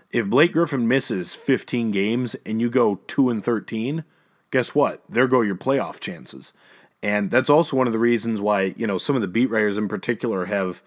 if 0.09 0.27
Blake 0.27 0.53
Griffin 0.53 0.87
misses 0.87 1.35
15 1.35 1.91
games 1.91 2.33
and 2.45 2.61
you 2.61 2.69
go 2.69 3.01
2 3.07 3.29
and 3.29 3.43
13, 3.43 4.05
guess 4.51 4.73
what? 4.73 5.03
There 5.09 5.27
go 5.27 5.41
your 5.41 5.57
playoff 5.57 5.99
chances. 5.99 6.53
And 7.03 7.29
that's 7.29 7.49
also 7.49 7.75
one 7.75 7.87
of 7.87 7.93
the 7.93 7.99
reasons 7.99 8.39
why, 8.39 8.73
you 8.77 8.87
know, 8.87 8.97
some 8.97 9.17
of 9.17 9.21
the 9.21 9.27
beat 9.27 9.49
writers 9.49 9.77
in 9.77 9.89
particular 9.89 10.45
have 10.45 10.81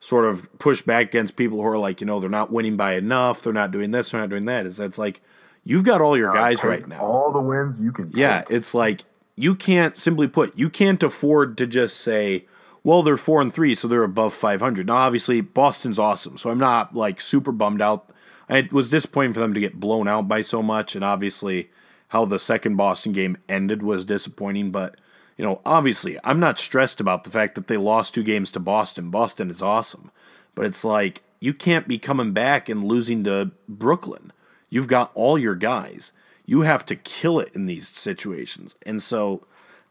sort 0.00 0.24
of 0.24 0.48
pushed 0.58 0.86
back 0.86 1.06
against 1.06 1.36
people 1.36 1.62
who 1.62 1.68
are 1.68 1.78
like, 1.78 2.00
you 2.00 2.06
know, 2.08 2.18
they're 2.18 2.28
not 2.28 2.50
winning 2.50 2.76
by 2.76 2.94
enough, 2.94 3.44
they're 3.44 3.52
not 3.52 3.70
doing 3.70 3.92
this, 3.92 4.10
they're 4.10 4.20
not 4.20 4.28
doing 4.28 4.46
that. 4.46 4.66
Is 4.66 4.78
that's 4.78 4.98
like 4.98 5.20
you've 5.62 5.84
got 5.84 6.00
all 6.00 6.18
your 6.18 6.32
guys 6.32 6.64
right 6.64 6.88
now. 6.88 6.98
all 6.98 7.30
the 7.30 7.40
wins 7.40 7.80
you 7.80 7.92
can 7.92 8.10
Yeah, 8.12 8.42
it's 8.50 8.74
like 8.74 9.04
you 9.42 9.56
can't 9.56 9.96
simply 9.96 10.28
put 10.28 10.56
you 10.56 10.70
can't 10.70 11.02
afford 11.02 11.58
to 11.58 11.66
just 11.66 11.96
say, 11.96 12.46
well, 12.84 13.02
they're 13.02 13.16
four 13.16 13.40
and 13.40 13.52
three, 13.52 13.74
so 13.74 13.88
they're 13.88 14.04
above 14.04 14.32
five 14.32 14.60
hundred. 14.60 14.86
Now, 14.86 14.98
obviously, 14.98 15.40
Boston's 15.40 15.98
awesome, 15.98 16.38
so 16.38 16.50
I'm 16.50 16.58
not 16.58 16.94
like 16.94 17.20
super 17.20 17.50
bummed 17.50 17.82
out. 17.82 18.10
It 18.48 18.72
was 18.72 18.88
disappointing 18.88 19.32
for 19.32 19.40
them 19.40 19.52
to 19.54 19.60
get 19.60 19.80
blown 19.80 20.06
out 20.06 20.28
by 20.28 20.42
so 20.42 20.62
much, 20.62 20.94
and 20.94 21.04
obviously, 21.04 21.70
how 22.08 22.24
the 22.24 22.38
second 22.38 22.76
Boston 22.76 23.10
game 23.10 23.36
ended 23.48 23.82
was 23.82 24.04
disappointing. 24.04 24.70
But 24.70 24.94
you 25.36 25.44
know, 25.44 25.60
obviously, 25.66 26.18
I'm 26.22 26.38
not 26.38 26.60
stressed 26.60 27.00
about 27.00 27.24
the 27.24 27.30
fact 27.30 27.56
that 27.56 27.66
they 27.66 27.76
lost 27.76 28.14
two 28.14 28.22
games 28.22 28.52
to 28.52 28.60
Boston. 28.60 29.10
Boston 29.10 29.50
is 29.50 29.60
awesome, 29.60 30.12
but 30.54 30.66
it's 30.66 30.84
like 30.84 31.22
you 31.40 31.52
can't 31.52 31.88
be 31.88 31.98
coming 31.98 32.32
back 32.32 32.68
and 32.68 32.84
losing 32.84 33.24
to 33.24 33.50
Brooklyn. 33.68 34.32
You've 34.70 34.86
got 34.86 35.10
all 35.14 35.36
your 35.36 35.56
guys. 35.56 36.12
You 36.52 36.60
have 36.60 36.84
to 36.84 36.96
kill 36.96 37.40
it 37.40 37.54
in 37.54 37.64
these 37.64 37.88
situations. 37.88 38.76
And 38.84 39.02
so 39.02 39.40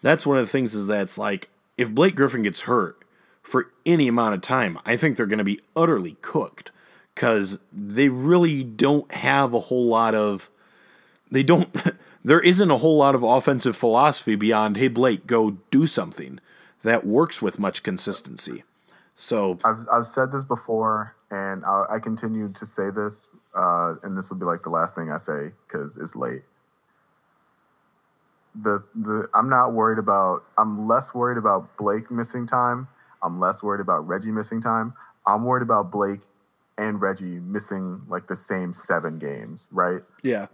that's 0.03 0.27
one 0.27 0.37
of 0.37 0.45
the 0.45 0.51
things 0.51 0.75
is 0.75 0.85
that 0.85 1.01
it's 1.01 1.17
like 1.17 1.49
if 1.75 1.89
Blake 1.89 2.15
Griffin 2.15 2.43
gets 2.43 2.61
hurt 2.61 2.99
for 3.41 3.71
any 3.83 4.07
amount 4.07 4.35
of 4.35 4.41
time, 4.41 4.77
I 4.85 4.95
think 4.95 5.17
they're 5.17 5.25
going 5.25 5.39
to 5.39 5.43
be 5.43 5.59
utterly 5.75 6.17
cooked 6.21 6.69
because 7.15 7.57
they 7.73 8.09
really 8.09 8.63
don't 8.63 9.11
have 9.11 9.55
a 9.55 9.59
whole 9.59 9.87
lot 9.87 10.13
of. 10.13 10.51
They 11.31 11.41
don't. 11.41 11.67
There 12.23 12.39
isn't 12.39 12.69
a 12.69 12.77
whole 12.77 12.97
lot 12.97 13.15
of 13.15 13.23
offensive 13.23 13.75
philosophy 13.75 14.35
beyond, 14.35 14.77
hey, 14.77 14.89
Blake, 14.89 15.25
go 15.25 15.57
do 15.71 15.87
something 15.87 16.39
that 16.83 17.03
works 17.03 17.41
with 17.41 17.57
much 17.57 17.81
consistency. 17.81 18.63
So, 19.15 19.57
I've 19.65 19.87
I've 19.91 20.05
said 20.05 20.31
this 20.31 20.43
before, 20.43 21.15
and 21.31 21.65
I, 21.65 21.85
I 21.93 21.97
continue 21.99 22.49
to 22.49 22.65
say 22.67 22.91
this, 22.91 23.25
uh, 23.55 23.95
and 24.03 24.15
this 24.15 24.29
will 24.29 24.37
be 24.37 24.45
like 24.45 24.61
the 24.61 24.69
last 24.69 24.93
thing 24.93 25.09
I 25.11 25.17
say 25.17 25.51
because 25.67 25.97
it's 25.97 26.15
late. 26.15 26.43
The 28.55 28.83
the 28.95 29.29
I'm 29.33 29.49
not 29.49 29.73
worried 29.73 29.99
about. 29.99 30.43
I'm 30.57 30.87
less 30.87 31.13
worried 31.13 31.37
about 31.37 31.77
Blake 31.77 32.11
missing 32.11 32.45
time. 32.45 32.87
I'm 33.23 33.39
less 33.39 33.63
worried 33.63 33.81
about 33.81 34.07
Reggie 34.07 34.31
missing 34.31 34.61
time. 34.61 34.93
I'm 35.25 35.45
worried 35.45 35.63
about 35.63 35.91
Blake 35.91 36.21
and 36.77 36.99
Reggie 37.01 37.39
missing 37.39 38.01
like 38.09 38.27
the 38.27 38.35
same 38.35 38.73
seven 38.73 39.19
games, 39.19 39.69
right? 39.71 40.01
yeah. 40.23 40.47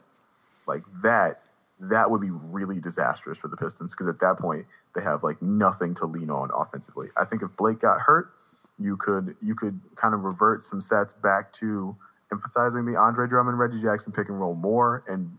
like 0.67 0.83
that 1.01 1.41
that 1.79 2.09
would 2.09 2.21
be 2.21 2.31
really 2.31 2.79
disastrous 2.79 3.37
for 3.37 3.47
the 3.47 3.57
Pistons 3.57 3.93
because 3.93 4.07
at 4.07 4.19
that 4.19 4.37
point 4.39 4.65
they 4.95 5.01
have 5.01 5.23
like 5.23 5.41
nothing 5.41 5.93
to 5.95 6.05
lean 6.05 6.29
on 6.29 6.49
offensively. 6.55 7.07
I 7.17 7.25
think 7.25 7.43
if 7.43 7.55
Blake 7.55 7.79
got 7.79 8.01
hurt, 8.01 8.31
you 8.79 8.97
could 8.97 9.35
you 9.41 9.55
could 9.55 9.79
kind 9.95 10.13
of 10.13 10.23
revert 10.23 10.63
some 10.63 10.81
sets 10.81 11.13
back 11.13 11.53
to 11.53 11.95
emphasizing 12.31 12.85
the 12.85 12.95
Andre 12.95 13.27
Drummond 13.27 13.57
Reggie 13.57 13.81
Jackson 13.81 14.11
pick 14.11 14.27
and 14.29 14.39
roll 14.39 14.55
more 14.55 15.03
and 15.07 15.37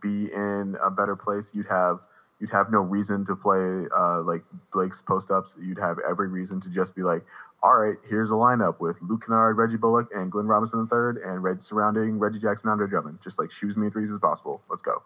be 0.00 0.32
in 0.32 0.76
a 0.82 0.90
better 0.90 1.16
place. 1.16 1.52
You'd 1.54 1.68
have 1.68 2.00
you'd 2.40 2.50
have 2.50 2.70
no 2.70 2.80
reason 2.80 3.24
to 3.26 3.34
play 3.34 3.86
uh, 3.96 4.22
like 4.22 4.42
Blake's 4.72 5.02
post 5.02 5.30
ups. 5.30 5.56
You'd 5.60 5.78
have 5.78 5.98
every 6.08 6.28
reason 6.28 6.60
to 6.60 6.68
just 6.68 6.94
be 6.94 7.02
like, 7.02 7.24
all 7.62 7.74
right, 7.74 7.96
here's 8.08 8.30
a 8.30 8.34
lineup 8.34 8.78
with 8.78 8.96
Luke 9.02 9.26
Kennard, 9.26 9.56
Reggie 9.56 9.76
Bullock, 9.76 10.08
and 10.14 10.30
Glenn 10.30 10.46
Robinson 10.46 10.80
III, 10.80 11.22
and 11.24 11.42
Reg 11.42 11.62
surrounding 11.62 12.18
Reggie 12.18 12.38
Jackson, 12.38 12.70
Andre 12.70 12.86
Drummond. 12.86 13.20
Just 13.22 13.38
like 13.38 13.50
shoot 13.50 13.68
as 13.68 13.76
many 13.76 13.90
threes 13.90 14.10
as 14.10 14.18
possible. 14.18 14.62
Let's 14.68 14.82
go. 14.82 15.02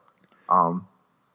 Um, 0.48 0.86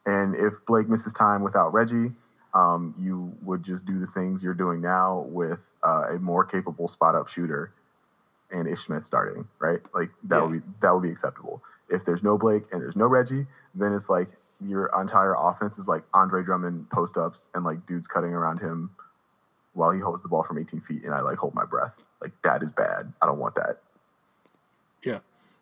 and 0.06 0.34
if 0.36 0.64
Blake 0.66 0.88
misses 0.88 1.12
time 1.12 1.42
without 1.42 1.72
Reggie, 1.72 2.12
um, 2.54 2.94
you 2.98 3.36
would 3.42 3.62
just 3.62 3.84
do 3.84 3.98
the 3.98 4.06
things 4.06 4.42
you're 4.42 4.54
doing 4.54 4.80
now 4.80 5.26
with 5.28 5.74
uh, 5.84 6.14
a 6.14 6.18
more 6.18 6.44
capable 6.44 6.88
spot 6.88 7.14
up 7.14 7.28
shooter 7.28 7.72
and 8.50 8.66
Ish 8.66 8.80
Smith 8.80 9.04
starting, 9.04 9.46
right? 9.58 9.80
Like 9.94 10.10
that 10.24 10.42
would 10.42 10.52
be 10.52 10.68
that 10.80 10.92
would 10.94 11.02
be 11.02 11.10
acceptable. 11.10 11.62
If 11.88 12.04
there's 12.04 12.22
no 12.22 12.36
Blake 12.36 12.64
and 12.72 12.80
there's 12.80 12.96
no 12.96 13.06
Reggie, 13.06 13.46
then 13.74 13.92
it's 13.92 14.08
like 14.08 14.28
your 14.60 14.90
entire 15.00 15.34
offense 15.38 15.78
is 15.78 15.88
like 15.88 16.02
Andre 16.14 16.42
Drummond 16.42 16.90
post 16.90 17.16
ups 17.16 17.48
and 17.54 17.64
like 17.64 17.86
dudes 17.86 18.06
cutting 18.06 18.30
around 18.30 18.60
him 18.60 18.90
while 19.74 19.92
he 19.92 20.00
holds 20.00 20.22
the 20.22 20.28
ball 20.28 20.42
from 20.42 20.58
18 20.58 20.80
feet, 20.80 21.04
and 21.04 21.14
I 21.14 21.20
like 21.20 21.38
hold 21.38 21.54
my 21.54 21.64
breath. 21.64 21.96
Like 22.20 22.32
that 22.42 22.62
is 22.62 22.72
bad. 22.72 23.12
I 23.22 23.26
don't 23.26 23.38
want 23.38 23.54
that. 23.54 23.80
Yeah. 25.02 25.20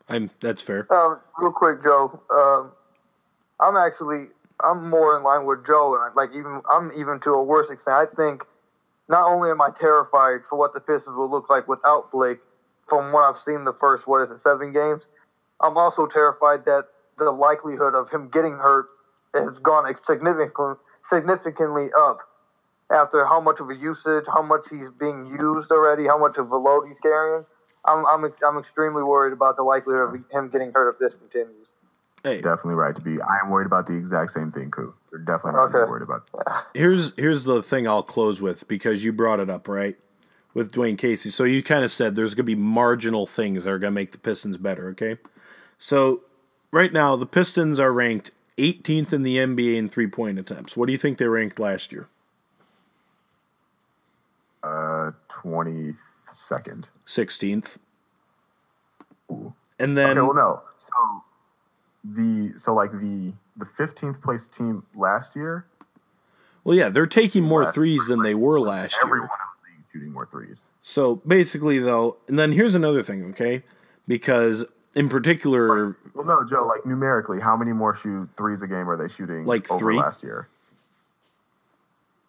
I'm 0.08 0.30
that's 0.40 0.62
fair. 0.62 0.90
Um, 0.92 1.20
real 1.38 1.52
quick, 1.52 1.82
Joe. 1.82 2.20
Um, 2.30 2.72
I'm 3.60 3.76
actually 3.76 4.28
I'm 4.62 4.88
more 4.88 5.16
in 5.16 5.22
line 5.22 5.46
with 5.46 5.66
Joe, 5.66 5.98
and 6.00 6.14
like 6.14 6.30
even 6.30 6.62
I'm 6.72 6.92
even 6.96 7.20
to 7.20 7.30
a 7.30 7.44
worse 7.44 7.70
extent. 7.70 7.96
I 7.96 8.14
think 8.14 8.44
not 9.08 9.30
only 9.30 9.50
am 9.50 9.60
I 9.60 9.70
terrified 9.70 10.40
for 10.48 10.56
what 10.58 10.74
the 10.74 10.80
Pistons 10.80 11.16
will 11.16 11.30
look 11.30 11.50
like 11.50 11.68
without 11.68 12.10
Blake, 12.10 12.38
from 12.88 13.12
what 13.12 13.24
I've 13.24 13.38
seen 13.38 13.64
the 13.64 13.72
first 13.72 14.06
what 14.06 14.22
is 14.22 14.30
it 14.30 14.38
seven 14.38 14.72
games, 14.72 15.08
I'm 15.60 15.76
also 15.76 16.06
terrified 16.06 16.64
that 16.66 16.84
the 17.18 17.30
likelihood 17.30 17.94
of 17.94 18.10
him 18.10 18.28
getting 18.28 18.54
hurt 18.54 18.86
has 19.34 19.58
gone 19.58 19.84
significantly 20.04 20.76
significantly 21.04 21.88
up 21.96 22.18
after 22.90 23.24
how 23.26 23.40
much 23.40 23.60
of 23.60 23.70
a 23.70 23.74
usage, 23.74 24.24
how 24.26 24.42
much 24.42 24.66
he's 24.70 24.90
being 24.98 25.26
used 25.26 25.70
already, 25.70 26.06
how 26.06 26.18
much 26.18 26.36
of 26.36 26.50
a 26.50 26.56
load 26.56 26.86
he's 26.86 26.98
carrying. 26.98 27.44
I'm, 27.84 28.04
I'm, 28.06 28.32
I'm 28.46 28.58
extremely 28.58 29.02
worried 29.02 29.32
about 29.32 29.56
the 29.56 29.62
likelihood 29.62 30.14
of 30.14 30.20
him 30.30 30.50
getting 30.50 30.72
hurt 30.72 30.90
if 30.92 30.98
this 30.98 31.14
continues. 31.14 31.74
Hey, 32.24 32.40
Definitely 32.40 32.74
right 32.74 32.94
to 32.96 33.00
be. 33.02 33.20
I 33.20 33.38
am 33.44 33.50
worried 33.50 33.66
about 33.66 33.86
the 33.86 33.94
exact 33.94 34.32
same 34.32 34.50
thing, 34.50 34.72
Koo. 34.72 34.94
You're 35.12 35.20
definitely 35.20 35.60
right 35.60 35.66
to 35.66 35.72
be 35.72 35.78
Okay. 35.78 35.90
worried 35.90 36.02
about 36.02 36.22
that. 36.32 36.64
here's 36.74 37.12
here's 37.16 37.44
the 37.44 37.62
thing 37.62 37.86
I'll 37.86 38.02
close 38.02 38.40
with 38.40 38.66
because 38.66 39.04
you 39.04 39.12
brought 39.12 39.38
it 39.38 39.48
up, 39.48 39.68
right? 39.68 39.96
With 40.52 40.72
Dwane 40.72 40.98
Casey. 40.98 41.30
So 41.30 41.44
you 41.44 41.62
kind 41.62 41.84
of 41.84 41.92
said 41.92 42.16
there's 42.16 42.34
going 42.34 42.44
to 42.46 42.56
be 42.56 42.56
marginal 42.56 43.26
things 43.26 43.62
that 43.62 43.70
are 43.70 43.78
going 43.78 43.92
to 43.92 43.94
make 43.94 44.10
the 44.10 44.18
Pistons 44.18 44.56
better, 44.56 44.88
okay? 44.88 45.18
So 45.78 46.22
right 46.70 46.92
now 46.92 47.16
the 47.16 47.26
Pistons 47.26 47.78
are 47.80 47.92
ranked 47.92 48.30
18th 48.58 49.12
in 49.12 49.22
the 49.22 49.36
NBA 49.36 49.76
in 49.76 49.88
three 49.88 50.06
point 50.06 50.38
attempts. 50.38 50.76
What 50.76 50.86
do 50.86 50.92
you 50.92 50.98
think 50.98 51.18
they 51.18 51.26
ranked 51.28 51.58
last 51.58 51.92
year? 51.92 52.08
Uh, 54.62 55.12
twenty 55.28 55.94
second. 56.30 56.88
16th. 57.06 57.76
And 59.78 59.96
then 59.96 60.10
Okay, 60.18 60.20
well, 60.20 60.34
no. 60.34 60.62
So 60.76 60.92
the 62.04 62.54
so 62.58 62.74
like 62.74 62.92
the 62.92 63.32
the 63.56 63.66
fifteenth 63.66 64.20
place 64.20 64.48
team 64.48 64.82
last 64.94 65.36
year. 65.36 65.66
well, 66.64 66.76
yeah, 66.76 66.88
they're 66.88 67.06
taking 67.06 67.44
more 67.44 67.70
threes 67.72 68.06
than 68.08 68.22
they 68.22 68.34
were 68.34 68.58
last 68.60 68.96
Everyone 69.02 69.28
year. 69.28 69.36
in 69.66 69.72
the 69.72 69.76
league 69.78 69.84
shooting 69.92 70.12
more 70.12 70.26
threes. 70.26 70.70
So 70.82 71.16
basically, 71.16 71.78
though, 71.78 72.16
and 72.26 72.38
then 72.38 72.52
here's 72.52 72.74
another 72.74 73.02
thing, 73.02 73.24
okay? 73.30 73.62
Because 74.08 74.64
in 74.96 75.10
particular, 75.10 75.96
Well, 76.14 76.24
no, 76.24 76.42
Joe. 76.48 76.66
Like 76.66 76.84
numerically, 76.86 77.38
how 77.38 77.56
many 77.56 77.72
more 77.72 77.94
shoot 77.94 78.28
threes 78.36 78.62
a 78.62 78.66
game 78.66 78.88
are 78.88 78.96
they 78.96 79.08
shooting? 79.08 79.44
Like 79.44 79.70
over 79.70 79.78
three? 79.78 79.96
last 79.96 80.24
year. 80.24 80.48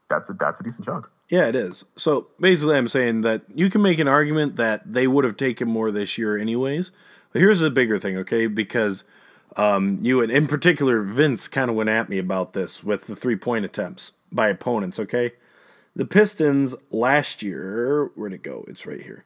That's 0.10 0.30
a 0.30 0.34
that's 0.34 0.60
a 0.60 0.64
decent 0.64 0.86
chunk. 0.86 1.08
Yeah, 1.30 1.48
it 1.48 1.56
is. 1.56 1.86
So 1.96 2.28
basically, 2.40 2.76
I'm 2.76 2.88
saying 2.88 3.22
that 3.22 3.44
you 3.54 3.70
can 3.70 3.82
make 3.82 4.00
an 4.00 4.08
argument 4.08 4.58
that 4.58 4.94
they 4.94 5.08
would 5.08 5.26
have 5.26 5.38
taken 5.38 5.68
more 5.68 5.92
this 5.92 6.18
year, 6.18 6.38
anyways. 6.38 6.92
But 7.34 7.42
here's 7.42 7.60
the 7.60 7.70
bigger 7.70 8.00
thing, 8.00 8.18
okay? 8.18 8.48
Because 8.48 9.04
um, 9.56 10.00
you 10.02 10.22
and 10.22 10.32
in 10.32 10.48
particular, 10.48 11.02
Vince 11.02 11.48
kind 11.48 11.70
of 11.70 11.76
went 11.76 11.90
at 11.90 12.10
me 12.10 12.18
about 12.18 12.54
this 12.54 12.84
with 12.84 13.08
the 13.08 13.16
three 13.16 13.36
point 13.36 13.66
attempts 13.66 14.12
by 14.32 14.50
opponents, 14.50 15.00
okay? 15.00 15.34
The 15.96 16.06
Pistons 16.06 16.76
last 16.92 17.42
year, 17.42 18.12
where'd 18.16 18.34
it 18.34 18.44
go? 18.44 18.66
It's 18.68 18.86
right 18.86 19.02
here. 19.02 19.26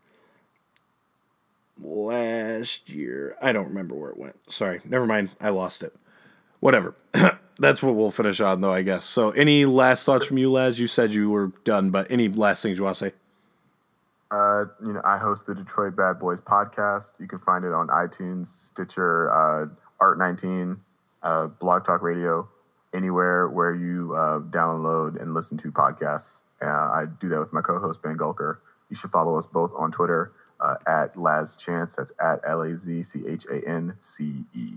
Last 1.83 2.89
year, 2.89 3.35
I 3.41 3.51
don't 3.51 3.67
remember 3.67 3.95
where 3.95 4.11
it 4.11 4.17
went. 4.17 4.35
Sorry, 4.49 4.81
never 4.85 5.07
mind. 5.07 5.31
I 5.41 5.49
lost 5.49 5.81
it. 5.81 5.95
Whatever. 6.59 6.93
That's 7.59 7.81
what 7.81 7.95
we'll 7.95 8.11
finish 8.11 8.39
on, 8.39 8.61
though, 8.61 8.73
I 8.73 8.83
guess. 8.83 9.05
So, 9.05 9.31
any 9.31 9.65
last 9.65 10.05
thoughts 10.05 10.27
from 10.27 10.37
you, 10.37 10.51
Laz? 10.51 10.79
You 10.79 10.87
said 10.87 11.11
you 11.13 11.29
were 11.29 11.53
done, 11.63 11.89
but 11.89 12.09
any 12.11 12.29
last 12.29 12.61
things 12.61 12.77
you 12.77 12.83
want 12.83 12.97
to 12.97 13.09
say? 13.09 13.13
Uh, 14.29 14.65
you 14.81 14.93
know, 14.93 15.01
I 15.03 15.17
host 15.17 15.47
the 15.47 15.55
Detroit 15.55 15.95
Bad 15.95 16.19
Boys 16.19 16.39
podcast. 16.39 17.19
You 17.19 17.27
can 17.27 17.39
find 17.39 17.65
it 17.65 17.73
on 17.73 17.87
iTunes, 17.87 18.47
Stitcher, 18.47 19.31
uh, 19.31 19.67
Art19, 19.99 20.77
uh, 21.23 21.47
Blog 21.47 21.85
Talk 21.85 22.01
Radio, 22.01 22.47
anywhere 22.93 23.49
where 23.49 23.75
you 23.75 24.13
uh, 24.15 24.39
download 24.39 25.21
and 25.21 25.33
listen 25.33 25.57
to 25.59 25.71
podcasts. 25.71 26.41
Uh, 26.61 26.67
I 26.67 27.05
do 27.19 27.27
that 27.29 27.39
with 27.39 27.53
my 27.53 27.61
co-host 27.61 28.01
Ben 28.01 28.17
Gulker. 28.17 28.57
You 28.89 28.95
should 28.95 29.09
follow 29.09 29.37
us 29.37 29.47
both 29.47 29.71
on 29.75 29.91
Twitter 29.91 30.31
uh, 30.61 30.75
at 30.87 31.17
Laz 31.17 31.55
Chance. 31.55 31.95
That's 31.95 32.11
at 32.21 32.39
L 32.47 32.61
A 32.61 32.75
Z 32.75 33.03
C 33.03 33.23
H 33.27 33.45
A 33.51 33.67
N 33.67 33.95
C 33.99 34.43
E. 34.53 34.69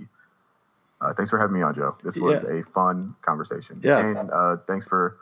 Uh, 1.00 1.12
thanks 1.12 1.30
for 1.30 1.38
having 1.38 1.54
me 1.56 1.62
on, 1.62 1.74
Joe. 1.74 1.96
This 2.02 2.16
was 2.16 2.42
Yeah. 2.44 2.60
a 2.60 2.62
fun 2.62 3.14
conversation. 3.22 3.80
Yeah. 3.82 3.98
and 3.98 4.30
uh, 4.30 4.56
thanks 4.66 4.86
for 4.86 5.18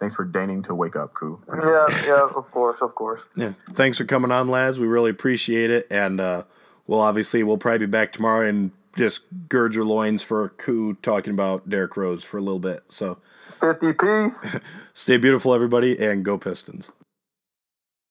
thanks 0.00 0.14
for 0.14 0.24
deigning 0.24 0.62
to 0.62 0.74
wake 0.74 0.96
up, 0.96 1.14
Koo. 1.14 1.40
Yeah, 1.48 1.86
yeah, 2.06 2.28
of 2.34 2.50
course, 2.50 2.80
of 2.80 2.94
course. 2.94 3.22
Yeah. 3.34 3.52
Thanks 3.72 3.98
for 3.98 4.04
coming 4.04 4.30
on, 4.30 4.48
Laz. 4.48 4.78
We 4.78 4.86
really 4.86 5.10
appreciate 5.10 5.70
it. 5.70 5.86
And 5.90 6.20
uh, 6.20 6.42
we'll 6.86 7.00
obviously, 7.00 7.42
we'll 7.42 7.56
probably 7.58 7.78
be 7.78 7.86
back 7.86 8.12
tomorrow 8.12 8.46
and 8.48 8.72
just 8.96 9.22
gird 9.48 9.74
your 9.74 9.84
loins 9.86 10.22
for 10.22 10.44
a 10.44 10.48
Koo 10.50 10.94
talking 11.02 11.32
about 11.32 11.68
Derrick 11.68 11.96
Rose 11.96 12.24
for 12.24 12.38
a 12.38 12.40
little 12.42 12.58
bit. 12.58 12.84
So 12.88 13.18
50 13.60 13.92
piece. 13.94 14.46
stay 14.94 15.16
beautiful, 15.16 15.54
everybody, 15.54 15.98
and 15.98 16.24
go 16.24 16.36
Pistons. 16.38 16.90